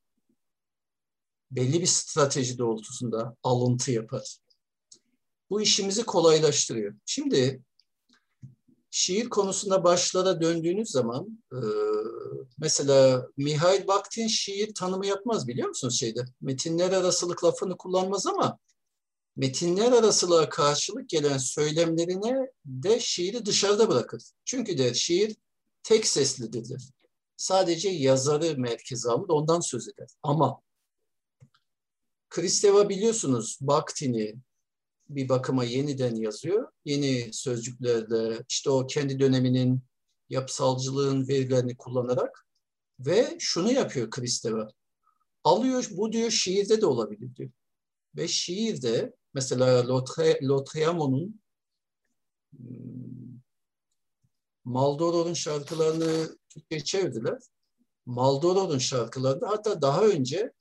belli 1.52 1.82
bir 1.82 1.88
strateji 1.88 2.58
doğrultusunda 2.58 3.36
alıntı 3.44 3.92
yapar. 3.92 4.38
Bu 5.50 5.62
işimizi 5.62 6.04
kolaylaştırıyor. 6.04 6.96
Şimdi 7.06 7.62
şiir 8.92 9.30
konusunda 9.30 9.84
başlara 9.84 10.42
döndüğünüz 10.42 10.92
zaman 10.92 11.44
e, 11.52 11.60
mesela 12.58 13.28
Mihail 13.38 13.88
Bakhtin 13.88 14.28
şiir 14.28 14.74
tanımı 14.74 15.06
yapmaz 15.06 15.48
biliyor 15.48 15.68
musunuz 15.68 16.00
şeyde? 16.00 16.26
Metinler 16.42 16.92
arasılık 16.92 17.44
lafını 17.44 17.78
kullanmaz 17.78 18.28
ama 18.28 18.60
metinler 19.36 19.92
arasılığa 19.92 20.50
karşılık 20.50 21.10
gelen 21.10 21.38
söylemlerine 21.38 22.52
de 22.66 23.00
şiiri 23.00 23.46
dışarıda 23.46 23.90
bırakır. 23.90 24.24
Çünkü 24.46 24.78
der 24.78 24.94
şiir 24.94 25.36
tek 25.84 26.08
seslidir. 26.08 26.84
Sadece 27.38 27.90
yazarı 27.90 28.58
merkeze 28.58 29.10
alır 29.10 29.30
ondan 29.30 29.60
söz 29.60 29.88
eder. 29.88 30.08
Ama 30.24 30.62
Kristeva 32.30 32.90
biliyorsunuz 32.90 33.58
Bakhtin'i, 33.62 34.36
bir 35.16 35.30
bakıma 35.30 35.64
yeniden 35.64 36.16
yazıyor. 36.16 36.72
Yeni 36.86 37.34
sözcüklerle 37.34 38.44
işte 38.50 38.70
o 38.70 38.88
kendi 38.88 39.20
döneminin 39.20 39.82
yapısalcılığın 40.30 41.28
verilerini 41.28 41.78
kullanarak 41.78 42.46
ve 43.00 43.36
şunu 43.40 43.72
yapıyor 43.72 44.10
Kristeva. 44.10 44.68
Alıyor 45.44 45.88
bu 45.92 46.12
diyor 46.12 46.30
şiirde 46.30 46.82
de 46.82 46.86
olabilir 46.86 47.36
diyor. 47.36 47.52
Ve 48.16 48.28
şiirde 48.28 49.14
mesela 49.34 49.88
Lotriamo'nun 50.42 51.42
hmm, 52.58 53.40
Maldoror'un 54.64 55.34
şarkılarını 55.34 56.38
Türkçe'ye 56.50 56.84
çevirdiler. 56.84 57.40
Maldoror'un 58.06 58.78
şarkılarında 58.78 59.50
hatta 59.50 59.82
daha 59.82 60.06
önce 60.06 60.52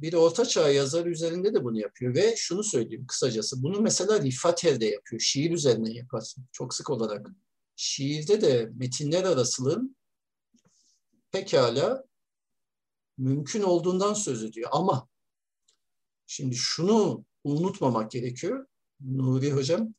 bir 0.00 0.14
orta 0.14 0.46
çağ 0.46 0.70
yazarı 0.70 1.10
üzerinde 1.10 1.54
de 1.54 1.64
bunu 1.64 1.78
yapıyor 1.78 2.14
ve 2.14 2.34
şunu 2.36 2.64
söyleyeyim 2.64 3.06
kısacası. 3.06 3.62
Bunu 3.62 3.80
mesela 3.80 4.22
Rifater'de 4.22 4.86
yapıyor. 4.86 5.20
Şiir 5.20 5.50
üzerine 5.50 5.92
yapar. 5.92 6.34
Çok 6.52 6.74
sık 6.74 6.90
olarak. 6.90 7.26
Şiirde 7.76 8.40
de 8.40 8.70
metinler 8.74 9.24
arasılığın 9.24 9.96
pekala 11.32 12.04
mümkün 13.18 13.62
olduğundan 13.62 14.14
söz 14.14 14.44
ediyor. 14.44 14.70
Ama 14.72 15.08
şimdi 16.26 16.56
şunu 16.56 17.24
unutmamak 17.44 18.10
gerekiyor. 18.10 18.66
Nuri 19.00 19.52
Hocam, 19.52 19.94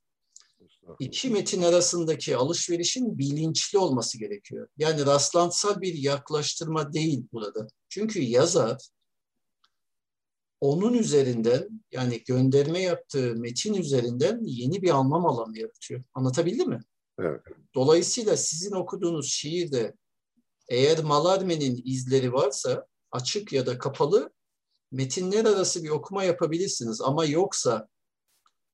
iki 0.99 1.30
metin 1.30 1.61
arasındaki 1.61 2.38
alışverişin 2.38 3.18
bilinçli 3.18 3.78
olması 3.78 4.18
gerekiyor. 4.18 4.68
Yani 4.78 5.06
rastlantısal 5.06 5.82
bir 5.82 5.94
yaklaştırma 5.94 6.94
değil 6.94 7.23
burada. 7.32 7.68
Çünkü 7.90 8.22
yazar 8.22 8.78
onun 10.61 10.93
üzerinden 10.93 11.83
yani 11.91 12.23
gönderme 12.23 12.81
yaptığı 12.81 13.35
metin 13.35 13.73
üzerinden 13.73 14.39
yeni 14.43 14.81
bir 14.81 14.89
anlam 14.89 15.25
alanı 15.25 15.57
yaratıyor. 15.57 16.03
Anlatabildim 16.13 16.69
mi? 16.69 16.79
Evet. 17.19 17.41
Dolayısıyla 17.75 18.38
sizin 18.38 18.71
okuduğunuz 18.71 19.31
şiirde 19.31 19.95
eğer 20.69 21.03
Malarme'nin 21.03 21.81
izleri 21.85 22.33
varsa 22.33 22.88
açık 23.11 23.53
ya 23.53 23.65
da 23.65 23.77
kapalı 23.77 24.33
metinler 24.91 25.45
arası 25.45 25.83
bir 25.83 25.89
okuma 25.89 26.23
yapabilirsiniz. 26.23 27.01
Ama 27.01 27.25
yoksa 27.25 27.88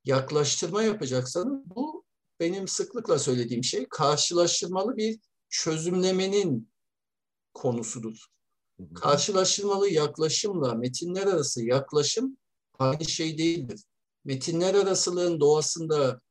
yaklaştırma 0.05 0.83
yapacaksanız 0.83 1.61
bu 1.65 2.05
benim 2.39 2.67
sıklıkla 2.67 3.19
söylediğim 3.19 3.63
şey 3.63 3.85
karşılaştırmalı 3.89 4.97
bir 4.97 5.19
çözümlemenin 5.49 6.71
konusudur. 7.53 8.27
Karşılaştırmalı 8.95 9.89
yaklaşımla 9.89 10.73
metinler 10.73 11.27
arası 11.27 11.65
yaklaşım 11.65 12.37
aynı 12.79 13.05
şey 13.05 13.37
değildir. 13.37 13.83
Metinler 14.25 14.75
arasılığın 14.75 15.39
doğasında 15.39 16.21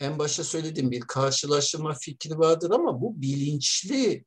en 0.00 0.18
başta 0.18 0.44
söylediğim 0.44 0.90
bir 0.90 1.00
karşılaştırma 1.00 1.94
fikri 1.94 2.38
vardır 2.38 2.70
ama 2.70 3.00
bu 3.00 3.22
bilinçli 3.22 4.24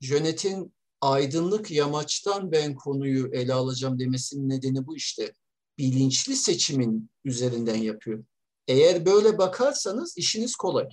Jönet'in 0.00 0.74
aydınlık 1.00 1.70
yamaçtan 1.70 2.52
ben 2.52 2.74
konuyu 2.74 3.30
ele 3.32 3.54
alacağım 3.54 3.98
demesinin 3.98 4.48
nedeni 4.48 4.86
bu 4.86 4.96
işte. 4.96 5.32
Bilinçli 5.78 6.36
seçimin 6.36 7.10
üzerinden 7.24 7.76
yapıyor. 7.76 8.24
Eğer 8.68 9.06
böyle 9.06 9.38
bakarsanız 9.38 10.18
işiniz 10.18 10.56
kolay. 10.56 10.88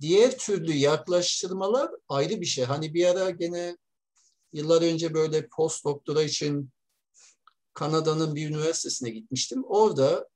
Diğer 0.00 0.38
türlü 0.38 0.72
yaklaştırmalar 0.72 1.90
ayrı 2.08 2.40
bir 2.40 2.46
şey. 2.46 2.64
Hani 2.64 2.94
bir 2.94 3.06
ara 3.06 3.30
gene 3.30 3.76
yıllar 4.52 4.82
önce 4.82 5.14
böyle 5.14 5.48
post 5.48 5.84
doktora 5.84 6.22
için 6.22 6.70
Kanada'nın 7.74 8.34
bir 8.34 8.48
üniversitesine 8.48 9.10
gitmiştim. 9.10 9.64
Orada 9.64 10.28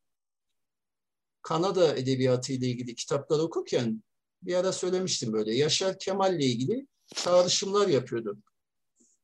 Kanada 1.42 1.96
edebiyatı 1.96 2.52
ile 2.52 2.66
ilgili 2.66 2.94
kitaplar 2.94 3.38
okurken 3.38 4.02
bir 4.42 4.54
ara 4.54 4.72
söylemiştim 4.72 5.32
böyle. 5.32 5.54
Yaşar 5.54 5.98
Kemal 5.98 6.34
ile 6.34 6.44
ilgili 6.44 6.86
çağrışımlar 7.14 7.88
yapıyordu. 7.88 8.38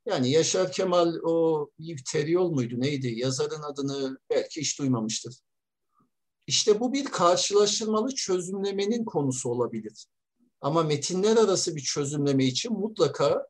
Yani 0.07 0.31
Yaşar 0.31 0.73
Kemal 0.73 1.15
o 1.25 1.69
Yves 1.79 2.03
Teriol 2.03 2.51
muydu 2.51 2.81
neydi? 2.81 3.15
Yazarın 3.17 3.63
adını 3.63 4.19
belki 4.31 4.61
hiç 4.61 4.79
duymamıştır. 4.79 5.35
İşte 6.47 6.81
bu 6.81 6.93
bir 6.93 7.05
karşılaştırmalı 7.05 8.15
çözümlemenin 8.15 9.05
konusu 9.05 9.49
olabilir. 9.49 10.07
Ama 10.61 10.83
metinler 10.83 11.37
arası 11.37 11.77
bir 11.77 11.81
çözümleme 11.81 12.45
için 12.45 12.73
mutlaka 12.73 13.47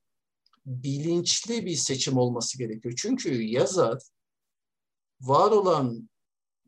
bilinçli 0.67 1.67
bir 1.67 1.75
seçim 1.77 2.19
olması 2.19 2.59
gerekiyor. 2.59 2.95
Çünkü 2.99 3.43
yazar 3.43 3.99
var 5.21 5.51
olan 5.51 6.09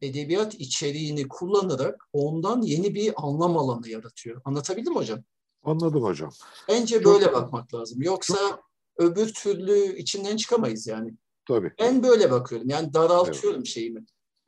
edebiyat 0.03 0.55
içeriğini 0.55 1.29
kullanarak 1.29 2.09
ondan 2.13 2.63
yeni 2.63 2.95
bir 2.95 3.13
anlam 3.17 3.57
alanı 3.59 3.89
yaratıyor. 3.89 4.41
Anlatabildim 4.45 4.93
mi 4.93 4.99
hocam? 4.99 5.25
Anladım 5.63 6.03
hocam. 6.03 6.31
Bence 6.69 6.95
Çok- 7.03 7.05
böyle 7.15 7.33
bakmak 7.33 7.75
lazım. 7.75 8.03
Yoksa 8.03 8.61
öbür 8.97 9.35
türlü 9.35 9.97
içinden 9.99 10.37
çıkamayız 10.37 10.87
yani. 10.87 11.15
Tabii. 11.47 11.73
Ben 11.79 12.03
böyle 12.03 12.31
bakıyorum. 12.31 12.69
Yani 12.69 12.95
daraltıyorum 12.95 13.67
şeyimi. 13.67 14.05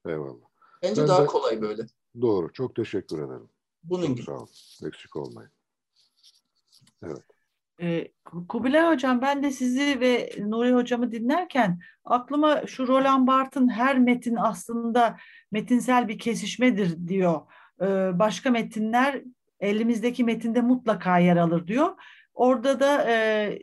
Eyvallah. 0.07 0.47
Bence 0.83 1.01
Ben 1.03 1.09
daha 1.09 1.23
de- 1.23 1.27
kolay 1.27 1.61
böyle. 1.61 1.87
Doğru. 2.21 2.53
Çok 2.53 2.75
teşekkür 2.77 3.17
ederim. 3.19 3.49
Bunun 3.83 4.07
Çok 4.07 4.17
gibi. 4.17 4.27
sağ 4.27 4.33
olun. 4.33 4.49
Eksik 4.87 5.17
olmayın. 5.17 5.51
Ee, 7.81 8.09
Kubilay 8.49 8.95
Hocam 8.95 9.23
ben 9.23 9.43
de 9.43 9.51
sizi 9.51 10.01
ve 10.01 10.31
Nuri 10.39 10.73
Hocam'ı 10.73 11.13
dinlerken 11.13 11.81
aklıma 12.05 12.67
şu 12.67 12.89
Roland 12.89 13.27
Barthes'ın 13.27 13.69
her 13.69 13.99
metin 13.99 14.37
aslında 14.37 15.17
metinsel 15.53 16.09
bir 16.09 16.19
kesişmedir 16.19 17.09
diyor. 17.09 17.41
Ee, 17.83 18.19
başka 18.19 18.51
metinler 18.51 19.23
elimizdeki 19.61 20.25
metinde 20.25 20.61
mutlaka 20.61 21.19
yer 21.19 21.37
alır 21.37 21.67
diyor. 21.67 21.91
Orada 22.35 22.81
da 22.81 23.11
e, 23.11 23.59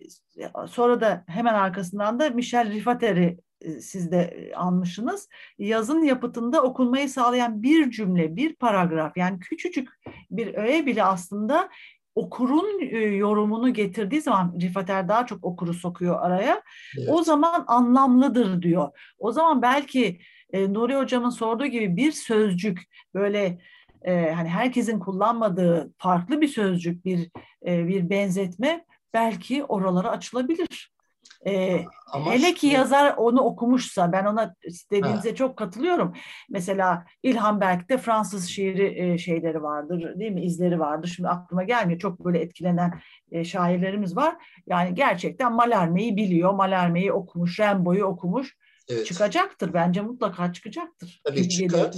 sonra 0.67 1.01
da 1.01 1.23
hemen 1.27 1.53
arkasından 1.53 2.19
da 2.19 2.29
Michel 2.29 2.71
Rifater'i 2.71 3.37
e, 3.61 3.71
siz 3.81 4.11
de 4.11 4.21
e, 4.21 4.53
anmışsınız. 4.55 5.29
Yazın 5.57 6.03
yapıtında 6.03 6.63
okunmayı 6.63 7.09
sağlayan 7.09 7.63
bir 7.63 7.91
cümle, 7.91 8.35
bir 8.35 8.55
paragraf 8.55 9.17
yani 9.17 9.39
küçücük 9.39 9.89
bir 10.31 10.55
öğe 10.55 10.85
bile 10.85 11.03
aslında 11.03 11.69
okurun 12.17 12.79
e, 12.81 12.97
yorumunu 12.97 13.73
getirdiği 13.73 14.21
zaman 14.21 14.55
Rifater 14.61 15.09
daha 15.09 15.25
çok 15.25 15.45
okuru 15.45 15.73
sokuyor 15.73 16.21
araya. 16.21 16.61
Evet. 16.97 17.09
O 17.11 17.23
zaman 17.23 17.63
anlamlıdır 17.67 18.61
diyor. 18.61 18.89
O 19.19 19.31
zaman 19.31 19.61
belki 19.61 20.19
e, 20.53 20.73
Nuri 20.73 20.95
Hocam'ın 20.95 21.29
sorduğu 21.29 21.65
gibi 21.65 21.95
bir 21.95 22.11
sözcük 22.11 22.81
böyle 23.13 23.59
e, 24.01 24.31
hani 24.31 24.49
herkesin 24.49 24.99
kullanmadığı 24.99 25.93
farklı 25.97 26.41
bir 26.41 26.47
sözcük, 26.47 27.05
bir 27.05 27.29
e, 27.67 27.87
bir 27.87 28.09
benzetme 28.09 28.85
belki 29.13 29.63
oralara 29.63 30.09
açılabilir. 30.09 30.96
E, 31.45 31.85
Ama 32.11 32.31
Hele 32.31 32.53
ki 32.53 32.67
yazar 32.67 33.13
onu 33.17 33.41
okumuşsa 33.41 34.11
ben 34.11 34.25
ona 34.25 34.55
dediğinize 34.91 35.35
çok 35.35 35.57
katılıyorum. 35.57 36.13
Mesela 36.49 37.05
İlhan 37.23 37.61
Berk'te 37.61 37.97
Fransız 37.97 38.47
şiiri 38.47 39.13
e, 39.13 39.17
şeyleri 39.17 39.63
vardır 39.63 40.19
değil 40.19 40.31
mi? 40.31 40.45
İzleri 40.45 40.79
vardır. 40.79 41.07
Şimdi 41.15 41.29
aklıma 41.29 41.63
gelmiyor. 41.63 41.99
Çok 41.99 42.25
böyle 42.25 42.39
etkilenen 42.39 43.01
e, 43.31 43.43
şairlerimiz 43.43 44.15
var. 44.15 44.35
Yani 44.67 44.95
gerçekten 44.95 45.53
Malerme'yi 45.53 46.17
biliyor. 46.17 46.53
Malerme'yi 46.53 47.11
okumuş, 47.13 47.59
Rimbaud'u 47.59 48.03
okumuş. 48.03 48.57
evet. 48.89 49.05
Çıkacaktır. 49.05 49.73
Bence 49.73 50.01
mutlaka 50.01 50.53
çıkacaktır. 50.53 51.21
Tabii 51.23 51.49
çıkar. 51.49 51.91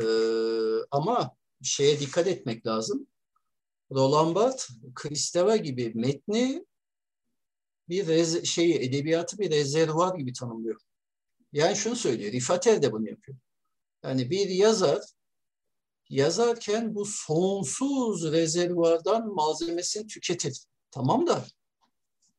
Ee, 0.00 0.04
ama 0.90 1.30
şeye 1.62 2.00
dikkat 2.00 2.26
etmek 2.26 2.66
lazım. 2.66 3.06
Roland 3.92 4.34
Barthes, 4.34 4.68
Kristeva 4.94 5.56
gibi 5.56 5.92
metni 5.94 6.64
bir 7.88 8.06
rez 8.06 8.44
şeyi 8.44 8.74
edebiyatı 8.74 9.38
bir 9.38 9.50
rezervuar 9.50 10.18
gibi 10.18 10.32
tanımlıyor. 10.32 10.80
Yani 11.52 11.76
şunu 11.76 11.96
söylüyor. 11.96 12.32
Rifater 12.32 12.82
de 12.82 12.92
bunu 12.92 13.08
yapıyor. 13.08 13.38
Yani 14.02 14.30
bir 14.30 14.48
yazar 14.48 15.02
yazarken 16.08 16.94
bu 16.94 17.04
sonsuz 17.04 18.32
rezervuardan 18.32 19.34
malzemesini 19.34 20.06
tüketir. 20.06 20.64
Tamam 20.90 21.26
da 21.26 21.44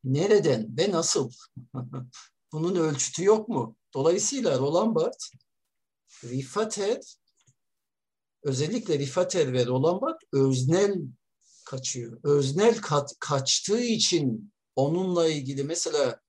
nereden 0.03 0.77
ve 0.77 0.91
nasıl? 0.91 1.31
Bunun 2.51 2.75
ölçütü 2.75 3.23
yok 3.23 3.49
mu? 3.49 3.75
Dolayısıyla 3.93 4.59
Roland 4.59 4.95
Barthes 4.95 5.31
Rifater 6.23 6.99
özellikle 8.43 8.99
Rifater 8.99 9.53
ve 9.53 9.65
Roland 9.65 10.01
Barthes 10.01 10.29
öznel 10.33 10.95
kaçıyor. 11.65 12.19
Öznel 12.23 12.81
kat, 12.81 13.13
kaçtığı 13.19 13.81
için 13.81 14.51
onunla 14.77 15.27
ilgili 15.27 15.63
mesela 15.63 16.21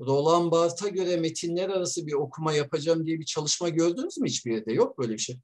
Roland 0.00 0.50
Barthes'a 0.50 0.88
göre 0.88 1.16
metinler 1.16 1.68
arası 1.68 2.06
bir 2.06 2.12
okuma 2.12 2.52
yapacağım 2.52 3.06
diye 3.06 3.20
bir 3.20 3.24
çalışma 3.24 3.68
gördünüz 3.68 4.18
mü 4.18 4.28
hiçbir 4.28 4.52
yerde? 4.52 4.72
Yok 4.72 4.98
böyle 4.98 5.12
bir 5.12 5.18
şey. 5.18 5.38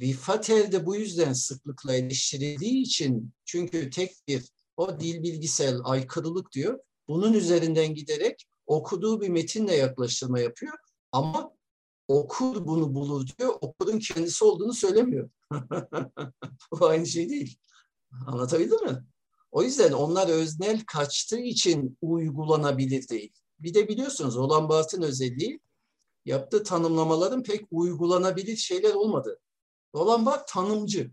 Rifater 0.00 0.72
de 0.72 0.86
bu 0.86 0.96
yüzden 0.96 1.32
sıklıkla 1.32 1.94
eleştirildiği 1.94 2.82
için 2.82 3.32
çünkü 3.44 3.90
tek 3.90 4.14
bir 4.28 4.44
o 4.76 5.00
dil 5.00 5.22
bilgisel 5.22 5.80
aykırılık 5.84 6.52
diyor. 6.52 6.78
Bunun 7.08 7.32
üzerinden 7.32 7.94
giderek 7.94 8.46
okuduğu 8.66 9.20
bir 9.20 9.28
metinle 9.28 9.74
yaklaştırma 9.74 10.40
yapıyor. 10.40 10.72
Ama 11.12 11.50
okur 12.08 12.66
bunu 12.66 12.94
bulur 12.94 13.26
diyor. 13.26 13.54
Okurun 13.60 13.98
kendisi 13.98 14.44
olduğunu 14.44 14.74
söylemiyor. 14.74 15.30
Bu 16.72 16.86
aynı 16.86 17.06
şey 17.06 17.28
değil. 17.28 17.58
Anlatabildim 18.26 18.84
mi? 18.84 19.04
O 19.56 19.62
yüzden 19.62 19.92
onlar 19.92 20.28
öznel 20.28 20.80
kaçtığı 20.86 21.38
için 21.38 21.98
uygulanabilir 22.02 23.08
değil. 23.08 23.32
Bir 23.58 23.74
de 23.74 23.88
biliyorsunuz 23.88 24.36
Roland 24.36 24.68
Barthes'in 24.68 25.02
özelliği 25.02 25.60
yaptığı 26.24 26.62
tanımlamaların 26.62 27.42
pek 27.42 27.64
uygulanabilir 27.70 28.56
şeyler 28.56 28.94
olmadı. 28.94 29.40
Roland 29.94 30.26
Barthes 30.26 30.54
tanımcı. 30.54 31.10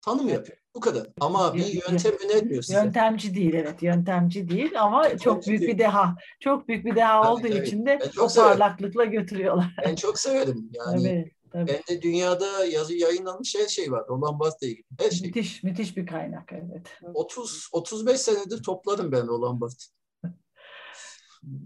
Tanım 0.00 0.28
yapıyor. 0.28 0.58
Bu 0.74 0.80
kadar. 0.80 1.06
Ama 1.20 1.54
bir 1.54 1.66
yöntem 1.66 2.12
önermiyor 2.24 2.62
size. 2.62 2.78
Yöntemci 2.78 3.34
değil 3.34 3.54
evet 3.54 3.82
yöntemci 3.82 4.48
değil 4.48 4.82
ama 4.82 5.18
çok 5.18 5.46
büyük 5.46 5.60
değil. 5.60 5.72
bir 5.72 5.78
deha. 5.78 6.16
Çok 6.40 6.68
büyük 6.68 6.84
bir 6.84 6.96
deha 6.96 7.22
Tabii, 7.22 7.32
olduğu 7.32 7.48
tabii. 7.48 7.66
için 7.66 7.86
de 7.86 7.98
o 8.20 8.28
parlaklıkla 8.34 9.04
götürüyorlar. 9.04 9.74
Ben 9.84 9.94
çok 9.94 10.18
severim. 10.18 10.70
Yani 10.72 11.30
Tabii, 11.52 11.66
tabii. 11.66 11.80
bende 11.88 12.02
dünyada 12.02 12.64
yazı 12.64 12.94
yayınlanmış 12.94 13.54
her 13.54 13.66
şey 13.66 13.92
var. 13.92 14.08
Roland 14.08 14.40
Barthes'le 14.40 14.70
ilgili. 14.70 14.86
Her 14.98 15.10
şey. 15.10 15.26
Müthiş, 15.26 15.62
müthiş 15.62 15.96
bir 15.96 16.06
kaynak 16.06 16.52
evet. 16.52 16.86
30 17.14 17.68
35 17.72 18.20
senedir 18.20 18.62
topladım 18.62 19.12
ben 19.12 19.26
Roland 19.26 19.60
Barthes. 19.60 19.92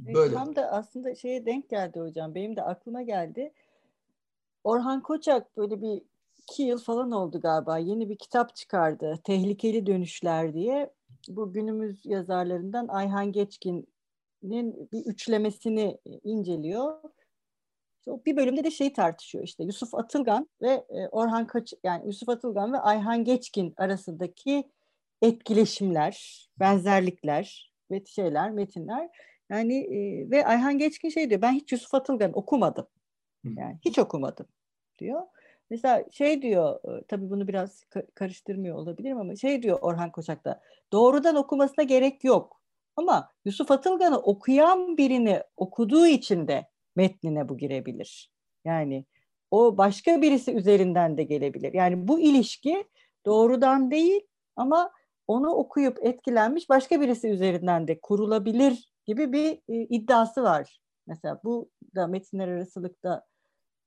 E, 0.09 0.15
Böyle. 0.15 0.35
Tam 0.35 0.57
da 0.57 0.73
aslında 0.73 1.15
şeye 1.15 1.47
denk 1.47 1.71
geldi 1.71 2.01
hocam. 2.01 2.35
Benim 2.35 2.57
de 2.57 2.63
aklıma 2.63 3.03
geldi. 3.03 3.53
Orhan 4.65 5.03
Koçak 5.03 5.57
böyle 5.57 5.83
bir 5.83 6.03
iki 6.37 6.63
yıl 6.63 6.79
falan 6.79 7.11
oldu 7.13 7.41
galiba. 7.41 7.79
Yeni 7.79 8.09
bir 8.11 8.17
kitap 8.17 8.57
çıkardı. 8.57 9.19
Tehlikeli 9.25 9.87
Dönüşler 9.87 10.55
diye. 10.55 10.93
Bu 11.29 11.53
günümüz 11.53 12.07
yazarlarından 12.07 12.89
Ayhan 12.89 13.33
Geçkin'in 13.33 14.89
bir 14.93 15.07
üçlemesini 15.07 15.99
inceliyor. 16.25 17.01
Bir 18.07 18.37
bölümde 18.37 18.65
de 18.65 18.71
şeyi 18.71 18.93
tartışıyor 18.93 19.45
işte 19.45 19.65
Yusuf 19.65 19.95
Atılgan 19.95 20.49
ve 20.63 20.71
e, 20.71 21.09
Orhan 21.09 21.47
Koç 21.47 21.73
yani 21.85 22.07
Yusuf 22.07 22.29
Atılgan 22.29 22.73
ve 22.73 22.79
Ayhan 22.79 23.25
Geçkin 23.25 23.75
arasındaki 23.77 24.71
etkileşimler, 25.23 26.47
benzerlikler 26.61 27.73
ve 27.91 28.05
şeyler, 28.05 28.51
metinler. 28.51 29.09
Yani 29.51 29.79
e, 29.79 30.31
ve 30.31 30.47
Ayhan 30.47 30.79
Geçkin 30.79 31.09
şey 31.09 31.31
diyor 31.31 31.43
ben 31.43 31.53
hiç 31.53 31.73
Yusuf 31.73 31.95
Atılgan 31.95 32.39
okumadım. 32.39 32.87
Yani 33.45 33.79
hiç 33.85 33.99
okumadım 33.99 34.47
diyor. 34.99 35.23
Mesela 35.71 36.05
şey 36.11 36.43
diyor 36.43 36.99
e, 36.99 37.05
tabii 37.09 37.31
bunu 37.31 37.49
biraz 37.49 37.83
ka- 37.83 38.07
karıştırmıyor 38.15 38.77
olabilirim 38.77 39.19
ama 39.19 39.37
şey 39.37 39.63
diyor 39.63 39.79
Orhan 39.81 40.13
Koçak'ta 40.13 40.61
doğrudan 40.93 41.37
okumasına 41.37 41.85
gerek 41.85 42.25
yok. 42.25 42.61
Ama 42.97 43.31
Yusuf 43.45 43.71
Atılgan'ı 43.71 44.19
okuyan 44.19 44.97
birini 44.97 45.43
okuduğu 45.57 46.07
için 46.07 46.49
de 46.49 46.72
metnine 46.97 47.49
bu 47.49 47.59
girebilir. 47.59 48.33
Yani 48.65 49.07
o 49.51 49.79
başka 49.79 50.23
birisi 50.23 50.53
üzerinden 50.53 51.17
de 51.17 51.23
gelebilir. 51.23 51.73
Yani 51.73 52.09
bu 52.09 52.21
ilişki 52.21 52.85
doğrudan 53.27 53.91
değil 53.91 54.21
ama 54.57 54.93
onu 55.27 55.51
okuyup 55.51 55.99
etkilenmiş 56.03 56.69
başka 56.69 57.01
birisi 57.01 57.29
üzerinden 57.29 57.89
de 57.89 58.01
kurulabilir 58.01 58.93
gibi 59.07 59.33
bir 59.33 59.53
e, 59.69 59.87
iddiası 59.89 60.43
var. 60.43 60.81
Mesela 61.07 61.41
bu 61.45 61.71
da 61.95 62.07
metinler 62.07 62.49
arasılıkta 62.49 63.27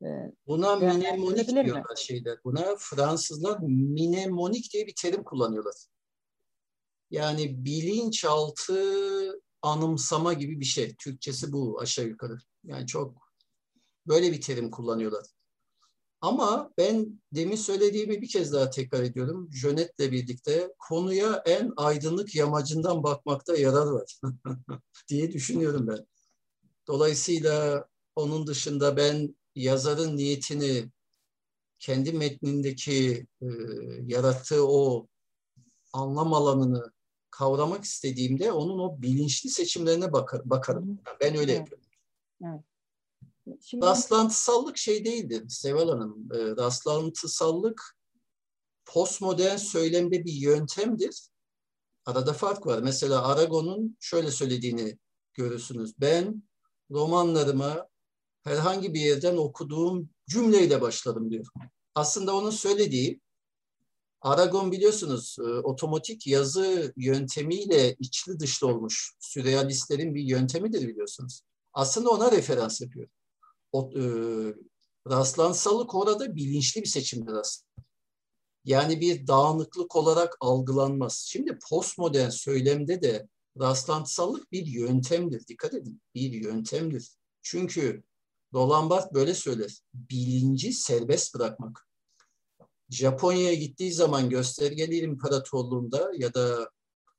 e, 0.02 0.08
Buna 0.48 0.76
mnemonik 0.76 1.50
diyorlar 1.50 1.80
mi? 1.80 2.00
şeyler. 2.00 2.38
Buna 2.44 2.76
Fransızlar 2.78 3.60
mnemonik 3.60 4.74
diye 4.74 4.88
bir 4.88 4.96
terim 5.02 5.24
kullanıyorlar. 5.24 5.76
Yani 7.12 7.66
bilinçaltı 7.66 8.82
anımsama 9.62 10.34
gibi 10.34 10.60
bir 10.60 10.66
şey. 10.66 10.96
Türkçesi 10.96 11.52
bu 11.52 11.80
aşağı 11.82 12.06
yukarı. 12.06 12.38
Yani 12.66 12.88
çok 12.88 13.32
böyle 14.08 14.32
bir 14.32 14.42
terim 14.42 14.72
kullanıyorlar. 14.72 15.26
Ama 16.22 16.72
ben 16.78 17.22
demin 17.32 17.56
söylediğimi 17.56 18.22
bir 18.22 18.30
kez 18.30 18.54
daha 18.54 18.70
tekrar 18.70 19.04
ediyorum. 19.04 19.50
Jönet'le 19.54 20.00
birlikte 20.00 20.74
konuya 20.80 21.44
en 21.46 21.74
aydınlık 21.78 22.36
yamacından 22.36 23.04
bakmakta 23.04 23.58
yarar 23.58 23.88
var 23.88 24.20
diye 25.08 25.32
düşünüyorum 25.32 25.88
ben. 25.88 26.08
Dolayısıyla 26.88 27.86
onun 28.16 28.48
dışında 28.48 28.98
ben 28.98 29.36
yazarın 29.56 30.18
niyetini 30.18 30.92
kendi 31.80 32.14
metnindeki 32.14 33.28
e, 33.42 33.48
yarattığı 34.06 34.68
o 34.68 35.08
anlam 35.94 36.34
alanını 36.34 36.92
kavramak 37.32 37.84
istediğimde 37.84 38.52
onun 38.52 38.80
o 38.80 39.02
bilinçli 39.02 39.50
seçimlerine 39.50 40.14
bakar, 40.14 40.42
bakarım. 40.50 41.00
Ben 41.22 41.38
öyle 41.38 41.52
yapıyorum. 41.52 41.85
Evet. 42.44 42.62
Şimdi... 43.62 43.86
Rastlantısallık 43.86 44.78
şey 44.78 45.06
değildir 45.06 45.50
Seval 45.50 45.90
Hanım. 45.90 46.28
E, 46.34 46.38
rastlantısallık 46.38 47.98
postmodern 48.86 49.58
söylemde 49.58 50.26
bir 50.26 50.34
yöntemdir. 50.34 51.30
Arada 52.06 52.34
fark 52.34 52.66
var. 52.66 52.80
Mesela 52.80 53.28
Aragon'un 53.28 53.98
şöyle 54.00 54.32
söylediğini 54.32 54.98
görürsünüz. 55.34 55.94
Ben 56.00 56.44
romanlarıma 56.92 57.88
herhangi 58.44 58.94
bir 58.94 59.00
yerden 59.00 59.38
okuduğum 59.38 60.10
cümleyle 60.30 60.82
başladım 60.82 61.32
diyor. 61.32 61.46
Aslında 61.96 62.36
onun 62.36 62.50
söylediği 62.50 63.22
Aragon 64.22 64.72
biliyorsunuz 64.72 65.38
e, 65.40 65.44
otomatik 65.44 66.28
yazı 66.28 66.94
yöntemiyle 66.98 67.96
içli 68.00 68.40
dışlı 68.40 68.68
olmuş 68.68 69.14
sürrealistlerin 69.20 70.16
bir 70.16 70.22
yöntemidir 70.22 70.88
biliyorsunuz. 70.88 71.42
Aslında 71.76 72.10
ona 72.10 72.32
referans 72.32 72.82
yapıyor. 72.82 73.08
O, 73.72 73.92
e, 73.96 74.04
rastlansalık 75.10 75.96
orada 75.96 76.36
bilinçli 76.36 76.82
bir 76.82 76.88
seçimdir 76.88 77.34
aslında. 77.34 77.70
Yani 78.66 79.02
bir 79.02 79.28
dağınıklık 79.28 79.96
olarak 79.96 80.38
algılanmaz. 80.40 81.26
Şimdi 81.28 81.60
postmodern 81.70 82.30
söylemde 82.30 83.02
de 83.02 83.28
rastlantısallık 83.60 84.52
bir 84.52 84.66
yöntemdir. 84.66 85.48
Dikkat 85.48 85.74
edin. 85.74 86.02
Bir 86.16 86.32
yöntemdir. 86.34 87.12
Çünkü 87.42 88.04
Roland 88.54 88.92
böyle 89.14 89.34
söyler. 89.34 89.80
Bilinci 89.94 90.74
serbest 90.74 91.36
bırakmak. 91.36 91.88
Japonya'ya 92.90 93.54
gittiği 93.54 93.94
zaman 93.94 94.30
göstergeli 94.30 94.98
imparatorluğunda 94.98 96.12
ya 96.18 96.34
da 96.34 96.70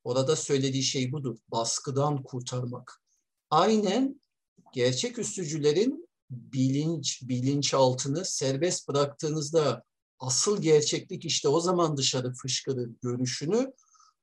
orada 0.04 0.36
söylediği 0.36 0.82
şey 0.82 1.12
budur. 1.12 1.38
Baskıdan 1.48 2.22
kurtarmak. 2.22 3.02
Aynen 3.50 4.20
gerçek 4.76 5.18
üstücülerin 5.18 6.08
bilinç, 6.30 7.22
bilinçaltını 7.22 8.24
serbest 8.24 8.88
bıraktığınızda 8.88 9.82
asıl 10.18 10.62
gerçeklik 10.62 11.24
işte 11.24 11.48
o 11.48 11.60
zaman 11.60 11.96
dışarı 11.96 12.32
fışkırır 12.32 12.90
görüşünü 13.02 13.72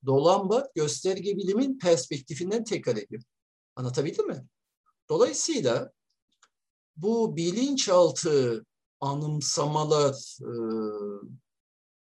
Dolamba 0.06 0.68
gösterge 0.74 1.36
bilimin 1.36 1.78
perspektifinden 1.78 2.64
tekrar 2.64 2.96
ediyor. 2.96 3.22
Anlatabildim 3.76 4.26
mi? 4.26 4.46
Dolayısıyla 5.08 5.92
bu 6.96 7.36
bilinçaltı 7.36 8.64
anımsamalar 9.00 10.38
e, 10.40 10.52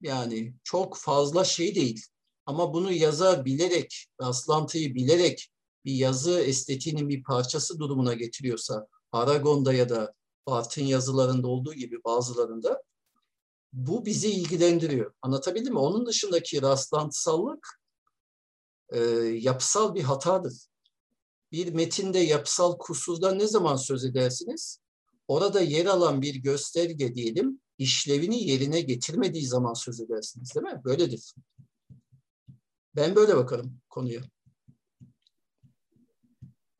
yani 0.00 0.54
çok 0.64 0.96
fazla 0.96 1.44
şey 1.44 1.74
değil. 1.74 2.06
Ama 2.46 2.74
bunu 2.74 2.92
yazar 2.92 3.44
bilerek, 3.44 4.06
rastlantıyı 4.20 4.94
bilerek 4.94 5.50
bir 5.86 5.94
yazı 5.94 6.40
estetiğinin 6.40 7.08
bir 7.08 7.22
parçası 7.22 7.78
durumuna 7.78 8.14
getiriyorsa, 8.14 8.86
Aragon'da 9.12 9.72
ya 9.72 9.88
da 9.88 10.14
Bartın 10.46 10.82
yazılarında 10.82 11.48
olduğu 11.48 11.74
gibi 11.74 12.04
bazılarında 12.04 12.82
bu 13.72 14.06
bizi 14.06 14.30
ilgilendiriyor. 14.30 15.14
Anlatabildim 15.22 15.72
mi? 15.72 15.78
Onun 15.78 16.06
dışındaki 16.06 16.62
rastlantısallık 16.62 17.80
e, 18.92 19.00
yapısal 19.40 19.94
bir 19.94 20.02
hatadır. 20.02 20.66
Bir 21.52 21.72
metinde 21.72 22.18
yapısal 22.18 22.78
kusurdan 22.78 23.38
ne 23.38 23.46
zaman 23.46 23.76
söz 23.76 24.04
edersiniz? 24.04 24.78
Orada 25.28 25.60
yer 25.60 25.86
alan 25.86 26.22
bir 26.22 26.34
gösterge 26.34 27.14
diyelim, 27.14 27.60
işlevini 27.78 28.44
yerine 28.44 28.80
getirmediği 28.80 29.46
zaman 29.46 29.74
söz 29.74 30.00
edersiniz 30.00 30.54
değil 30.54 30.66
mi? 30.66 30.80
Böyledir. 30.84 31.34
Ben 32.96 33.16
böyle 33.16 33.36
bakarım 33.36 33.80
konuya. 33.88 34.22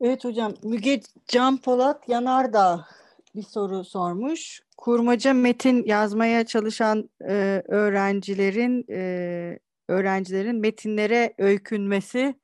Evet 0.01 0.25
hocam, 0.25 0.53
Müge 0.63 1.01
Can 1.27 1.61
Polat 1.61 2.09
Yanardağ 2.09 2.87
bir 3.35 3.43
soru 3.43 3.83
sormuş. 3.83 4.61
Kurmaca 4.77 5.33
metin 5.33 5.85
yazmaya 5.85 6.45
çalışan 6.45 7.09
e, 7.29 7.63
öğrencilerin 7.67 8.85
e, 8.91 9.59
öğrencilerin 9.87 10.55
metinlere 10.55 11.33
öykünmesi 11.37 12.35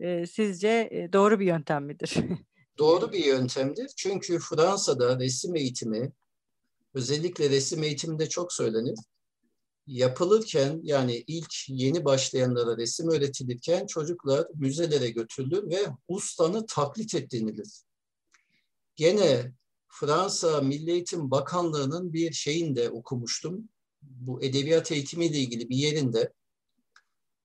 e, 0.00 0.26
sizce 0.26 0.88
e, 0.92 1.12
doğru 1.12 1.40
bir 1.40 1.46
yöntem 1.46 1.84
midir? 1.84 2.16
doğru 2.78 3.12
bir 3.12 3.24
yöntemdir. 3.24 3.90
Çünkü 3.96 4.38
Fransa'da 4.38 5.18
resim 5.18 5.56
eğitimi, 5.56 6.12
özellikle 6.94 7.50
resim 7.50 7.82
eğitiminde 7.82 8.28
çok 8.28 8.52
söylenir. 8.52 8.98
Yapılırken 9.86 10.80
yani 10.82 11.24
ilk 11.26 11.54
yeni 11.68 12.04
başlayanlara 12.04 12.76
resim 12.76 13.10
öğretilirken 13.10 13.86
çocuklar 13.86 14.46
müzelere 14.54 15.10
götürülür 15.10 15.70
ve 15.70 15.86
ustanı 16.08 16.66
taklit 16.66 17.14
ettirilir. 17.14 17.82
Gene 18.96 19.52
Fransa 19.88 20.60
Milli 20.60 20.90
Eğitim 20.90 21.30
Bakanlığı'nın 21.30 22.12
bir 22.12 22.32
şeyinde 22.32 22.90
okumuştum. 22.90 23.68
Bu 24.02 24.42
edebiyat 24.42 24.92
eğitimiyle 24.92 25.38
ilgili 25.38 25.70
bir 25.70 25.76
yerinde. 25.76 26.32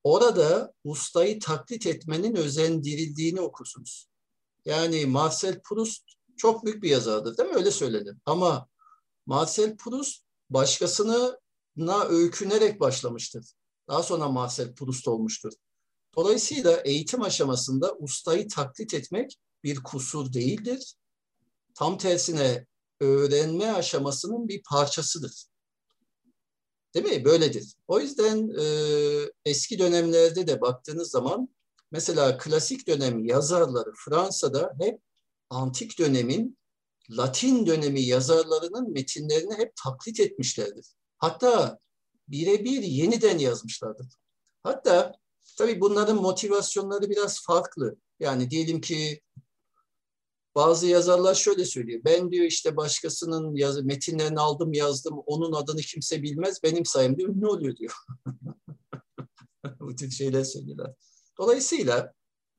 Orada 0.03 0.73
ustayı 0.83 1.39
taklit 1.39 1.87
etmenin 1.87 2.35
özendirildiğini 2.35 3.41
okursunuz. 3.41 4.07
Yani 4.65 5.05
Marcel 5.05 5.61
Proust 5.61 6.03
çok 6.37 6.65
büyük 6.65 6.83
bir 6.83 6.89
yazardır 6.89 7.37
değil 7.37 7.49
mi? 7.49 7.55
Öyle 7.55 7.71
söylenir. 7.71 8.15
Ama 8.25 8.67
Marcel 9.25 9.77
Proust 9.77 10.23
başkasına 10.49 11.39
öykünerek 12.07 12.79
başlamıştır. 12.79 13.45
Daha 13.87 14.03
sonra 14.03 14.29
Marcel 14.29 14.75
Proust 14.75 15.07
olmuştur. 15.07 15.53
Dolayısıyla 16.15 16.71
eğitim 16.71 17.21
aşamasında 17.21 17.95
ustayı 17.99 18.47
taklit 18.47 18.93
etmek 18.93 19.39
bir 19.63 19.83
kusur 19.83 20.33
değildir. 20.33 20.95
Tam 21.75 21.97
tersine 21.97 22.65
öğrenme 22.99 23.71
aşamasının 23.71 24.47
bir 24.47 24.63
parçasıdır. 24.63 25.45
Değil 26.93 27.05
mi? 27.05 27.25
Böyledir. 27.25 27.73
O 27.87 27.99
yüzden 27.99 28.49
e, 28.59 28.65
eski 29.45 29.79
dönemlerde 29.79 30.47
de 30.47 30.61
baktığınız 30.61 31.11
zaman 31.11 31.49
Mesela 31.91 32.37
klasik 32.37 32.87
dönem 32.87 33.25
yazarları 33.25 33.91
Fransa'da 34.05 34.73
hep 34.79 35.01
antik 35.49 35.99
dönemin 35.99 36.57
Latin 37.09 37.65
dönemi 37.65 38.01
yazarlarının 38.01 38.91
metinlerini 38.93 39.53
hep 39.57 39.73
taklit 39.83 40.19
etmişlerdir. 40.19 40.85
Hatta 41.17 41.79
birebir 42.27 42.81
yeniden 42.83 43.37
yazmışlardır. 43.37 44.07
Hatta 44.63 45.13
tabii 45.57 45.81
bunların 45.81 46.21
motivasyonları 46.21 47.09
biraz 47.09 47.43
farklı. 47.45 47.95
Yani 48.19 48.49
diyelim 48.49 48.81
ki 48.81 49.21
bazı 50.55 50.87
yazarlar 50.87 51.35
şöyle 51.35 51.65
söylüyor. 51.65 52.01
Ben 52.05 52.31
diyor 52.31 52.45
işte 52.45 52.77
başkasının 52.77 53.55
yazı, 53.55 53.83
metinlerini 53.83 54.39
aldım 54.39 54.73
yazdım. 54.73 55.19
Onun 55.25 55.53
adını 55.53 55.81
kimse 55.81 56.23
bilmez. 56.23 56.63
Benim 56.63 56.85
sayemde 56.85 57.23
ünlü 57.23 57.47
oluyor 57.47 57.75
diyor. 57.75 57.93
Bu 59.79 59.95
tür 59.95 60.11
şeyler 60.11 60.43
söylüyorlar. 60.43 60.93
Dolayısıyla 61.37 62.13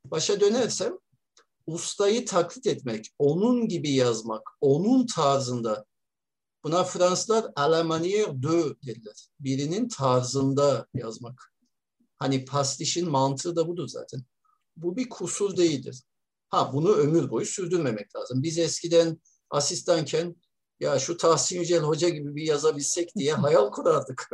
başa 0.05 0.41
dönersem 0.41 0.99
ustayı 1.67 2.27
taklit 2.27 2.67
etmek, 2.67 3.07
onun 3.19 3.69
gibi 3.69 3.91
yazmak, 3.91 4.43
onun 4.61 5.07
tarzında 5.07 5.85
buna 6.65 6.85
Fransızlar 6.85 7.45
à 7.57 7.71
la 7.71 7.85
manière 7.85 8.35
de 8.43 8.77
dediler. 8.87 9.29
Birinin 9.41 9.89
tarzında 9.89 10.87
yazmak. 10.95 11.53
Hani 12.19 12.45
pastişin 12.45 13.11
mantığı 13.11 13.57
da 13.57 13.69
budur 13.69 13.89
zaten. 13.89 14.21
Bu 14.77 14.97
bir 14.97 15.09
kusur 15.09 15.57
değildir. 15.57 16.03
Ha 16.49 16.73
bunu 16.73 16.95
ömür 16.95 17.31
boyu 17.31 17.47
sürdürmemek 17.47 18.17
lazım. 18.17 18.43
Biz 18.43 18.59
eskiden 18.59 19.21
asistanken 19.51 20.37
ya 20.81 20.99
şu 20.99 21.17
Tahsin 21.17 21.61
Yücel 21.61 21.83
Hoca 21.83 22.09
gibi 22.09 22.37
bir 22.37 22.43
yazabilsek 22.43 23.17
diye 23.17 23.35
hayal 23.35 23.71
kurardık. 23.71 24.31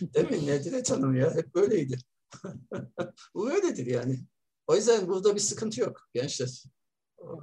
Değil 0.14 0.30
mi 0.30 0.46
Nedret 0.46 0.90
Hanım 0.90 1.14
ya? 1.14 1.34
Hep 1.34 1.54
böyleydi. 1.54 1.98
Bu 3.34 3.50
öyledir 3.50 3.86
yani. 3.86 4.20
O 4.66 4.76
yüzden 4.76 5.08
burada 5.08 5.34
bir 5.34 5.40
sıkıntı 5.40 5.80
yok 5.80 6.08
gençler. 6.14 6.64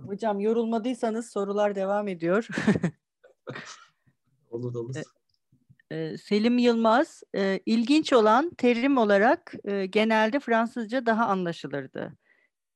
Hocam 0.05 0.39
yorulmadıysanız 0.39 1.29
sorular 1.29 1.75
devam 1.75 2.07
ediyor. 2.07 2.47
olur 4.49 4.75
olur. 4.75 4.95
Ee, 5.91 6.17
Selim 6.17 6.57
Yılmaz, 6.57 7.23
e, 7.35 7.59
ilginç 7.65 8.13
olan 8.13 8.49
terim 8.57 8.97
olarak 8.97 9.53
e, 9.63 9.85
genelde 9.85 10.39
Fransızca 10.39 11.05
daha 11.05 11.25
anlaşılırdı. 11.25 12.17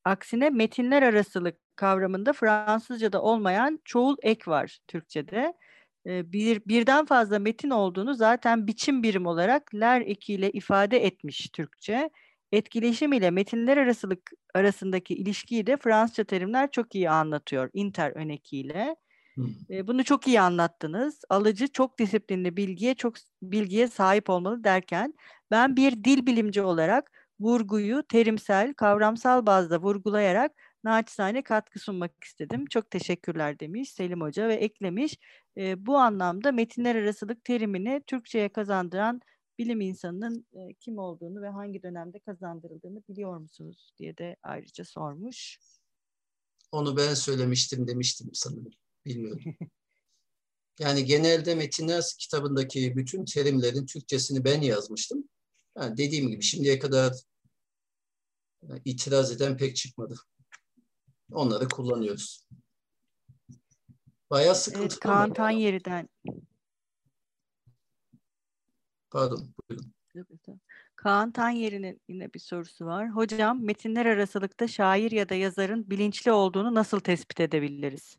Aksine 0.04 0.50
metinler 0.50 1.02
arasılık 1.02 1.56
kavramında 1.76 2.32
Fransızca'da 2.32 3.22
olmayan 3.22 3.80
çoğul 3.84 4.16
ek 4.22 4.50
var 4.50 4.78
Türkçe'de. 4.88 5.54
E, 6.06 6.32
bir 6.32 6.62
birden 6.66 7.04
fazla 7.06 7.38
metin 7.38 7.70
olduğunu 7.70 8.14
zaten 8.14 8.66
biçim 8.66 9.02
birim 9.02 9.26
olarak 9.26 9.74
ler 9.74 10.00
ekiyle 10.00 10.50
ifade 10.50 11.04
etmiş 11.04 11.48
Türkçe. 11.52 12.10
Etkileşim 12.52 13.12
ile 13.12 13.30
metinler 13.30 13.76
arasılık 13.76 14.30
arasındaki 14.54 15.14
ilişkiyi 15.14 15.66
de 15.66 15.76
Fransızca 15.76 16.24
terimler 16.24 16.70
çok 16.70 16.94
iyi 16.94 17.10
anlatıyor 17.10 17.70
inter 17.72 18.10
önekiyle. 18.16 18.96
E, 19.70 19.86
bunu 19.86 20.04
çok 20.04 20.26
iyi 20.26 20.40
anlattınız. 20.40 21.20
Alıcı 21.28 21.68
çok 21.68 21.98
disiplinli 21.98 22.56
bilgiye 22.56 22.94
çok 22.94 23.14
bilgiye 23.42 23.88
sahip 23.88 24.30
olmalı 24.30 24.64
derken 24.64 25.14
ben 25.50 25.76
bir 25.76 26.04
dil 26.04 26.26
bilimci 26.26 26.62
olarak 26.62 27.10
vurguyu 27.40 28.02
terimsel, 28.08 28.74
kavramsal 28.74 29.46
bazda 29.46 29.82
vurgulayarak 29.82 30.52
naçizane 30.84 31.42
katkı 31.42 31.78
sunmak 31.78 32.24
istedim. 32.24 32.66
Çok 32.66 32.90
teşekkürler 32.90 33.60
demiş 33.60 33.92
Selim 33.92 34.20
Hoca 34.20 34.48
ve 34.48 34.54
eklemiş. 34.54 35.18
E, 35.56 35.86
bu 35.86 35.96
anlamda 35.96 36.52
metinler 36.52 36.96
arasılık 36.96 37.44
terimini 37.44 38.02
Türkçe'ye 38.06 38.48
kazandıran 38.48 39.20
bilim 39.58 39.80
insanının 39.80 40.46
e, 40.52 40.74
kim 40.74 40.98
olduğunu 40.98 41.42
ve 41.42 41.48
hangi 41.48 41.82
dönemde 41.82 42.18
kazandırıldığını 42.18 43.02
biliyor 43.08 43.38
musunuz 43.38 43.94
diye 43.98 44.16
de 44.16 44.36
ayrıca 44.42 44.84
sormuş. 44.84 45.58
Onu 46.72 46.96
ben 46.96 47.14
söylemiştim 47.14 47.88
demiştim 47.88 48.30
sanırım. 48.32 48.79
Bilmiyorum. 49.06 49.42
Yani 50.78 51.04
genelde 51.04 51.54
Metinler 51.54 52.04
kitabındaki 52.18 52.96
bütün 52.96 53.24
terimlerin 53.24 53.86
Türkçesini 53.86 54.44
ben 54.44 54.60
yazmıştım. 54.60 55.28
Yani 55.78 55.96
dediğim 55.96 56.28
gibi 56.28 56.42
şimdiye 56.42 56.78
kadar 56.78 57.12
itiraz 58.84 59.32
eden 59.32 59.56
pek 59.56 59.76
çıkmadı. 59.76 60.14
Onları 61.32 61.68
kullanıyoruz. 61.68 62.46
Bayağı 64.30 64.54
sıkıntı. 64.54 64.82
Evet, 64.82 65.00
Kaan 65.00 65.32
Tanyeri'den. 65.32 66.08
Pardon, 69.10 69.54
buyurun. 69.70 69.92
Kaan 70.96 71.32
Tanyeri'nin 71.32 72.00
yine 72.08 72.34
bir 72.34 72.38
sorusu 72.38 72.86
var. 72.86 73.10
Hocam, 73.10 73.64
metinler 73.64 74.06
arasılıkta 74.06 74.68
şair 74.68 75.10
ya 75.10 75.28
da 75.28 75.34
yazarın 75.34 75.90
bilinçli 75.90 76.32
olduğunu 76.32 76.74
nasıl 76.74 77.00
tespit 77.00 77.40
edebiliriz? 77.40 78.16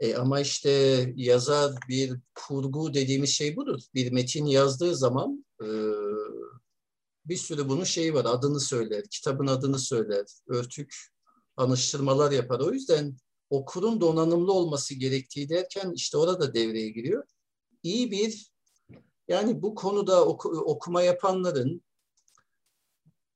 E 0.00 0.14
ama 0.14 0.40
işte 0.40 0.70
yazar 1.16 1.72
bir 1.88 2.14
kurgu 2.34 2.94
dediğimiz 2.94 3.30
şey 3.30 3.56
budur. 3.56 3.80
Bir 3.94 4.12
metin 4.12 4.46
yazdığı 4.46 4.96
zaman 4.96 5.46
e, 5.62 5.66
bir 7.24 7.36
sürü 7.36 7.68
bunun 7.68 7.84
şeyi 7.84 8.14
var. 8.14 8.24
Adını 8.24 8.60
söyler, 8.60 9.04
kitabın 9.10 9.46
adını 9.46 9.78
söyler, 9.78 10.26
örtük 10.46 10.94
anıştırmalar 11.56 12.32
yapar. 12.32 12.60
O 12.60 12.72
yüzden 12.72 13.16
okurun 13.50 14.00
donanımlı 14.00 14.52
olması 14.52 14.94
gerektiği 14.94 15.48
derken 15.48 15.92
işte 15.94 16.18
orada 16.18 16.54
devreye 16.54 16.90
giriyor. 16.90 17.24
İyi 17.82 18.10
bir 18.10 18.52
yani 19.28 19.62
bu 19.62 19.74
konuda 19.74 20.26
oku, 20.26 20.48
okuma 20.48 21.02
yapanların 21.02 21.82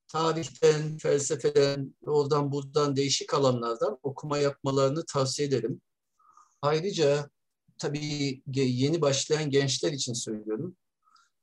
tarihten, 0.08 0.98
felsefeden, 0.98 1.94
oradan 2.06 2.52
buradan 2.52 2.96
değişik 2.96 3.34
alanlardan 3.34 3.98
okuma 4.02 4.38
yapmalarını 4.38 5.04
tavsiye 5.06 5.48
ederim. 5.48 5.80
Ayrıca 6.62 7.30
tabii 7.78 8.42
yeni 8.54 9.00
başlayan 9.00 9.50
gençler 9.50 9.92
için 9.92 10.12
söylüyorum. 10.12 10.76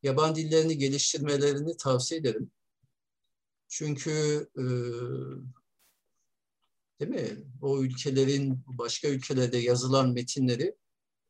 Yaban 0.03 0.35
dillerini 0.35 0.77
geliştirmelerini 0.77 1.77
tavsiye 1.77 2.19
ederim. 2.19 2.51
Çünkü 3.67 4.11
e, 4.57 4.63
değil 6.99 7.11
mi? 7.11 7.43
O 7.61 7.83
ülkelerin 7.83 8.63
başka 8.67 9.07
ülkelerde 9.07 9.57
yazılan 9.57 10.13
metinleri 10.13 10.75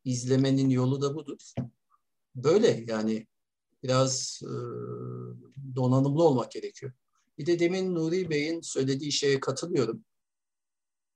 izlemenin 0.06 0.70
yolu 0.70 1.02
da 1.02 1.16
budur. 1.16 1.54
Böyle 2.36 2.84
yani 2.88 3.28
biraz 3.84 4.42
e, 4.44 4.54
donanımlı 5.76 6.24
olmak 6.24 6.52
gerekiyor. 6.52 6.92
Bir 7.38 7.46
de 7.46 7.60
demin 7.60 7.96
Nuri 7.96 8.30
Bey'in 8.30 8.62
söylediği 8.62 9.12
şeye 9.12 9.40
katılıyorum. 9.40 10.06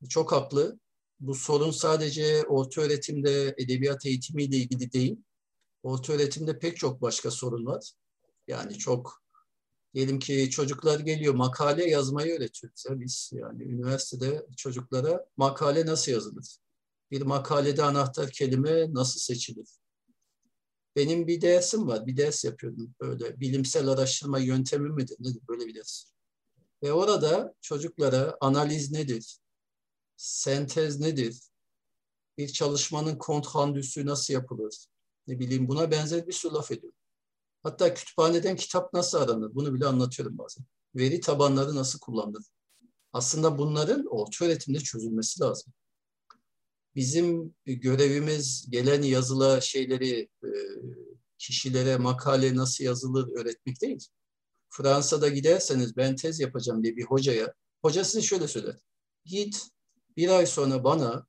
Çok 0.09 0.31
haklı 0.31 0.79
bu 1.21 1.35
sorun 1.35 1.71
sadece 1.71 2.43
orta 2.43 2.81
öğretimde 2.81 3.55
edebiyat 3.57 4.05
eğitimiyle 4.05 4.57
ilgili 4.57 4.91
değil. 4.91 5.17
Orta 5.83 6.13
öğretimde 6.13 6.59
pek 6.59 6.77
çok 6.77 7.01
başka 7.01 7.31
sorun 7.31 7.65
var. 7.65 7.91
Yani 8.47 8.77
çok 8.77 9.23
diyelim 9.93 10.19
ki 10.19 10.49
çocuklar 10.49 10.99
geliyor 10.99 11.33
makale 11.33 11.89
yazmayı 11.89 12.33
öğretiyoruz 12.33 12.85
ya 12.89 12.99
biz 12.99 13.31
yani 13.33 13.63
üniversitede 13.63 14.45
çocuklara 14.57 15.25
makale 15.37 15.85
nasıl 15.85 16.11
yazılır? 16.11 16.57
Bir 17.11 17.21
makalede 17.21 17.83
anahtar 17.83 18.29
kelime 18.31 18.93
nasıl 18.93 19.19
seçilir? 19.19 19.67
Benim 20.95 21.27
bir 21.27 21.41
dersim 21.41 21.87
var, 21.87 22.07
bir 22.07 22.17
ders 22.17 22.45
yapıyordum 22.45 22.95
böyle 23.01 23.39
bilimsel 23.39 23.87
araştırma 23.87 24.39
yöntemi 24.39 24.89
midir 24.89 25.17
nedir 25.19 25.41
böyle 25.47 25.67
bir 25.67 25.75
ders. 25.75 26.03
Ve 26.83 26.93
orada 26.93 27.53
çocuklara 27.61 28.37
analiz 28.41 28.91
nedir, 28.91 29.40
sentez 30.21 30.99
nedir? 30.99 31.41
Bir 32.37 32.47
çalışmanın 32.47 33.17
konthandüsü 33.17 34.05
nasıl 34.05 34.33
yapılır? 34.33 34.85
Ne 35.27 35.39
bileyim 35.39 35.67
buna 35.67 35.91
benzer 35.91 36.27
bir 36.27 36.33
sürü 36.33 36.53
laf 36.53 36.71
ediyorum. 36.71 36.97
Hatta 37.63 37.93
kütüphaneden 37.93 38.55
kitap 38.55 38.93
nasıl 38.93 39.17
aranır? 39.17 39.55
Bunu 39.55 39.73
bile 39.73 39.85
anlatıyorum 39.85 40.37
bazen. 40.37 40.65
Veri 40.95 41.19
tabanları 41.19 41.75
nasıl 41.75 41.99
kullanılır? 41.99 42.43
Aslında 43.13 43.57
bunların 43.57 44.05
orta 44.05 44.45
öğretimde 44.45 44.79
çözülmesi 44.79 45.41
lazım. 45.41 45.73
Bizim 46.95 47.55
görevimiz 47.65 48.69
gelen 48.69 49.01
yazıla 49.01 49.61
şeyleri 49.61 50.29
e, 50.43 50.49
kişilere 51.37 51.97
makale 51.97 52.55
nasıl 52.55 52.83
yazılır 52.83 53.39
öğretmek 53.39 53.81
değil. 53.81 54.07
Fransa'da 54.69 55.29
giderseniz 55.29 55.97
ben 55.97 56.15
tez 56.15 56.39
yapacağım 56.39 56.83
diye 56.83 56.95
bir 56.95 57.05
hocaya, 57.05 57.53
hoca 57.81 58.03
size 58.03 58.21
şöyle 58.21 58.47
söyler. 58.47 58.75
Git 59.25 59.71
bir 60.17 60.29
ay 60.29 60.45
sonra 60.45 60.83
bana 60.83 61.25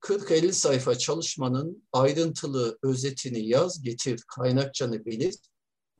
40-50 0.00 0.52
sayfa 0.52 0.98
çalışmanın 0.98 1.84
ayrıntılı 1.92 2.78
özetini 2.82 3.46
yaz, 3.46 3.82
getir, 3.82 4.24
kaynakçanı 4.28 5.06
belir, 5.06 5.36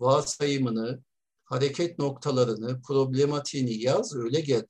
varsayımını, 0.00 1.02
hareket 1.44 1.98
noktalarını, 1.98 2.82
problematiğini 2.82 3.82
yaz, 3.82 4.16
öyle 4.16 4.40
geldi. 4.40 4.68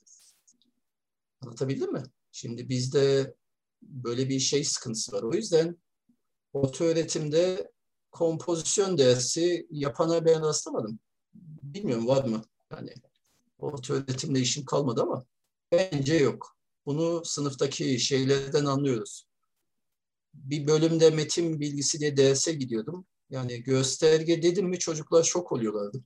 Anlatabildim 1.41 1.93
mi? 1.93 2.03
Şimdi 2.33 2.69
bizde 2.69 3.35
böyle 3.83 4.29
bir 4.29 4.41
şey 4.41 4.65
sıkıntısı 4.65 5.13
var. 5.13 5.23
O 5.23 5.33
yüzden 5.33 5.77
orta 6.53 6.85
öğretimde 6.85 7.71
kompozisyon 8.13 8.99
dersi 8.99 9.67
yapana 9.71 10.25
ben 10.25 10.43
rastlamadım. 10.43 10.99
Bilmiyorum 11.63 12.09
var 12.09 12.25
mı? 12.25 12.43
Yani 12.73 12.95
orta 13.59 13.95
öğretimde 13.95 14.41
işim 14.41 14.65
kalmadı 14.65 15.03
ama 15.03 15.25
bence 15.73 16.15
yok. 16.15 16.57
Bunu 16.87 17.25
sınıftaki 17.25 18.01
şeylerden 18.01 18.65
anlıyoruz. 18.65 19.27
Bir 20.35 20.67
bölümde 20.67 21.11
metin 21.11 21.61
bilgisi 21.61 22.01
diye 22.01 22.17
derse 22.17 22.53
gidiyordum. 22.53 23.07
Yani 23.31 23.63
gösterge 23.63 24.43
dedim 24.43 24.69
mi 24.69 24.79
çocuklar 24.79 25.23
şok 25.23 25.53
oluyorlardı. 25.53 26.05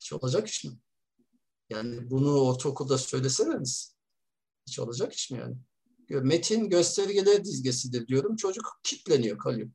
Hiç 0.00 0.12
olacak 0.12 0.48
iş 0.48 0.64
mi? 0.64 0.72
Yani 1.70 2.10
bunu 2.10 2.40
ortaokulda 2.40 2.98
söyleseniz 2.98 3.96
hiç 4.66 4.78
olacak 4.78 5.12
iş 5.12 5.30
mi 5.30 5.38
yani? 5.38 5.56
Metin 6.10 6.68
göstergeler 6.68 7.44
dizgesidir 7.44 8.08
diyorum. 8.08 8.36
Çocuk 8.36 8.80
kitleniyor, 8.82 9.38
kalıyor. 9.38 9.70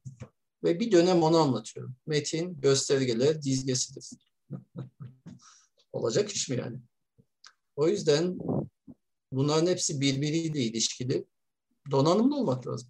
Ve 0.63 0.79
bir 0.79 0.91
dönem 0.91 1.23
onu 1.23 1.37
anlatıyorum. 1.37 1.95
Metin 2.07 2.61
göstergeler 2.61 3.41
dizgesidir. 3.41 4.09
olacak 5.91 6.31
iş 6.31 6.49
mi 6.49 6.57
yani? 6.57 6.79
O 7.75 7.87
yüzden 7.87 8.37
Bunların 9.31 9.67
hepsi 9.67 10.01
birbiriyle 10.01 10.59
ilişkili. 10.59 11.25
Donanımlı 11.91 12.35
olmak 12.37 12.67
lazım. 12.67 12.89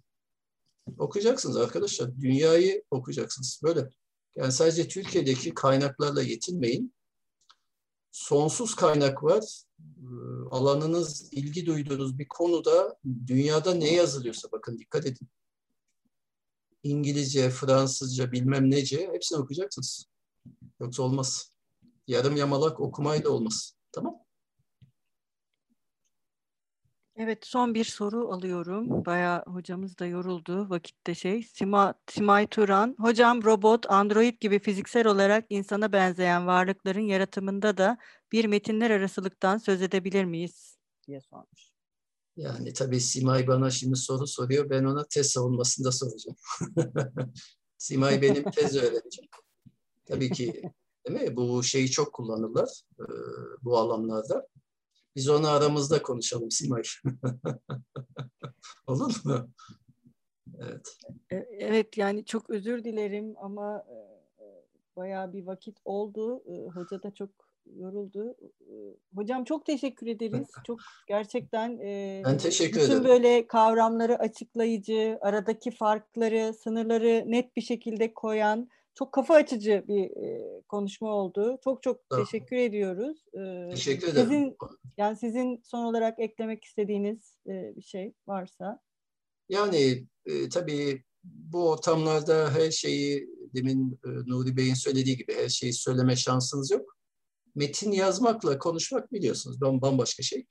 Okuyacaksınız 0.98 1.56
arkadaşlar. 1.56 2.20
Dünyayı 2.20 2.84
okuyacaksınız. 2.90 3.60
Böyle. 3.62 3.90
Yani 4.36 4.52
sadece 4.52 4.88
Türkiye'deki 4.88 5.54
kaynaklarla 5.54 6.22
yetinmeyin. 6.22 6.94
Sonsuz 8.10 8.74
kaynak 8.74 9.22
var. 9.24 9.62
Ee, 9.80 10.04
alanınız, 10.50 11.32
ilgi 11.32 11.66
duyduğunuz 11.66 12.18
bir 12.18 12.28
konuda 12.28 12.98
dünyada 13.26 13.74
ne 13.74 13.92
yazılıyorsa 13.92 14.52
bakın 14.52 14.78
dikkat 14.78 15.06
edin. 15.06 15.28
İngilizce, 16.82 17.50
Fransızca, 17.50 18.32
bilmem 18.32 18.70
nece 18.70 19.08
hepsini 19.12 19.38
okuyacaksınız. 19.38 20.06
Yoksa 20.80 21.02
olmaz. 21.02 21.52
Yarım 22.06 22.36
yamalak 22.36 22.80
okumayla 22.80 23.30
olmaz. 23.30 23.74
Tamam 23.92 24.21
Evet 27.22 27.46
son 27.46 27.74
bir 27.74 27.84
soru 27.84 28.32
alıyorum. 28.32 29.04
Bayağı 29.04 29.44
hocamız 29.46 29.98
da 29.98 30.06
yoruldu 30.06 30.70
vakitte 30.70 31.14
şey. 31.14 31.42
Sima, 31.42 31.94
Simay 32.06 32.46
Turan. 32.46 32.96
Hocam 32.98 33.44
robot, 33.44 33.90
android 33.90 34.40
gibi 34.40 34.58
fiziksel 34.58 35.06
olarak 35.06 35.44
insana 35.50 35.92
benzeyen 35.92 36.46
varlıkların 36.46 37.00
yaratımında 37.00 37.76
da 37.76 37.98
bir 38.32 38.44
metinler 38.44 38.90
arasılıktan 38.90 39.58
söz 39.58 39.82
edebilir 39.82 40.24
miyiz? 40.24 40.78
diye 41.06 41.20
sormuş. 41.20 41.70
Yani 42.36 42.72
tabii 42.72 43.00
Simay 43.00 43.46
bana 43.46 43.70
şimdi 43.70 43.96
soru 43.96 44.26
soruyor. 44.26 44.70
Ben 44.70 44.84
ona 44.84 45.04
tez 45.04 45.30
savunmasında 45.30 45.92
soracağım. 45.92 46.36
Simay 47.78 48.22
benim 48.22 48.50
tez 48.50 48.76
öğrencim. 48.76 49.24
Tabii 50.06 50.30
ki 50.30 50.62
değil 51.08 51.20
mi? 51.20 51.36
Bu 51.36 51.62
şeyi 51.62 51.90
çok 51.90 52.12
kullanırlar 52.12 52.82
bu 53.62 53.78
alanlarda. 53.78 54.46
Biz 55.16 55.28
onu 55.28 55.48
aramızda 55.48 56.02
konuşalım 56.02 56.50
Simay. 56.50 56.82
Olur 58.86 59.14
mu? 59.24 59.48
Evet. 60.60 60.96
E, 61.30 61.36
evet 61.58 61.98
yani 61.98 62.24
çok 62.24 62.50
özür 62.50 62.84
dilerim 62.84 63.34
ama 63.40 63.84
e, 63.88 63.94
e, 64.44 64.46
bayağı 64.96 65.32
bir 65.32 65.46
vakit 65.46 65.78
oldu. 65.84 66.42
Hoca 66.74 67.02
da 67.02 67.14
çok 67.14 67.30
yoruldu. 67.76 68.36
Hocam 69.14 69.44
çok 69.44 69.66
teşekkür 69.66 70.06
ederiz. 70.06 70.48
Çok 70.66 70.78
gerçekten 71.08 71.78
ben 72.24 72.38
teşekkür 72.38 72.80
bütün 72.80 72.90
ederim. 72.92 73.04
böyle 73.04 73.46
kavramları 73.46 74.18
açıklayıcı, 74.18 75.18
aradaki 75.20 75.70
farkları, 75.70 76.54
sınırları 76.54 77.24
net 77.26 77.56
bir 77.56 77.62
şekilde 77.62 78.14
koyan 78.14 78.68
çok 78.94 79.12
kafa 79.12 79.34
açıcı 79.34 79.84
bir 79.88 80.04
e, 80.04 80.62
konuşma 80.68 81.14
oldu. 81.14 81.58
Çok 81.64 81.82
çok 81.82 82.08
tamam. 82.08 82.24
teşekkür 82.24 82.56
ediyoruz. 82.56 83.24
E, 83.34 83.70
teşekkür 83.70 84.08
ederim. 84.08 84.28
Sizin, 84.28 84.56
yani 84.96 85.16
sizin 85.16 85.60
son 85.64 85.84
olarak 85.84 86.20
eklemek 86.20 86.64
istediğiniz 86.64 87.36
e, 87.46 87.76
bir 87.76 87.82
şey 87.82 88.14
varsa. 88.26 88.80
Yani 89.48 90.06
e, 90.26 90.48
tabii 90.48 91.04
bu 91.24 91.70
ortamlarda 91.70 92.50
her 92.50 92.70
şeyi 92.70 93.28
demin 93.54 94.00
e, 94.04 94.08
Nuri 94.08 94.56
Bey'in 94.56 94.74
söylediği 94.74 95.16
gibi 95.16 95.34
her 95.34 95.48
şeyi 95.48 95.72
söyleme 95.72 96.16
şansınız 96.16 96.70
yok. 96.70 96.96
Metin 97.54 97.92
yazmakla 97.92 98.58
konuşmak 98.58 99.12
biliyorsunuz 99.12 99.60
bambaşka 99.60 100.22
şey. 100.22 100.46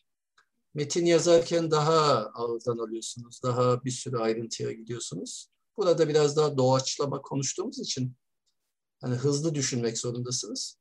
Metin 0.74 1.06
yazarken 1.06 1.72
daha 1.72 2.32
ağırdan 2.34 2.78
alıyorsunuz, 2.78 3.44
daha 3.44 3.84
bir 3.84 3.92
sürü 3.92 4.18
ayrıntıya 4.18 4.72
gidiyorsunuz. 4.72 5.50
Burada 5.78 6.10
biraz 6.10 6.38
daha 6.38 6.58
doğaçlama 6.58 7.22
konuştuğumuz 7.22 7.80
için 7.80 8.16
Hani 9.02 9.16
hızlı 9.16 9.56
düşünmek 9.56 9.98
zorundasınız. 9.98 10.78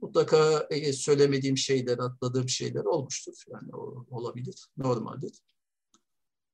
Mutlaka 0.00 0.66
e, 0.70 0.92
söylemediğim 0.92 1.56
şeyler, 1.56 1.98
atladığım 1.98 2.48
şeyler 2.48 2.84
olmuştur. 2.84 3.44
Yani 3.48 3.76
o, 3.76 4.06
olabilir, 4.10 4.66
normaldir. 4.76 5.40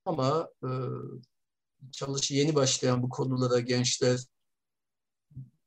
Ama 0.05 0.51
e, 0.63 0.69
çalış 1.93 2.31
yeni 2.31 2.55
başlayan 2.55 3.03
bu 3.03 3.09
konulara 3.09 3.61
gençler 3.61 4.21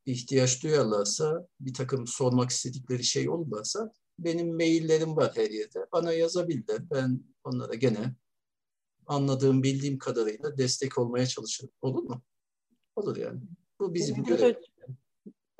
ihtiyaç 0.05 0.63
duyarlarsa, 0.63 1.47
bir 1.59 1.73
takım 1.73 2.07
sormak 2.07 2.49
istedikleri 2.49 3.03
şey 3.03 3.29
olursa 3.29 3.91
benim 4.19 4.55
maillerim 4.55 5.15
var 5.15 5.31
her 5.35 5.49
yerde. 5.49 5.87
Bana 5.91 6.13
yazabilirler. 6.13 6.89
Ben 6.89 7.23
onlara 7.43 7.73
gene 7.73 8.15
anladığım, 9.05 9.63
bildiğim 9.63 9.97
kadarıyla 9.97 10.57
destek 10.57 10.97
olmaya 10.97 11.25
çalışırım. 11.25 11.71
Olur 11.81 12.03
mu? 12.03 12.23
Olur 12.95 13.17
yani. 13.17 13.41
Bu 13.79 13.93
bizim 13.93 14.23
görevimiz. 14.23 14.72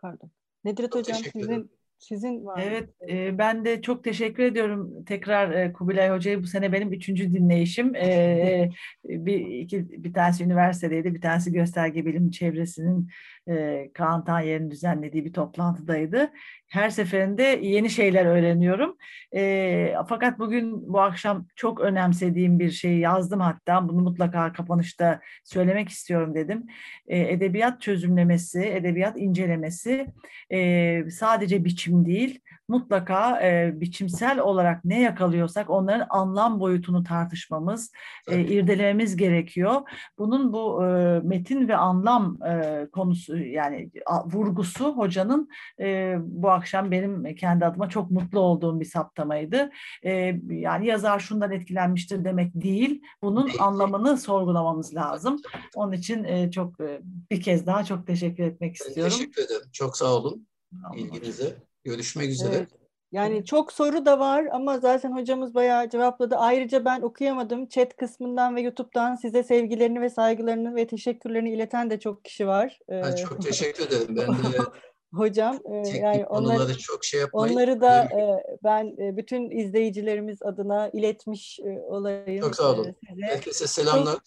Pardon. 0.04 0.32
Nedret 0.64 0.96
Hocam 0.96 1.18
sizin 1.34 1.72
sizin 1.98 2.46
var. 2.46 2.64
Evet, 2.66 2.90
e, 3.10 3.38
ben 3.38 3.66
de 3.66 3.82
çok 3.82 4.04
teşekkür 4.04 4.44
ediyorum 4.44 5.04
tekrar 5.06 5.52
e, 5.52 5.74
Kubilay 5.74 6.10
Hoca'yı. 6.10 6.44
Bu 6.44 6.48
sene 6.48 6.74
benim 6.74 6.94
üçüncü 6.94 7.34
dinleyişim. 7.34 7.96
E, 7.96 8.70
bir, 9.04 9.40
iki, 9.40 10.04
bir 10.04 10.14
tanesi 10.14 10.44
üniversitedeydi, 10.44 11.16
bir 11.16 11.22
tanesi 11.22 11.52
gösterge 11.54 12.06
bilim 12.06 12.32
çevresinin 12.32 13.10
e, 13.50 13.90
Kaan 13.94 14.26
Tanyer'in 14.26 14.72
düzenlediği 14.72 15.26
bir 15.26 15.34
toplantıdaydı. 15.34 16.32
Her 16.74 16.90
seferinde 16.90 17.44
yeni 17.62 17.90
şeyler 17.90 18.26
öğreniyorum. 18.26 18.98
E, 19.36 19.96
fakat 20.10 20.40
bugün 20.40 20.94
bu 20.94 21.02
akşam 21.02 21.48
çok 21.56 21.80
önemsediğim 21.80 22.60
bir 22.60 22.72
şey 22.72 22.98
yazdım 22.98 23.40
hatta. 23.40 23.90
Bunu 23.90 24.02
mutlaka 24.02 24.54
kapanışta 24.54 25.20
söylemek 25.44 25.90
istiyorum 25.90 26.36
dedim. 26.36 26.64
E, 27.08 27.20
edebiyat 27.20 27.82
çözümlemesi, 27.82 28.60
edebiyat 28.60 29.20
incelemesi 29.20 30.08
e, 30.52 31.10
sadece 31.10 31.66
biçim 31.66 32.06
değil, 32.06 32.40
mutlaka 32.68 33.42
e, 33.42 33.72
biçimsel 33.82 34.40
olarak 34.40 34.86
ne 34.86 35.02
yakalıyorsak 35.02 35.70
onların 35.70 36.08
anlam 36.10 36.60
boyutunu 36.60 37.04
tartışmamız, 37.04 37.92
e, 38.28 38.42
irdelememiz 38.42 39.16
gerekiyor. 39.16 39.82
Bunun 40.18 40.54
bu 40.54 40.86
e, 40.86 41.20
metin 41.24 41.68
ve 41.68 41.76
anlam 41.76 42.38
e, 42.44 42.88
konusu 42.92 43.38
yani 43.38 43.92
vurgusu 44.26 44.98
hocanın 44.98 45.50
e, 45.80 46.16
bu 46.20 46.50
akşam 46.50 46.92
benim 46.92 47.36
kendi 47.36 47.66
adıma 47.66 47.90
çok 47.90 48.12
mutlu 48.12 48.40
olduğum 48.40 48.80
bir 48.80 48.86
saptamaydı. 48.86 49.72
E, 50.04 50.12
yani 50.50 50.88
yazar 50.88 51.20
şundan 51.20 51.52
etkilenmiştir 51.52 52.26
demek 52.26 52.52
değil, 52.56 53.02
bunun 53.22 53.52
anlamını 53.60 54.18
sorgulamamız 54.18 54.96
lazım. 54.96 55.42
Onun 55.76 55.92
için 55.92 56.24
e, 56.24 56.52
çok 56.52 56.80
e, 56.80 57.02
bir 57.04 57.42
kez 57.42 57.66
daha 57.66 57.84
çok 57.84 58.08
teşekkür 58.08 58.44
etmek 58.44 58.76
istiyorum. 58.76 59.14
Teşekkür 59.18 59.46
ederim. 59.46 59.70
Çok 59.72 59.98
sağ 59.98 60.16
olun 60.16 60.48
ilginize. 60.96 61.56
Görüşmek 61.84 62.30
üzere. 62.30 62.56
Evet. 62.56 62.70
Yani 63.14 63.46
çok 63.46 63.72
soru 63.74 64.06
da 64.06 64.20
var 64.20 64.46
ama 64.52 64.80
zaten 64.80 65.12
hocamız 65.12 65.56
bayağı 65.56 65.90
cevapladı. 65.90 66.36
Ayrıca 66.36 66.86
ben 66.86 67.02
okuyamadım. 67.02 67.68
Chat 67.68 67.98
kısmından 67.98 68.56
ve 68.56 68.62
YouTube'dan 68.62 69.16
size 69.16 69.44
sevgilerini 69.44 70.02
ve 70.02 70.10
saygılarını 70.10 70.76
ve 70.76 70.88
teşekkürlerini 70.88 71.54
ileten 71.54 71.90
de 71.90 72.00
çok 72.00 72.26
kişi 72.26 72.48
var. 72.48 72.80
Ha, 72.90 73.16
çok 73.16 73.42
teşekkür 73.42 73.88
ederim. 73.88 74.08
Ben 74.10 74.28
de 74.28 74.58
hocam 75.14 75.60
yani 76.02 76.26
onları 76.26 76.78
çok 76.78 77.06
şey 77.06 77.20
yapmayın. 77.20 77.54
Onları 77.54 77.82
da 77.82 78.04
e, 78.04 78.44
ben 78.64 78.86
e, 78.86 79.18
bütün 79.18 79.50
izleyicilerimiz 79.50 80.42
adına 80.42 80.90
iletmiş 80.90 81.60
e, 81.60 81.80
olayım. 81.80 82.42
Çok 82.42 82.56
sağ 82.56 82.72
olun. 82.72 82.96
Size. 83.10 83.26
Herkese 83.26 83.68
selamlar. 83.68 84.14
Çok, 84.14 84.24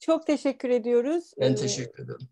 çok 0.00 0.26
teşekkür 0.26 0.70
ediyoruz. 0.70 1.32
Ben 1.40 1.54
teşekkür 1.54 2.04
ederim. 2.04 2.28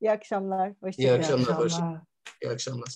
İyi 0.00 0.10
akşamlar. 0.10 0.72
Hoşçakalın. 0.82 1.08
İyi 1.08 1.12
akşamlar. 1.12 1.46
İyi 1.46 1.64
akşamlar. 1.64 1.94
Hoş. 1.94 2.02
İyi 2.42 2.50
akşamlar. 2.50 2.90